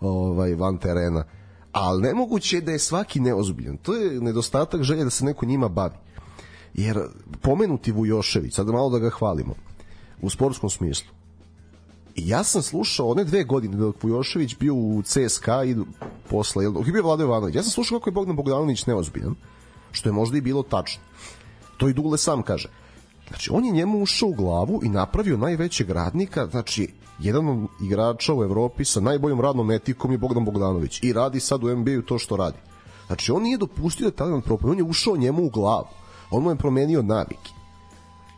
ovaj, 0.00 0.54
van 0.54 0.78
terena. 0.78 1.24
Ali 1.72 2.02
nemoguće 2.02 2.56
je 2.56 2.60
da 2.60 2.72
je 2.72 2.78
svaki 2.78 3.20
neozbiljan. 3.20 3.76
To 3.76 3.94
je 3.94 4.20
nedostatak 4.20 4.82
želje 4.82 5.04
da 5.04 5.10
se 5.10 5.24
neko 5.24 5.46
njima 5.46 5.68
bavi. 5.68 5.94
Jer 6.74 7.00
pomenuti 7.42 7.92
Vujošević, 7.92 8.54
sad 8.54 8.66
malo 8.66 8.90
da 8.90 8.98
ga 8.98 9.10
hvalimo, 9.10 9.54
u 10.22 10.30
sportskom 10.30 10.70
smislu, 10.70 11.08
I 12.14 12.28
ja 12.28 12.44
sam 12.44 12.62
slušao 12.62 13.08
one 13.08 13.24
dve 13.24 13.44
godine 13.44 13.76
dok 13.76 14.02
Vujošević 14.02 14.56
bio 14.58 14.74
u 14.74 15.02
CSKA 15.02 15.64
i 15.64 15.76
posle, 16.30 16.70
dok 16.70 16.86
je 16.86 16.92
bio 16.92 17.02
Vlado 17.02 17.22
Jovanović, 17.22 17.54
ja 17.54 17.62
sam 17.62 17.70
slušao 17.70 17.98
kako 17.98 18.10
je 18.10 18.14
Bogdan 18.14 18.36
Bogdanović 18.36 18.86
neozbiljan, 18.86 19.34
što 19.92 20.08
je 20.08 20.12
možda 20.12 20.38
i 20.38 20.40
bilo 20.40 20.62
tačno. 20.62 21.02
To 21.76 21.88
i 21.88 21.92
Dule 21.92 22.18
sam 22.18 22.42
kaže. 22.42 22.68
Znači, 23.28 23.50
on 23.52 23.64
je 23.64 23.72
njemu 23.72 24.02
ušao 24.02 24.28
u 24.28 24.34
glavu 24.34 24.80
i 24.84 24.88
napravio 24.88 25.36
najvećeg 25.36 25.90
radnika, 25.90 26.46
znači, 26.46 26.88
jedan 27.18 27.48
od 27.48 27.68
igrača 27.82 28.34
u 28.34 28.44
Evropi 28.44 28.84
sa 28.84 29.00
najboljom 29.00 29.40
radnom 29.40 29.70
etikom 29.70 30.12
je 30.12 30.18
Bogdan 30.18 30.44
Bogdanović 30.44 31.02
i 31.02 31.12
radi 31.12 31.40
sad 31.40 31.64
u 31.64 31.76
NBA-u 31.76 32.02
to 32.02 32.18
što 32.18 32.36
radi. 32.36 32.58
Znači, 33.06 33.32
on 33.32 33.42
nije 33.42 33.58
dopustio 33.58 34.10
da 34.10 34.16
talent 34.16 34.44
propadne, 34.44 34.72
on 34.72 34.78
je 34.78 34.84
ušao 34.84 35.16
njemu 35.16 35.44
u 35.44 35.50
glavu. 35.50 35.88
On 36.30 36.42
mu 36.42 36.50
je 36.50 36.56
promenio 36.56 37.02
navike. 37.02 37.53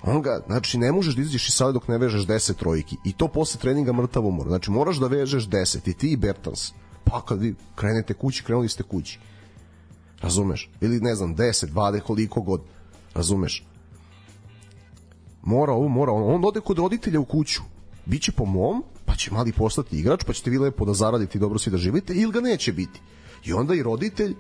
On 0.07 0.23
ga, 0.23 0.41
znači 0.47 0.79
ne 0.79 0.93
možeš 0.93 1.15
da 1.15 1.23
izađeš 1.23 1.49
iz 1.49 1.55
sale 1.55 1.73
dok 1.73 1.89
ne 1.89 1.99
vežeš 1.99 2.27
10 2.27 2.55
trojki 2.55 2.97
i 3.05 3.13
to 3.13 3.29
posle 3.29 3.61
treninga 3.61 3.93
mrtav 3.93 4.27
umor. 4.27 4.47
Znači 4.47 4.71
moraš 4.71 4.97
da 4.97 5.07
vežeš 5.07 5.49
10 5.49 5.91
i 5.91 5.95
ti 5.95 6.13
i 6.13 6.17
Bertans. 6.17 6.73
Pa 7.05 7.21
kad 7.21 7.41
vi 7.41 7.55
krenete 7.75 8.15
kući, 8.15 8.45
krenuli 8.45 8.69
ste 8.69 8.83
kući. 8.83 9.19
Razumeš? 10.21 10.71
Ili 10.81 11.01
ne 11.01 11.15
znam, 11.15 11.37
10, 11.37 11.73
20, 11.73 12.01
koliko 12.01 12.41
god. 12.41 12.61
Razumeš? 13.15 13.65
Mora 15.43 15.73
ovo, 15.73 15.89
mora 15.89 16.13
ono. 16.13 16.27
On 16.27 16.45
ode 16.45 16.61
kod 16.61 16.79
roditelja 16.79 17.21
u 17.21 17.25
kuću. 17.25 17.63
Biće 18.05 18.33
po 18.33 18.45
mom, 18.45 18.85
pa 19.05 19.15
će 19.15 19.31
mali 19.31 19.53
postati 19.53 19.99
igrač, 19.99 20.25
pa 20.25 20.33
ćete 20.33 20.51
vi 20.51 20.59
lepo 20.59 20.85
da 20.85 20.95
zaradite 20.95 21.39
i 21.39 21.41
dobro 21.41 21.59
svi 21.59 21.71
da 21.71 21.77
živite, 21.77 22.15
ili 22.15 22.33
ga 22.33 22.41
neće 22.41 22.73
biti. 22.73 23.01
I 23.45 23.53
onda 23.53 23.75
i 23.75 23.83
roditelj, 23.83 24.35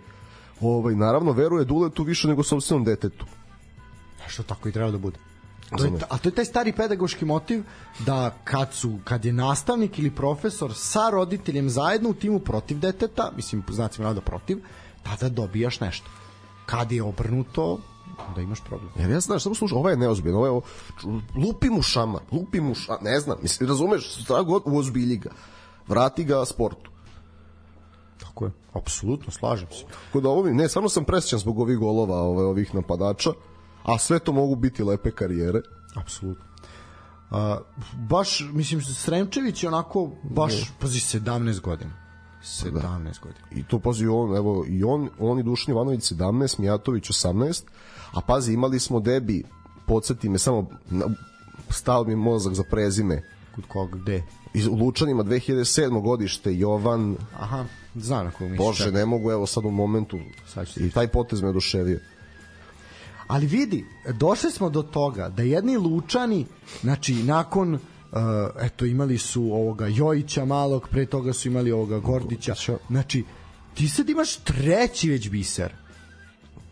ovaj, 0.60 0.94
naravno, 0.94 1.32
veruje 1.32 1.64
Duletu 1.64 2.02
više 2.02 2.28
nego 2.28 2.42
sobstvenom 2.42 2.84
detetu. 2.84 3.26
Što 4.26 4.42
tako 4.42 4.68
i 4.68 4.72
treba 4.72 4.90
da 4.90 4.98
bude. 4.98 5.18
To 5.70 5.84
je, 5.84 5.92
a 6.08 6.18
to 6.18 6.28
je 6.28 6.34
taj 6.34 6.44
stari 6.44 6.72
pedagoški 6.72 7.24
motiv 7.24 7.62
da 8.06 8.30
kad 8.44 8.72
su 8.72 8.98
kad 9.04 9.24
je 9.24 9.32
nastavnik 9.32 9.98
ili 9.98 10.10
profesor 10.10 10.74
sa 10.74 11.10
roditeljem 11.10 11.70
zajedno 11.70 12.10
u 12.10 12.14
timu 12.14 12.38
protiv 12.38 12.78
deteta, 12.78 13.32
mislim 13.36 13.62
znacima 13.68 14.04
navoda 14.04 14.20
protiv, 14.20 14.58
tada 15.02 15.28
dobijaš 15.28 15.80
nešto. 15.80 16.06
Kad 16.66 16.92
je 16.92 17.02
obrnuto, 17.02 17.78
da 18.34 18.40
imaš 18.40 18.60
problem. 18.60 18.90
Jer 18.98 19.10
ja 19.10 19.20
znaš, 19.20 19.42
samo 19.42 19.54
slušaj, 19.54 19.76
ovaj 19.76 19.92
je 19.92 19.96
neozbiljan, 19.96 20.36
ovaj 20.36 20.50
je, 20.50 20.60
lupi 21.46 21.70
mu 21.70 21.82
šamar, 21.82 22.22
lupi 22.32 22.60
mu 22.60 22.74
šamar, 22.74 23.02
ne 23.02 23.20
znam, 23.20 23.38
mislim, 23.42 23.68
razumeš, 23.68 24.22
šta 24.22 24.42
god, 24.42 24.62
uozbilji 24.66 25.16
ga, 25.16 25.30
vrati 25.88 26.24
ga 26.24 26.44
sportu. 26.44 26.90
Tako 28.20 28.44
je, 28.44 28.50
apsolutno, 28.72 29.32
slažem 29.32 29.68
se. 29.70 29.84
Tako 30.06 30.20
da 30.20 30.28
ovo 30.28 30.42
mi, 30.42 30.54
ne, 30.54 30.68
stvarno 30.68 30.88
sam 30.88 31.04
presjećan 31.04 31.38
zbog 31.38 31.58
ovih 31.58 31.78
golova, 31.78 32.22
ovih 32.22 32.74
napadača, 32.74 33.30
a 33.86 33.98
sve 33.98 34.18
to 34.18 34.32
mogu 34.32 34.56
biti 34.56 34.84
lepe 34.84 35.10
karijere. 35.10 35.60
Apsolutno. 35.94 36.44
A, 37.30 37.58
baš, 38.08 38.44
mislim, 38.52 38.82
Sremčević 38.82 39.62
je 39.62 39.68
onako, 39.68 40.10
baš, 40.22 40.72
pazi, 40.80 40.98
17 40.98 41.60
godina. 41.60 41.90
17 42.42 43.20
godina. 43.20 43.46
I 43.50 43.64
to 43.64 43.78
pazi 43.78 44.06
on, 44.06 44.36
evo 44.36 44.64
i 44.68 44.84
on, 44.84 45.08
on 45.18 45.38
i 45.38 45.42
Dušan 45.42 45.74
Ivanović 45.74 46.12
17, 46.12 46.60
Mijatović 46.60 47.10
18, 47.10 47.62
a 48.12 48.20
pazi 48.20 48.52
imali 48.52 48.80
smo 48.80 49.00
debi, 49.00 49.44
podsjeti 49.86 50.28
me 50.28 50.38
samo 50.38 50.70
stao 51.70 52.04
mi 52.04 52.16
mozak 52.16 52.54
za 52.54 52.62
prezime. 52.70 53.22
Kod 53.54 53.64
koga, 53.68 53.96
gde? 53.96 54.22
Iz 54.54 54.66
Lučanima 54.66 55.24
2007. 55.24 56.02
godište 56.02 56.56
Jovan 56.56 57.16
Aha, 57.40 57.64
znam 57.94 58.24
na 58.24 58.30
koga 58.30 58.50
misliš. 58.50 58.66
Bože, 58.66 58.92
ne 58.92 59.06
mogu 59.06 59.30
evo 59.30 59.46
sad 59.46 59.64
u 59.64 59.70
momentu 59.70 60.18
Sad 60.46 60.68
i 60.76 60.90
taj 60.90 61.08
potez 61.08 61.42
me 61.42 61.48
oduševio. 61.48 62.00
Ali 63.26 63.46
vidi, 63.46 63.84
došli 64.14 64.50
smo 64.50 64.70
do 64.70 64.82
toga 64.82 65.28
da 65.28 65.42
jedni 65.42 65.76
Lučani, 65.76 66.46
znači 66.82 67.14
nakon 67.14 67.74
uh, 67.74 67.80
eto 68.60 68.84
imali 68.84 69.18
su 69.18 69.42
ovoga 69.42 69.86
Jojića 69.86 70.44
malog, 70.44 70.88
pre 70.90 71.06
toga 71.06 71.32
su 71.32 71.48
imali 71.48 71.72
ovoga 71.72 71.98
Gordića. 71.98 72.54
Znači 72.88 73.24
ti 73.74 73.88
sad 73.88 74.08
imaš 74.08 74.36
treći 74.36 75.10
već 75.10 75.30
biser. 75.30 75.72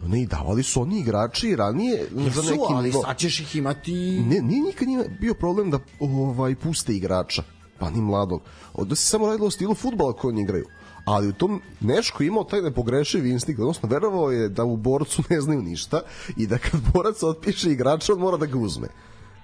Ne, 0.07 0.23
i 0.23 0.27
davali 0.27 0.63
su 0.63 0.83
oni 0.83 0.99
igrači 1.01 1.57
ranije 1.57 2.09
za 2.35 2.43
Su, 2.43 2.51
neki 2.51 2.63
ali 2.69 2.89
nivo. 2.89 3.03
sad 3.03 3.19
ćeš 3.19 3.41
ih 3.41 3.57
imati... 3.57 3.93
Ne, 4.21 4.41
nije 4.41 4.63
nikad 4.63 4.89
njima 4.89 5.05
bio 5.21 5.35
problem 5.35 5.71
da 5.71 5.79
ovaj 6.01 6.55
puste 6.55 6.93
igrača, 6.93 7.43
pa 7.79 7.91
ni 7.91 8.01
mladog. 8.01 8.43
Ovde 8.75 8.97
se 8.97 9.07
samo 9.07 9.27
radilo 9.27 9.47
o 9.47 9.51
stilu 9.51 9.75
futbala 9.75 10.13
koji 10.13 10.33
oni 10.33 10.43
igraju. 10.43 10.67
Ali 11.05 11.29
u 11.29 11.33
tom 11.33 11.63
Neško 11.81 12.23
je 12.23 12.27
imao 12.27 12.45
taj 12.45 12.63
nepogrešiv 12.63 13.27
instinkt, 13.27 13.61
odnosno 13.61 13.89
verovao 13.89 14.31
je 14.31 14.49
da 14.49 14.65
u 14.65 14.77
borcu 14.77 15.23
ne 15.31 15.41
znaju 15.41 15.63
ništa 15.63 16.01
i 16.37 16.47
da 16.47 16.59
kad 16.59 16.81
borac 16.93 17.23
otpiše 17.23 17.71
igrača, 17.71 18.13
on 18.13 18.19
mora 18.19 18.37
da 18.37 18.47
ga 18.47 18.59
uzme. 18.59 18.89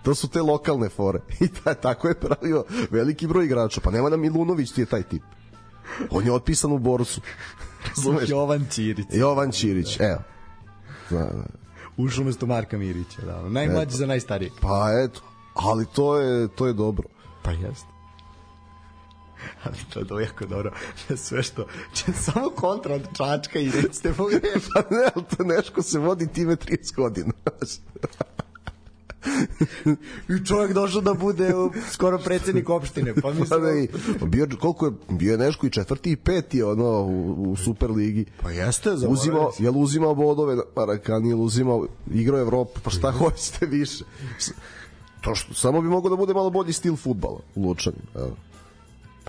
To 0.03 0.15
su 0.15 0.29
te 0.29 0.43
lokalne 0.43 0.89
fore. 0.89 1.21
I 1.41 1.49
ta, 1.49 1.75
tako 1.75 2.09
je 2.09 2.21
pravio 2.21 2.65
veliki 2.91 3.27
broj 3.27 3.45
igrača. 3.45 3.81
Pa 3.81 3.91
nema 3.91 4.09
nam 4.09 4.21
Milunović 4.21 4.73
ti 4.73 4.81
je 4.81 4.87
taj 4.87 5.03
tip. 5.03 5.23
On 6.11 6.25
je 6.25 6.33
otpisan 6.33 6.73
u 6.73 6.79
borcu. 6.79 7.21
Razumeš? 7.97 8.31
Jovan 8.31 8.67
Ćirić. 8.71 9.07
Jovan 9.13 9.53
Ćirić, 9.53 10.01
evo. 10.01 10.23
Da, 11.11 11.19
da. 11.19 11.45
Ušao 11.97 12.23
umesto 12.23 12.47
Marka 12.47 12.79
Mirića. 12.79 13.23
Da, 13.23 13.49
najmlađi 13.49 13.97
za 13.97 14.07
najstarijeg. 14.07 14.53
Pa 14.61 14.89
eto, 15.05 15.21
ali 15.55 15.87
to 15.87 16.17
je, 16.17 16.49
to 16.49 16.67
je 16.67 16.73
dobro. 16.73 17.09
Pa 17.43 17.51
jeste. 17.51 17.90
Ali 19.65 20.07
to 20.09 20.19
je 20.19 20.25
jako 20.25 20.47
dobro. 20.47 20.73
Da 21.09 21.17
sve 21.27 21.43
što... 21.43 21.67
Će 21.95 22.13
samo 22.13 22.51
kontra 22.51 22.95
od 22.95 23.07
Čačka 23.17 23.59
i 23.59 23.71
recite 23.71 24.13
pogrešno. 24.13 24.51
Pa 24.75 24.81
ne, 24.81 25.03
ali 25.15 25.25
to 25.37 25.45
Neško 25.45 25.83
se 25.83 25.99
vodi 25.99 26.27
time 26.33 26.57
30 26.57 26.97
godina. 26.97 27.33
I 30.29 30.47
čovjek 30.47 30.73
došao 30.73 31.01
da 31.01 31.15
bude 31.15 31.53
skoro 31.91 32.19
predsednik 32.19 32.69
opštine. 32.69 33.15
Pa 33.15 33.21
Pa 33.21 33.33
mislim... 33.33 33.63
ne, 33.63 33.87
pa 34.21 34.27
bio, 34.27 34.47
koliko 34.61 34.87
je, 34.87 34.93
bio 35.09 35.33
je 35.33 35.39
Neško 35.39 35.67
i 35.67 35.71
četvrti 35.71 36.13
i 36.13 36.17
peti 36.17 36.63
ono, 36.63 37.03
u, 37.03 37.51
u 37.51 37.57
Superligi. 37.57 38.25
Pa 38.43 38.51
jeste, 38.51 38.91
Uzimao, 38.91 39.17
zaboravio 39.17 39.53
si. 39.53 39.65
jel 39.65 39.79
uzimao 39.79 40.15
bodove 40.15 40.57
na 40.57 40.63
Marakani, 40.77 41.29
jel 41.29 41.41
uzimao 41.41 41.87
igrao 42.15 42.41
Evropu, 42.41 42.81
pa 42.85 42.91
šta 42.91 43.13
hoćete 43.13 43.67
više? 43.67 44.05
To 45.21 45.35
što, 45.35 45.55
samo 45.55 45.81
bi 45.81 45.89
mogao 45.89 46.11
da 46.11 46.17
bude 46.17 46.35
malo 46.35 46.51
bolji 46.51 46.73
stil 46.73 46.97
futbala 46.97 47.41
u 47.55 47.69
Lučanima. 47.69 48.03
Evo. 48.15 48.37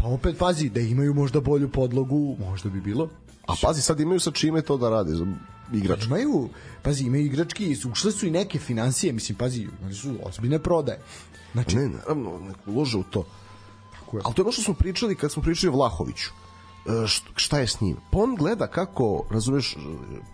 Pa 0.01 0.07
opet 0.07 0.37
pazi, 0.37 0.69
da 0.69 0.79
imaju 0.79 1.13
možda 1.13 1.41
bolju 1.41 1.69
podlogu, 1.69 2.35
možda 2.39 2.69
bi 2.69 2.81
bilo. 2.81 3.09
A 3.47 3.53
pazi, 3.61 3.81
sad 3.81 3.99
imaju 3.99 4.19
sa 4.19 4.31
čime 4.31 4.61
to 4.61 4.77
da 4.77 4.89
rade, 4.89 5.15
za 5.15 5.25
igrač. 5.73 6.05
Imaju, 6.05 6.49
pazi, 6.81 7.03
imaju 7.03 7.25
igrački, 7.25 7.77
ušle 7.91 8.11
su 8.11 8.25
i 8.27 8.31
neke 8.31 8.59
financije, 8.59 9.13
mislim, 9.13 9.37
pazi, 9.37 9.67
oni 9.83 9.93
su 9.93 10.15
ozbiljne 10.23 10.59
prodaje. 10.59 10.99
Znači, 11.53 11.75
Ne, 11.75 11.87
naravno, 11.89 12.39
nek 12.39 12.55
ulože 12.65 12.97
u 12.97 13.03
to. 13.03 13.25
Tako 13.99 14.17
je. 14.17 14.21
Ali 14.25 14.35
to 14.35 14.41
je 14.41 14.43
ono 14.43 14.51
što 14.51 14.61
smo 14.61 14.73
pričali 14.73 15.15
kad 15.15 15.31
smo 15.31 15.43
pričali 15.43 15.73
o 15.73 15.75
Vlahoviću. 15.75 16.29
E, 16.85 16.89
št- 16.89 17.31
šta 17.35 17.59
je 17.59 17.67
s 17.67 17.81
njim? 17.81 17.97
Pa 18.11 18.17
on 18.17 18.35
gleda 18.35 18.67
kako, 18.67 19.25
razumeš, 19.29 19.77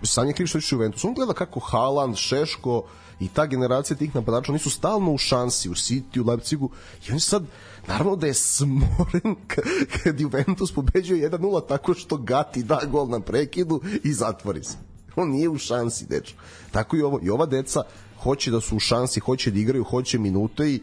Sanja 0.03 0.33
Krištović 0.33 0.71
u 0.71 0.75
Juventusu, 0.75 1.07
on 1.07 1.13
gleda 1.13 1.33
kako 1.33 1.59
Haaland, 1.59 2.15
Šeško 2.15 2.83
i 3.19 3.27
ta 3.27 3.45
generacija 3.45 3.97
tih 3.97 4.15
napadača, 4.15 4.51
oni 4.51 4.59
su 4.59 4.69
stalno 4.69 5.11
u 5.11 5.17
šansi, 5.17 5.69
u 5.69 5.73
City, 5.73 6.21
u 6.21 6.25
Leipzigu, 6.29 6.69
i 7.07 7.11
on 7.11 7.19
sad, 7.19 7.43
naravno 7.87 8.15
da 8.15 8.27
je 8.27 8.33
smoren 8.33 9.35
kad 10.03 10.19
Juventus 10.19 10.71
pobeđuje 10.71 11.29
1-0 11.29 11.67
tako 11.67 11.93
što 11.93 12.17
Gati 12.17 12.63
da 12.63 12.81
gol 12.91 13.07
na 13.07 13.19
prekidu 13.19 13.81
i 14.03 14.13
zatvori 14.13 14.63
se. 14.63 14.77
On 15.15 15.29
nije 15.29 15.49
u 15.49 15.57
šansi, 15.57 16.05
dečko. 16.05 16.39
Tako 16.71 16.97
i 16.97 17.01
ovo. 17.01 17.19
I 17.23 17.29
ova 17.29 17.45
deca 17.45 17.83
hoće 18.23 18.51
da 18.51 18.61
su 18.61 18.75
u 18.75 18.79
šansi, 18.79 19.19
hoće 19.19 19.51
da 19.51 19.59
igraju, 19.59 19.83
hoće 19.83 20.19
minute 20.19 20.69
i 20.69 20.81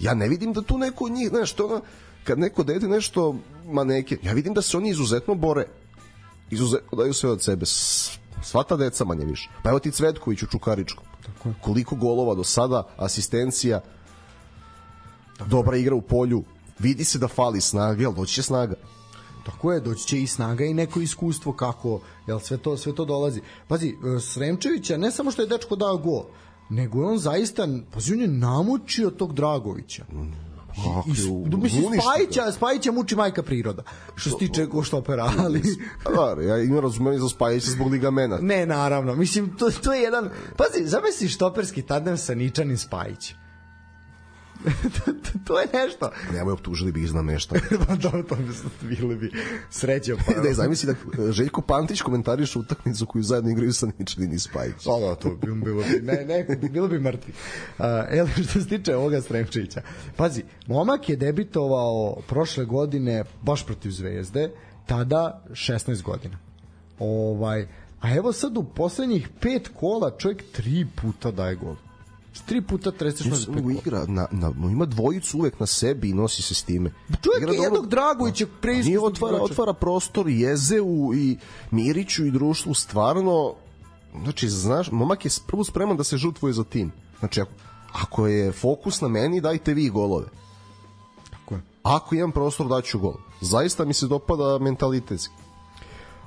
ja 0.00 0.14
ne 0.14 0.28
vidim 0.28 0.52
da 0.52 0.62
tu 0.62 0.78
neko 0.78 1.04
od 1.04 1.12
njih, 1.12 1.28
znaš, 1.28 1.52
to 1.52 1.80
kad 2.24 2.38
neko 2.38 2.62
dete 2.62 2.88
nešto, 2.88 3.36
ma 3.66 3.84
neke, 3.84 4.18
ja 4.22 4.32
vidim 4.32 4.54
da 4.54 4.62
se 4.62 4.76
oni 4.76 4.90
izuzetno 4.90 5.34
bore. 5.34 5.66
Izuzetno 6.50 6.98
daju 6.98 7.14
sve 7.14 7.30
od 7.30 7.42
sebe. 7.42 7.66
Sva 8.42 8.62
ta 8.62 8.76
deca 8.76 9.04
manje 9.04 9.24
više. 9.24 9.50
Pa 9.62 9.70
evo 9.70 9.78
ti 9.78 9.90
Cvetković 9.90 10.42
u 10.42 10.46
Čukaričkom. 10.46 11.07
Tako 11.34 11.48
je. 11.48 11.54
Koliko 11.60 11.96
golova 11.96 12.34
do 12.34 12.44
sada, 12.44 12.86
asistencija, 12.96 13.80
dobra 15.46 15.76
igra 15.76 15.94
u 15.94 16.00
polju, 16.00 16.44
vidi 16.78 17.04
se 17.04 17.18
da 17.18 17.28
fali 17.28 17.60
snage, 17.60 18.02
jel 18.02 18.12
doći 18.12 18.34
će 18.34 18.42
snaga. 18.42 18.74
Tako 19.46 19.72
je, 19.72 19.80
doći 19.80 20.06
će 20.06 20.22
i 20.22 20.26
snaga 20.26 20.64
i 20.64 20.74
neko 20.74 21.00
iskustvo 21.00 21.52
kako, 21.52 22.00
jel 22.26 22.40
sve 22.40 22.56
to, 22.56 22.76
sve 22.76 22.94
to 22.94 23.04
dolazi. 23.04 23.40
Pazi, 23.68 23.88
e, 23.88 24.20
Sremčevića 24.20 24.96
ne 24.96 25.10
samo 25.10 25.30
što 25.30 25.42
je 25.42 25.48
dečko 25.48 25.76
dao 25.76 25.98
gol, 25.98 26.24
nego 26.70 27.00
je 27.00 27.06
on 27.06 27.18
zaista, 27.18 27.68
pazi, 27.94 28.12
on 28.12 28.20
je 28.20 28.28
namučio 28.28 29.10
tog 29.10 29.32
Dragovića. 29.32 30.04
I, 30.12 30.47
i, 31.06 31.28
u- 31.30 31.46
mislim. 31.56 31.84
Spajića, 32.00 32.52
Spajića 32.52 32.92
muči 32.92 33.16
majka 33.16 33.42
priroda, 33.42 33.82
što 34.14 34.30
se 34.30 34.36
tiče 34.38 34.66
ko 34.66 34.82
štopera, 34.82 35.30
ali... 35.38 35.62
Pa 36.04 36.10
da, 36.34 36.42
ja 36.42 36.62
imam 36.62 36.80
razumeni 36.80 37.18
za 37.18 37.28
Spajića 37.28 37.70
zbog 37.70 37.92
ligamena. 37.92 38.38
Ne, 38.40 38.66
naravno, 38.66 39.14
mislim, 39.14 39.56
to, 39.56 39.70
to 39.70 39.92
je 39.92 40.02
jedan... 40.02 40.30
Pazi, 40.56 40.86
zamisli 40.86 41.28
štoperski 41.28 41.82
tandem 41.82 42.18
sa 42.18 42.34
Ničanim 42.34 42.78
Spajićem. 42.78 43.47
to, 45.46 45.60
je 45.60 45.66
nešto. 45.72 46.10
Nemoj 46.32 46.52
optužili 46.52 46.92
bi 46.92 47.06
za 47.06 47.22
nešto. 47.22 47.54
pa 47.86 47.94
dobro, 47.94 48.22
to 48.22 48.36
bi 48.36 48.96
bili 48.96 49.16
bi 49.16 49.32
sreće. 49.70 50.14
Pa, 50.26 50.42
ne, 50.42 50.54
zamisli 50.54 50.94
da 51.16 51.32
Željko 51.32 51.62
Pantić 51.62 52.02
komentariše 52.02 52.58
utakmicu 52.58 53.06
koju 53.06 53.22
zajedno 53.22 53.50
igraju 53.50 53.72
sa 53.72 53.86
Ničanin 53.98 54.32
i 54.32 54.38
Spajić. 54.38 54.84
Da, 54.84 55.06
da, 55.06 55.14
to 55.14 55.30
bi 55.30 55.36
bilo 55.54 55.82
bi, 55.82 56.00
ne, 56.02 56.24
ne, 56.24 56.56
bi- 56.56 56.68
bilo 56.68 56.88
bi 56.88 56.98
mrtvi. 56.98 57.32
Uh, 57.78 57.84
evo 58.10 58.28
što 58.28 58.60
se 58.60 58.68
tiče 58.68 58.96
ovoga 58.96 59.20
Sremčića. 59.20 59.82
Pazi, 60.16 60.42
momak 60.66 61.08
je 61.08 61.16
debitovao 61.16 62.16
prošle 62.28 62.64
godine 62.64 63.24
baš 63.42 63.66
protiv 63.66 63.90
Zvezde, 63.90 64.50
tada 64.86 65.44
16 65.50 66.02
godina. 66.02 66.38
Ovaj, 66.98 67.68
a 68.00 68.14
evo 68.14 68.32
sad 68.32 68.56
u 68.56 68.64
poslednjih 68.64 69.28
pet 69.40 69.70
kola 69.74 70.16
čovjek 70.18 70.42
tri 70.52 70.86
puta 71.02 71.30
daje 71.30 71.54
gol. 71.54 71.76
Tri 72.46 72.60
puta 72.60 72.92
pet 72.92 73.18
samo 73.18 73.60
kola. 73.60 73.72
igra, 73.72 74.04
na, 74.06 74.26
na, 74.30 74.52
ima 74.70 74.84
dvojicu 74.84 75.38
uvek 75.38 75.60
na 75.60 75.66
sebi 75.66 76.10
i 76.10 76.14
nosi 76.14 76.42
se 76.42 76.54
s 76.54 76.62
time. 76.62 76.90
Čovjek 77.22 77.42
Igra 77.42 77.52
je 77.52 77.56
dobro- 77.56 77.64
jednog 77.64 77.86
Dragovića 77.86 78.44
Nije 78.44 78.60
preiskusnog 78.60 79.04
otvara, 79.04 79.42
otvara 79.42 79.72
prostor 79.72 80.28
Jezeu 80.28 81.14
i 81.14 81.36
Miriću 81.70 82.26
i 82.26 82.30
društvu 82.30 82.74
stvarno 82.74 83.54
znači 84.22 84.48
znaš, 84.48 84.90
momak 84.90 85.24
je 85.24 85.30
prvo 85.46 85.64
spreman 85.64 85.96
da 85.96 86.04
se 86.04 86.16
žrtvuje 86.16 86.52
za 86.52 86.64
tim. 86.64 86.92
Znači 87.18 87.40
ako, 87.40 87.50
ako 87.92 88.26
je 88.26 88.52
fokus 88.52 89.00
na 89.00 89.08
meni, 89.08 89.40
dajte 89.40 89.74
vi 89.74 89.88
golove. 89.88 90.26
Tako 91.30 91.54
je. 91.54 91.62
Ako 91.82 92.14
imam 92.14 92.32
prostor, 92.32 92.68
daću 92.68 92.98
gol. 92.98 93.14
Zaista 93.40 93.84
mi 93.84 93.94
se 93.94 94.06
dopada 94.06 94.58
mentalitetski. 94.58 95.34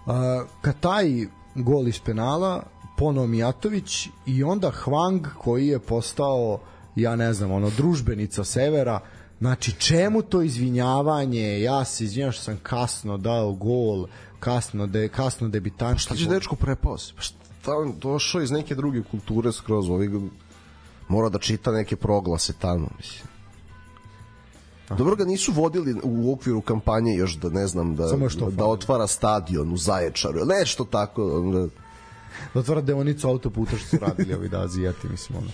A, 0.05 0.43
kad 0.61 0.79
taj 0.79 1.27
gol 1.55 1.87
iz 1.87 1.99
penala 1.99 2.63
ponovo 3.01 3.27
Mijatović 3.27 4.07
i 4.25 4.43
onda 4.43 4.71
Hwang 4.85 5.27
koji 5.37 5.67
je 5.67 5.79
postao 5.79 6.59
ja 6.95 7.15
ne 7.15 7.33
znam, 7.33 7.51
ono 7.51 7.69
družbenica 7.69 8.43
severa. 8.43 8.99
Znači 9.39 9.71
čemu 9.71 10.21
to 10.21 10.41
izvinjavanje? 10.41 11.61
Ja 11.61 11.85
se 11.85 12.03
izvinjam 12.03 12.31
što 12.31 12.43
sam 12.43 12.57
kasno 12.63 13.17
dao 13.17 13.53
gol 13.53 14.07
kasno, 14.39 14.87
de, 14.87 15.07
kasno 15.07 15.49
debitančki 15.49 16.03
Šta 16.03 16.15
će 16.15 16.29
dečko 16.29 16.55
prepao 16.55 16.97
se? 16.97 17.13
Pa 17.15 17.21
šta 17.21 17.77
on 17.77 17.93
došao 18.01 18.41
iz 18.41 18.51
neke 18.51 18.75
druge 18.75 19.01
kulture 19.11 19.51
skroz, 19.51 19.89
ovi 19.89 20.07
ga- 20.07 20.29
mora 21.07 21.29
da 21.29 21.39
čita 21.39 21.71
neke 21.71 21.95
proglase 21.95 22.53
tamo, 22.53 22.87
mislim. 22.97 23.27
Dobro 24.97 25.15
ga 25.15 25.25
nisu 25.25 25.51
vodili 25.51 25.95
u 26.03 26.33
okviru 26.33 26.61
kampanje 26.61 27.15
još 27.15 27.37
da 27.37 27.49
ne 27.49 27.67
znam 27.67 27.95
da, 27.95 28.05
da 28.51 28.65
otvara 28.65 29.07
stadion 29.07 29.73
u 29.73 29.77
Zaječaru 29.77 30.45
nešto 30.45 30.83
tako 30.83 31.23
da, 31.53 31.67
da 32.53 32.59
otvara 32.59 32.81
deonicu 32.81 33.27
autoputa 33.27 33.77
što 33.77 33.87
su 33.87 33.97
radili 34.01 34.33
ovi 34.33 34.49
da 34.49 34.61
azijati, 34.61 35.07
mislim, 35.09 35.37
ono. 35.37 35.47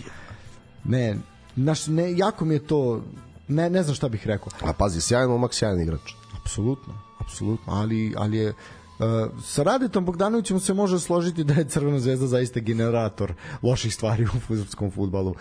Ne, 0.83 1.17
naš, 1.55 1.87
ne, 1.87 2.17
jako 2.17 2.45
mi 2.45 2.53
je 2.53 2.67
to, 2.67 3.01
ne, 3.47 3.69
ne 3.69 3.83
znam 3.83 3.95
šta 3.95 4.09
bih 4.09 4.27
rekao. 4.27 4.47
A 4.61 4.73
pazi, 4.73 5.01
sjajan 5.01 5.29
momak, 5.29 5.53
sjajan 5.53 5.81
igrač. 5.81 6.13
Apsolutno, 6.41 6.93
apsolutno, 7.19 7.73
ali, 7.73 8.13
ali 8.17 8.37
je 8.37 8.53
Uh, 8.99 9.43
sa 9.43 9.63
Radetom 9.63 10.05
Bogdanovićem 10.05 10.59
se 10.59 10.73
može 10.73 10.99
složiti 10.99 11.43
da 11.43 11.53
je 11.53 11.65
Crvena 11.69 11.99
zvezda 11.99 12.27
zaista 12.27 12.59
generator 12.59 13.33
loših 13.63 13.93
stvari 13.93 14.23
u 14.23 14.39
futbolskom 14.39 14.91
futbalu. 14.91 15.35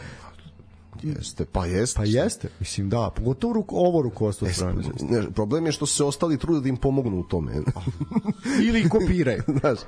Jeste, 1.02 1.44
pa 1.52 1.66
jeste. 1.66 1.96
Pa 1.96 2.04
jeste, 2.04 2.48
mislim 2.60 2.88
da, 2.88 3.10
pogotovo 3.16 3.52
ruko, 3.52 3.76
ovo 3.76 4.02
rukovodstvo 4.02 4.48
Crvene 4.48 4.82
zvezde. 4.82 5.16
Ne, 5.20 5.30
problem 5.30 5.66
je 5.66 5.72
što 5.72 5.86
se 5.86 6.04
ostali 6.04 6.38
trude 6.38 6.60
da 6.60 6.68
im 6.68 6.76
pomognu 6.76 7.18
u 7.18 7.22
tome. 7.22 7.52
Ili 8.68 8.88
kopiraju. 8.88 9.42
Znaš, 9.60 9.78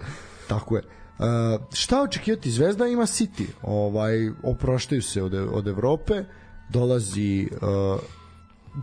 Tako 0.49 0.77
je. 0.77 0.83
Uh, 1.19 1.25
šta 1.73 2.03
očekivati? 2.03 2.51
Zvezda 2.51 2.87
ima 2.87 3.03
City. 3.03 3.47
Ovaj, 3.63 4.31
oproštaju 4.43 5.03
se 5.03 5.23
od, 5.23 5.35
od 5.35 5.67
Evrope. 5.67 6.25
Dolazi... 6.69 7.49
Uh, 7.53 8.01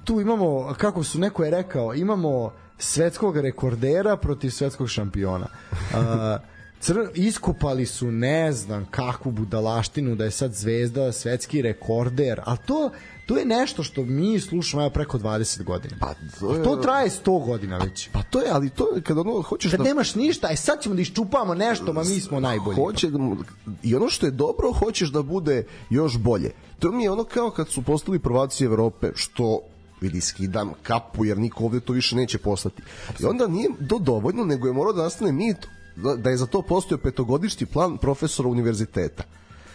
tu 0.04 0.22
imamo, 0.22 0.74
kako 0.78 1.04
su 1.04 1.20
neko 1.20 1.44
je 1.44 1.52
rekao, 1.52 1.94
imamo 1.94 2.52
svetskog 2.78 3.38
rekordera 3.38 4.18
protiv 4.18 4.50
svetskog 4.50 4.90
šampiona. 4.90 5.48
Uh, 5.72 6.55
Cr 6.80 6.94
iskopali 7.16 7.86
su 7.86 8.12
ne 8.12 8.52
znam 8.52 8.86
kakvu 8.92 9.32
budalaštinu 9.32 10.16
da 10.16 10.24
je 10.24 10.32
sad 10.32 10.54
zvezda 10.54 11.12
svetski 11.12 11.62
rekorder, 11.62 12.42
ali 12.46 12.58
to 12.66 12.90
to 13.26 13.38
je 13.38 13.46
nešto 13.46 13.84
što 13.84 14.04
mi 14.04 14.40
slušamo 14.40 14.84
evo 14.84 14.90
preko 14.90 15.18
20 15.18 15.64
godina. 15.64 15.96
Pa, 16.00 16.14
to 16.40 16.50
A 16.50 16.56
je- 16.58 16.64
to 16.64 16.76
traje 16.76 17.10
100 17.10 17.46
godina 17.46 17.78
već. 17.78 18.10
pa 18.12 18.24
to 18.24 18.42
je, 18.42 18.48
ali 18.52 18.70
to 18.70 18.96
je 18.96 19.02
kad 19.02 19.18
ono 19.18 19.42
hoćeš 19.42 19.72
Kad 19.72 19.78
da... 19.80 19.84
nemaš 19.84 20.16
ništa, 20.16 20.48
e 20.52 20.56
sad 20.56 20.82
ćemo 20.82 20.96
da 20.96 21.02
iščupamo 21.02 21.54
nešto, 21.54 21.94
ma 21.94 22.04
mi 22.04 22.20
smo 22.20 22.40
najbolji. 22.40 22.76
Hoće 22.76 23.10
da 23.10 23.18
I 23.84 23.96
ono 23.96 24.10
što 24.10 24.26
je 24.26 24.32
dobro, 24.32 24.72
hoćeš 24.74 25.10
da 25.10 25.22
bude 25.22 25.64
još 25.90 26.18
bolje. 26.18 26.52
To 26.80 26.92
mi 26.92 27.04
je 27.04 27.12
ono 27.12 27.24
kao 27.24 27.50
kad 27.52 27.70
su 27.70 27.82
postali 27.82 28.20
prvaci 28.20 28.66
Evrope, 28.66 29.12
što 29.16 29.60
vidi 30.02 30.22
skidam 30.22 30.72
kapu 30.84 31.26
jer 31.26 31.38
niko 31.38 31.64
ovde 31.64 31.80
to 31.80 31.94
više 31.94 32.16
neće 32.16 32.38
poslati. 32.38 32.82
I 33.20 33.26
onda 33.26 33.48
nije 33.48 33.70
do 33.80 33.98
dovoljno, 34.00 34.46
nego 34.46 34.68
je 34.68 34.74
morao 34.74 34.94
da 34.94 35.04
nastane 35.04 35.32
mit 35.32 35.58
da, 35.96 36.30
je 36.30 36.38
za 36.38 36.46
to 36.46 36.62
postojao 36.62 37.02
petogodišnji 37.02 37.68
plan 37.68 37.98
profesora 37.98 38.50
univerziteta. 38.50 39.24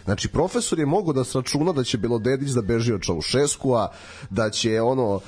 Znači, 0.04 0.28
profesor 0.28 0.78
je 0.78 0.86
mogao 0.86 1.12
da 1.12 1.24
sračuna 1.24 1.72
da 1.72 1.84
će 1.84 1.98
Belodedić 1.98 2.50
da 2.50 2.62
beži 2.62 2.92
od 2.92 3.00
Čaušeskua, 3.00 3.92
da 4.30 4.50
će 4.50 4.80
ono 4.80 5.20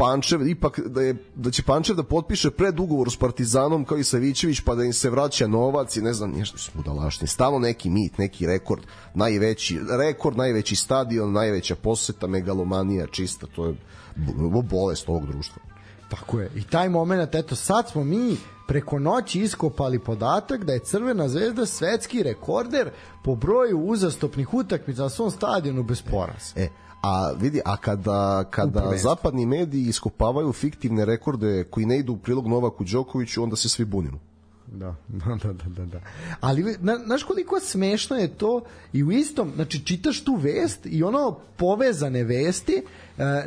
Pančev 0.00 0.48
ipak 0.48 0.80
da 0.80 1.02
je 1.02 1.14
da 1.34 1.50
će 1.50 1.62
Pančev 1.62 1.96
da 1.96 2.02
potpiše 2.02 2.50
predugovor 2.50 3.10
s 3.10 3.16
Partizanom 3.16 3.84
kao 3.84 3.98
i 3.98 4.04
Savićević 4.04 4.60
pa 4.60 4.74
da 4.74 4.84
im 4.84 4.92
se 4.92 5.10
vraća 5.10 5.46
novac 5.46 5.96
i 5.96 6.02
ne 6.02 6.12
znam 6.12 6.30
nešto 6.30 6.58
su 6.58 6.70
budalaštine 6.74 7.28
stalno 7.28 7.58
neki 7.58 7.90
mit 7.90 8.18
neki 8.18 8.46
rekord 8.46 8.82
najveći 9.14 9.80
rekord 9.90 10.36
najveći 10.36 10.76
stadion 10.76 11.32
najveća 11.32 11.74
poseta 11.74 12.26
megalomanija 12.26 13.06
čista 13.06 13.46
to 13.46 13.66
je 13.66 13.74
bo- 14.16 14.62
bolest 14.62 15.08
ovog 15.08 15.26
društva 15.26 15.69
Tako 16.10 16.40
je. 16.40 16.50
I 16.54 16.62
taj 16.62 16.88
moment, 16.88 17.34
eto, 17.34 17.56
sad 17.56 17.90
smo 17.90 18.04
mi 18.04 18.36
preko 18.66 18.98
noći 18.98 19.40
iskopali 19.40 19.98
podatak 19.98 20.64
da 20.64 20.72
je 20.72 20.78
Crvena 20.78 21.28
zvezda 21.28 21.66
svetski 21.66 22.22
rekorder 22.22 22.90
po 23.24 23.34
broju 23.34 23.78
uzastopnih 23.78 24.54
utakmica 24.54 25.02
na 25.02 25.08
svom 25.08 25.30
stadionu 25.30 25.82
bez 25.82 26.02
poraza. 26.02 26.52
E, 26.56 26.68
a 27.02 27.32
vidi, 27.40 27.60
a 27.64 27.76
kada, 27.76 28.44
kada 28.50 28.92
zapadni 28.96 29.46
mediji 29.46 29.82
iskopavaju 29.82 30.52
fiktivne 30.52 31.04
rekorde 31.04 31.64
koji 31.64 31.86
ne 31.86 31.98
idu 31.98 32.12
u 32.12 32.16
prilog 32.16 32.46
Novaku 32.46 32.84
Đokoviću, 32.84 33.42
onda 33.42 33.56
se 33.56 33.68
svi 33.68 33.84
bunimo. 33.84 34.18
Da, 34.66 34.94
da, 35.42 35.52
da, 35.52 35.68
da, 35.68 35.86
da. 35.86 36.00
Ali, 36.40 36.76
na, 36.80 36.98
znaš 37.06 37.22
koliko 37.22 37.60
smešno 37.60 38.16
je 38.16 38.28
to 38.28 38.62
i 38.92 39.04
u 39.04 39.12
istom, 39.12 39.52
znači 39.54 39.84
čitaš 39.84 40.24
tu 40.24 40.34
vest 40.34 40.80
i 40.84 41.02
ono 41.02 41.38
povezane 41.56 42.24
vesti, 42.24 42.82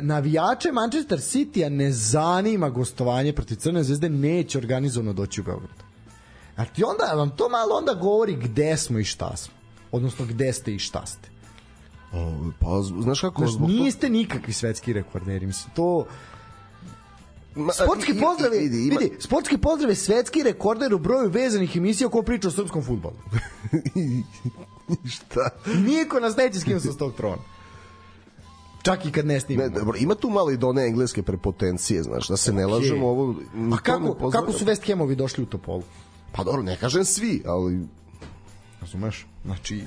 navijače 0.00 0.72
Manchester 0.72 1.18
City-a 1.18 1.68
ne 1.68 1.92
zanima 1.92 2.70
gostovanje 2.70 3.32
protiv 3.32 3.56
Crne 3.56 3.82
zvezde, 3.82 4.08
neće 4.08 4.58
organizovano 4.58 5.12
doći 5.12 5.40
u 5.40 5.44
Beograd. 5.44 5.84
A 6.56 6.64
ti 6.64 6.84
onda, 6.84 7.04
vam 7.14 7.30
to 7.30 7.48
malo 7.48 7.74
onda 7.74 7.94
govori 7.94 8.36
gde 8.36 8.76
smo 8.76 8.98
i 8.98 9.04
šta 9.04 9.36
smo. 9.36 9.54
Odnosno 9.92 10.26
gde 10.26 10.52
ste 10.52 10.74
i 10.74 10.78
šta 10.78 11.06
ste. 11.06 11.28
O, 12.12 12.50
pa, 12.60 12.82
znaš 13.02 13.20
kako... 13.20 13.46
Znaš, 13.46 13.68
niste 13.68 14.10
nikakvi 14.10 14.52
svetski 14.52 14.92
rekorderi, 14.92 15.46
mislim, 15.46 15.74
to... 15.74 16.06
Ma, 17.54 17.72
Sportski 17.72 18.12
pozdrav 18.20 18.54
je, 18.54 18.60
vidi, 18.60 18.88
ima- 18.88 18.98
vidi, 19.00 19.16
sportski 19.20 19.58
pozdrav 19.58 19.90
je 19.90 19.96
svetski 19.96 20.42
rekorder 20.42 20.94
u 20.94 20.98
broju 20.98 21.30
vezanih 21.30 21.76
emisija 21.76 22.08
ko 22.08 22.22
priča 22.22 22.48
o 22.48 22.50
srpskom 22.50 22.82
futbolu. 22.82 23.16
Šta? 25.14 25.50
Niko 25.86 26.20
nas 26.20 26.36
neće 26.36 26.60
skinuti 26.60 26.86
sa 26.86 26.92
tog 26.92 27.14
trona. 27.14 27.42
Čak 28.84 29.06
i 29.06 29.12
kad 29.12 29.26
ne 29.26 29.34
Ne, 29.34 29.40
snimamo. 29.40 29.68
dobro, 29.68 29.98
ima 29.98 30.14
tu 30.14 30.30
malo 30.30 30.50
i 30.50 30.56
do 30.56 30.68
one 30.68 30.86
engleske 30.86 31.22
prepotencije, 31.22 32.02
znaš, 32.02 32.28
da 32.28 32.36
se 32.36 32.52
ne 32.52 32.66
lažemo 32.66 33.08
ovo... 33.08 33.34
A 33.54 33.58
ne 33.58 33.76
kako, 33.82 34.30
kako 34.30 34.52
su 34.52 34.64
West 34.64 34.86
Hamovi 34.88 35.16
došli 35.16 35.42
u 35.42 35.46
Topolu? 35.46 35.82
Pa 36.32 36.44
dobro, 36.44 36.62
ne 36.62 36.76
kažem 36.76 37.04
svi, 37.04 37.42
ali... 37.46 37.86
Razumeš? 38.80 39.26
Znači, 39.44 39.84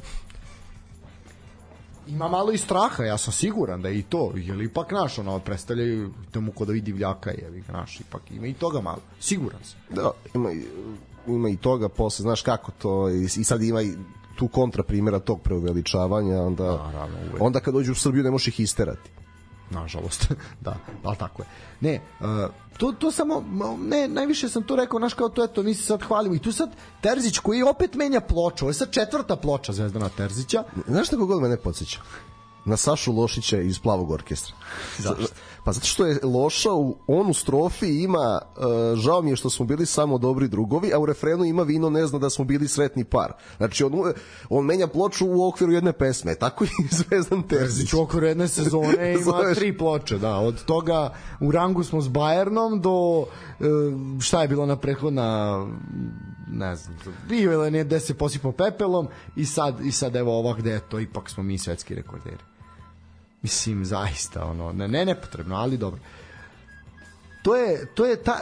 ima 2.07 2.27
malo 2.27 2.51
i 2.51 2.57
straha, 2.57 3.03
ja 3.03 3.17
sam 3.17 3.33
siguran 3.33 3.81
da 3.81 3.89
je 3.89 3.99
i 3.99 4.03
to, 4.03 4.31
jer 4.35 4.61
ipak 4.61 4.91
naš, 4.91 5.19
ono, 5.19 5.39
predstavljaju 5.39 6.13
temu 6.31 6.51
ko 6.51 6.65
da 6.65 6.71
vidi 6.71 6.91
divljaka, 6.91 7.29
je, 7.29 7.63
naš, 7.71 7.99
ipak 7.99 8.21
ima 8.31 8.47
i 8.47 8.53
toga 8.53 8.81
malo, 8.81 9.01
siguran 9.19 9.59
sam. 9.63 9.79
Da, 9.95 10.11
ima, 10.33 10.49
ima 11.27 11.49
i 11.49 11.57
toga, 11.57 11.89
posle, 11.89 12.23
znaš 12.23 12.41
kako 12.41 12.71
to, 12.71 13.09
i 13.09 13.43
sad 13.43 13.63
ima 13.63 13.81
i 13.81 13.93
tu 14.37 14.47
kontra 14.47 14.83
primjera 14.83 15.19
tog 15.19 15.41
preuveličavanja, 15.41 16.41
onda, 16.41 16.63
Naravno, 16.63 17.17
onda 17.39 17.59
kad 17.59 17.73
dođu 17.73 17.91
u 17.91 17.95
Srbiju 17.95 18.23
ne 18.23 18.31
možeš 18.31 18.47
ih 18.47 18.59
isterati. 18.59 19.09
nažalost, 19.69 20.31
da, 20.65 20.75
ali 21.03 21.17
tako 21.17 21.41
je. 21.41 21.47
Ne, 21.81 22.01
uh, 22.19 22.27
to, 22.77 22.91
to 22.91 23.11
samo, 23.11 23.43
ne, 23.79 24.07
najviše 24.07 24.49
sam 24.49 24.63
to 24.63 24.75
rekao, 24.75 24.99
znaš 24.99 25.13
kao 25.13 25.29
to, 25.29 25.43
eto, 25.43 25.63
mi 25.63 25.73
se 25.73 25.83
sad 25.83 26.03
hvalimo 26.03 26.35
i 26.35 26.39
tu 26.39 26.51
sad 26.51 26.69
Terzić 27.01 27.39
koji 27.39 27.63
opet 27.63 27.95
menja 27.95 28.21
ploču, 28.21 28.65
ovo 28.65 28.69
je 28.69 28.73
sad 28.73 28.91
četvrta 28.91 29.35
ploča 29.35 29.73
Zvezdana 29.73 30.09
Terzića, 30.09 30.63
Znaš 30.87 31.07
šta 31.07 31.15
god 31.15 31.41
mene 31.41 31.57
podsjeća? 31.57 31.99
Na 32.67 32.77
Sašu 32.77 33.13
Lošića 33.13 33.61
iz 33.61 33.79
Plavog 33.79 34.11
orkestra. 34.11 34.55
Zašto? 34.97 35.27
Pa 35.63 35.71
zato 35.71 35.87
što 35.87 36.05
je 36.05 36.19
Loša 36.23 36.71
u, 36.73 36.97
on 37.07 37.29
u 37.29 37.33
strofi 37.33 37.87
ima 37.87 38.41
uh, 38.41 38.99
žao 38.99 39.21
mi 39.21 39.29
je 39.29 39.35
što 39.35 39.49
smo 39.49 39.65
bili 39.65 39.85
samo 39.85 40.17
dobri 40.17 40.47
drugovi, 40.47 40.93
a 40.93 40.99
u 40.99 41.05
refrenu 41.05 41.45
ima 41.45 41.63
vino 41.63 41.89
ne 41.89 42.07
zna 42.07 42.19
da 42.19 42.29
smo 42.29 42.45
bili 42.45 42.67
sretni 42.67 43.03
par. 43.03 43.33
Znači 43.57 43.83
on, 43.83 44.13
on 44.49 44.65
menja 44.65 44.87
ploču 44.87 45.25
u 45.29 45.47
okviru 45.47 45.73
jedne 45.73 45.93
pesme. 45.93 46.35
Tako 46.35 46.63
i 46.83 46.87
Zvezdan 46.91 47.43
Terzić. 47.43 47.67
Terzić 47.67 47.93
u 47.93 48.01
okviru 48.01 48.25
jedne 48.25 48.47
sezone 48.47 49.13
ima 49.21 49.53
tri 49.55 49.77
ploče, 49.77 50.17
da. 50.17 50.37
Od 50.37 50.65
toga 50.65 51.13
u 51.39 51.51
rangu 51.51 51.83
smo 51.83 52.01
s 52.01 52.07
Bayernom 52.07 52.81
do 52.81 53.25
e, 53.59 54.21
šta 54.21 54.41
je 54.41 54.47
bilo 54.47 54.65
na 54.65 54.75
prethodna 54.75 55.57
ne 56.51 56.75
znam, 56.75 56.97
bio 57.29 57.63
je 57.63 57.71
ne 57.71 57.83
gde 57.83 57.99
se 57.99 58.13
posipao 58.13 58.51
pepelom 58.51 59.07
i 59.35 59.45
sad, 59.45 59.85
i 59.85 59.91
sad 59.91 60.15
evo 60.15 60.39
ova 60.39 60.53
gde 60.53 60.71
je 60.71 60.79
to, 60.79 60.99
ipak 60.99 61.29
smo 61.29 61.43
mi 61.43 61.57
svetski 61.57 61.95
rekorderi. 61.95 62.56
Mislim, 63.47 63.85
zaista, 63.85 64.45
ono, 64.45 64.71
ne, 64.73 64.87
ne 64.87 65.05
nepotrebno, 65.05 65.55
ali 65.55 65.77
dobro. 65.77 65.99
To 67.43 67.55
je, 67.55 67.85
to 67.95 68.05
je 68.05 68.23
ta, 68.23 68.37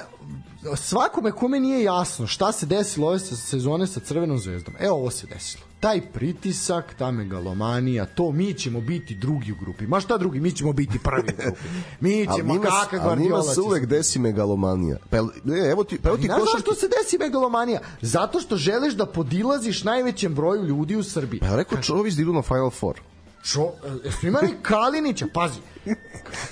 svakome 0.76 1.32
kome 1.32 1.60
nije 1.60 1.84
jasno 1.84 2.28
šta 2.28 2.52
se 2.52 2.66
desilo 2.66 3.08
ove 3.08 3.20
se- 3.20 3.36
sezone 3.36 3.88
sa 3.88 4.00
Crvenom 4.00 4.38
zvezdom. 4.40 4.76
E, 4.80 4.90
ovo 4.92 5.12
se 5.12 5.28
desilo. 5.28 5.64
Taj 5.80 6.02
pritisak, 6.02 6.96
ta 6.98 7.12
megalomanija, 7.12 8.06
to 8.06 8.32
mi 8.32 8.54
ćemo 8.54 8.82
biti 8.82 9.16
drugi 9.16 9.52
u 9.52 9.56
grupi. 9.56 9.88
Ma 9.88 10.00
šta 10.00 10.18
drugi, 10.18 10.40
mi 10.40 10.52
ćemo 10.52 10.74
biti 10.74 11.00
prvi 11.00 11.30
u 11.34 11.42
grupi. 11.42 11.62
Mi 12.00 12.28
ćemo, 12.38 12.54
njima, 12.54 12.66
kaka 12.66 12.98
Guardiola 12.98 13.44
se 13.44 13.54
će 13.56 13.62
uvek 13.62 13.86
desi 13.86 14.20
megalomanija. 14.20 14.98
Pa, 15.10 15.18
ne, 15.44 15.70
evo 15.72 15.84
ti, 15.84 16.00
pa 16.02 16.10
evo 16.10 16.18
ti 16.18 16.28
košarki. 16.28 16.52
zašto 16.56 16.76
se 16.76 16.88
desi 16.88 17.18
megalomanija? 17.18 17.80
Zato 18.02 18.40
što 18.40 18.58
želiš 18.58 18.94
da 18.94 19.06
podilaziš 19.06 19.84
najvećem 19.84 20.36
broju 20.36 20.64
ljudi 20.64 20.96
u 20.96 21.04
Srbiji. 21.04 21.40
Pa 21.40 21.46
ja 21.46 21.56
rekao 21.56 21.82
Čović 21.82 22.14
da 22.14 22.22
idu 22.22 22.34
na 22.34 22.42
Final 22.42 22.70
Four. 22.70 23.00
Čo, 23.46 23.72
jesmo 24.04 24.30
imali 24.30 24.50
Kalinića, 24.62 25.28
pazi. 25.34 25.60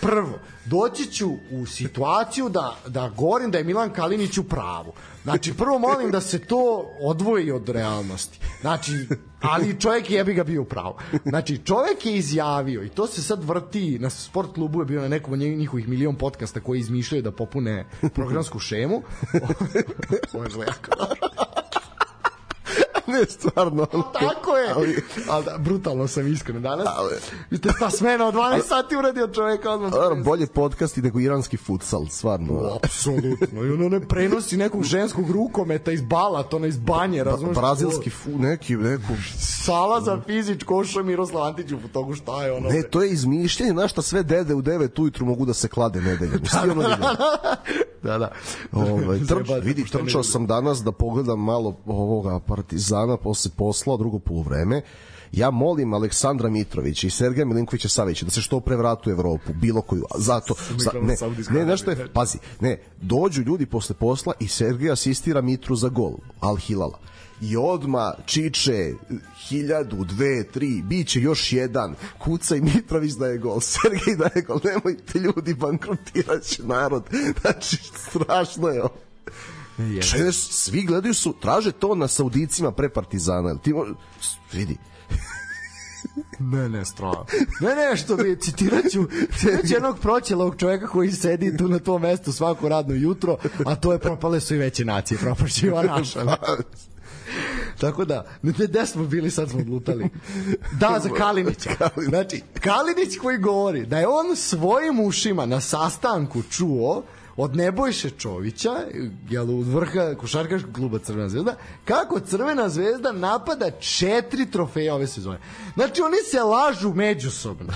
Prvo, 0.01 0.39
doći 0.65 1.05
ću 1.05 1.29
u 1.51 1.65
situaciju 1.65 2.49
da, 2.49 2.77
da 2.87 3.09
govorim 3.09 3.51
da 3.51 3.57
je 3.57 3.63
Milan 3.63 3.89
Kalinić 3.89 4.37
u 4.37 4.43
pravu. 4.43 4.93
Znači, 5.23 5.53
prvo 5.53 5.79
molim 5.79 6.11
da 6.11 6.21
se 6.21 6.39
to 6.39 6.89
odvoji 7.01 7.51
od 7.51 7.69
realnosti. 7.69 8.39
Znači, 8.61 9.07
ali 9.41 9.79
čovjek 9.79 10.09
je 10.09 10.17
jebi 10.17 10.33
ga 10.33 10.43
bio 10.43 10.61
u 10.61 10.65
pravu. 10.65 10.95
Znači, 11.25 11.57
čovjek 11.57 12.05
je 12.05 12.15
izjavio 12.15 12.83
i 12.83 12.89
to 12.89 13.07
se 13.07 13.23
sad 13.23 13.43
vrti 13.43 13.99
na 13.99 14.09
sport 14.09 14.53
klubu 14.53 14.79
je 14.79 14.85
bio 14.85 15.01
na 15.01 15.07
nekom 15.07 15.33
od 15.33 15.39
njih- 15.39 15.57
njihovih 15.57 15.87
milion 15.87 16.15
podcasta 16.15 16.59
koji 16.59 16.79
izmišljaju 16.79 17.21
da 17.21 17.31
popune 17.31 17.85
programsku 18.13 18.59
šemu. 18.59 19.01
Ovo 20.33 20.43
je 20.43 20.67
jako. 20.67 21.15
ne, 23.19 23.25
stvarno. 23.29 23.85
Tako 24.19 24.57
je. 24.57 24.71
Ali, 24.75 25.03
Ali 25.29 25.45
da, 25.45 25.57
brutalno 25.57 26.07
sam 26.07 26.33
iskren 26.33 26.61
danas. 26.61 26.87
Ali- 26.97 27.15
Vidite, 27.49 27.73
ta 27.79 27.89
smena 27.89 28.27
od 28.27 28.33
12 28.33 28.61
sati 28.67 28.95
uradio 28.95 29.27
čoveka 29.27 29.71
odmah. 29.71 29.91
Dobro, 29.91 30.23
bolje 30.23 30.47
podcast 30.47 30.97
i 30.97 31.01
nego 31.01 31.19
iranski 31.19 31.57
futsal, 31.57 32.05
stvarno. 32.09 32.79
Apsolutno. 32.83 33.63
I 33.65 33.71
ono 33.71 33.89
ne 33.89 33.99
prenosi 34.07 34.57
nekog 34.57 34.83
ženskog 34.83 35.31
rukometa 35.31 35.91
iz 35.91 36.01
balata, 36.01 36.55
ona 36.55 36.67
iz 36.67 36.77
banje, 36.77 37.23
razumiješ? 37.23 37.57
Brazilski 37.57 38.09
fu, 38.09 38.29
neki, 38.29 38.75
neku... 38.75 39.13
Sala 39.39 40.01
za 40.01 40.21
fizič, 40.25 40.63
koša 40.63 41.03
Miroslav 41.03 41.43
Antić 41.43 41.71
u 41.71 41.77
togu 41.93 42.13
šta 42.13 42.45
je 42.45 42.51
ono. 42.51 42.69
Ne, 42.69 42.83
to 42.83 43.03
je 43.03 43.09
izmišljenje, 43.09 43.71
znaš 43.71 43.91
šta 43.91 44.01
sve 44.01 44.23
dede 44.23 44.53
u 44.53 44.61
9 44.61 45.01
ujutru 45.01 45.25
mogu 45.25 45.45
da 45.45 45.53
se 45.53 45.67
klade 45.67 46.01
nedeljom. 46.01 46.39
Svi 46.61 46.69
ono 46.69 46.81
vidio. 46.81 46.95
da, 46.97 47.55
da. 48.19 48.31
Ovaj 48.71 49.19
trč, 49.27 49.27
Treba- 49.27 49.57
vidi, 49.57 49.85
trčao 49.85 50.23
sam 50.23 50.47
danas 50.47 50.83
da 50.83 50.91
pogledam 50.91 51.39
malo 51.43 51.77
ovoga 51.85 52.39
Partizana 52.39 53.17
posle 53.17 53.51
posla, 53.57 53.97
drugo 53.97 54.19
poluvreme. 54.19 54.81
Ja 55.31 55.51
molim 55.51 55.93
Aleksandra 55.93 56.49
Mitrovića 56.49 57.07
i 57.07 57.09
Sergeja 57.09 57.45
Milinkovića 57.45 57.89
Savića 57.89 58.25
da 58.25 58.31
se 58.31 58.41
što 58.41 58.59
pre 58.59 58.75
vratu 58.75 59.09
u 59.09 59.13
Evropu, 59.13 59.53
bilo 59.53 59.81
koju. 59.81 60.05
Zato, 60.17 60.53
za, 60.77 60.91
ne, 61.01 61.15
ne, 61.49 61.63
znaš 61.63 61.81
što 61.81 61.91
je, 61.91 62.07
pazi, 62.13 62.37
ne, 62.59 62.81
dođu 63.01 63.41
ljudi 63.41 63.65
posle 63.65 63.95
posla 63.95 64.33
i 64.39 64.47
Sergej 64.47 64.91
asistira 64.91 65.41
Mitru 65.41 65.75
za 65.75 65.89
gol, 65.89 66.13
Al 66.39 66.55
Hilala. 66.55 66.99
I 67.43 67.57
odma 67.57 68.13
Čiče, 68.25 68.93
hiljadu, 69.47 70.03
dve, 70.03 70.43
tri, 70.43 70.81
bit 70.85 71.07
će 71.07 71.21
još 71.21 71.53
jedan, 71.53 71.95
kuca 72.17 72.55
i 72.55 72.61
Mitrović 72.61 73.13
da 73.13 73.27
je 73.27 73.37
gol, 73.37 73.59
Sergej 73.71 74.15
da 74.17 74.29
je 74.35 74.41
gol, 74.41 74.59
nemojte 74.63 75.19
ljudi, 75.19 75.53
bankrotirat 75.53 76.43
će 76.43 76.63
narod. 76.63 77.03
Znači, 77.41 77.77
strašno 77.77 78.67
je 78.67 78.83
ovo. 78.83 78.97
Svi 80.31 80.81
gledaju 80.81 81.13
su, 81.13 81.33
traže 81.41 81.71
to 81.71 81.95
na 81.95 82.07
Saudicima 82.07 82.71
pre 82.71 82.89
Partizana. 82.89 83.57
Ti 83.57 83.73
mo, 83.73 83.85
vidi. 84.53 84.77
Ne, 86.39 86.69
ne, 86.69 86.85
strano. 86.85 87.25
Ne, 87.61 87.75
ne, 87.75 87.97
što 87.97 88.15
bi, 88.15 88.37
citirat 88.41 88.85
ću, 88.91 89.05
citirat 89.39 89.67
ću 89.67 89.73
jednog 89.73 89.99
proćelog 89.99 90.55
čoveka 90.57 90.87
koji 90.87 91.11
sedi 91.11 91.57
tu 91.57 91.67
na 91.67 91.79
tom 91.79 92.01
mestu 92.01 92.31
svako 92.31 92.69
radno 92.69 92.95
jutro, 92.95 93.37
a 93.65 93.75
to 93.75 93.91
je 93.91 93.99
propale 93.99 94.39
su 94.39 94.55
i 94.55 94.57
veće 94.57 94.85
nacije, 94.85 95.17
propašće 95.17 95.67
i 95.67 95.69
ova 95.69 95.83
naša. 95.83 96.19
Tako 97.79 98.05
da, 98.05 98.25
gde 98.43 98.85
smo 98.85 99.03
bili, 99.03 99.31
sad 99.31 99.49
smo 99.49 99.59
odlutali. 99.59 100.09
Da, 100.79 100.99
za 101.03 101.09
Kalinića. 101.09 101.69
Znači, 102.09 102.41
Kalinić 102.61 103.17
koji 103.21 103.37
govori 103.37 103.85
da 103.85 103.99
je 103.99 104.07
on 104.07 104.35
svojim 104.35 104.99
ušima 104.99 105.45
na 105.45 105.61
sastanku 105.61 106.41
čuo 106.51 107.03
od 107.35 107.55
Nebojše 107.55 108.09
Čovića, 108.09 108.71
jel, 109.29 109.59
od 109.59 109.67
vrha 109.67 110.15
košarkaškog 110.15 110.73
kluba 110.73 110.99
Crvena 110.99 111.29
zvezda, 111.29 111.55
kako 111.85 112.19
Crvena 112.19 112.69
zvezda 112.69 113.11
napada 113.11 113.71
četiri 113.71 114.51
trofeja 114.51 114.95
ove 114.95 115.07
sezone. 115.07 115.39
Znači, 115.73 116.01
oni 116.01 116.17
se 116.31 116.41
lažu 116.41 116.93
međusobno. 116.93 117.73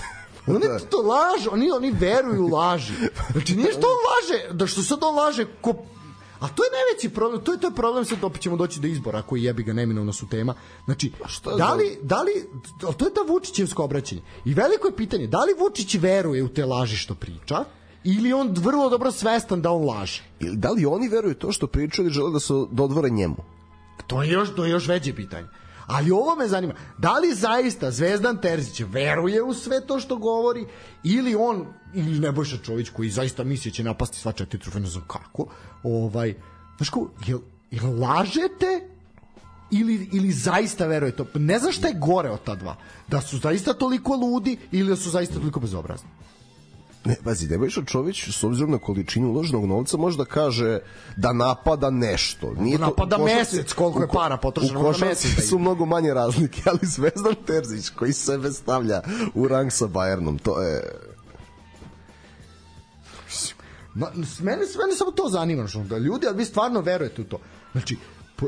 Oni 0.48 0.66
to 0.90 0.98
lažu, 0.98 1.50
oni, 1.52 1.72
oni 1.72 1.92
veruju 1.92 2.46
u 2.46 2.48
laži. 2.48 2.94
Znači, 3.32 3.56
nije 3.56 3.72
što 3.72 3.88
on 3.88 3.98
laže, 4.08 4.54
da 4.54 4.68
što 4.68 4.82
sad 4.82 5.00
on 5.02 5.16
laže 5.16 5.46
ko 5.62 5.74
A 6.40 6.48
to 6.48 6.64
je 6.64 6.70
najveći 6.72 7.10
problem, 7.10 7.42
to 7.44 7.52
je 7.52 7.60
to 7.60 7.68
je 7.68 7.76
problem 7.76 8.06
sad 8.06 8.24
opet 8.24 8.42
ćemo 8.42 8.58
doći 8.58 8.80
do 8.80 8.88
izbora 8.88 9.22
koji 9.22 9.44
jebi 9.44 9.64
ga 9.64 9.74
neminovno 9.74 10.14
su 10.14 10.28
tema. 10.30 10.54
Znači, 10.86 11.12
šta 11.28 11.56
da 11.56 11.74
li, 11.74 11.98
da 12.02 12.22
li, 12.22 12.32
to 12.80 13.06
je 13.06 13.14
ta 13.14 13.22
Vučićevsko 13.28 13.84
obraćanje. 13.84 14.22
I 14.46 14.54
veliko 14.54 14.88
je 14.88 14.96
pitanje, 14.96 15.28
da 15.28 15.44
li 15.44 15.54
Vučić 15.60 15.96
veruje 15.96 16.44
u 16.44 16.50
te 16.50 16.66
laži 16.66 16.98
što 16.98 17.16
priča, 17.16 17.66
ili 18.04 18.34
on 18.34 18.54
vrlo 18.58 18.90
dobro 18.90 19.12
svestan 19.12 19.62
da 19.62 19.72
on 19.72 19.86
laže. 19.86 20.24
Ili 20.40 20.56
da 20.56 20.72
li 20.72 20.86
oni 20.86 21.08
veruju 21.08 21.36
to 21.36 21.52
što 21.52 21.68
pričaju 21.68 22.06
ili 22.06 22.14
žele 22.14 22.32
da 22.32 22.40
se 22.40 22.54
dodvore 22.72 23.10
njemu? 23.10 23.36
To 24.08 24.24
je 24.24 24.32
još, 24.32 24.50
to 24.56 24.66
je 24.66 24.72
još 24.72 24.88
veće 24.88 25.14
pitanje. 25.16 25.48
Ali 25.88 26.12
ovo 26.12 26.36
me 26.36 26.48
zanima, 26.48 26.74
da 26.98 27.14
li 27.20 27.36
zaista 27.36 27.92
Zvezdan 27.92 28.42
Terzić 28.42 28.82
veruje 28.88 29.44
u 29.44 29.54
sve 29.54 29.88
to 29.88 30.00
što 30.00 30.18
govori 30.18 30.66
ili 31.04 31.36
on, 31.36 31.66
ili 31.94 32.20
Nebojša 32.20 32.58
Čović 32.58 32.90
koji 32.90 33.10
zaista 33.10 33.44
misli 33.44 33.72
da 33.72 33.76
će 33.76 33.84
napasti 33.84 34.18
sva 34.18 34.32
četiri 34.32 34.60
trofeja, 34.60 34.82
ne 34.82 34.90
znam 34.90 35.04
kako, 35.08 35.46
ovaj, 35.84 36.34
znaš 36.78 36.90
ko, 36.90 37.10
jel, 37.28 37.40
jel 37.72 38.00
lažete 38.00 38.90
ili, 39.72 40.10
ili 40.14 40.32
zaista 40.32 40.88
verujete? 40.88 41.24
Ne 41.34 41.60
znam 41.60 41.72
šta 41.72 41.88
je 41.88 42.00
gore 42.00 42.30
od 42.30 42.44
ta 42.44 42.56
dva. 42.56 42.76
Da 43.08 43.22
su 43.22 43.38
zaista 43.38 43.74
toliko 43.74 44.16
ludi 44.16 44.58
ili 44.72 44.90
da 44.90 44.96
su 44.96 45.10
zaista 45.10 45.40
toliko 45.40 45.60
bezobrazni. 45.60 46.10
Ne, 47.08 47.16
pazi, 47.24 47.48
Nebojša 47.48 47.82
Čović, 47.84 48.30
s 48.30 48.44
obzirom 48.44 48.72
na 48.72 48.78
količinu 48.78 49.30
uloženog 49.30 49.66
novca, 49.66 49.98
može 49.98 50.18
da 50.18 50.26
kaže 50.26 50.80
da 51.16 51.34
napada 51.34 51.90
nešto. 51.90 52.54
Nije 52.54 52.78
to- 52.78 52.86
Napada 52.86 53.16
košarci- 53.18 53.36
mesec, 53.36 53.74
koliko 53.74 54.02
je 54.02 54.08
para 54.08 54.38
potrošeno 54.38 54.80
U 54.80 54.84
na 54.84 54.98
mesec 55.00 55.36
da 55.36 55.42
su 55.42 55.60
mnogo 55.60 55.86
manje 55.86 56.14
razlike, 56.14 56.62
ali 56.70 56.80
Zvezdan 56.84 57.36
Terzić, 57.46 57.90
koji 57.90 58.14
sebe 58.14 58.52
stavlja 58.52 59.02
u 59.34 59.48
rang 59.48 59.72
sa 59.72 59.86
Bayernom, 59.86 60.40
to 60.40 60.62
je... 60.62 60.84
Ma, 63.94 64.08
mene, 64.40 64.58
mene 64.78 64.96
samo 64.96 65.12
to 65.12 65.30
zanima, 65.30 65.68
što 65.68 65.80
da 65.80 65.98
ljudi, 65.98 66.28
ali 66.28 66.38
vi 66.38 66.46
stvarno 66.46 66.82
verujete 66.82 67.22
u 67.22 67.26
to. 67.26 67.40
Znači, 67.72 67.98
po, 68.36 68.48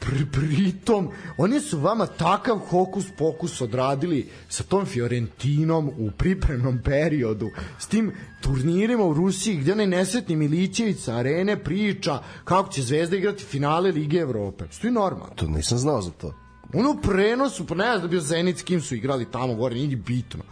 pri, 0.00 0.26
pritom, 0.32 1.08
oni 1.36 1.60
su 1.60 1.80
vama 1.80 2.06
takav 2.06 2.58
hokus 2.58 3.06
pokus 3.18 3.60
odradili 3.60 4.28
sa 4.48 4.64
tom 4.64 4.86
Fiorentinom 4.86 5.88
u 5.98 6.10
pripremnom 6.10 6.78
periodu, 6.84 7.50
s 7.78 7.86
tim 7.86 8.12
turnirima 8.40 9.04
u 9.04 9.14
Rusiji, 9.14 9.56
gde 9.56 9.72
onaj 9.72 9.86
nesretni 9.86 10.36
Milićević 10.36 10.98
sa 10.98 11.16
arene 11.16 11.64
priča 11.64 12.18
kako 12.44 12.72
će 12.72 12.82
Zvezda 12.82 13.16
igrati 13.16 13.44
finale 13.44 13.92
Lige 13.92 14.18
Evrope. 14.18 14.64
Što 14.70 14.86
je 14.86 14.90
normalno. 14.90 15.34
To 15.34 15.46
nisam 15.46 15.78
znao 15.78 16.02
za 16.02 16.10
to. 16.10 16.34
Ono 16.74 16.90
u 16.90 17.02
prenosu, 17.02 17.66
pa 17.66 17.74
ne 17.74 17.84
znam 17.84 18.00
da 18.02 18.08
bio 18.08 18.20
Zenit 18.20 18.58
s 18.58 18.62
kim 18.62 18.80
su 18.80 18.94
igrali 18.94 19.30
tamo 19.30 19.54
gore, 19.54 19.74
nije 19.74 19.88
ni 19.88 19.96
bitno. 19.96 20.42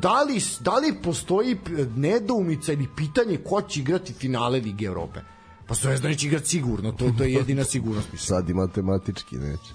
Da 0.00 0.22
li, 0.22 0.40
da 0.60 0.74
li 0.74 0.94
postoji 1.02 1.56
nedoumica 1.96 2.72
ili 2.72 2.86
pitanje 2.96 3.36
ko 3.36 3.62
će 3.62 3.80
igrati 3.80 4.12
finale 4.12 4.60
Lige 4.60 4.86
Evrope? 4.86 5.20
Pa 5.68 5.74
Zvezda 5.74 6.08
neće 6.08 6.26
igrati 6.26 6.46
sigurno, 6.46 6.92
to, 6.92 7.12
to 7.18 7.24
je 7.24 7.32
jedina 7.32 7.64
sigurnost. 7.64 8.12
Mislim. 8.12 8.26
Sad 8.26 8.48
i 8.48 8.54
matematički 8.54 9.36
neće. 9.36 9.74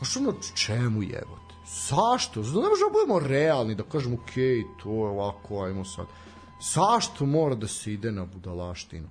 A 0.00 0.04
što 0.04 0.20
ono 0.20 0.34
čemu 0.54 1.02
jebote? 1.02 1.54
Zašto? 1.88 2.42
Zato 2.42 2.60
ne 2.60 2.68
možemo 2.68 2.88
da 2.88 2.92
budemo 2.92 3.28
realni, 3.28 3.74
da 3.74 3.82
kažemo 3.82 4.14
ok, 4.14 4.34
to 4.82 4.90
je 4.90 5.10
ovako, 5.10 5.62
ajmo 5.62 5.84
sad. 5.84 6.06
Zašto 6.74 7.26
mora 7.26 7.54
da 7.54 7.68
se 7.68 7.92
ide 7.92 8.12
na 8.12 8.24
budalaštinu? 8.24 9.08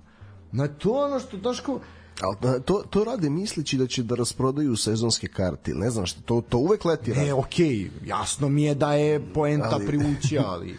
Na 0.52 0.68
to 0.68 0.90
ono 0.90 1.20
što, 1.20 1.38
znaš 1.38 1.60
kao, 1.60 1.80
Ali 2.20 2.62
to, 2.62 2.82
to 2.90 3.04
rade 3.04 3.30
misleći 3.30 3.76
da 3.76 3.86
će 3.86 4.02
da 4.02 4.14
rasprodaju 4.14 4.76
sezonske 4.76 5.28
karte. 5.28 5.74
Ne 5.74 5.90
znam 5.90 6.06
što, 6.06 6.20
to, 6.20 6.40
to 6.48 6.58
uvek 6.58 6.84
leti. 6.84 7.10
Ne, 7.10 7.34
okej, 7.34 7.90
jasno 8.06 8.48
mi 8.48 8.62
je 8.62 8.74
da 8.74 8.92
je 8.94 9.32
poenta 9.34 9.70
Ali- 9.72 9.86
privući, 9.86 10.38
ali... 10.38 10.76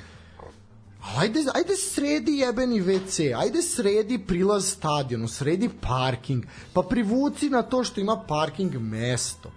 Ajde, 1.03 1.39
ajde 1.53 1.75
sredi 1.75 2.37
jebeni 2.37 2.81
WC, 2.81 3.33
ajde 3.37 3.61
sredi 3.61 4.17
prilaz 4.27 4.65
stadionu, 4.65 5.27
sredi 5.27 5.69
parking, 5.81 6.45
pa 6.73 6.81
privuci 6.81 7.49
na 7.49 7.61
to 7.61 7.83
što 7.83 8.01
ima 8.01 8.23
parking 8.27 8.75
mesto. 8.75 9.51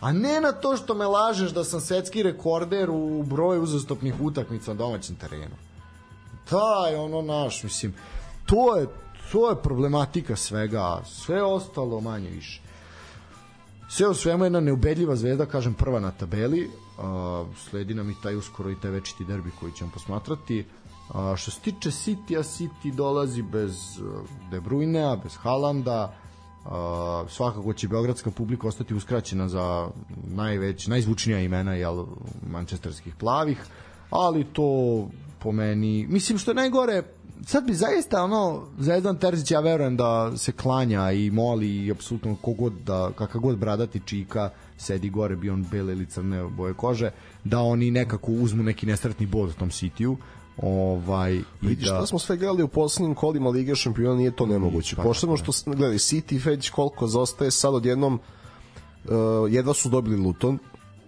A 0.00 0.12
ne 0.12 0.40
na 0.40 0.52
to 0.52 0.76
što 0.76 0.94
me 0.94 1.06
lažeš 1.06 1.50
da 1.50 1.64
sam 1.64 1.80
svetski 1.80 2.22
rekorder 2.22 2.90
u 2.90 3.22
broju 3.22 3.62
uzastopnih 3.62 4.20
utakmica 4.20 4.70
na 4.70 4.78
domaćem 4.78 5.16
terenu. 5.16 5.56
Taj, 6.50 6.94
ono 6.94 7.22
naš, 7.22 7.62
mislim, 7.62 7.94
to 8.46 8.76
je, 8.76 8.86
to 9.32 9.50
je 9.50 9.62
problematika 9.62 10.36
svega, 10.36 11.02
sve 11.06 11.42
ostalo 11.42 12.00
manje 12.00 12.30
više. 12.30 12.60
Sve 13.88 14.08
u 14.08 14.14
svemu 14.14 14.44
jedna 14.44 14.60
neubedljiva 14.60 15.16
zvezda, 15.16 15.46
kažem 15.46 15.74
prva 15.74 16.00
na 16.00 16.10
tabeli, 16.10 16.70
a, 16.98 17.44
sledi 17.70 17.94
nam 17.94 18.10
i 18.10 18.14
taj 18.22 18.36
uskoro 18.36 18.70
i 18.70 18.80
taj 18.80 18.90
večiti 18.90 19.24
derbi 19.24 19.50
koji 19.60 19.72
ćemo 19.72 19.90
posmatrati. 19.94 20.64
A, 21.08 21.34
što 21.36 21.50
se 21.50 21.60
tiče 21.60 21.90
City-a, 21.90 22.42
City 22.42 22.94
dolazi 22.94 23.42
bez 23.42 24.00
a, 24.00 24.22
De 24.50 24.60
Bruyne-a, 24.60 25.16
bez 25.22 25.36
Halanda, 25.36 26.14
a, 26.64 27.24
svakako 27.28 27.72
će 27.72 27.88
beogradska 27.88 28.30
publika 28.30 28.68
ostati 28.68 28.94
uskraćena 28.94 29.48
za 29.48 29.88
najveć, 30.26 30.86
najzvučnija 30.86 31.40
imena 31.40 31.74
jel, 31.74 32.04
mančesterskih 32.50 33.14
plavih, 33.14 33.64
ali 34.10 34.44
to 34.44 35.08
po 35.38 35.52
meni, 35.52 36.06
mislim 36.08 36.38
što 36.38 36.50
je 36.50 36.54
najgore, 36.54 37.02
sad 37.46 37.66
bi 37.66 37.74
zaista 37.74 38.22
ono 38.22 38.62
Zvezdan 38.78 39.16
Terzić 39.16 39.50
ja 39.50 39.60
verujem 39.60 39.96
da 39.96 40.36
se 40.36 40.52
klanja 40.52 41.12
i 41.12 41.30
moli 41.30 41.76
i 41.76 41.90
apsolutno 41.90 42.36
kogod 42.42 42.72
da 42.72 43.10
kakav 43.18 43.40
god 43.40 43.58
bradati 43.58 44.00
čika 44.04 44.50
sedi 44.76 45.10
gore 45.10 45.36
bi 45.36 45.50
on 45.50 45.66
bele 45.70 45.92
ili 45.92 46.06
crne 46.06 46.44
boje 46.44 46.74
kože 46.74 47.10
da 47.44 47.60
oni 47.60 47.90
nekako 47.90 48.32
uzmu 48.32 48.62
neki 48.62 48.86
nesretni 48.86 49.26
bod 49.26 49.54
tom 49.54 49.70
Cityu 49.70 50.16
ovaj 50.62 51.40
Vidiš, 51.60 51.88
da 51.88 51.94
šta 51.94 52.06
smo 52.06 52.18
sve 52.18 52.36
gledali 52.36 52.62
u 52.62 52.68
poslednjim 52.68 53.14
kolima 53.14 53.50
Lige 53.50 53.74
šampiona, 53.74 54.16
nije 54.16 54.36
to 54.36 54.46
nemoguće. 54.46 54.96
Pa, 54.96 55.02
Posebno 55.02 55.36
što, 55.36 55.52
s- 55.52 55.64
gledaj, 55.66 55.98
City 55.98 56.46
već 56.46 56.70
koliko 56.70 57.06
zostaje, 57.06 57.50
sad 57.50 57.74
odjednom 57.74 58.14
uh, 59.04 59.10
jedva 59.48 59.74
su 59.74 59.88
dobili 59.88 60.16
Luton, 60.16 60.58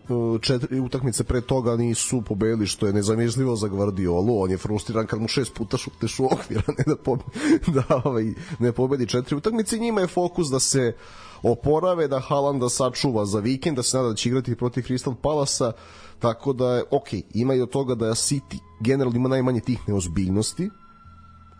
uh, 0.08 0.40
četiri 0.40 0.80
utakmice 0.80 1.24
pre 1.24 1.40
toga 1.40 1.76
nisu 1.76 2.22
pobedili 2.22 2.66
što 2.66 2.86
je 2.86 2.92
nezamislivo 2.92 3.56
za 3.56 3.68
Guardiolu. 3.68 4.40
On 4.42 4.50
je 4.50 4.56
frustriran 4.58 5.06
kad 5.06 5.20
mu 5.20 5.28
šest 5.28 5.54
puta 5.54 5.76
šutneš 5.76 6.18
u 6.20 6.24
okvir 6.24 6.62
a 6.66 6.72
ne 6.78 6.84
da, 6.86 6.96
po, 6.96 7.16
da 7.74 8.00
ovaj, 8.04 8.34
ne 8.58 8.72
pobedi 8.72 9.06
četiri 9.06 9.36
utakmice. 9.36 9.78
Njima 9.78 10.00
je 10.00 10.06
fokus 10.06 10.48
da 10.48 10.60
se 10.60 10.96
oporave, 11.42 12.08
da 12.08 12.20
Haalanda 12.20 12.68
sačuva 12.68 13.26
za 13.26 13.38
vikend, 13.38 13.76
da 13.76 13.82
se 13.82 13.96
nada 13.96 14.08
da 14.08 14.14
će 14.14 14.28
igrati 14.28 14.54
protiv 14.56 14.82
Crystal 14.82 15.14
Palasa, 15.14 15.72
tako 16.18 16.52
da 16.52 16.74
je, 16.74 16.84
ok, 16.90 17.08
ima 17.34 17.54
i 17.54 17.60
od 17.60 17.70
toga 17.70 17.94
da 17.94 18.06
City 18.06 18.58
generalno 18.80 19.16
ima 19.16 19.28
najmanje 19.28 19.60
tih 19.60 19.88
neozbiljnosti 19.88 20.70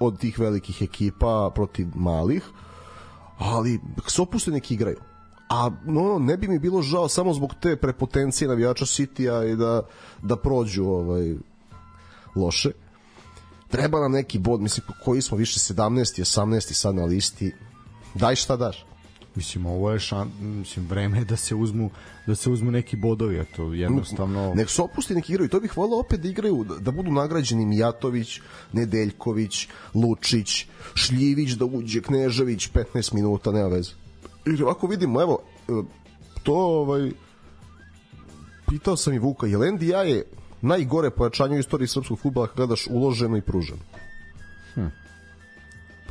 od 0.00 0.18
tih 0.18 0.38
velikih 0.38 0.82
ekipa 0.82 1.50
protiv 1.54 1.86
malih, 1.94 2.42
ali 3.38 3.80
se 4.06 4.22
opuste 4.22 4.50
neki 4.50 4.74
igraju. 4.74 4.98
A 5.48 5.70
no, 5.84 6.18
ne 6.18 6.36
bi 6.36 6.48
mi 6.48 6.58
bilo 6.58 6.82
žao 6.82 7.08
samo 7.08 7.34
zbog 7.34 7.54
te 7.60 7.76
prepotencije 7.76 8.48
navijača 8.48 8.84
City-a 8.84 9.44
i 9.44 9.56
da, 9.56 9.82
da 10.22 10.36
prođu 10.36 10.84
ovaj, 10.84 11.34
loše. 12.36 12.70
Treba 13.68 14.00
nam 14.00 14.12
neki 14.12 14.38
bod, 14.38 14.60
mislim, 14.60 14.86
koji 15.04 15.22
smo 15.22 15.38
više 15.38 15.60
17. 15.60 16.20
18. 16.20 16.72
sad 16.72 16.94
na 16.94 17.04
listi. 17.04 17.52
Daj 18.14 18.36
šta 18.36 18.56
daš. 18.56 18.86
Mislim, 19.34 19.66
ovo 19.66 19.90
je 19.90 19.98
šan, 19.98 20.30
mislim, 20.40 20.86
vreme 20.86 21.24
da 21.24 21.36
se 21.36 21.54
uzmu 21.54 21.90
da 22.26 22.34
se 22.34 22.50
uzmu 22.50 22.70
neki 22.70 22.96
bodovi, 22.96 23.40
a 23.40 23.44
to 23.56 23.72
jednostavno... 23.72 24.52
Nek 24.54 24.70
se 24.70 24.82
opusti 24.82 25.14
neki 25.14 25.32
igraju, 25.32 25.48
to 25.48 25.60
bih 25.60 25.76
volao 25.76 26.00
opet 26.00 26.20
da 26.20 26.28
igraju, 26.28 26.64
da, 26.64 26.78
da 26.78 26.90
budu 26.90 27.10
nagrađeni 27.10 27.66
Mijatović, 27.66 28.40
Nedeljković, 28.72 29.68
Lučić, 29.94 30.66
Šljivić, 30.94 31.50
da 31.50 31.64
uđe 31.64 32.02
Knežević 32.02 32.70
15 32.94 33.14
minuta, 33.14 33.52
nema 33.52 33.68
veze. 33.68 33.92
I 34.46 34.62
ovako 34.62 34.86
vidimo, 34.86 35.22
evo, 35.22 35.42
e, 35.68 35.72
to 36.42 36.54
ovaj, 36.54 37.10
pitao 38.68 38.96
sam 38.96 39.14
i 39.14 39.18
Vuka, 39.18 39.46
je 39.46 39.72
NDI 39.72 39.88
je 39.88 40.24
najgore 40.60 41.10
pojačanje 41.10 41.56
u 41.56 41.58
istoriji 41.58 41.88
srpskog 41.88 42.18
futbola 42.18 42.46
kada 42.46 42.56
gledaš 42.56 42.86
uloženo 42.90 43.36
i 43.36 43.40
pruženo? 43.40 43.82
Hm. 44.74 44.86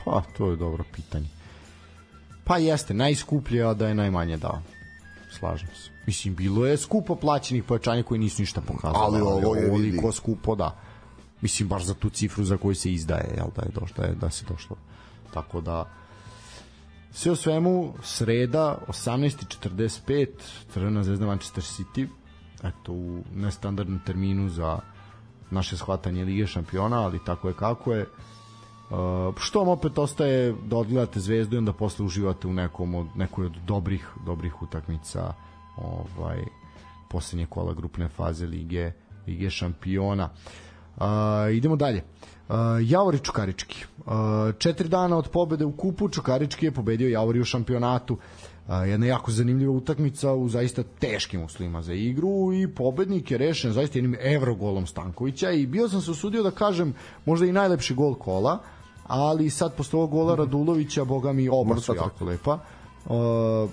Pa, 0.06 0.24
to 0.38 0.50
je 0.50 0.58
dobro 0.58 0.84
pitanje. 0.96 1.28
Pa 2.44 2.58
jeste, 2.58 2.94
najskuplje, 2.94 3.64
a 3.64 3.74
da 3.74 3.88
je 3.88 3.96
najmanje 3.96 4.38
dao. 4.38 4.62
Slažem 5.32 5.70
se. 5.76 5.90
Mislim, 6.06 6.36
bilo 6.36 6.66
je 6.66 6.78
skupo 6.78 7.16
plaćenih 7.16 7.64
pojačanja 7.64 8.04
koji 8.04 8.20
nisu 8.20 8.42
ništa 8.42 8.62
pokazali. 8.62 8.98
Ali 8.98 9.22
ovo 9.22 9.56
je, 9.56 9.72
vidi. 9.78 10.02
skupo, 10.14 10.56
da. 10.56 10.80
Mislim, 11.42 11.70
baš 11.70 11.84
za 11.84 11.94
tu 11.94 12.10
cifru 12.10 12.44
za 12.44 12.58
koju 12.58 12.76
se 12.76 12.94
izdaje, 12.94 13.34
jel 13.38 13.48
da 13.56 13.62
je 13.62 13.72
došlo, 13.72 13.96
da, 13.98 14.04
je, 14.04 14.16
da 14.16 14.30
se 14.30 14.46
došlo. 14.50 14.76
Tako 15.34 15.62
da, 15.62 15.90
sve 17.12 17.32
u 17.32 17.36
svemu, 17.36 17.94
sreda, 18.04 18.78
18.45, 18.88 20.28
Crvena 20.74 21.04
zvezda 21.04 21.26
Manchester 21.26 21.64
City, 21.64 22.08
eto, 22.64 22.92
u 22.94 23.24
nestandardnom 23.36 24.00
terminu 24.06 24.50
za 24.50 24.80
naše 25.52 25.78
shvatanje 25.78 26.26
Lige 26.26 26.48
šampiona, 26.48 27.02
ali 27.02 27.20
tako 27.26 27.48
je 27.48 27.54
kako 27.54 27.94
je. 27.94 28.06
Uh, 28.94 29.34
što 29.38 29.60
vam 29.60 29.70
opet 29.70 29.98
ostaje 29.98 30.56
da 30.66 30.78
odgledate 30.78 31.20
zvezdu 31.20 31.56
i 31.56 31.58
onda 31.58 31.74
posle 31.74 32.06
uživate 32.06 32.48
u 32.48 32.54
nekom 32.54 32.96
od, 32.96 33.08
nekoj 33.16 33.46
od 33.46 33.58
dobrih, 33.68 34.08
dobrih 34.26 34.62
utakmica 34.62 35.34
ovaj, 35.78 36.44
poslednje 37.10 37.46
kola 37.46 37.74
grupne 37.74 38.08
faze 38.08 38.46
Lige, 38.46 38.92
Lige 39.28 39.50
šampiona. 39.50 40.30
Uh, 40.98 41.04
idemo 41.54 41.76
dalje. 41.76 42.04
Uh, 42.50 42.56
Javori 42.82 43.20
Čukarički. 43.20 43.86
Uh, 43.98 44.14
četiri 44.58 44.90
dana 44.90 45.18
od 45.18 45.30
pobede 45.30 45.66
u 45.66 45.72
kupu 45.72 46.10
Čukarički 46.10 46.66
je 46.66 46.72
pobedio 46.72 47.10
Javori 47.10 47.40
u 47.40 47.46
šampionatu. 47.46 48.14
Uh, 48.14 48.74
jedna 48.88 49.06
jako 49.06 49.32
zanimljiva 49.32 49.72
utakmica 49.72 50.34
u 50.34 50.50
zaista 50.50 50.84
teškim 51.00 51.44
uslovima 51.44 51.82
za 51.82 51.94
igru 51.94 52.54
i 52.54 52.68
pobednik 52.68 53.32
je 53.32 53.38
rešen 53.38 53.72
zaista 53.72 53.98
jednim 53.98 54.16
evrogolom 54.22 54.88
Stankovića 54.88 55.52
i 55.52 55.66
bio 55.66 55.90
sam 55.90 56.02
se 56.02 56.12
usudio 56.12 56.44
da 56.44 56.52
kažem 56.52 56.94
možda 57.26 57.46
i 57.46 57.52
najlepši 57.52 57.94
gol 57.94 58.16
kola 58.16 58.60
ali 59.08 59.50
sad 59.50 59.76
posle 59.76 59.98
ovog 59.98 60.12
gola 60.12 60.36
Radulovića, 60.36 61.06
boga 61.06 61.34
mi 61.34 61.50
oba 61.50 61.78
su 61.78 61.96
jako 61.96 62.26
lepa. 62.26 62.60
Uh, 63.06 63.70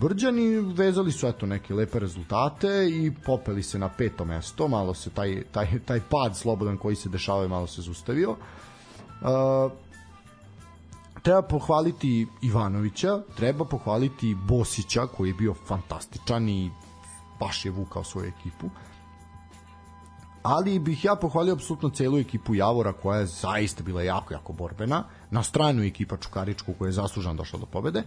Brđani 0.00 0.56
vezali 0.56 1.12
su 1.12 1.26
eto 1.26 1.46
neke 1.46 1.74
lepe 1.74 1.98
rezultate 1.98 2.88
i 2.88 3.12
popeli 3.26 3.62
se 3.62 3.78
na 3.78 3.88
peto 3.88 4.24
mesto, 4.24 4.68
malo 4.68 4.94
se 4.94 5.10
taj, 5.10 5.42
taj, 5.52 5.78
taj 5.86 6.00
pad 6.10 6.36
slobodan 6.36 6.76
koji 6.76 6.96
se 6.96 7.08
dešavao 7.08 7.48
malo 7.48 7.66
se 7.66 7.82
zustavio. 7.82 8.30
Uh, 8.30 9.72
treba 11.22 11.42
pohvaliti 11.42 12.26
Ivanovića, 12.42 13.20
treba 13.36 13.64
pohvaliti 13.64 14.34
Bosića 14.34 15.06
koji 15.06 15.28
je 15.28 15.34
bio 15.34 15.54
fantastičan 15.54 16.48
i 16.48 16.70
baš 17.40 17.64
je 17.64 17.70
vukao 17.70 18.04
svoju 18.04 18.28
ekipu. 18.28 18.66
Uh, 18.66 18.72
ali 20.44 20.78
bih 20.78 21.04
ja 21.04 21.14
pohvalio 21.16 21.54
apsolutno 21.54 21.90
celu 21.90 22.18
ekipu 22.18 22.54
Javora 22.54 22.92
koja 22.92 23.18
je 23.18 23.26
zaista 23.26 23.82
bila 23.82 24.02
jako, 24.02 24.34
jako 24.34 24.52
borbena, 24.52 25.04
na 25.30 25.42
stranu 25.42 25.82
ekipa 25.82 26.16
Čukaričku 26.16 26.74
koja 26.78 26.88
je 26.88 26.92
zaslužan 26.92 27.36
došla 27.36 27.58
do 27.58 27.66
pobede. 27.66 27.98
E, 27.98 28.04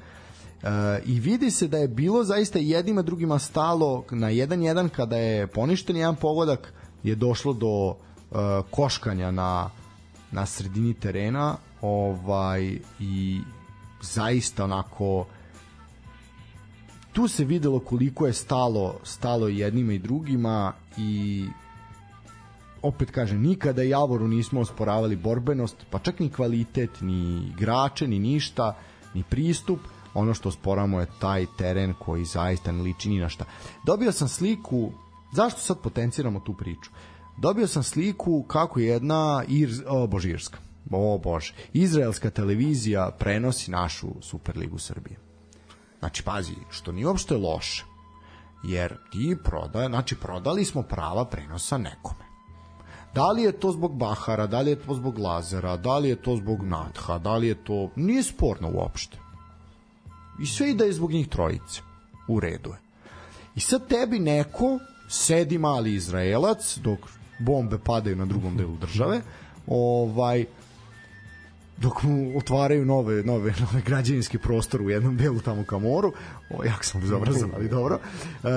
I 1.05 1.19
vidi 1.19 1.51
se 1.51 1.68
da 1.68 1.77
je 1.77 1.88
bilo 1.88 2.23
zaista 2.23 2.59
jednima 2.59 3.01
drugima 3.01 3.39
stalo 3.39 4.03
na 4.11 4.27
1-1 4.27 4.89
kada 4.89 5.18
je 5.18 5.47
poništen 5.47 5.95
jedan 5.95 6.15
pogodak 6.15 6.73
je 7.03 7.15
došlo 7.15 7.53
do 7.53 7.95
e, 7.95 8.35
koškanja 8.72 9.31
na, 9.31 9.69
na 10.31 10.45
sredini 10.45 10.93
terena 10.93 11.55
ovaj 11.81 12.80
i 12.99 13.41
zaista 14.01 14.64
onako 14.64 15.26
tu 17.14 17.27
se 17.27 17.45
videlo 17.45 17.80
koliko 17.80 18.27
je 18.27 18.34
stalo 18.34 18.99
stalo 19.03 19.47
jednima 19.47 19.93
i 19.93 19.99
drugima 19.99 20.73
i 20.97 21.45
opet 22.88 23.11
kažem, 23.11 23.41
nikada 23.41 23.84
Javoru 23.84 24.27
nismo 24.27 24.61
osporavali 24.61 25.15
borbenost, 25.15 25.85
pa 25.89 25.99
čak 25.99 26.19
ni 26.19 26.30
kvalitet, 26.30 27.01
ni 27.01 27.47
igrače, 27.49 28.07
ni 28.07 28.19
ništa, 28.19 28.76
ni 29.14 29.23
pristup, 29.23 29.80
ono 30.14 30.34
što 30.34 30.51
sporamo 30.51 30.99
je 30.99 31.07
taj 31.19 31.45
teren 31.57 31.93
koji 31.99 32.26
zaista 32.26 32.72
ne 32.72 32.81
liči 32.81 33.09
ni 33.09 33.19
na 33.19 33.30
šta. 33.30 33.45
Dobio 33.85 34.11
sam 34.11 34.27
sliku, 34.27 34.91
zašto 35.31 35.59
sad 35.59 35.81
potenciramo 35.81 36.39
tu 36.39 36.53
priču? 36.53 36.91
Dobio 37.38 37.68
sam 37.68 37.84
sliku 37.84 38.43
kako 38.43 38.80
jedna 38.80 39.43
Ir, 39.47 39.84
o, 39.88 40.07
božirska, 40.07 40.57
o 40.91 41.18
bože, 41.18 41.53
izraelska 41.73 42.30
televizija 42.30 43.11
prenosi 43.19 43.72
našu 43.72 44.07
Superligu 44.22 44.77
Srbije. 44.77 45.19
Znači, 45.99 46.23
pazi, 46.23 46.55
što 46.69 46.91
nije 46.91 47.07
uopšte 47.07 47.38
loše, 47.38 47.85
jer 48.64 48.97
ti 49.11 49.38
prodaje, 49.43 49.88
znači 49.88 50.15
prodali 50.15 50.65
smo 50.65 50.81
prava 50.81 51.26
prenosa 51.26 51.77
nekome 51.77 52.27
Da 53.18 53.31
li 53.31 53.44
je 53.44 53.52
to 53.52 53.72
zbog 53.72 53.95
Bahara, 53.98 54.45
da 54.48 54.61
li 54.61 54.69
je 54.72 54.76
to 54.76 54.94
zbog 54.94 55.18
Lazara, 55.19 55.77
da 55.77 55.98
li 55.98 56.10
je 56.10 56.15
to 56.15 56.35
zbog 56.38 56.64
Natha, 56.64 57.18
da 57.18 57.38
li 57.38 57.48
je 57.48 57.56
to... 57.56 57.89
Nije 57.95 58.23
sporno 58.23 58.69
uopšte. 58.73 59.18
I 60.41 60.45
sve 60.45 60.69
i 60.72 60.76
da 60.76 60.85
je 60.85 60.94
zbog 60.94 61.11
njih 61.11 61.27
trojice. 61.27 61.81
U 62.27 62.39
redu 62.39 62.69
je. 62.69 62.77
I 63.56 63.60
sad 63.60 63.88
tebi 63.88 64.19
neko 64.19 64.80
sedi 65.10 65.57
mali 65.57 65.95
Izraelac 65.95 66.77
dok 66.77 66.99
bombe 67.39 67.80
padaju 67.80 68.15
na 68.15 68.26
drugom 68.26 68.57
delu 68.57 68.77
države 68.77 69.22
ovaj 69.68 70.45
dok 71.77 72.03
mu 72.03 72.38
otvaraju 72.38 72.85
nove, 72.85 73.23
nove, 73.23 73.53
nove 73.60 73.81
građevinski 73.85 74.38
prostor 74.38 74.81
u 74.81 74.89
jednom 74.89 75.18
delu 75.18 75.39
tamo 75.39 75.64
ka 75.64 75.80
moru 75.80 76.14
o, 76.49 76.64
jako 76.65 76.84
sam 76.84 77.02
bezobrazan, 77.02 77.52
ali 77.56 77.69
dobro 77.69 77.99
e, 78.44 78.48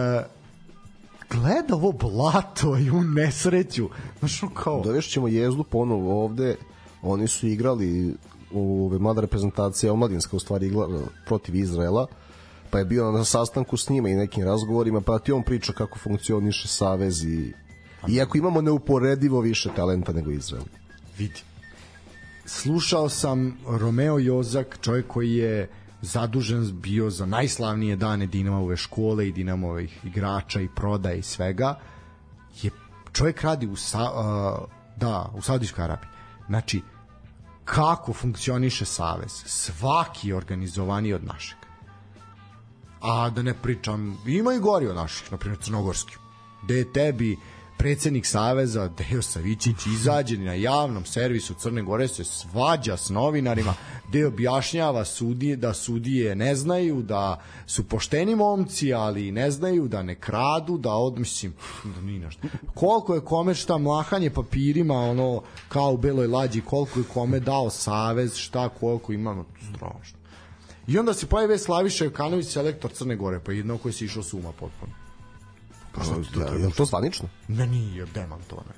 gleda 1.31 1.74
ovo 1.74 1.93
blato 1.93 2.78
i 2.78 2.90
u 2.90 3.02
nesreću. 3.02 3.89
Znaš, 4.19 4.40
kao... 4.55 4.82
Dovešćemo 4.85 5.28
jezdu 5.28 5.65
ponovo 5.65 6.24
ovde. 6.24 6.57
Oni 7.02 7.28
su 7.28 7.47
igrali 7.47 8.15
u 8.52 8.97
mlada 9.01 9.20
reprezentacija 9.20 9.93
omladinska 9.93 10.36
u 10.36 10.40
stvari 10.40 10.66
igla 10.66 10.89
protiv 11.27 11.55
Izraela 11.55 12.07
pa 12.70 12.78
je 12.78 12.85
bio 12.85 13.12
na 13.12 13.24
sastanku 13.24 13.77
s 13.77 13.89
njima 13.89 14.09
i 14.09 14.15
nekim 14.15 14.44
razgovorima 14.44 15.01
pa 15.01 15.19
ti 15.19 15.32
on 15.32 15.43
priča 15.43 15.73
kako 15.73 15.98
funkcioniše 15.98 16.69
savez 16.69 17.24
i 17.24 17.52
iako 18.09 18.39
imamo 18.39 18.61
neuporedivo 18.61 19.40
više 19.40 19.70
talenta 19.77 20.12
nego 20.12 20.31
Izrael 20.31 20.65
vidi 21.19 21.43
slušao 22.44 23.09
sam 23.09 23.59
Romeo 23.66 24.19
Jozak 24.19 24.78
čovjek 24.81 25.07
koji 25.07 25.35
je 25.35 25.69
zadužen 26.03 26.81
bio 26.81 27.11
za 27.11 27.27
najslavnije 27.27 27.97
dane 27.97 28.27
Dinamove 28.27 28.77
škole 28.77 29.29
i 29.29 29.33
Dinamovih 29.33 30.05
igrača 30.05 30.61
i 30.61 30.69
prodaje 30.69 31.19
i 31.19 31.23
svega 31.23 31.79
je 32.63 32.71
čovjek 33.13 33.43
radi 33.43 33.67
u 33.67 33.77
Sa, 33.77 34.03
uh, 34.03 34.69
da, 34.97 35.31
u 35.35 35.43
Saudijskoj 35.43 35.85
Arabiji. 35.85 36.11
Znači, 36.47 36.83
kako 37.65 38.13
funkcioniše 38.13 38.85
savez? 38.85 39.43
Svaki 39.47 40.29
je 40.29 40.37
organizovaniji 40.37 41.15
od 41.15 41.25
našeg. 41.25 41.59
A 43.01 43.31
da 43.31 43.43
ne 43.43 43.55
pričam, 43.55 44.19
ima 44.27 44.55
i 44.55 44.59
gori 44.59 44.87
od 44.87 44.97
naših, 44.97 45.33
na 45.33 45.39
primjer 45.39 45.61
Crnogorski. 45.63 46.17
Gde 46.63 46.93
tebi 46.93 47.37
predsednik 47.81 48.27
Saveza 48.27 48.89
Dejo 48.89 49.23
Savićić 49.23 49.86
izađe 49.86 50.39
na 50.39 50.55
javnom 50.55 51.05
servisu 51.05 51.55
Crne 51.55 51.82
Gore 51.82 52.09
se 52.09 52.24
svađa 52.24 52.97
s 52.97 53.09
novinarima 53.09 53.74
gde 54.09 54.27
objašnjava 54.27 55.05
sudije 55.05 55.57
da 55.57 55.74
sudije 55.74 56.35
ne 56.36 56.55
znaju 56.55 57.02
da 57.02 57.40
su 57.66 57.85
pošteni 57.85 58.35
momci 58.35 58.93
ali 58.94 59.32
ne 59.32 59.51
znaju 59.51 59.89
da 59.89 60.02
ne 60.02 60.15
kradu 60.15 60.78
da 60.78 60.93
od 60.93 61.19
mislim 61.19 61.55
da 61.85 62.01
ni 62.01 62.19
nešto 62.19 62.48
koliko 62.74 63.15
je 63.15 63.20
kome 63.20 63.55
šta 63.55 63.78
mlahanje 63.78 64.31
papirima 64.31 64.94
ono 64.94 65.43
kao 65.69 65.93
u 65.93 65.97
beloj 65.97 66.27
lađi 66.27 66.61
koliko 66.61 66.98
je 66.98 67.05
kome 67.15 67.40
dao 67.40 67.70
savez 67.70 68.36
šta 68.36 68.69
koliko 68.69 69.12
ima 69.12 69.44
strašno 69.74 70.19
I 70.86 70.98
onda 70.98 71.15
se 71.15 71.27
pojavi 71.27 71.59
Slaviša 71.59 72.05
Jokanović, 72.05 72.47
selektor 72.47 72.93
Crne 72.93 73.16
Gore, 73.16 73.40
pa 73.47 73.52
jedno 73.52 73.78
koji 73.78 73.93
se 73.93 74.05
išao 74.05 74.23
suma 74.23 74.52
potpuno. 74.52 75.00
Pa, 75.95 76.01
ja, 76.41 76.47
je 76.59 76.67
li 76.67 76.73
to 76.73 76.85
zvanično? 76.85 77.29
Ne, 77.49 77.67
nije, 77.67 78.07
demantovano. 78.07 78.69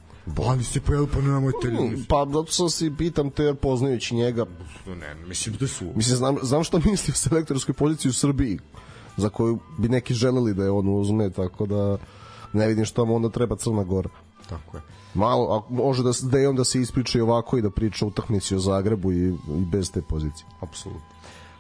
Ali 0.47 0.65
se 0.65 0.81
pojavili, 0.81 1.11
pa 1.15 1.21
nemojte 1.21 1.69
ljudi. 1.69 2.05
Pa, 2.09 2.27
zato 2.33 2.53
sam 2.53 2.71
si 2.71 2.93
pitam 2.99 3.31
te, 3.31 3.43
jer 3.43 3.57
poznajući 3.57 4.15
njega, 4.15 4.47
Ne, 4.87 5.15
mislim 5.15 5.57
da 5.61 5.67
su. 5.67 5.85
mislim, 5.95 6.17
znam, 6.17 6.37
znam 6.43 6.65
što 6.65 6.79
misli 6.79 7.13
o 7.13 7.15
selektorskoj 7.15 7.75
poziciji 7.75 8.11
u 8.11 8.13
Srbiji, 8.13 8.59
za 9.17 9.29
koju 9.29 9.59
bi 9.79 9.89
neki 9.89 10.15
želeli 10.15 10.55
da 10.55 10.65
je 10.65 10.71
on 10.71 10.89
uzme, 10.89 11.31
tako 11.31 11.67
da 11.67 11.99
ne 12.53 12.69
vidim 12.69 12.85
što 12.85 13.05
mu 13.05 13.17
onda 13.17 13.29
treba 13.29 13.57
Crna 13.57 13.85
Gora. 13.85 14.09
Tako 14.49 14.77
je. 14.77 14.83
Malo, 15.15 15.57
a 15.57 15.73
može 15.75 16.03
da, 16.03 16.11
da 16.23 16.39
je 16.39 16.49
on 16.49 16.57
da 16.57 16.65
se 16.65 16.81
ispriča 16.81 17.19
i 17.19 17.21
ovako 17.21 17.59
i 17.59 17.63
da 17.63 17.71
priča 17.71 18.07
utakmici 18.07 18.55
o 18.55 18.59
Zagrebu 18.59 19.13
i, 19.13 19.29
i 19.29 19.65
bez 19.73 19.93
te 19.93 20.03
pozicije. 20.03 20.47
Apsolutno. 20.61 21.07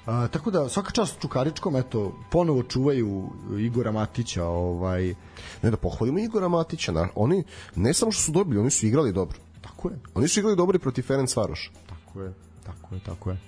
A, 0.06 0.28
tako 0.28 0.50
da 0.50 0.68
svaka 0.68 0.90
čast 0.90 1.20
Čukaričkom, 1.20 1.76
eto, 1.76 2.12
ponovo 2.30 2.62
čuvaju 2.62 3.28
Igora 3.58 3.92
Matića, 3.92 4.44
ovaj, 4.44 5.14
Ne 5.62 5.70
da 5.70 5.76
pohvalimo 5.76 6.18
Igora 6.18 6.48
Matića, 6.48 6.92
na, 6.92 7.08
oni 7.14 7.44
ne 7.76 7.94
samo 7.94 8.12
što 8.12 8.22
su 8.22 8.32
dobili, 8.32 8.60
oni 8.60 8.70
su 8.70 8.86
igrali 8.86 9.12
dobro. 9.12 9.38
tako 9.60 9.88
je, 9.88 9.98
Oni 10.14 10.28
su 10.28 10.40
igrali 10.40 10.56
dobro 10.56 10.76
i 10.76 10.78
protiv 10.78 11.02
Ferenc 11.02 11.36
Varoša. 11.36 11.70
tako 11.88 12.20
je, 12.22 12.32
tako 12.66 12.94
je, 12.94 13.00
tako 13.00 13.30
je. 13.30 13.38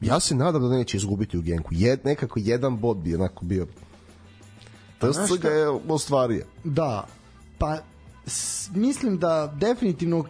Ja 0.00 0.20
se 0.20 0.34
nadam 0.34 0.62
da 0.62 0.68
neće 0.68 0.96
izgubiti 0.96 1.38
u 1.38 1.42
Genku. 1.42 1.70
Jed, 1.72 2.00
nekako 2.04 2.38
jedan 2.42 2.76
bod 2.78 2.96
bi 2.96 3.14
onako 3.14 3.44
bio. 3.44 3.66
To 4.98 5.12
znaš 5.12 5.30
se 5.30 5.38
ga 5.38 5.48
je 5.48 5.68
ostvario. 5.68 6.44
Da, 6.64 7.06
pa 7.58 7.78
s, 8.26 8.70
mislim 8.74 9.18
da 9.18 9.54
definitivno 9.56 10.24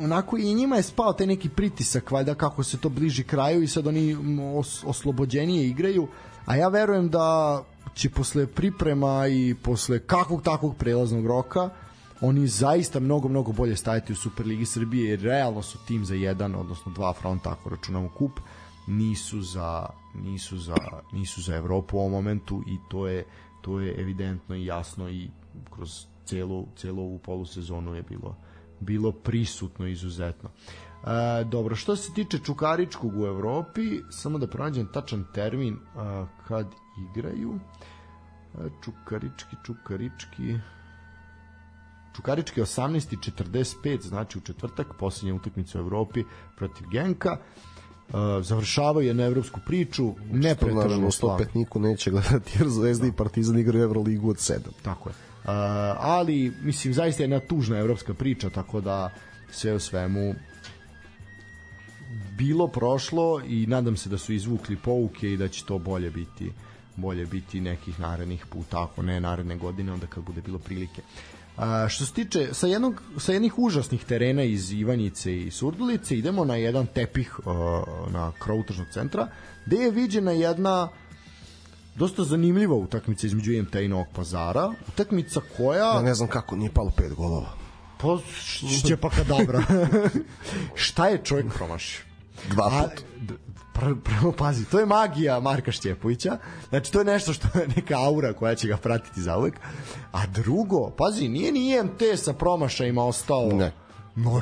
onako 0.00 0.36
i 0.36 0.54
njima 0.54 0.76
je 0.76 0.82
spao 0.82 1.12
taj 1.12 1.26
neki 1.26 1.48
pritisak 1.48 2.10
valjda 2.10 2.34
kako 2.34 2.62
se 2.62 2.78
to 2.78 2.88
bliži 2.88 3.24
kraju 3.24 3.62
i 3.62 3.68
sad 3.68 3.86
oni 3.86 4.16
os, 4.56 4.84
oslobođenije 4.86 5.68
igraju 5.68 6.08
a 6.46 6.56
ja 6.56 6.68
verujem 6.68 7.08
da 7.08 7.62
će 7.94 8.10
posle 8.10 8.46
priprema 8.46 9.26
i 9.28 9.54
posle 9.62 9.98
kakvog 9.98 10.42
takvog 10.42 10.76
prelaznog 10.76 11.26
roka 11.26 11.70
oni 12.20 12.46
zaista 12.46 13.00
mnogo, 13.00 13.28
mnogo 13.28 13.52
bolje 13.52 13.76
stajati 13.76 14.12
u 14.12 14.16
Superligi 14.16 14.66
Srbije 14.66 15.10
jer 15.10 15.20
realno 15.20 15.62
su 15.62 15.78
tim 15.86 16.04
za 16.04 16.14
jedan, 16.14 16.54
odnosno 16.54 16.92
dva 16.92 17.12
fronta 17.12 17.52
ako 17.52 17.70
računamo 17.70 18.08
kup 18.08 18.40
nisu 18.86 19.42
za 19.42 19.86
nisu 20.14 20.58
za 20.58 20.76
nisu 21.12 21.42
za 21.42 21.56
Evropu 21.56 21.96
u 21.96 22.00
ovom 22.00 22.12
momentu 22.12 22.62
i 22.66 22.78
to 22.90 23.08
je 23.08 23.24
to 23.60 23.80
je 23.80 23.94
evidentno 24.00 24.56
i 24.56 24.66
jasno 24.66 25.10
i 25.10 25.30
kroz 25.70 26.06
celu 26.24 26.66
celu 26.76 27.02
ovu 27.02 27.18
polusezonu 27.18 27.94
je 27.94 28.02
bilo 28.02 28.36
bilo 28.84 29.12
prisutno 29.12 29.86
izuzetno. 29.86 30.50
E, 30.50 31.44
dobro, 31.44 31.76
što 31.76 31.96
se 31.96 32.14
tiče 32.14 32.38
Čukaričkog 32.38 33.16
u 33.20 33.26
Evropi, 33.26 34.00
samo 34.10 34.38
da 34.38 34.46
pronađem 34.46 34.86
tačan 34.92 35.24
termin 35.34 35.76
a, 35.96 36.26
kad 36.48 36.66
igraju. 37.10 37.58
E, 38.54 38.68
Čukarički, 38.84 39.56
Čukarički... 39.66 40.58
Čukarički 42.16 42.60
18.45, 42.60 44.02
znači 44.08 44.38
u 44.38 44.40
četvrtak, 44.40 44.86
posljednja 44.98 45.34
utakmica 45.34 45.78
u 45.78 45.82
Evropi 45.82 46.24
protiv 46.56 46.86
Genka. 46.88 47.36
Uh, 48.08 48.14
završavaju 48.42 49.06
jednu 49.06 49.22
evropsku 49.22 49.60
priču, 49.66 50.14
naravno 50.74 51.10
slavno. 51.10 51.44
105 51.44 51.48
niko 51.54 51.78
neće 51.78 52.10
gledati 52.10 52.58
jer 52.58 52.68
Zvezda 52.68 53.06
i 53.06 53.12
Partizan 53.12 53.58
igraju 53.58 53.84
Euroligu 53.84 54.30
od 54.30 54.36
7. 54.36 54.58
Tako 54.82 55.08
je. 55.08 55.14
Uh, 55.44 55.50
ali, 55.98 56.52
mislim, 56.62 56.94
zaista 56.94 57.22
je 57.22 57.24
jedna 57.24 57.40
tužna 57.40 57.78
evropska 57.78 58.14
priča, 58.14 58.50
tako 58.50 58.80
da 58.80 59.10
sve 59.50 59.74
u 59.74 59.80
svemu 59.80 60.34
bilo 62.36 62.68
prošlo 62.68 63.40
i 63.46 63.66
nadam 63.66 63.96
se 63.96 64.08
da 64.08 64.18
su 64.18 64.32
izvukli 64.32 64.76
pouke 64.76 65.32
i 65.32 65.36
da 65.36 65.48
će 65.48 65.64
to 65.64 65.78
bolje 65.78 66.10
biti 66.10 66.52
bolje 66.96 67.26
biti 67.26 67.60
nekih 67.60 68.00
narednih 68.00 68.46
puta, 68.46 68.82
ako 68.82 69.02
ne 69.02 69.20
naredne 69.20 69.56
godine, 69.56 69.92
onda 69.92 70.06
kad 70.06 70.24
bude 70.24 70.40
bilo 70.40 70.58
prilike. 70.58 71.02
A, 71.56 71.88
što 71.88 72.06
se 72.06 72.12
tiče 72.12 72.48
sa 72.54 72.66
jednog 72.66 73.02
sa 73.18 73.32
jednih 73.32 73.58
užasnih 73.58 74.04
terena 74.04 74.42
iz 74.42 74.72
Ivanjice 74.72 75.38
i 75.38 75.50
Surdulice 75.50 76.18
idemo 76.18 76.44
na 76.44 76.56
jedan 76.56 76.86
tepih 76.86 77.38
uh, 77.38 77.44
na 78.12 78.32
krov 78.38 78.62
tržnog 78.62 78.86
centra 78.92 79.28
gde 79.66 79.76
je 79.76 79.90
viđena 79.90 80.32
jedna 80.32 80.88
dosta 81.96 82.24
zanimljiva 82.24 82.74
utakmica 82.74 83.26
između 83.26 83.52
IMT 83.52 83.74
i 83.74 83.88
Novog 83.88 84.06
Pazara. 84.14 84.72
Utakmica 84.88 85.40
koja... 85.56 85.84
Ja 85.94 86.02
ne 86.02 86.14
znam 86.14 86.28
kako 86.28 86.56
nije 86.56 86.70
palo 86.70 86.90
pet 86.96 87.14
golova. 87.14 87.48
Pa, 88.00 88.18
šćepaka 88.80 89.24
dobra. 89.38 89.62
Šta 90.74 91.06
je 91.08 91.20
čovjek 91.24 91.46
promašio? 91.54 92.00
Dva 92.50 92.70
A, 92.72 92.82
puta. 92.82 93.02
d- 93.20 93.34
pr 93.74 93.94
prvo 94.04 94.32
pazi, 94.32 94.64
to 94.64 94.80
je 94.80 94.86
magija 94.86 95.40
Marka 95.40 95.72
Šćepovića. 95.72 96.38
Znači 96.68 96.92
to 96.92 96.98
je 96.98 97.04
nešto 97.04 97.32
što 97.32 97.58
je 97.58 97.68
neka 97.76 97.94
aura 97.98 98.32
koja 98.32 98.54
će 98.54 98.68
ga 98.68 98.76
pratiti 98.76 99.22
zauvek. 99.22 99.54
A 100.12 100.26
drugo, 100.26 100.90
pazi, 100.90 101.28
nije 101.28 101.52
ni 101.52 101.70
IMT 101.76 102.02
sa 102.16 102.32
promašajima 102.32 103.04
ostao. 103.04 103.48
Ne. 103.52 103.72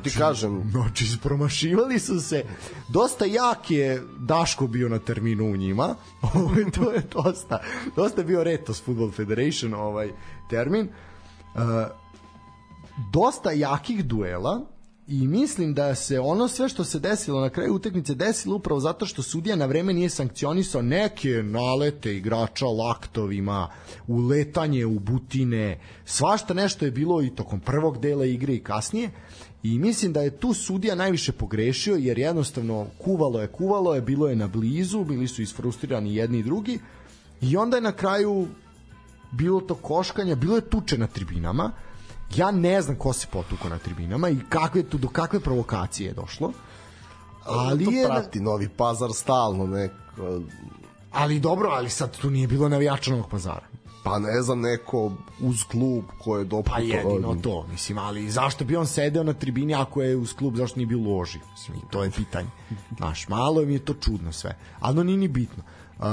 Ti 0.03 0.11
kažem- 0.11 0.71
znači 0.71 1.05
promašivali 1.23 1.99
su 1.99 2.21
se. 2.21 2.45
Dosta 2.89 3.25
jak 3.25 3.71
je 3.71 4.03
Daško 4.19 4.67
bio 4.67 4.89
na 4.89 4.99
terminu 4.99 5.45
u 5.45 5.57
njima. 5.57 5.95
Ovaj 6.35 6.71
to 6.71 6.93
je 6.93 7.03
dosta. 7.13 7.63
Dosta 7.97 8.21
je 8.21 8.25
bio 8.25 8.45
Retos 8.45 8.83
Football 8.83 9.11
Federation 9.11 9.75
ovaj 9.75 10.11
termin. 10.51 10.89
Uh, 11.55 11.61
dosta 13.13 13.51
jakih 13.51 14.05
duela 14.05 14.67
i 15.09 15.27
mislim 15.27 15.75
da 15.75 15.95
se 15.95 16.21
ono 16.21 16.49
sve 16.49 16.69
što 16.69 16.85
se 16.85 16.99
desilo 16.99 17.41
na 17.41 17.51
kraju 17.51 17.75
utakmice 17.75 18.15
desilo 18.15 18.57
upravo 18.57 18.81
zato 18.81 19.07
što 19.07 19.23
sudija 19.23 19.57
na 19.57 19.67
vreme 19.67 19.93
nije 19.93 20.11
sankcionisao 20.11 20.83
neke 20.83 21.29
nalete 21.29 22.17
igrača 22.17 22.67
laktovima, 22.67 23.69
uletanje 24.07 24.87
u 24.87 24.99
butine, 24.99 25.81
svašta 26.05 26.55
nešto 26.55 26.85
je 26.85 26.91
bilo 26.91 27.23
i 27.23 27.31
tokom 27.31 27.61
prvog 27.61 27.99
dela 27.99 28.25
igre 28.25 28.55
i 28.55 28.63
kasnije 28.63 29.11
i 29.63 29.79
mislim 29.79 30.13
da 30.13 30.21
je 30.21 30.39
tu 30.39 30.55
sudija 30.55 30.95
najviše 30.95 31.33
pogrešio 31.33 31.97
jer 31.97 32.19
jednostavno 32.19 32.87
kuvalo 32.99 33.41
je, 33.41 33.47
kuvalo 33.47 33.95
je, 33.95 34.01
bilo 34.01 34.29
je 34.29 34.37
na 34.37 34.47
blizu, 34.47 35.05
bili 35.05 35.29
su 35.29 35.43
isfrustrirani 35.43 36.15
jedni 36.15 36.39
i 36.39 36.43
drugi 36.43 36.79
i 37.41 37.57
onda 37.57 37.77
je 37.77 37.81
na 37.81 37.93
kraju 37.93 38.47
bilo 39.33 39.61
to 39.61 39.75
koškanja, 39.75 40.35
bilo 40.35 40.57
je 40.57 40.71
tuče 40.71 40.99
na 40.99 41.07
tribinama. 41.07 41.71
Ja 42.37 42.51
ne 42.51 42.83
znam 42.83 42.97
ko 42.97 43.13
se 43.13 43.27
potuko 43.33 43.69
na 43.69 43.79
tribinama 43.79 44.29
i 44.29 44.37
kakve 44.49 44.83
tu 44.83 44.99
do 44.99 45.09
kakve 45.09 45.41
provokacije 45.41 46.07
je 46.07 46.15
došlo. 46.15 46.53
Ali 47.45 47.85
to 47.85 47.91
je 47.91 48.07
prati 48.07 48.41
Novi 48.41 48.69
Pazar 48.69 49.11
stalno 49.13 49.67
neko 49.67 49.95
ali 51.13 51.41
dobro, 51.41 51.69
ali 51.71 51.91
sad 51.91 52.17
tu 52.17 52.31
nije 52.31 52.47
bilo 52.47 52.69
navijača 52.69 53.11
Novog 53.11 53.31
Pazara. 53.31 53.67
Pa 54.03 54.19
ne 54.19 54.43
znam 54.43 54.61
neko 54.61 55.13
uz 55.41 55.65
klub 55.65 56.05
ko 56.19 56.39
je 56.39 56.45
doputo 56.45 56.71
Pa 56.71 56.81
jedino 56.81 57.37
to, 57.43 57.67
mislim, 57.71 57.99
ali 57.99 58.31
zašto 58.31 58.65
bi 58.65 58.77
on 58.77 58.87
sedeo 58.87 59.23
na 59.23 59.33
tribini 59.33 59.75
ako 59.75 60.03
je 60.03 60.17
uz 60.17 60.33
klub, 60.33 60.57
zašto 60.57 60.79
nije 60.79 60.87
bio 60.87 60.99
u 60.99 61.17
loži? 61.17 61.39
Mislim, 61.53 61.81
to 61.91 62.05
je 62.05 62.11
pitanje. 62.11 62.49
Znaš, 62.99 63.29
malo 63.29 63.63
mi 63.63 63.73
je 63.73 63.85
to 63.85 63.95
čudno 63.95 64.33
sve, 64.33 64.57
ali 64.81 64.97
no 64.97 65.03
nije 65.03 65.19
ni 65.19 65.29
bitno. 65.29 65.63
Uh, 65.99 66.07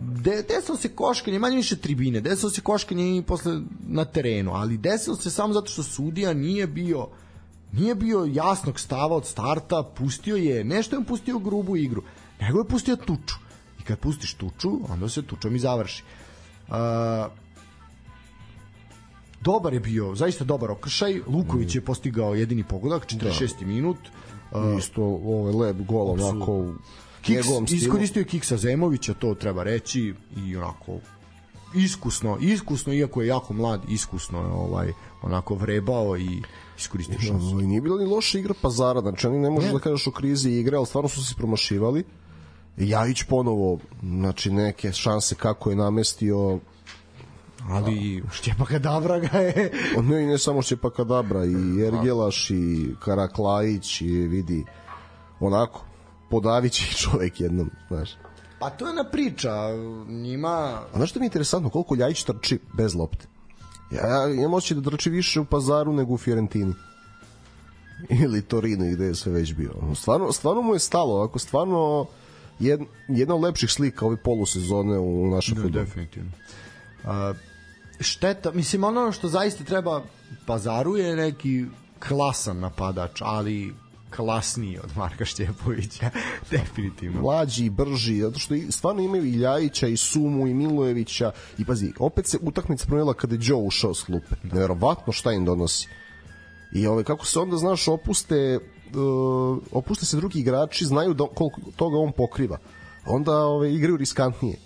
de, 0.00 0.44
desilo 0.48 0.76
se 0.76 0.88
koškanje, 0.88 1.38
manje 1.38 1.56
više 1.56 1.76
tribine, 1.76 2.20
desilo 2.20 2.50
se 2.50 2.60
koškanje 2.60 3.16
i 3.16 3.22
posle 3.22 3.60
na 3.86 4.04
terenu, 4.04 4.52
ali 4.54 4.78
desilo 4.78 5.16
se 5.16 5.30
samo 5.30 5.52
zato 5.52 5.70
što 5.70 5.82
sudija 5.82 6.32
nije 6.34 6.66
bio 6.66 7.08
nije 7.72 7.94
bio 7.94 8.28
jasnog 8.32 8.80
stava 8.80 9.16
od 9.16 9.26
starta, 9.26 9.82
pustio 9.82 10.36
je, 10.36 10.64
nešto 10.64 10.96
je 10.96 11.04
pustio 11.04 11.38
grubu 11.38 11.76
igru, 11.76 12.02
nego 12.40 12.58
je 12.58 12.64
pustio 12.64 12.96
tuču. 12.96 13.34
I 13.80 13.82
kad 13.82 13.98
pustiš 13.98 14.34
tuču, 14.34 14.70
onda 14.88 15.08
se 15.08 15.22
tučom 15.22 15.56
i 15.56 15.58
završi. 15.58 16.02
Uh, 16.02 16.19
dobar 19.40 19.74
je 19.74 19.80
bio, 19.80 20.14
zaista 20.14 20.44
dobar 20.44 20.70
okršaj. 20.70 21.20
Luković 21.26 21.74
je 21.74 21.80
postigao 21.80 22.34
jedini 22.34 22.64
pogodak, 22.64 23.06
46. 23.06 23.64
minut. 23.66 23.96
Uh, 24.52 24.78
isto 24.78 25.02
ovaj 25.04 25.52
lep 25.52 25.76
gol 25.78 26.10
onako 26.10 26.52
u 26.52 26.72
Kiks, 27.22 27.36
njegovom 27.36 27.66
stilu. 27.66 27.78
iskoristio 27.78 28.20
je 28.20 28.24
Kiksa 28.24 28.56
Zemovića, 28.56 29.14
to 29.14 29.34
treba 29.34 29.62
reći 29.62 30.14
i 30.36 30.56
onako 30.56 30.98
iskusno, 31.74 32.38
iskusno 32.40 32.92
iako 32.92 33.22
je 33.22 33.28
jako 33.28 33.52
mlad, 33.54 33.82
iskusno 33.88 34.38
je 34.38 34.46
ovaj 34.46 34.92
onako 35.22 35.54
vrebao 35.54 36.16
i 36.18 36.42
iskoristio 36.78 37.20
šansu. 37.20 37.54
Nije 37.56 37.80
bila 37.80 37.98
ni 37.98 38.06
loša 38.06 38.38
igra 38.38 38.54
Pazara, 38.62 39.00
znači 39.00 39.26
oni 39.26 39.38
ne 39.38 39.50
možeš 39.50 39.68
Ne. 39.68 39.72
da 39.72 39.78
kažeš 39.80 40.06
o 40.06 40.10
krizi 40.10 40.50
igre, 40.50 40.76
ali 40.76 40.86
stvarno 40.86 41.08
su 41.08 41.24
se 41.24 41.34
promašivali. 41.34 42.04
Jajić 42.88 43.22
ponovo, 43.22 43.78
znači 44.02 44.50
neke 44.50 44.92
šanse 44.92 45.34
kako 45.34 45.70
je 45.70 45.76
namestio, 45.76 46.58
Ali 47.68 48.22
Štjepa 48.32 48.64
Kadabra 48.64 49.18
ga 49.18 49.38
je 49.38 49.72
on 49.98 50.06
ne, 50.06 50.22
i 50.22 50.26
ne 50.26 50.38
samo 50.38 50.62
Šćepa 50.62 51.04
Dabra, 51.04 51.44
i 51.44 51.82
Ergelaš, 51.86 52.50
i 52.50 52.94
Karaklajić, 53.04 54.00
i 54.00 54.06
vidi, 54.06 54.64
onako, 55.40 55.84
podavići 56.30 56.94
čovek 56.96 57.40
jednom, 57.40 57.70
znaš. 57.88 58.10
Pa 58.58 58.70
to 58.70 58.88
je 58.88 58.94
na 58.94 59.04
priča, 59.04 59.52
njima 60.08 60.48
A 60.92 60.96
znaš 60.96 61.10
što 61.10 61.20
mi 61.20 61.24
je 61.24 61.26
interesantno, 61.26 61.70
koliko 61.70 61.94
Ljajić 61.94 62.24
trči 62.24 62.58
bez 62.72 62.94
lopte? 62.94 63.26
Ja, 63.90 64.06
ja 64.06 64.34
imam 64.34 64.54
osjećaj 64.54 64.76
da 64.76 64.90
trči 64.90 65.10
više 65.10 65.40
u 65.40 65.44
Pazaru 65.44 65.92
nego 65.92 66.14
u 66.14 66.18
Fiorentini. 66.18 66.74
Ili 68.22 68.42
Torino 68.42 68.84
gde 68.92 69.04
je 69.04 69.14
sve 69.14 69.32
već 69.32 69.54
bio. 69.54 69.72
Stvarno, 69.94 70.32
stvarno 70.32 70.62
mu 70.62 70.74
je 70.74 70.78
stalo, 70.78 71.24
ako 71.24 71.38
stvarno 71.38 72.06
jed, 72.60 72.80
jedna 73.08 73.34
od 73.34 73.40
lepših 73.40 73.70
slika 73.70 74.06
ove 74.06 74.16
polusezone 74.16 74.98
u 74.98 75.30
našem 75.30 75.54
Da, 75.54 75.62
futbolu. 75.62 75.84
definitivno. 75.84 76.30
A, 77.04 77.32
šteta, 78.00 78.52
mislim, 78.52 78.84
ono 78.84 79.12
što 79.12 79.28
zaista 79.28 79.64
treba 79.64 80.02
pazaru 80.46 80.96
je 80.96 81.16
neki 81.16 81.64
klasan 81.98 82.58
napadač, 82.58 83.20
ali 83.20 83.74
klasniji 84.10 84.78
od 84.78 84.96
Marka 84.96 85.24
Štjepovića, 85.24 86.10
definitivno. 86.50 87.20
mlađi 87.20 87.64
i 87.64 87.70
brži, 87.70 88.20
zato 88.20 88.38
što 88.38 88.54
stvarno 88.70 89.02
imaju 89.02 89.24
i 89.24 89.32
Ljajića 89.32 89.88
i 89.88 89.96
Sumu 89.96 90.46
i 90.46 90.54
Milojevića 90.54 91.30
i 91.58 91.64
pazi, 91.64 91.92
opet 91.98 92.26
se 92.26 92.38
utakmica 92.40 92.86
promenila 92.86 93.14
kada 93.14 93.34
je 93.34 93.40
Joe 93.42 93.58
ušao 93.58 93.94
s 93.94 94.02
klupe. 94.02 94.34
Neverovatno 94.42 95.12
šta 95.12 95.32
im 95.32 95.44
donosi. 95.44 95.88
I 96.72 96.86
ove, 96.86 97.04
kako 97.04 97.26
se 97.26 97.38
onda, 97.38 97.56
znaš, 97.56 97.88
opuste 97.88 98.58
uh, 98.94 99.58
opuste 99.72 100.06
se 100.06 100.16
drugi 100.16 100.38
igrači, 100.38 100.84
znaju 100.84 101.14
da, 101.14 101.26
koliko 101.34 101.60
toga 101.76 101.98
on 101.98 102.12
pokriva. 102.12 102.58
Onda 103.06 103.36
ove, 103.36 103.74
igraju 103.74 103.96
riskantnije. 103.96 104.56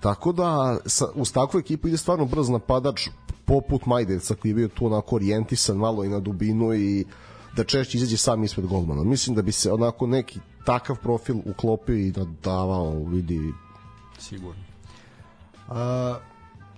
Tako 0.00 0.32
da, 0.32 0.78
sa, 0.86 1.06
uz 1.14 1.32
takvu 1.32 1.60
ekipu 1.60 1.88
ide 1.88 1.96
stvarno 1.96 2.24
brz 2.24 2.48
napadač 2.48 3.08
poput 3.44 3.86
Majdevca 3.86 4.34
koji 4.34 4.50
je 4.50 4.54
bio 4.54 4.68
tu 4.68 4.86
onako 4.86 5.16
orijentisan 5.16 5.76
malo 5.76 6.04
i 6.04 6.08
na 6.08 6.20
dubinu 6.20 6.74
i 6.74 7.04
da 7.56 7.64
češće 7.64 7.98
izađe 7.98 8.16
sam 8.16 8.44
ispred 8.44 8.66
golmana. 8.66 9.04
Mislim 9.04 9.36
da 9.36 9.42
bi 9.42 9.52
se 9.52 9.72
onako 9.72 10.06
neki 10.06 10.40
takav 10.64 10.96
profil 11.02 11.36
uklopio 11.44 11.96
i 11.96 12.10
da 12.10 12.24
davao, 12.42 13.04
vidi, 13.04 13.52
sigurno. 14.18 14.62
A, 15.68 16.18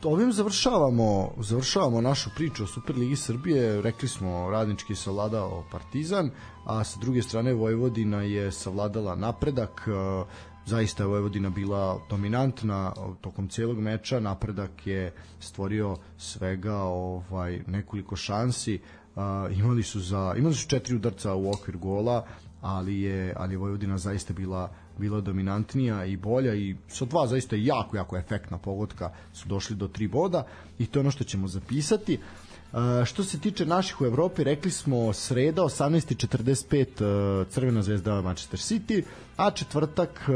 ovim 0.07 0.33
završavamo 0.33 1.31
završavamo 1.39 2.01
našu 2.01 2.31
priču 2.37 2.65
o 2.65 2.67
Superligi 2.67 3.17
Srbije. 3.17 3.83
Rekli 3.83 4.09
smo 4.09 4.51
radnički 4.51 4.93
je 4.93 4.97
savladao 4.97 5.65
Partizan, 5.71 6.31
a 6.65 6.85
sa 6.85 7.01
druge 7.01 7.23
strane 7.23 7.55
Vojvodina 7.55 8.23
je 8.23 8.53
savladala 8.53 9.15
napredak. 9.15 9.89
A, 9.89 10.25
Zaista 10.67 11.03
je 11.03 11.07
Vojvodina 11.07 11.51
bila 11.51 12.01
dominantna 12.11 12.93
tokom 13.21 13.49
celog 13.49 13.79
meča. 13.79 14.21
Napredak 14.21 14.87
je 14.87 15.15
stvorio 15.41 15.97
svega 16.19 16.77
ovaj 16.77 17.63
nekoliko 17.67 18.17
šansi. 18.17 18.81
A, 19.17 19.49
imali 19.51 19.83
su 19.83 20.01
za 20.01 20.35
imali 20.39 20.55
su 20.55 20.69
četiri 20.69 20.97
udarca 20.97 21.35
u 21.35 21.51
okvir 21.51 21.77
gola, 21.77 22.27
ali 22.61 23.01
je 23.01 23.35
ali 23.37 23.55
je 23.55 23.59
Vojvodina 23.59 23.99
zaista 23.99 24.33
bila 24.33 24.71
bila 24.99 25.21
dominantnija 25.21 26.05
i 26.05 26.17
bolja 26.17 26.55
i 26.55 26.77
sa 26.89 27.05
dva 27.05 27.27
zaista 27.27 27.57
jako, 27.57 27.97
jako 27.97 28.17
efektna 28.17 28.59
pogotka 28.59 29.11
su 29.33 29.49
došli 29.49 29.77
do 29.77 29.89
tri 29.89 30.09
boda 30.09 30.47
i 30.79 30.87
to 30.87 30.99
je 30.99 31.01
ono 31.01 31.11
što 31.11 31.25
ćemo 31.25 31.49
zapisati. 31.49 32.15
E, 32.15 33.05
što 33.05 33.25
se 33.25 33.41
tiče 33.41 33.67
naših 33.67 34.01
u 34.01 34.05
Evropi, 34.05 34.45
rekli 34.45 34.71
smo 34.71 35.13
sreda 35.13 35.63
18.45 35.63 37.43
e, 37.43 37.51
Crvena 37.51 37.83
zvezda 37.83 38.23
Manchester 38.23 38.61
City, 38.61 39.03
a 39.37 39.51
četvrtak 39.51 40.29
e, 40.29 40.33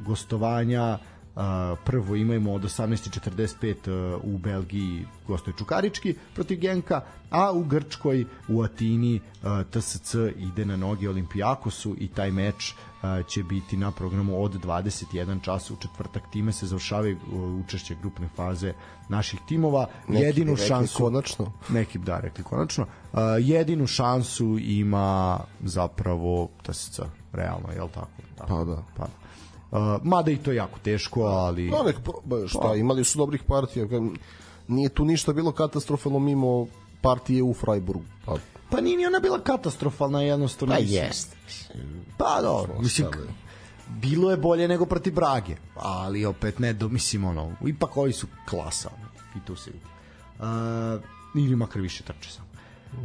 gostovanja 0.00 0.98
Uh, 1.34 1.78
prvo 1.84 2.16
imamo 2.16 2.52
od 2.52 2.62
18.45 2.62 4.14
uh, 4.14 4.34
u 4.34 4.38
Belgiji 4.38 5.06
gostuje 5.26 5.54
Čukarički 5.58 6.14
protiv 6.34 6.60
Genka, 6.60 7.00
a 7.30 7.52
u 7.52 7.64
Grčkoj 7.64 8.24
u 8.48 8.62
Atini 8.62 9.20
uh, 9.42 9.48
TSC 9.70 10.14
ide 10.38 10.64
na 10.64 10.76
noge 10.76 11.08
Olimpijakosu 11.08 11.96
i 11.98 12.08
taj 12.08 12.30
meč 12.30 12.72
uh, 12.72 12.93
će 13.28 13.42
biti 13.42 13.76
na 13.76 13.90
programu 13.90 14.42
od 14.44 14.64
21 14.64 15.40
časa 15.42 15.74
u 15.74 15.76
četvrtak 15.76 16.22
time 16.30 16.52
se 16.52 16.66
završavaju 16.66 17.16
uh, 17.16 17.64
učešće 17.64 17.96
grupne 18.02 18.28
faze 18.36 18.72
naših 19.08 19.40
timova 19.48 19.86
Neki 20.08 20.24
jedinu 20.24 20.56
šansu 20.56 20.98
konačno. 20.98 21.52
neki 21.68 21.98
da 21.98 22.20
rekli 22.20 22.44
konačno 22.44 22.86
uh, 23.12 23.18
jedinu 23.38 23.86
šansu 23.86 24.58
ima 24.58 25.40
zapravo 25.60 26.48
TSC 26.62 27.00
realno 27.32 27.70
je 27.70 27.78
l' 27.80 27.88
tako? 27.88 28.08
Da. 28.38 28.44
Pa 28.46 28.64
da. 28.64 28.82
Pa, 28.96 29.06
Uh, 29.70 29.80
mada 30.02 30.30
i 30.30 30.36
to 30.36 30.50
je 30.50 30.56
jako 30.56 30.78
teško, 30.78 31.22
ali... 31.22 31.70
No, 31.70 31.82
nek 31.86 31.96
proba, 32.00 32.48
šta, 32.48 32.60
Pa. 32.62 32.74
imali 32.76 33.04
su 33.04 33.18
dobrih 33.18 33.42
partija. 33.42 33.86
Nije 34.68 34.88
tu 34.88 35.04
ništa 35.04 35.32
bilo 35.32 35.52
katastrofalno 35.52 36.18
mimo 36.18 36.66
partije 37.00 37.42
u 37.42 37.54
Freiburgu. 37.54 38.04
Pa, 38.26 38.36
Pa 38.70 38.80
nije 38.80 38.96
ni 38.96 39.06
ona 39.06 39.20
bila 39.20 39.40
katastrofalna 39.40 40.22
jednostavno. 40.22 40.74
pa 40.74 40.80
mislim. 40.80 41.04
jest. 41.04 41.36
Pa 42.16 42.42
dobro, 42.42 42.78
mislim, 42.80 43.08
bilo 43.88 44.30
je 44.30 44.36
bolje 44.36 44.68
nego 44.68 44.86
protiv 44.86 45.14
Brage, 45.14 45.56
ali 45.74 46.24
opet 46.24 46.58
ne, 46.58 46.72
do, 46.72 46.88
mislim, 46.88 47.24
ono, 47.24 47.52
ipak 47.66 47.96
ovi 47.96 48.12
su 48.12 48.26
klasa, 48.48 48.90
ono, 48.98 49.08
i 49.36 49.46
tu 49.46 49.56
se 49.56 49.70
vidi. 49.70 49.84
Uh, 50.38 51.44
ili 51.44 51.56
makar 51.56 51.82
više 51.82 52.02
trče 52.02 52.30
samo. 52.30 52.48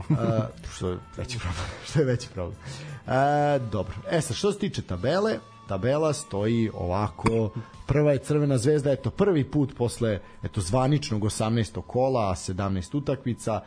Uh, 0.10 0.16
što 0.76 0.90
je 0.90 0.98
veći 1.18 1.40
problem. 1.40 1.66
što 1.86 2.00
je 2.00 2.06
veći 2.06 2.28
problem. 2.34 2.58
Uh, 3.06 3.70
dobro. 3.72 3.96
E 4.12 4.22
sad, 4.22 4.36
što 4.36 4.52
se 4.52 4.60
tiče 4.60 4.82
tabele, 4.82 5.40
tabela 5.68 6.14
stoji 6.14 6.70
ovako, 6.74 7.50
prva 7.86 8.12
je 8.12 8.20
Crvena 8.20 8.58
zvezda, 8.58 8.92
eto 8.92 9.10
prvi 9.10 9.44
put 9.44 9.76
posle 9.78 10.20
eto 10.44 10.62
zvaničnog 10.62 11.22
18. 11.22 11.82
kola, 11.82 12.36
17 12.36 12.98
utakmica, 12.98 13.62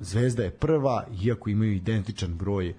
Zvezda 0.00 0.42
je 0.42 0.50
prva, 0.50 1.06
iako 1.22 1.50
imaju 1.50 1.72
identičan 1.72 2.34
broj 2.34 2.74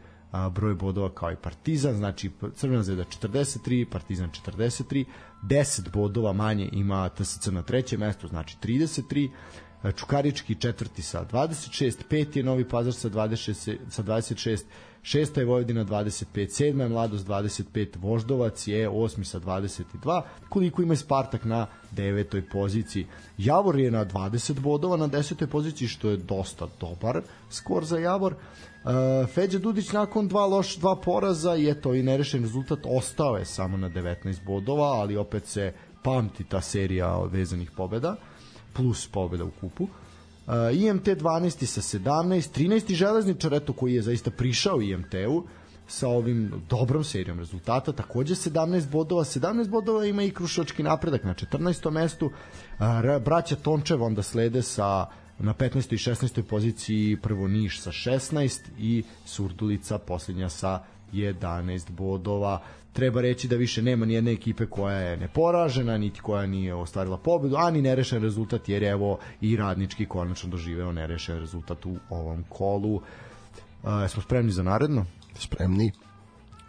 broj 0.51 0.75
bodova 0.75 1.09
kao 1.09 1.31
i 1.31 1.35
Partizan, 1.35 1.95
znači 1.95 2.31
Crvena 2.55 2.83
zvezda 2.83 3.03
43, 3.03 3.85
Partizan 3.89 4.29
43, 4.45 5.05
10 5.43 5.91
bodova 5.93 6.33
manje 6.33 6.69
ima 6.71 7.09
TSC 7.09 7.47
na 7.47 7.61
trećem 7.61 7.99
mestu, 7.99 8.27
znači 8.27 8.57
33, 8.63 9.29
a, 9.76 9.76
Čukarički 9.95 10.55
četvrti 10.55 11.01
sa 11.01 11.25
26, 11.31 11.95
peti 12.09 12.39
je 12.39 12.43
Novi 12.43 12.69
Pazar 12.69 12.93
sa 12.93 13.09
26, 13.09 13.77
sa 13.89 14.03
26 14.03 14.63
šesta 15.07 15.39
je 15.39 15.45
Vojvodina 15.45 15.85
25, 15.85 16.49
sedma 16.49 16.83
je 16.83 16.89
Mladost 16.89 17.27
25, 17.27 17.87
Voždovac 17.99 18.67
je 18.67 18.89
osmi 18.89 19.25
sa 19.25 19.39
22, 19.39 20.21
koliko 20.49 20.81
ima 20.81 20.95
Spartak 20.95 21.45
na 21.45 21.67
devetoj 21.91 22.49
poziciji. 22.49 23.05
Javor 23.37 23.79
je 23.79 23.91
na 23.91 24.05
20 24.05 24.59
bodova 24.59 24.97
na 24.97 25.07
desetoj 25.07 25.47
poziciji, 25.47 25.87
što 25.87 26.09
je 26.09 26.17
dosta 26.17 26.67
dobar 26.79 27.21
skor 27.49 27.85
za 27.85 27.97
Javor. 27.97 28.33
Uh, 28.33 29.29
Feđa 29.29 29.59
Dudić 29.59 29.91
nakon 29.91 30.27
dva 30.27 30.45
loš 30.45 30.75
dva 30.75 30.95
poraza 30.95 31.55
i 31.55 31.69
eto 31.69 31.93
i 31.93 32.03
nerešen 32.03 32.41
rezultat 32.41 32.79
ostao 32.85 33.37
je 33.37 33.45
samo 33.45 33.77
na 33.77 33.89
19 33.89 34.45
bodova, 34.45 34.85
ali 34.85 35.17
opet 35.17 35.45
se 35.45 35.73
pamti 36.03 36.43
ta 36.43 36.61
serija 36.61 37.19
vezanih 37.31 37.71
pobeda 37.77 38.15
plus 38.73 39.07
pobeda 39.07 39.43
u 39.43 39.51
kupu. 39.61 39.83
Uh, 39.83 40.53
IMT 40.73 41.07
12. 41.07 41.65
sa 41.65 41.81
17, 41.81 42.59
13. 42.59 42.93
železničar 42.93 43.53
eto 43.53 43.73
koji 43.73 43.93
je 43.93 44.01
zaista 44.01 44.31
prišao 44.31 44.81
IMT-u 44.81 45.43
sa 45.87 46.07
ovim 46.07 46.51
dobrom 46.69 47.03
serijom 47.03 47.39
rezultata, 47.39 47.91
takođe 47.91 48.35
17 48.35 48.89
bodova, 48.89 49.23
17 49.23 49.69
bodova 49.69 50.05
ima 50.05 50.23
i 50.23 50.31
Krušovački 50.31 50.83
napredak 50.83 51.23
na 51.23 51.33
14. 51.33 51.91
mestu, 51.91 52.25
uh, 52.25 52.31
Ra- 52.79 53.19
braća 53.19 53.55
Tončev 53.55 54.03
onda 54.03 54.23
slede 54.23 54.61
sa 54.61 55.05
na 55.39 55.53
15. 55.53 55.93
i 55.93 55.97
16. 55.97 56.41
poziciji 56.41 57.17
prvo 57.21 57.47
Niš 57.47 57.81
sa 57.81 57.91
16 57.91 58.59
i 58.79 59.03
Surdulica 59.25 59.97
posljednja 59.97 60.49
sa 60.49 60.83
11 61.13 61.91
bodova. 61.91 62.61
Treba 62.93 63.21
reći 63.21 63.47
da 63.47 63.55
više 63.55 63.81
nema 63.81 64.05
ni 64.05 64.13
jedne 64.13 64.31
ekipe 64.31 64.65
koja 64.65 64.97
je 64.97 65.17
neporažena, 65.17 65.97
niti 65.97 66.21
koja 66.21 66.45
nije 66.45 66.75
ostvarila 66.75 67.17
pobedu, 67.17 67.55
a 67.55 67.71
ni 67.71 67.81
nerešen 67.81 68.21
rezultat, 68.21 68.69
jer 68.69 68.83
evo 68.83 69.19
i 69.41 69.55
radnički 69.57 70.05
konačno 70.05 70.49
doživeo 70.49 70.91
nerešen 70.91 71.39
rezultat 71.39 71.85
u 71.85 71.95
ovom 72.09 72.43
kolu. 72.49 72.95
Uh, 72.95 73.01
smo 74.09 74.21
spremni 74.21 74.51
za 74.51 74.63
naredno? 74.63 75.05
Spremni. 75.35 75.91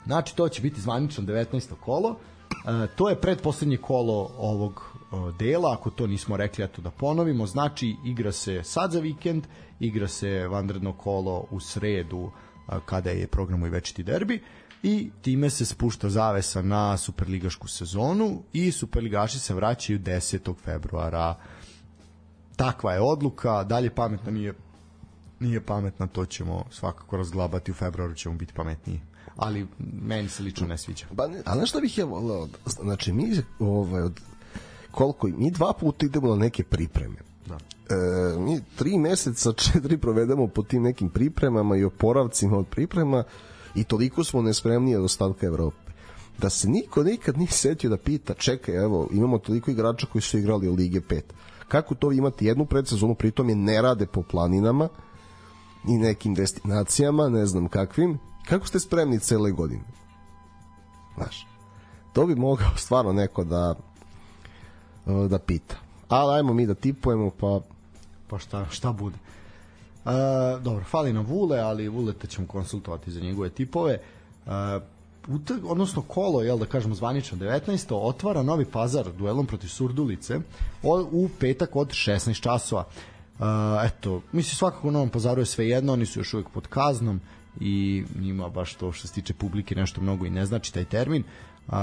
Znači, 0.06 0.36
to 0.36 0.48
će 0.48 0.62
biti 0.62 0.80
zvanično 0.80 1.24
19. 1.24 1.74
kolo. 1.80 2.16
E, 2.50 2.86
to 2.96 3.08
je 3.08 3.20
predposlednje 3.20 3.76
kolo 3.76 4.30
ovog 4.38 4.84
e, 4.92 5.16
dela, 5.38 5.72
ako 5.72 5.90
to 5.90 6.06
nismo 6.06 6.36
rekli, 6.36 6.64
eto 6.64 6.82
da 6.82 6.90
ponovimo. 6.90 7.46
Znači, 7.46 7.96
igra 8.04 8.32
se 8.32 8.62
sad 8.64 8.92
za 8.92 9.00
vikend, 9.00 9.46
igra 9.80 10.08
se 10.08 10.48
vanredno 10.48 10.92
kolo 10.92 11.44
u 11.50 11.60
sredu, 11.60 12.26
e, 12.26 12.30
kada 12.84 13.10
je 13.10 13.26
program 13.26 13.66
i 13.66 13.68
večiti 13.68 14.02
derbi 14.02 14.42
i 14.82 15.10
time 15.22 15.50
se 15.50 15.64
spušta 15.64 16.10
zavesa 16.10 16.62
na 16.62 16.96
superligašku 16.96 17.68
sezonu 17.68 18.42
i 18.52 18.72
superligaši 18.72 19.38
se 19.38 19.54
vraćaju 19.54 19.98
10. 19.98 20.54
februara. 20.64 21.34
Takva 22.56 22.92
je 22.92 23.00
odluka, 23.00 23.64
dalje 23.64 23.94
pametna 23.94 24.30
nije 24.30 24.54
nije 25.40 25.60
pametna, 25.60 26.06
to 26.06 26.26
ćemo 26.26 26.64
svakako 26.70 27.16
razglabati 27.16 27.70
u 27.70 27.74
februaru 27.74 28.14
ćemo 28.14 28.34
biti 28.34 28.52
pametniji 28.52 29.00
ali 29.38 29.66
meni 30.02 30.28
se 30.28 30.42
lično 30.42 30.66
ne 30.66 30.78
sviđa 30.78 31.06
Ba 31.10 31.26
ne, 31.26 31.42
a 31.44 31.54
znaš 31.54 31.68
šta 31.68 31.80
bih 31.80 31.98
ja 31.98 32.04
voleo? 32.04 32.48
Znači, 32.82 33.12
mi, 33.12 33.42
ovaj, 33.58 34.02
od, 34.02 34.20
koliko, 34.90 35.26
mi 35.26 35.50
dva 35.50 35.72
puta 35.80 36.06
idemo 36.06 36.28
na 36.28 36.36
neke 36.36 36.64
pripreme. 36.64 37.16
Da. 37.46 37.58
E, 37.90 38.38
mi 38.38 38.60
tri 38.76 38.98
meseca, 38.98 39.52
četiri 39.72 39.98
provedemo 39.98 40.46
po 40.46 40.62
tim 40.62 40.82
nekim 40.82 41.10
pripremama 41.10 41.76
i 41.76 41.84
oporavcima 41.84 42.58
od 42.58 42.66
priprema 42.66 43.24
i 43.74 43.84
toliko 43.84 44.24
smo 44.24 44.42
nespremniji 44.42 44.96
od 44.96 45.04
ostatka 45.04 45.46
Evrope. 45.46 45.92
Da 46.38 46.50
se 46.50 46.68
niko 46.68 47.02
nikad 47.02 47.38
nije 47.38 47.50
setio 47.50 47.90
da 47.90 47.96
pita, 47.96 48.34
čekaj, 48.34 48.76
evo, 48.76 49.08
imamo 49.12 49.38
toliko 49.38 49.70
igrača 49.70 50.06
koji 50.06 50.22
su 50.22 50.38
igrali 50.38 50.68
u 50.68 50.74
Lige 50.74 51.00
5. 51.00 51.20
Kako 51.68 51.94
to 51.94 52.12
imati 52.12 52.46
jednu 52.46 52.66
predsezonu, 52.66 53.14
pritom 53.14 53.48
je 53.48 53.56
ne 53.56 53.82
rade 53.82 54.06
po 54.06 54.22
planinama 54.22 54.88
i 55.88 55.98
nekim 55.98 56.34
destinacijama, 56.34 57.28
ne 57.28 57.46
znam 57.46 57.68
kakvim, 57.68 58.18
kako 58.48 58.66
ste 58.66 58.80
spremni 58.80 59.18
cele 59.18 59.50
godine? 59.50 59.84
Znaš, 61.16 61.46
To 62.18 62.26
bi 62.26 62.34
mogao 62.34 62.76
stvarno 62.84 63.12
neko 63.12 63.44
da 63.44 63.74
da 65.28 65.38
pita. 65.38 65.76
Ali 66.08 66.34
ajmo 66.34 66.54
mi 66.54 66.66
da 66.66 66.74
tipujemo, 66.74 67.30
pa 67.30 67.60
pa 68.28 68.38
šta, 68.38 68.66
šta 68.70 68.92
bude. 68.92 69.16
Uh, 70.04 70.62
dobro, 70.62 70.84
fali 70.84 71.12
nam 71.12 71.26
Vule, 71.26 71.58
ali 71.58 71.88
Vuleta 71.88 72.26
ćemo 72.26 72.46
konsultovati 72.46 73.10
za 73.10 73.20
njegove 73.20 73.48
tipove. 73.50 73.98
Uh, 74.46 74.52
utrk, 75.28 75.58
odnosno 75.64 76.02
kolo, 76.02 76.42
jel 76.42 76.58
da 76.58 76.66
kažemo 76.66 76.94
zvanično 76.94 77.38
19. 77.38 77.94
otvara 77.94 78.42
Novi 78.42 78.64
Pazar 78.64 79.12
duelom 79.12 79.46
protiv 79.46 79.68
Surdulice 79.68 80.40
u 81.12 81.28
petak 81.40 81.76
od 81.76 81.88
16 81.88 82.40
časova. 82.40 82.84
Uh, 83.38 83.44
eto, 83.84 84.22
mislim 84.32 84.54
svakako 84.54 84.88
u 84.88 84.90
Novom 84.90 85.08
Pazaru 85.08 85.40
je 85.40 85.46
sve 85.46 85.68
jedno, 85.68 85.92
oni 85.92 86.06
su 86.06 86.20
još 86.20 86.34
uvijek 86.34 86.48
pod 86.48 86.66
kaznom 86.66 87.20
i 87.60 88.04
njima 88.20 88.48
baš 88.48 88.74
to 88.74 88.92
što 88.92 89.08
se 89.08 89.14
tiče 89.14 89.34
publike 89.34 89.74
nešto 89.74 90.00
mnogo 90.00 90.26
i 90.26 90.30
ne 90.30 90.46
znači 90.46 90.74
taj 90.74 90.84
termin. 90.84 91.24
Uh, 91.66 91.74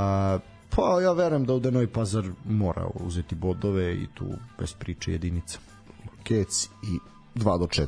pa 0.70 1.02
ja 1.04 1.12
verujem 1.12 1.46
da 1.46 1.54
ovde 1.54 1.72
Novi 1.72 1.88
Pazar 1.88 2.26
mora 2.46 2.88
uzeti 2.94 3.36
bodove 3.36 3.94
i 3.94 4.08
tu 4.14 4.26
bez 4.60 4.74
priče 4.74 5.12
jedinica. 5.12 5.60
Kec 6.28 6.70
i 6.84 7.00
2 7.36 7.60
do 7.60 7.66
4 7.66 7.88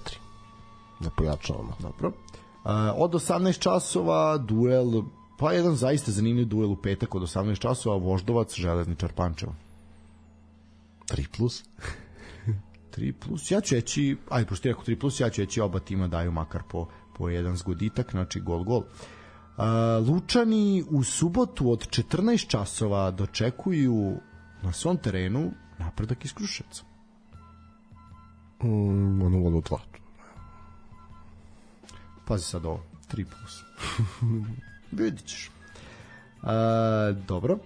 da 0.99 1.09
pojačavamo. 1.09 1.73
Dobro. 1.79 2.07
Uh, 2.07 2.71
od 2.95 3.11
18 3.11 3.59
časova 3.59 4.37
duel 4.37 5.03
pa 5.39 5.53
jedan 5.53 5.75
zaista 5.75 6.11
zanimljiv 6.11 6.47
duel 6.47 6.71
u 6.71 6.75
petak 6.75 7.15
od 7.15 7.21
18 7.21 7.59
časova 7.59 7.97
Voždovac 7.97 8.55
Železničar 8.55 9.13
Pančevo 9.13 9.55
3 11.09 11.27
plus 11.37 11.63
3 12.97 13.13
plus 13.25 13.51
ja 13.51 13.61
ću 13.61 13.75
reći 13.75 14.17
aj 14.29 14.45
pošto 14.45 14.67
je 14.67 14.75
3 14.75 14.99
plus 14.99 15.19
ja 15.19 15.29
ću 15.29 15.41
reći 15.41 15.61
oba 15.61 15.79
tima 15.79 16.07
daju 16.07 16.31
makar 16.31 16.61
po, 16.69 16.87
po 17.17 17.29
jedan 17.29 17.55
zgoditak 17.55 18.11
znači 18.11 18.39
gol 18.39 18.63
gol 18.63 18.83
Uh, 19.57 20.07
Lučani 20.07 20.83
u 20.89 21.03
subotu 21.03 21.71
od 21.71 21.87
14 21.87 22.47
časova 22.47 23.11
dočekuju 23.11 24.17
na 24.61 24.71
svom 24.71 24.97
terenu 24.97 25.51
napredak 25.79 26.25
iz 26.25 26.33
Kruševca. 26.33 26.83
Mm, 28.63 29.21
ono 29.21 29.45
ono 29.45 29.61
2. 29.61 29.77
Pazi 32.25 32.43
sad 32.43 32.65
ovo, 32.65 32.83
3 33.11 33.25
plus. 33.25 33.63
Vidit 34.99 35.25
ćeš. 35.25 35.51
Uh, 36.41 36.49
dobro. 37.27 37.57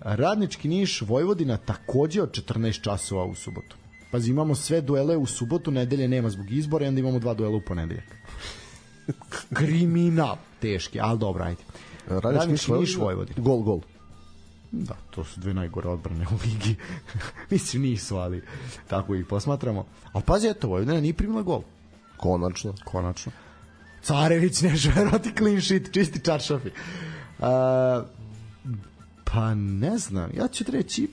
Radnički 0.00 0.68
Niš 0.68 1.02
Vojvodina 1.02 1.56
takođe 1.56 2.22
od 2.22 2.30
14 2.30 2.82
časova 2.82 3.24
u 3.24 3.34
subotu. 3.34 3.76
Pazi, 4.10 4.30
imamo 4.30 4.54
sve 4.54 4.80
duele 4.80 5.16
u 5.16 5.26
subotu, 5.26 5.70
nedelje 5.70 6.08
nema 6.08 6.30
zbog 6.30 6.52
izbora 6.52 6.84
i 6.84 6.88
onda 6.88 7.00
imamo 7.00 7.18
dva 7.18 7.34
duela 7.34 7.56
u 7.56 7.60
ponedeljak. 7.60 8.16
Kriminal. 9.56 10.36
Teški, 10.60 11.00
ali 11.00 11.18
dobro, 11.18 11.44
ajde. 11.44 11.62
Radnički, 12.06 12.38
Radnički 12.38 12.72
Niš 12.72 12.96
Vojvodina. 12.96 13.42
Gol, 13.42 13.62
gol. 13.62 13.80
Da, 14.72 14.94
to 15.10 15.24
su 15.24 15.40
dve 15.40 15.54
najgore 15.54 15.88
odbrane 15.88 16.26
u 16.30 16.34
ligi. 16.44 16.76
Mislim, 17.50 17.82
nisu, 17.82 18.16
ali 18.16 18.42
tako 18.88 19.14
ih 19.14 19.26
posmatramo. 19.26 19.86
Ali 20.12 20.24
pazi, 20.26 20.48
eto, 20.48 20.68
Vojvodina 20.68 21.00
nije 21.00 21.14
primila 21.14 21.42
gol. 21.42 21.62
Konačno. 22.16 22.74
Konačno. 22.84 23.32
Carević 24.02 24.62
ne 24.62 24.74
verovati 24.94 25.32
clean 25.38 25.60
sheet, 25.60 25.92
čisti 25.92 26.24
čaršafi. 26.24 26.68
Uh, 27.38 27.44
pa 29.24 29.54
ne 29.54 29.98
znam, 29.98 30.30
ja 30.36 30.48
ću 30.48 30.64
reći 30.72 31.08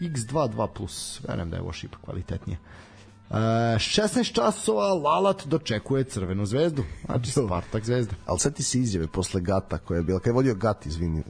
x2 0.00 0.50
2 0.52 0.68
plus, 0.74 1.20
verujem 1.28 1.50
da 1.50 1.56
je 1.56 1.62
ovo 1.62 1.72
ipak 1.82 2.00
kvalitetnije. 2.00 2.58
Uh, 2.58 2.91
16 3.32 4.32
časova 4.32 4.84
Lalat 4.86 5.46
dočekuje 5.46 6.04
Crvenu 6.04 6.46
zvezdu, 6.46 6.82
znači 7.04 7.30
Spartak 7.30 7.84
zvezda. 7.84 8.14
Ali 8.26 8.38
sad 8.38 8.54
ti 8.54 8.62
se 8.62 8.78
izjave 8.78 9.06
posle 9.06 9.40
Gata 9.40 9.78
koja 9.78 9.96
je 9.98 10.02
bila, 10.02 10.18
kada 10.18 10.30
je 10.30 10.34
vodio 10.34 10.54
Gat, 10.54 10.86
izvini. 10.86 11.22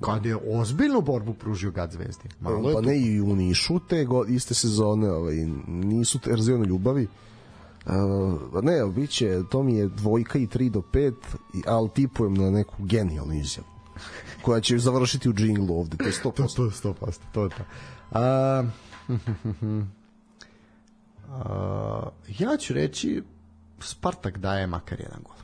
Kad 0.00 0.26
je 0.26 0.36
ozbiljnu 0.48 1.00
borbu 1.00 1.34
pružio 1.34 1.70
Gat 1.70 1.92
zvezdi. 1.92 2.28
Malo 2.40 2.68
je 2.68 2.74
pa 2.74 2.80
ne 2.80 2.98
i 2.98 3.20
u 3.20 3.36
Nišu 3.36 3.80
te 3.80 4.04
go, 4.04 4.24
iste 4.24 4.54
sezone, 4.54 5.10
ovaj, 5.10 5.34
nisu 5.66 6.18
erzijone 6.26 6.66
ljubavi. 6.66 7.06
Uh, 7.86 7.92
ne, 8.62 8.86
bit 8.86 9.10
će, 9.10 9.40
to 9.50 9.62
mi 9.62 9.74
je 9.74 9.88
dvojka 9.88 10.38
i 10.38 10.46
3 10.46 10.70
do 10.70 10.82
5, 10.82 11.12
i- 11.54 11.62
ali 11.66 11.88
tipujem 11.88 12.34
na 12.34 12.50
neku 12.50 12.76
genijalnu 12.78 13.34
izjavu 13.34 13.68
koja 14.42 14.60
će 14.60 14.78
završiti 14.78 15.28
u 15.28 15.32
džinglu 15.32 15.80
ovde, 15.80 15.96
to 15.96 16.04
je 16.04 16.12
100%. 16.14 16.32
To, 16.32 16.46
to 16.46 16.64
je 16.64 16.70
100%, 16.70 16.94
to 17.32 17.44
je 17.44 17.50
to. 17.50 17.62
A, 18.10 18.64
ja 22.38 22.56
ću 22.56 22.74
reći 22.74 23.22
Spartak 23.80 24.38
daje 24.38 24.66
makar 24.66 25.00
jedan 25.00 25.20
gol. 25.24 25.36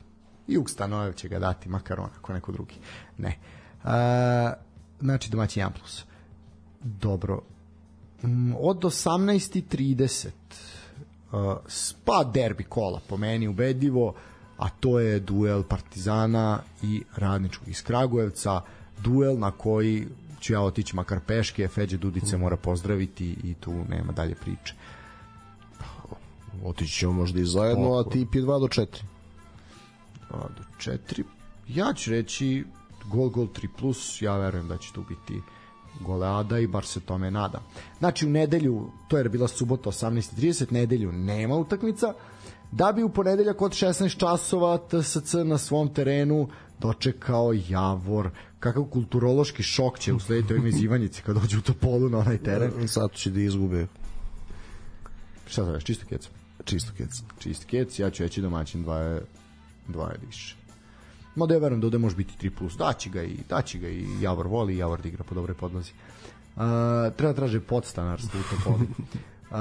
Jug 0.47 0.69
Stanojev 0.69 1.13
će 1.13 1.27
ga 1.27 1.39
dati 1.39 1.69
makar 1.69 1.99
on, 1.99 2.09
ako 2.17 2.33
neko 2.33 2.51
drugi. 2.51 2.75
Ne. 3.17 3.37
A, 3.83 4.53
znači 5.01 5.29
domaći 5.29 5.59
1 5.59 5.69
plus. 5.79 6.05
Dobro. 6.81 7.41
Mm, 8.23 8.53
Od 8.59 8.77
18.30 8.77 10.29
uh, 11.31 11.57
spa 11.67 12.23
derbi 12.23 12.63
kola 12.63 12.99
po 13.09 13.17
meni 13.17 13.47
ubedljivo 13.47 14.13
a 14.57 14.69
to 14.69 14.99
je 14.99 15.19
duel 15.19 15.63
Partizana 15.63 16.59
i 16.83 17.03
Radničkog 17.15 17.67
iz 17.67 17.83
Kragujevca 17.83 18.61
duel 19.03 19.39
na 19.39 19.51
koji 19.51 20.07
ću 20.39 20.53
ja 20.53 20.61
otići 20.61 20.95
makar 20.95 21.19
peške 21.27 21.67
Feđe 21.67 21.97
Dudice 21.97 22.37
mora 22.37 22.57
pozdraviti 22.57 23.37
i 23.43 23.53
tu 23.53 23.73
nema 23.89 24.13
dalje 24.13 24.35
priče 24.35 24.73
Otići 26.63 26.93
ćemo 26.93 27.13
možda 27.13 27.39
i 27.39 27.45
zajedno, 27.45 27.93
a 27.93 28.09
tip 28.09 28.35
je 28.35 28.41
2 28.41 28.59
do 28.59 28.67
4. 28.67 28.85
2 28.85 28.87
do 30.31 30.63
4 30.77 31.23
ja 31.67 31.93
ću 31.93 32.11
reći 32.11 32.65
gol 33.11 33.29
gol 33.29 33.47
3 33.47 33.67
plus 33.79 34.21
ja 34.21 34.37
verujem 34.37 34.67
da 34.67 34.77
će 34.77 34.93
tu 34.93 35.03
biti 35.09 35.41
goleada 36.01 36.59
i 36.59 36.67
bar 36.67 36.85
se 36.85 36.99
tome 36.99 37.31
nadam. 37.31 37.61
Znači 37.99 38.25
u 38.25 38.29
nedelju, 38.29 38.91
to 39.07 39.17
je 39.17 39.29
bila 39.29 39.47
subota 39.47 39.89
18.30, 39.89 40.71
nedelju 40.71 41.11
nema 41.11 41.55
utakmica, 41.55 42.13
da 42.71 42.91
bi 42.91 43.03
u 43.03 43.09
ponedeljak 43.09 43.61
od 43.61 43.71
16 43.71 44.17
časova 44.17 44.77
TSC 44.77 45.33
na 45.45 45.57
svom 45.57 45.93
terenu 45.93 46.49
dočekao 46.79 47.53
Javor. 47.69 48.29
Kakav 48.59 48.83
kulturološki 48.83 49.63
šok 49.63 49.99
će 49.99 50.13
uslediti 50.13 50.53
ovim 50.53 50.67
iz 50.67 50.81
Ivanjice 50.81 51.21
kad 51.21 51.35
dođu 51.35 51.57
u 51.57 51.61
Topolu 51.61 52.09
na 52.09 52.17
onaj 52.17 52.37
teren. 52.37 52.71
Zato 52.87 53.15
će 53.15 53.31
da 53.31 53.39
izgube 53.39 53.87
Šta 55.47 55.65
zoveš, 55.65 55.83
čisto 55.83 56.05
kec? 56.09 56.29
Čisto 56.65 56.91
kec. 56.97 57.21
Čist 57.39 57.65
kec, 57.65 57.99
ja 57.99 58.09
ću 58.09 58.23
reći 58.23 58.41
domaćin 58.41 58.83
dva 58.83 58.99
je, 58.99 59.21
dva 59.87 60.09
je 60.11 60.19
više. 60.25 60.55
Mada 61.35 61.53
ja 61.53 61.59
verujem 61.59 61.81
da 61.81 61.87
ovde 61.87 61.97
može 61.97 62.15
biti 62.15 62.47
3 62.49 62.51
plus. 62.57 62.77
Daći 62.77 63.09
ga 63.09 63.23
i, 63.23 63.37
daći 63.49 63.79
ga 63.79 63.87
i 63.87 64.05
Javor 64.21 64.47
voli 64.47 64.73
i 64.73 64.77
Javor 64.77 65.01
da 65.01 65.07
igra 65.07 65.23
po 65.23 65.35
dobroj 65.35 65.55
podlozi. 65.55 65.91
Uh, 66.55 66.61
treba 67.17 67.33
traže 67.33 67.59
podstanarstvo 67.59 68.39
u 68.39 68.55
Topolu. 68.55 68.85
Uh, 69.45 69.57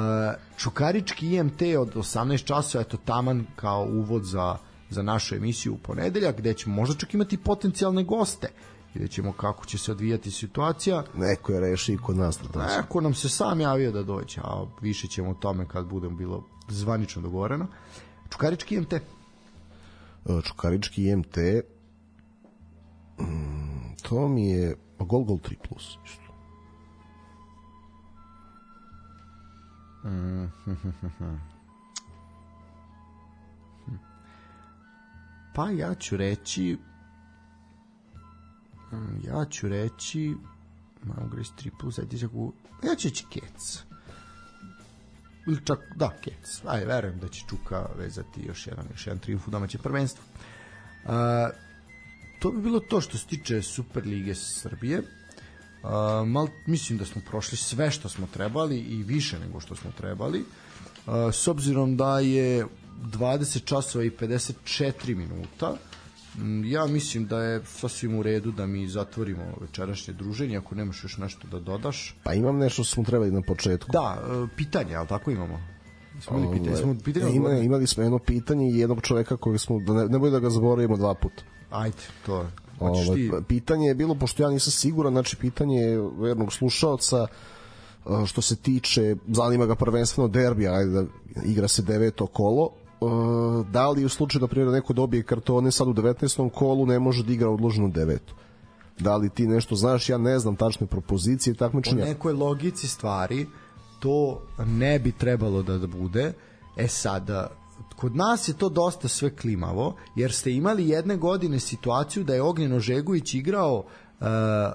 Čukarički 0.57 1.35
IMT 1.35 1.63
od 1.79 1.95
18 1.95 2.45
časova, 2.45 2.83
eto 2.83 2.97
taman 2.97 3.47
kao 3.57 3.83
uvod 3.85 4.25
za, 4.25 4.57
za 4.91 5.03
našu 5.03 5.35
emisiju 5.35 5.75
u 5.75 5.79
ponedeljak, 5.79 6.39
gde 6.39 6.55
ćemo 6.55 6.75
možda 6.75 6.95
čak 6.95 7.15
imati 7.15 7.37
potencijalne 7.37 8.05
goste. 8.05 8.49
Vidjet 8.95 9.11
ćemo 9.11 9.33
kako 9.33 9.67
će 9.67 9.79
se 9.79 9.93
odvijati 9.93 10.31
situacija. 10.31 11.05
Neko 11.15 11.53
je 11.53 11.61
reši 11.61 11.93
i 11.93 11.97
kod 11.97 12.17
nas 12.17 12.43
na 12.43 12.49
to. 12.49 12.63
Neko 12.63 13.01
nam 13.01 13.15
se 13.15 13.29
sam 13.29 13.61
javio 13.61 13.93
da 13.93 14.03
dođe, 14.03 14.41
a 14.45 14.65
više 14.81 15.09
ćemo 15.09 15.31
o 15.31 15.35
tome 15.35 15.69
kad 15.69 15.87
budemo 15.87 16.17
bilo 16.17 16.45
zvanično 16.69 17.23
dogovoreno. 17.23 17.67
Čukarički 18.31 18.75
IMT. 18.75 18.95
Čukarički 20.45 21.09
IMT 21.09 21.37
mm, 23.19 23.95
to 24.03 24.29
mi 24.29 24.51
je 24.51 24.77
pa 24.99 25.05
gol 25.05 25.25
gol 25.25 25.37
3 25.37 25.57
plus 25.69 25.99
isto. 26.05 26.25
Pa 35.55 35.71
ja 35.71 35.95
ću 35.95 36.17
reći 36.17 36.79
mm, 38.93 39.27
ja 39.27 39.45
ću 39.45 39.69
reći 39.69 40.35
malo 41.03 41.29
gre 41.29 41.43
3 41.43 41.71
plus, 41.81 41.99
ajde 41.99 42.17
ja 42.83 42.95
ću 42.95 43.09
reći 43.09 43.27
Kec. 43.31 43.85
Ili 45.47 45.61
čak, 45.65 45.79
da, 45.97 46.11
Kec. 46.23 46.61
Ajde, 46.67 46.87
verujem 46.87 47.19
da 47.19 47.29
će 47.29 47.45
Čuka 47.49 47.87
vezati 47.99 48.41
još 48.47 48.67
jedan, 48.67 48.87
još 48.91 49.07
jedan 49.07 49.19
triumf 49.19 49.49
u 49.49 49.51
domaćem 49.51 49.81
prvenstvu. 49.83 50.25
Uh, 51.05 51.11
to 52.39 52.51
bi 52.51 52.63
bilo 52.63 52.81
to 52.81 53.01
što 53.01 53.19
se 53.19 53.27
tiče 53.27 53.63
Super 53.63 54.07
Lige 54.07 54.35
Srbije. 54.35 54.99
Uh, 54.99 55.09
mal, 56.29 56.49
mislim 56.67 56.99
da 56.99 57.05
smo 57.05 57.23
prošli 57.31 57.57
sve 57.57 57.91
što 57.91 58.09
smo 58.09 58.27
trebali 58.27 58.79
i 58.79 59.03
više 59.03 59.39
nego 59.39 59.61
što 59.61 59.77
smo 59.77 59.91
trebali. 59.97 60.41
Uh, 60.41 61.15
s 61.33 61.49
obzirom 61.49 61.97
da 61.97 62.19
je 62.21 62.67
20 63.03 63.65
časova 63.65 64.05
i 64.05 64.11
54 64.11 65.15
minuta, 65.15 65.77
ja 66.65 66.87
mislim 66.87 67.27
da 67.27 67.43
je 67.43 67.63
sasvim 67.65 68.19
u 68.19 68.23
redu 68.23 68.53
da 68.53 68.67
mi 68.67 68.89
zatvorimo 68.89 69.43
večerašnje 69.61 70.15
druženje, 70.15 70.57
ako 70.57 70.75
nemaš 70.75 71.05
još 71.05 71.17
nešto 71.17 71.49
da 71.49 71.61
dodaš. 71.61 72.17
Pa 72.23 72.35
imam 72.35 72.59
nešto 72.59 72.85
što 72.85 72.95
smo 72.95 73.05
trebali 73.05 73.31
na 73.31 73.43
početku. 73.43 73.93
Da, 73.93 74.23
uh, 74.43 74.49
pitanje, 74.57 74.95
ali 74.95 75.09
tako 75.09 75.31
imamo? 75.31 75.61
Smo 76.21 76.39
imali 76.39 76.59
pitanje? 76.59 76.77
Smo 76.77 76.97
pitanje 77.05 77.33
Ima, 77.33 77.53
imali 77.53 77.87
smo 77.87 78.03
jedno 78.03 78.19
pitanje 78.19 78.71
i 78.71 78.79
jednog 78.79 79.03
čoveka 79.03 79.37
kojeg 79.37 79.61
smo, 79.61 79.81
da 79.81 79.93
ne, 79.93 80.09
ne 80.09 80.19
bude 80.19 80.31
da 80.31 80.41
ga 80.41 80.51
zaboravimo 80.51 80.97
dva 80.97 81.15
puta. 81.15 81.43
Ajde, 81.71 81.97
to 82.27 82.47
Hoćeš 82.79 83.09
Ovaj, 83.09 83.17
ti- 83.21 83.31
pitanje 83.49 83.87
je 83.87 83.95
bilo, 83.95 84.15
pošto 84.15 84.43
ja 84.43 84.51
nisam 84.51 84.71
siguran, 84.73 85.13
znači 85.13 85.37
pitanje 85.37 85.77
je 85.77 86.11
jednog 86.29 86.53
slušaoca 86.53 87.27
uh, 88.05 88.27
što 88.27 88.43
se 88.43 88.57
tiče, 88.57 89.17
zanima 89.29 89.67
ga 89.67 89.75
prvenstveno 89.75 90.29
derbija, 90.29 90.75
ajde 90.75 90.91
da 90.91 91.05
igra 91.45 91.69
se 91.69 91.83
deveto 91.83 92.27
kolo, 92.27 92.71
da 93.71 93.91
li 93.91 94.05
u 94.05 94.09
slučaju 94.09 94.41
da 94.41 94.47
primjer 94.47 94.73
neko 94.73 94.93
dobije 94.93 95.23
kartone 95.23 95.71
sad 95.71 95.89
u 95.89 95.95
19. 95.95 96.51
kolu 96.51 96.87
ne 96.87 96.99
može 96.99 97.25
da 97.25 97.33
igra 97.33 97.51
odloženo 97.51 97.89
deveto 97.89 98.35
da 98.99 99.17
li 99.17 99.31
ti 99.31 99.47
nešto 99.47 99.77
znaš, 99.77 100.09
ja 100.09 100.19
ne 100.19 100.39
znam 100.39 100.57
tačne 100.57 100.87
propozicije 100.87 101.55
po 101.55 101.59
takmičenja. 101.59 102.05
nekoj 102.05 102.33
logici 102.33 102.89
stvari 102.89 103.47
to 104.01 104.43
ne 104.67 104.99
bi 104.99 105.13
trebalo 105.13 105.63
da, 105.63 105.79
da 105.79 105.87
bude. 105.87 106.33
E 106.77 106.89
sada, 106.89 107.51
kod 107.97 108.17
nas 108.17 108.49
je 108.49 108.55
to 108.55 108.69
dosta 108.69 109.09
sve 109.09 109.37
klimavo, 109.37 109.97
jer 110.17 110.33
ste 110.33 110.53
imali 110.53 110.89
jedne 110.89 111.17
godine 111.17 111.61
situaciju 111.61 112.25
da 112.25 112.35
je 112.35 112.43
Ognjen 112.43 112.73
Ožegović 112.73 113.35
igrao, 113.35 113.79
uh, 113.79 114.27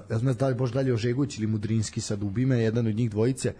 ja 0.10 0.18
znam 0.18 0.34
da 0.34 0.47
li 0.47 0.56
bož 0.56 0.72
dalje 0.72 0.93
Ožegović 0.93 1.38
ili 1.38 1.47
Mudrinski, 1.47 2.01
sad 2.01 2.23
ubi 2.23 2.45
me 2.45 2.60
jedan 2.60 2.88
od 2.88 2.95
njih 2.95 3.10
dvojice, 3.10 3.53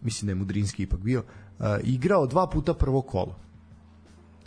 mislim 0.00 0.26
da 0.26 0.30
je 0.30 0.34
Mudrinski 0.34 0.82
ipak 0.82 1.00
bio, 1.00 1.22
uh, 1.58 1.66
igrao 1.82 2.26
dva 2.26 2.46
puta 2.46 2.74
prvo 2.74 3.02
kolo. 3.02 3.47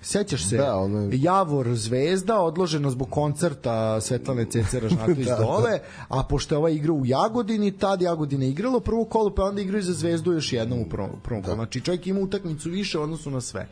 Sećaš 0.02 0.49
se, 0.49 0.57
Da, 0.57 0.76
ono 0.76 1.10
Javor 1.14 1.76
Zvezda 1.76 2.41
odloženo 2.41 2.90
zbog 2.90 3.10
koncerta 3.10 4.02
Svetlane 4.02 4.45
Cece 4.45 4.80
Ražnatović 4.80 5.28
Da, 5.32 5.36
dole, 5.36 5.80
a 6.10 6.23
pošto 6.23 6.56
je 6.56 6.60
ova 6.60 6.69
igra 6.69 6.94
u 6.94 7.06
Jagodini, 7.06 7.78
tad 7.78 8.02
Jagodina 8.02 8.45
je 8.45 8.52
igralo 8.52 8.80
prvo 8.80 9.06
kolo, 9.06 9.36
pa 9.36 9.44
onda 9.44 9.61
igraju 9.61 9.84
za 9.84 9.94
Zvezdu 9.94 10.34
još 10.34 10.53
jednom 10.53 10.80
u 10.80 10.90
prvom, 10.90 11.10
prvom 11.23 11.44
kolu. 11.44 11.56
Znači 11.56 11.82
čovjek 11.82 12.07
ima 12.07 12.19
utakmicu 12.19 12.69
više 12.69 12.99
u 12.99 13.02
odnosu 13.02 13.32
na 13.32 13.41
sve. 13.41 13.68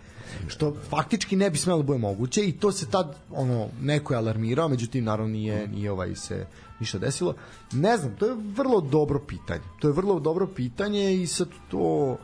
Što 0.48 0.76
faktički 0.90 1.36
ne 1.36 1.50
bi 1.50 1.58
smelo 1.58 1.80
da 1.80 1.84
bude 1.84 2.00
moguće 2.00 2.46
i 2.46 2.52
to 2.52 2.72
se 2.72 2.90
tad 2.90 3.16
ono 3.32 3.68
neko 3.82 4.14
je 4.14 4.18
alarmirao, 4.18 4.68
međutim 4.68 5.04
naravno 5.04 5.34
nije 5.34 5.68
nije 5.68 5.92
ovaj 5.92 6.16
se 6.16 6.46
ništa 6.80 6.98
desilo. 6.98 7.34
Ne 7.72 7.98
znam, 7.98 8.16
to 8.16 8.26
je 8.26 8.36
vrlo 8.36 8.82
dobro 8.82 9.20
pitanje. 9.20 9.64
To 9.80 9.88
je 9.88 9.94
vrlo 9.94 10.20
dobro 10.20 10.48
pitanje 10.48 11.14
i 11.14 11.28
sad 11.28 11.48
to 11.72 12.18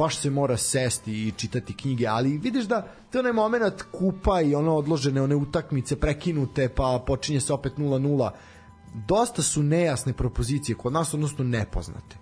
baš 0.00 0.16
se 0.16 0.30
mora 0.30 0.56
sesti 0.56 1.12
i 1.12 1.32
čitati 1.36 1.76
knjige, 1.76 2.06
ali 2.06 2.38
vidiš 2.38 2.64
da 2.64 2.86
to 3.12 3.18
onaj 3.18 3.32
moment 3.32 3.82
kupa 3.92 4.40
i 4.40 4.54
ono 4.54 4.76
odložene 4.76 5.22
one 5.22 5.36
utakmice 5.36 5.96
prekinute 6.00 6.68
pa 6.68 7.02
počinje 7.06 7.40
se 7.40 7.52
opet 7.52 7.72
0-0 7.76 8.30
dosta 9.08 9.42
su 9.42 9.62
nejasne 9.62 10.12
propozicije 10.12 10.76
kod 10.76 10.92
nas, 10.92 11.14
odnosno 11.14 11.44
nepoznate 11.44 12.16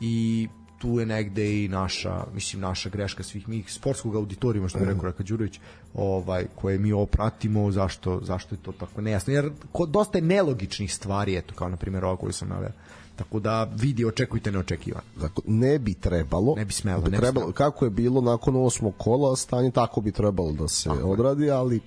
i 0.00 0.48
tu 0.78 1.00
je 1.00 1.06
negde 1.06 1.64
i 1.64 1.68
naša, 1.68 2.24
mislim 2.34 2.62
naša 2.62 2.88
greška 2.88 3.22
svih 3.22 3.48
mi 3.48 3.64
sportskog 3.68 4.16
auditorijuma 4.16 4.68
što 4.68 4.78
je 4.78 4.84
rekao 4.84 5.04
Raka 5.04 5.22
Đurović, 5.22 5.60
ovaj 5.94 6.46
koje 6.54 6.78
mi 6.78 6.92
ovo 6.92 7.06
pratimo, 7.06 7.70
zašto 7.70 8.20
zašto 8.22 8.54
je 8.54 8.62
to 8.62 8.72
tako 8.72 9.00
nejasno. 9.00 9.32
Jer 9.32 9.50
kod 9.72 9.88
dosta 9.88 10.18
je 10.18 10.22
nelogičnih 10.22 10.94
stvari, 10.94 11.36
eto 11.36 11.54
kao 11.54 11.68
na 11.68 11.76
primjer 11.76 12.04
ovo 12.04 12.16
koju 12.16 12.32
sam 12.32 12.48
naveo. 12.48 12.72
Tako 13.18 13.40
da 13.40 13.64
vidi, 13.64 14.04
očekujte 14.04 14.52
neočekivano. 14.52 15.04
Dakle, 15.16 15.44
ne 15.46 15.78
bi 15.78 15.94
trebalo. 15.94 16.54
Ne 16.56 16.64
bi 16.64 16.72
smelo, 16.72 17.00
Da 17.00 17.04
ne 17.04 17.10
bi 17.10 17.16
trebalo, 17.16 17.44
smelo. 17.44 17.52
Kako 17.52 17.84
je 17.84 17.90
bilo 17.90 18.20
nakon 18.20 18.56
osmog 18.56 18.94
kola 18.98 19.36
stanje, 19.36 19.70
tako 19.70 20.00
bi 20.00 20.12
trebalo 20.12 20.52
da 20.52 20.68
se 20.68 20.90
odradi, 20.90 21.50
ali 21.50 21.80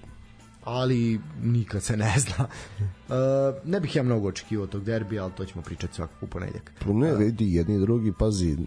ali 0.64 1.20
nikad 1.44 1.84
se 1.84 1.98
ne 1.98 2.16
zna. 2.18 2.48
Uh, 2.80 3.16
ne 3.72 3.80
bih 3.80 3.95
ja 3.95 4.03
mnogo 4.03 4.28
očekivao 4.28 4.68
tog 4.68 4.84
derbija, 4.84 5.24
ali 5.24 5.34
to 5.38 5.45
ćemo 5.45 5.62
pričati 5.62 5.95
svakako 5.95 6.26
u 6.26 6.30
ponedjeljak. 6.30 6.72
ne, 6.86 7.16
vidi 7.16 7.53
jedni 7.53 7.76
i 7.76 7.80
drugi, 7.80 8.14
pazi, 8.20 8.58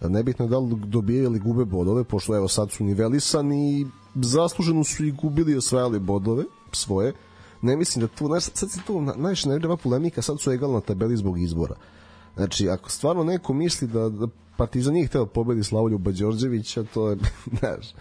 nebitno 0.00 0.46
da 0.46 0.58
li 0.58 0.76
dobije 0.76 1.22
ili 1.22 1.38
gube 1.38 1.64
bodove, 1.64 2.04
pošto 2.04 2.36
evo 2.36 2.48
sad 2.48 2.70
su 2.70 2.84
nivelisani 2.84 3.80
i 3.80 3.86
zasluženo 4.14 4.84
su 4.84 5.04
i 5.04 5.12
gubili 5.12 5.52
i 5.52 5.56
osvajali 5.56 5.98
bodove 5.98 6.44
svoje. 6.72 7.12
Ne 7.62 7.76
mislim 7.76 8.00
da 8.00 8.08
tu, 8.08 8.26
znaš, 8.26 8.44
sad 8.44 8.70
se 8.70 8.80
tu 8.86 9.00
na- 9.00 9.14
najviše 9.16 9.48
nervira 9.48 9.76
polemika, 9.76 10.22
sad 10.22 10.40
su 10.40 10.52
egal 10.52 10.72
na 10.72 10.80
tabeli 10.80 11.16
zbog 11.16 11.40
izbora. 11.40 11.74
Znači, 12.36 12.68
ako 12.68 12.90
stvarno 12.90 13.24
neko 13.24 13.52
misli 13.52 13.88
da, 13.88 14.08
da 14.08 14.26
Partizan 14.56 14.92
nije 14.92 15.06
hteo 15.06 15.26
pobedi 15.26 15.62
Slavoljuba 15.62 16.10
Đorđevića, 16.10 16.84
to 16.94 17.10
je, 17.10 17.16
znaš, 17.58 17.94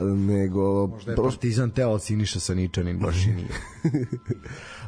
nego... 0.00 0.86
Možda 0.86 1.10
je 1.12 1.16
Partizan 1.16 1.70
teo, 1.70 1.90
ali 1.90 2.00
Siniša 2.00 2.40
Saničanin 2.40 2.98
baš 3.04 3.26
i 3.26 3.32
nije. 3.32 3.48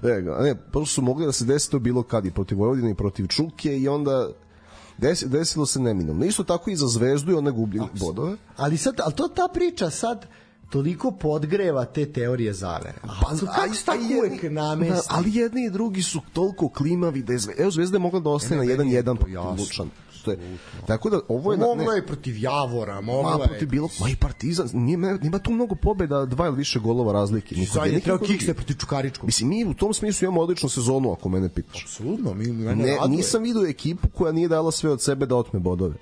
Ne, 0.03 0.23
ne, 0.23 0.55
prosto 0.73 0.95
su 0.95 1.03
mogli 1.03 1.27
da 1.27 1.33
se 1.33 1.45
desi 1.45 1.71
to 1.71 1.79
bilo 1.79 2.03
kad 2.03 2.27
i 2.27 2.31
protiv 2.31 2.59
Vojvodine 2.59 2.91
i 2.91 2.95
protiv 2.95 3.27
Čuke 3.27 3.79
i 3.79 3.89
onda 3.89 4.29
desi, 4.99 5.29
desilo 5.29 5.67
se 5.67 5.81
neminovno. 5.81 6.25
Isto 6.25 6.45
tako 6.45 6.71
i 6.71 6.77
za 6.77 6.87
Zvezdu 6.87 7.33
i 7.33 7.35
one 7.35 7.51
gubili 7.51 7.87
bodove. 8.01 8.37
Ali 8.57 8.77
sad, 8.77 9.01
ali 9.05 9.15
to 9.15 9.29
ta 9.29 9.49
priča 9.55 9.91
sad 9.91 10.27
toliko 10.69 11.11
podgreva 11.11 11.85
te 11.85 12.13
teorije 12.13 12.53
zavere. 12.53 12.99
A 13.03 13.09
pa, 13.23 13.29
kako 13.55 13.75
se 13.75 13.85
tako 13.85 13.99
uvek 14.19 14.43
namesti? 14.43 15.09
Da, 15.09 15.17
ali 15.17 15.35
jedni 15.35 15.67
i 15.67 15.71
drugi 15.71 16.03
su 16.03 16.21
toliko 16.33 16.69
klimavi 16.69 17.23
da 17.23 17.33
je 17.33 17.39
Zvezda, 17.39 17.63
evo 17.63 17.71
Zvezda 17.71 17.97
je 17.97 18.01
mogla 18.01 18.21
da 18.21 18.31
ostane 18.31 18.57
na 18.57 18.65
Ne, 18.65 18.77
meni 18.77 18.93
je 18.93 19.03
1-1 19.03 19.07
to 19.07 19.15
protiv 19.15 19.35
jasno. 19.35 19.51
Lučana. 19.59 19.91
Što 20.13 20.31
je, 20.31 20.59
tako 20.87 21.11
da 21.11 21.21
ovo 21.29 21.53
je... 21.53 21.59
ne, 21.59 21.97
je 21.97 22.07
protiv 22.07 22.39
Javora, 22.39 23.01
moglo 23.01 23.23
Ma, 23.39 23.43
je... 23.43 23.49
protiv 23.49 23.69
bilo, 23.69 23.89
ma 24.01 24.09
i 24.09 24.17
Partizan, 24.17 24.69
nije, 24.73 24.99
nema 24.99 25.39
tu 25.39 25.51
mnogo 25.51 25.75
pobeda, 25.75 26.25
dva 26.27 26.47
ili 26.47 26.57
više 26.57 26.79
golova 26.79 27.13
razlike. 27.13 27.55
Ni 27.55 27.67
kod 27.67 27.75
Sad 27.75 27.87
je 27.87 28.01
kod 28.01 28.05
drugih. 28.05 28.29
kiksne 28.29 28.55
protiv 28.55 28.75
Čukaričkog. 28.75 29.27
Mislim, 29.27 29.49
mi 29.49 29.65
u 29.65 29.75
tom 29.75 29.95
smislu 29.95 30.25
imamo 30.27 30.41
odličnu 30.41 30.69
sezonu, 30.69 31.13
ako 31.13 31.29
mene 31.29 31.49
pitaš. 31.49 31.83
Apsolutno, 31.85 32.35
mi, 32.35 32.45
mi 32.47 32.53
mene 32.53 32.85
Ne, 32.85 32.95
raduje. 32.97 33.17
nisam 33.17 33.43
vidio 33.43 33.67
ekipu 33.67 34.09
koja 34.09 34.33
nije 34.33 34.49
dala 34.49 34.71
sve 34.71 34.91
od 34.91 35.03
sebe 35.03 35.27
da 35.27 35.37
otme 35.37 35.61
bodove. 35.61 35.95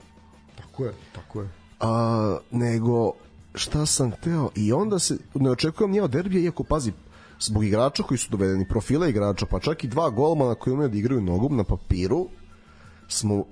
Tako 0.57 0.85
je, 0.85 0.93
tako 1.15 1.41
je. 1.43 1.49
A, 1.81 2.39
nego 2.51 3.13
šta 3.57 3.87
sam 3.87 4.11
hteo 4.11 4.51
i 4.55 4.73
onda 4.73 4.99
se 4.99 5.19
ne 5.35 5.51
očekujem 5.51 5.91
nije 5.91 6.03
od 6.03 6.11
derbija 6.11 6.43
iako 6.43 6.65
pazi 6.65 6.93
zbog 7.41 7.65
igrača 7.65 8.03
koji 8.03 8.19
su 8.19 8.31
dovedeni 8.31 8.69
profila 8.69 9.09
igrača 9.09 9.47
pa 9.47 9.61
čak 9.61 9.85
i 9.85 9.89
dva 9.89 10.11
golmana 10.11 10.55
koji 10.55 10.75
umeju 10.75 10.89
da 10.89 10.99
igraju 10.99 11.21
nogom 11.21 11.57
na 11.57 11.65
papiru 11.65 12.29
smo 13.09 13.45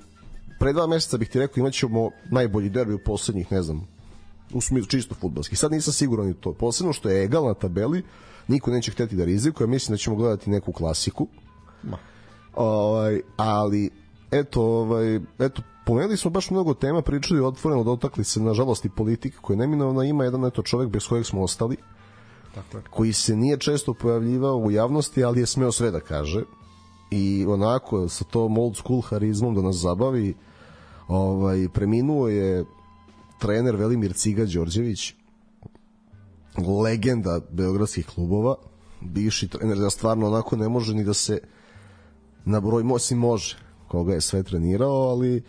pre 0.59 0.73
dva 0.73 0.87
meseca 0.87 1.17
bih 1.17 1.29
ti 1.29 1.39
rekao 1.39 1.61
imat 1.61 1.73
ćemo 1.73 2.11
najbolji 2.31 2.71
derbi 2.71 2.95
u 2.95 3.05
poslednjih 3.05 3.53
ne 3.53 3.63
znam 3.63 3.95
u 4.53 4.61
smislu 4.61 4.89
čisto 4.89 5.15
futbalski. 5.15 5.57
Sad 5.57 5.73
nisam 5.73 5.93
siguran 5.93 6.31
i 6.31 6.35
to. 6.35 6.53
Posebno 6.53 6.93
što 6.93 7.09
je 7.09 7.25
egal 7.25 7.47
na 7.47 7.55
tabeli 7.55 8.03
niko 8.49 8.71
neće 8.71 8.91
hteti 8.91 9.17
da 9.17 9.25
rizikuje 9.25 9.67
mislim 9.67 9.95
da 9.95 9.99
ćemo 9.99 10.17
gledati 10.17 10.51
neku 10.51 10.73
klasiku. 10.73 11.29
Ma. 11.83 11.99
Ovaj, 12.55 13.21
ali 13.37 13.91
eto, 14.31 14.63
ovaj, 14.63 15.17
eto, 15.39 15.63
pomenuli 15.87 16.17
smo 16.17 16.31
baš 16.31 16.51
mnogo 16.51 16.75
tema, 16.75 17.03
pričali 17.03 17.41
otvoreno, 17.41 17.85
dotakli 17.85 18.25
se 18.25 18.41
nažalost 18.41 18.85
i 18.85 18.89
politike 18.89 19.37
koje 19.41 19.57
neminovno 19.57 20.03
ima 20.03 20.25
jedan 20.25 20.45
eto 20.45 20.63
čovek 20.63 20.89
bez 20.89 21.07
kojeg 21.09 21.27
smo 21.27 21.43
ostali, 21.43 21.77
Tako 22.55 22.77
je. 22.77 22.83
koji 22.91 23.13
se 23.13 23.37
nije 23.37 23.59
često 23.59 23.95
pojavljivao 23.95 24.57
u 24.57 24.71
javnosti, 24.71 25.25
ali 25.25 25.41
je 25.41 25.47
smeo 25.47 25.73
sve 25.73 25.91
da 25.91 26.01
kaže 26.01 26.45
i 27.11 27.47
onako 27.49 28.09
sa 28.09 28.25
tom 28.25 28.59
old 28.59 28.77
school 28.77 29.01
harizmom 29.01 29.55
da 29.55 29.63
nas 29.63 29.77
zabavi 29.77 30.35
ovaj, 31.09 31.69
preminuo 31.75 32.29
je 32.29 32.65
trener 33.39 33.77
Velimir 33.77 34.13
Ciga 34.13 34.45
Đorđević 34.45 35.15
legenda 36.83 37.41
beogradskih 37.51 38.07
klubova 38.07 38.55
bivši 39.01 39.49
trener 39.49 39.79
da 39.79 39.91
stvarno 39.91 40.27
onako 40.27 40.57
ne 40.57 40.69
može 40.69 40.95
ni 40.95 41.05
da 41.05 41.15
se 41.15 41.39
na 42.45 42.61
broj 42.61 42.83
mosi 42.83 43.15
može 43.15 43.57
koga 43.89 44.15
je 44.15 44.21
sve 44.21 44.43
trenirao, 44.43 45.09
ali 45.11 45.43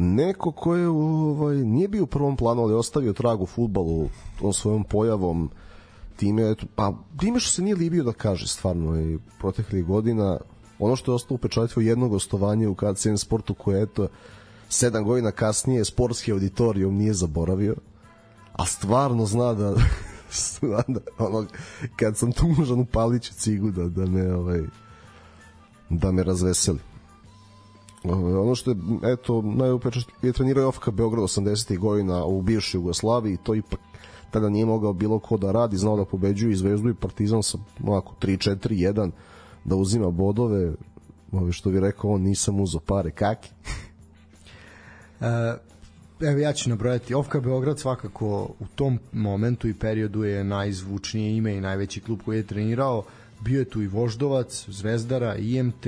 neko 0.00 0.52
ko 0.52 0.74
je 0.74 0.88
ovaj, 0.88 1.56
nije 1.56 1.88
bio 1.88 2.02
u 2.02 2.06
prvom 2.06 2.36
planu, 2.36 2.62
ali 2.62 2.74
ostavio 2.74 3.12
trag 3.12 3.42
u 3.42 3.46
futbalu 3.46 4.08
tom 4.38 4.52
svojom 4.52 4.84
pojavom 4.84 5.50
time, 6.16 6.50
eto, 6.50 6.66
pa 6.74 6.92
time 7.18 7.40
što 7.40 7.50
se 7.50 7.62
nije 7.62 7.76
libio 7.76 8.04
da 8.04 8.12
kaže 8.12 8.46
stvarno 8.46 9.00
i 9.00 9.18
proteklih 9.38 9.84
godina 9.84 10.38
ono 10.78 10.96
što 10.96 11.12
je 11.12 11.14
ostalo 11.14 11.34
upečatljivo 11.34 11.88
jedno 11.88 12.08
gostovanje 12.08 12.68
u 12.68 12.74
KCN 12.74 13.16
sportu 13.16 13.54
koje 13.54 13.82
eto 13.82 14.08
sedam 14.68 15.04
godina 15.04 15.30
kasnije 15.30 15.84
sportski 15.84 16.32
auditorijum 16.32 16.94
nije 16.94 17.14
zaboravio 17.14 17.76
a 18.52 18.66
stvarno 18.66 19.26
zna 19.26 19.54
da 19.54 19.74
zna 20.58 20.82
da 20.88 21.00
ono, 21.18 21.46
kad 21.96 22.16
sam 22.16 22.32
tužan 22.32 22.80
u 22.80 22.84
Paliću 22.84 23.34
cigu 23.34 23.70
da, 23.70 23.88
da 23.88 24.06
me 24.06 24.34
ovaj, 24.34 24.62
da 25.90 26.12
me 26.12 26.22
razveseli. 26.22 26.89
Ono 28.04 28.54
što 28.54 28.70
je, 28.70 28.76
eto, 29.02 29.42
najupečeš 29.42 30.06
je 30.22 30.32
trenirao 30.32 30.68
OFK 30.68 30.90
Beograd 30.90 31.24
80. 31.24 31.78
godina 31.78 32.24
u 32.24 32.42
bivšoj 32.42 32.78
Jugoslaviji, 32.78 33.36
to 33.36 33.54
ipak 33.54 33.80
tada 34.30 34.48
nije 34.48 34.66
mogao 34.66 34.92
bilo 34.92 35.18
ko 35.18 35.36
da 35.36 35.52
radi, 35.52 35.76
znao 35.76 35.96
da 35.96 36.04
pobeđuje 36.04 36.52
i 36.52 36.56
Zvezdu 36.56 36.88
i 36.88 36.94
Partizan 36.94 37.42
sa 37.42 37.58
ovako 37.84 38.14
3-4-1 38.20 39.10
da 39.64 39.76
uzima 39.76 40.10
bodove, 40.10 40.72
ovaj, 41.32 41.52
što 41.52 41.70
bi 41.70 41.80
rekao 41.80 42.10
on, 42.10 42.22
nisam 42.22 42.60
uzo 42.60 42.78
pare, 42.78 43.10
kaki. 43.10 43.50
E, 45.20 45.56
evo 46.20 46.38
ja 46.38 46.52
ću 46.52 46.70
nabrojati 46.70 47.14
Ofka 47.14 47.40
Beograd 47.40 47.78
svakako 47.78 48.50
u 48.60 48.66
tom 48.74 48.98
momentu 49.12 49.68
i 49.68 49.74
periodu 49.74 50.24
je 50.24 50.44
najzvučnije 50.44 51.36
ime 51.36 51.54
i 51.56 51.60
najveći 51.60 52.00
klub 52.00 52.20
koji 52.24 52.36
je 52.36 52.46
trenirao 52.46 53.02
bio 53.40 53.58
je 53.58 53.64
tu 53.64 53.82
i 53.82 53.86
Voždovac, 53.86 54.64
Zvezdara, 54.68 55.36
IMT 55.36 55.86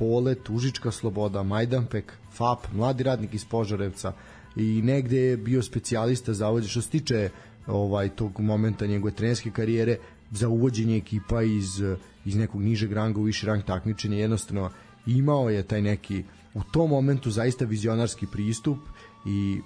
Polet, 0.00 0.50
Užička 0.50 0.90
Sloboda, 0.90 1.42
Majdanpek, 1.42 2.12
FAP, 2.32 2.72
mladi 2.72 3.04
radnik 3.04 3.34
iz 3.34 3.44
Požarevca 3.44 4.12
i 4.56 4.82
negde 4.82 5.16
je 5.16 5.36
bio 5.36 5.62
specijalista 5.62 6.34
za 6.34 6.48
ovo 6.48 6.62
što 6.62 6.82
se 6.82 6.90
tiče 6.90 7.30
ovaj 7.66 8.08
tog 8.08 8.40
momenta 8.40 8.86
njegove 8.86 9.12
trenerske 9.12 9.50
karijere 9.50 9.98
za 10.30 10.48
uvođenje 10.48 10.96
ekipa 10.96 11.42
iz, 11.42 11.82
iz 12.24 12.36
nekog 12.36 12.62
nižeg 12.62 12.92
ranga 12.92 13.20
u 13.20 13.22
viši 13.22 13.46
rang 13.46 13.64
takmičenja. 13.64 14.16
Jednostavno 14.16 14.70
imao 15.06 15.50
je 15.50 15.62
taj 15.62 15.82
neki 15.82 16.24
u 16.54 16.62
tom 16.72 16.90
momentu 16.90 17.30
zaista 17.30 17.64
vizionarski 17.64 18.26
pristup 18.26 18.78
i 19.26 19.60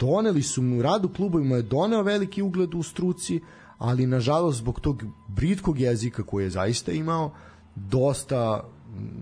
doneli 0.00 0.42
su 0.42 0.62
mu 0.62 0.82
rad 0.82 1.04
u 1.04 1.08
klubovima 1.08 1.56
je 1.56 1.62
doneo 1.62 2.02
veliki 2.02 2.42
ugled 2.42 2.74
u 2.74 2.82
struci 2.82 3.40
ali 3.78 4.06
nažalost 4.06 4.58
zbog 4.58 4.80
tog 4.80 5.02
britkog 5.28 5.80
jezika 5.80 6.22
koji 6.22 6.44
je 6.44 6.50
zaista 6.50 6.92
imao 6.92 7.32
dosta 7.74 8.70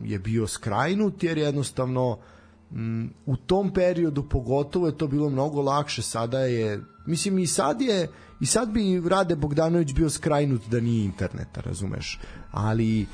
je 0.04 0.18
bio 0.18 0.46
skrajnut 0.46 1.22
jer 1.22 1.38
jednostavno 1.38 2.18
m, 2.72 3.10
u 3.26 3.36
tom 3.36 3.72
periodu 3.74 4.28
pogotovo 4.28 4.86
je 4.86 4.98
to 4.98 5.06
bilo 5.06 5.30
mnogo 5.30 5.62
lakše 5.62 6.02
sada 6.02 6.38
je 6.38 6.80
mislim 7.06 7.38
i 7.38 7.46
sad 7.46 7.80
je 7.80 8.08
i 8.40 8.46
sad 8.46 8.70
bi 8.70 9.02
Rade 9.08 9.36
Bogdanović 9.36 9.92
bio 9.92 10.10
skrajnut 10.10 10.62
da 10.70 10.80
nije 10.80 11.04
interneta 11.04 11.60
razumeš 11.60 12.20
ali 12.50 13.00
e, 13.02 13.06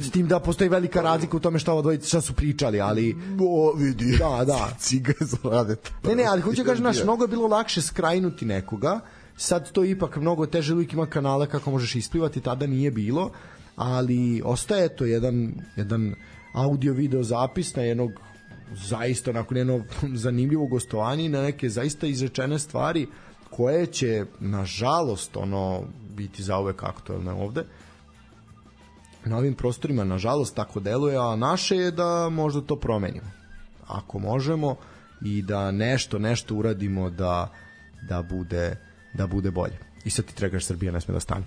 s 0.00 0.10
tim 0.10 0.28
da 0.28 0.40
postoji 0.40 0.70
velika 0.70 1.02
razlika 1.02 1.36
u 1.36 1.40
tome 1.40 1.58
šta 1.58 1.72
ova 1.72 1.82
dvojica 1.82 2.06
šta 2.08 2.20
su 2.20 2.34
pričali, 2.34 2.80
ali 2.80 3.16
o, 3.40 3.72
vidi. 3.76 4.16
Da, 4.18 4.44
da. 4.44 4.68
Ciga 4.78 5.12
za 5.20 5.36
rade. 5.44 5.76
Ne, 6.04 6.14
ne, 6.14 6.24
ali 6.24 6.42
hoću 6.42 6.62
da 6.62 6.68
kažem, 6.68 6.82
znaš, 6.82 7.02
mnogo 7.02 7.24
je 7.24 7.28
bilo 7.28 7.46
lakše 7.46 7.82
skrajnuti 7.82 8.44
nekoga, 8.44 9.00
sad 9.36 9.72
to 9.72 9.84
ipak 9.84 10.16
mnogo 10.16 10.46
teže, 10.46 10.74
uvijek 10.74 10.92
ima 10.92 11.06
kanale 11.06 11.46
kako 11.46 11.70
možeš 11.70 11.94
isplivati, 11.94 12.40
tada 12.40 12.66
nije 12.66 12.90
bilo, 12.90 13.30
ali 13.76 14.42
ostaje 14.44 14.96
to 14.96 15.04
jedan, 15.04 15.54
jedan 15.76 16.14
audio 16.52 16.92
video 16.92 17.22
zapis 17.22 17.74
na 17.76 17.82
jednog 17.82 18.10
zaista 18.72 19.30
onako 19.30 19.54
jedno 19.54 19.84
zanimljivo 20.24 20.66
gostovanje 20.66 21.28
na 21.28 21.42
neke 21.42 21.68
zaista 21.68 22.06
izrečene 22.06 22.58
stvari 22.58 23.06
koje 23.50 23.86
će 23.86 24.24
nažalost 24.40 25.36
ono 25.36 25.82
biti 26.16 26.42
zauvek 26.42 26.82
aktuelne 26.82 27.32
ovde. 27.32 27.64
Na 29.24 29.36
ovim 29.36 29.54
prostorima 29.54 30.04
nažalost 30.04 30.56
tako 30.56 30.80
deluje 30.80 31.16
a 31.16 31.36
naše 31.36 31.76
je 31.76 31.90
da 31.90 32.28
možda 32.28 32.60
to 32.60 32.76
promenimo. 32.76 33.30
Ako 33.86 34.18
možemo 34.18 34.76
i 35.24 35.42
da 35.42 35.70
nešto 35.70 36.18
nešto 36.18 36.54
uradimo 36.54 37.10
da 37.10 37.52
da 38.08 38.22
bude 38.22 38.76
da 39.14 39.26
bude 39.26 39.50
bolje 39.50 39.78
i 40.06 40.10
sad 40.10 40.24
ti 40.24 40.34
tregaš 40.34 40.64
Srbija 40.64 40.92
ne 40.92 41.00
sme 41.00 41.14
da 41.14 41.20
stane. 41.20 41.44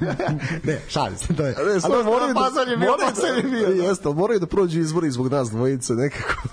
ne, 0.68 0.80
šalim 0.88 1.18
se, 1.18 1.34
to 1.36 1.46
je. 1.46 1.50
Ne, 1.50 1.80
ali 1.82 2.04
moraju 2.04 2.34
da, 2.34 2.40
moraju, 2.40 2.78
moraju, 2.78 3.82
jeste, 3.82 4.08
ali 4.08 4.16
moraju 4.16 4.40
da 4.40 4.46
prođu 4.46 4.80
izbori 4.80 5.10
zbog 5.10 5.32
nas 5.32 5.50
dvojice 5.50 5.92
nekako. 5.92 6.48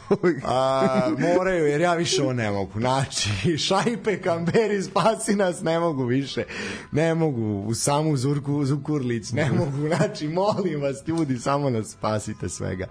A, 0.45 1.09
moraju, 1.35 1.65
jer 1.65 1.81
ja 1.81 1.93
više 1.93 2.21
ovo 2.21 2.33
ne 2.33 2.51
mogu. 2.51 2.79
Znači, 2.79 3.57
Šajpe, 3.57 4.21
Kamberi, 4.21 4.83
spasi 4.83 5.35
nas, 5.35 5.61
ne 5.61 5.79
mogu 5.79 6.05
više. 6.05 6.43
Ne 6.91 7.15
mogu, 7.15 7.63
u 7.67 7.75
samu 7.75 8.17
Zurku, 8.17 8.65
Zukurlić, 8.65 9.31
ne 9.31 9.51
mogu. 9.59 9.95
Znači, 9.95 10.27
molim 10.27 10.81
vas, 10.81 11.07
ljudi, 11.07 11.37
samo 11.37 11.69
nas 11.69 11.87
spasite 11.87 12.49
svega. 12.49 12.87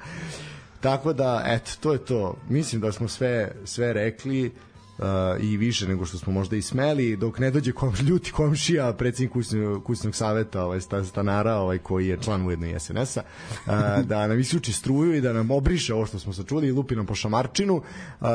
Tako 0.81 1.13
da, 1.13 1.43
eto, 1.47 1.71
to 1.81 1.93
je 1.93 1.99
to. 1.99 2.37
Mislim 2.49 2.81
da 2.81 2.93
smo 2.93 3.09
sve, 3.09 3.53
sve 3.65 3.93
rekli 3.93 4.53
uh, 4.99 5.05
i 5.41 5.57
više 5.57 5.89
nego 5.89 6.07
što 6.07 6.19
smo 6.19 6.33
možda 6.33 6.57
i 6.57 6.63
smeli 6.63 7.17
dok 7.17 7.39
ne 7.39 7.51
dođe 7.51 7.73
kom, 7.73 7.95
ljuti 8.09 8.33
komšija 8.33 8.93
predsednik 8.93 9.33
kućnog, 9.33 9.85
kućnog 9.85 10.15
saveta 10.15 10.65
ovaj 10.65 10.81
stanara 10.81 11.55
ovaj 11.55 11.79
koji 11.79 12.09
je 12.09 12.19
član 12.23 12.47
ujedno 12.47 12.67
i 12.67 12.81
SNS-a 12.81 13.23
uh, 13.67 13.73
da 14.05 14.27
nam 14.27 14.41
isključi 14.41 14.73
struju 14.73 15.15
i 15.15 15.21
da 15.21 15.33
nam 15.33 15.51
obriše 15.51 15.95
ovo 15.95 16.07
što 16.07 16.19
smo 16.19 16.33
sačuli 16.33 16.69
i 16.69 16.73
lupi 16.73 16.97
nam 16.97 17.07
po 17.07 17.15
šamarčinu 17.15 17.75
uh, 17.77 18.29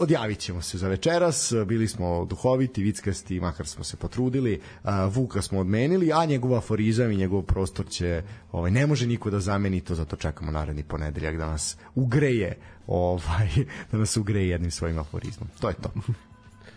odjavit 0.00 0.38
ćemo 0.38 0.62
se 0.62 0.78
za 0.78 0.88
večeras, 0.88 1.52
bili 1.66 1.88
smo 1.88 2.24
duhoviti, 2.24 2.82
vickasti, 2.82 3.40
makar 3.40 3.66
smo 3.66 3.84
se 3.84 3.96
potrudili, 3.96 4.60
Vuka 5.10 5.42
smo 5.42 5.60
odmenili, 5.60 6.12
a 6.12 6.24
njegov 6.24 6.54
aforizam 6.54 7.12
i 7.12 7.16
njegov 7.16 7.42
prostor 7.42 7.88
će, 7.88 8.22
ovaj, 8.52 8.70
ne 8.70 8.86
može 8.86 9.06
niko 9.06 9.30
da 9.30 9.40
zameni 9.40 9.80
to, 9.80 9.94
zato 9.94 10.16
čekamo 10.16 10.50
naredni 10.50 10.82
ponedeljak 10.82 11.36
da 11.36 11.46
nas 11.46 11.76
ugreje, 11.94 12.58
ovaj, 12.86 13.48
da 13.92 13.98
nas 13.98 14.16
ugreje 14.16 14.48
jednim 14.48 14.70
svojim 14.70 14.98
aforizmom. 14.98 15.48
To 15.60 15.68
je 15.68 15.74
to. 15.74 15.90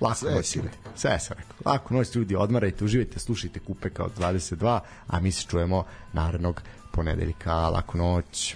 Lako 0.01 0.15
Sve 0.15 0.35
noć 0.35 0.55
ljudi. 0.55 0.69
Sve 0.95 1.19
se 1.19 1.33
rekao. 1.33 1.71
Lako 1.71 1.93
noć 1.93 2.15
ljudi, 2.15 2.35
odmarajte, 2.35 2.85
uživajte, 2.85 3.19
slušajte 3.19 3.59
Kupeka 3.59 4.03
od 4.03 4.11
22, 4.17 4.79
a 5.07 5.19
mi 5.19 5.31
se 5.31 5.45
čujemo 5.47 5.83
narednog 6.13 6.61
ponedeljka. 6.91 7.69
Laku 7.69 7.97
noć. 7.97 8.55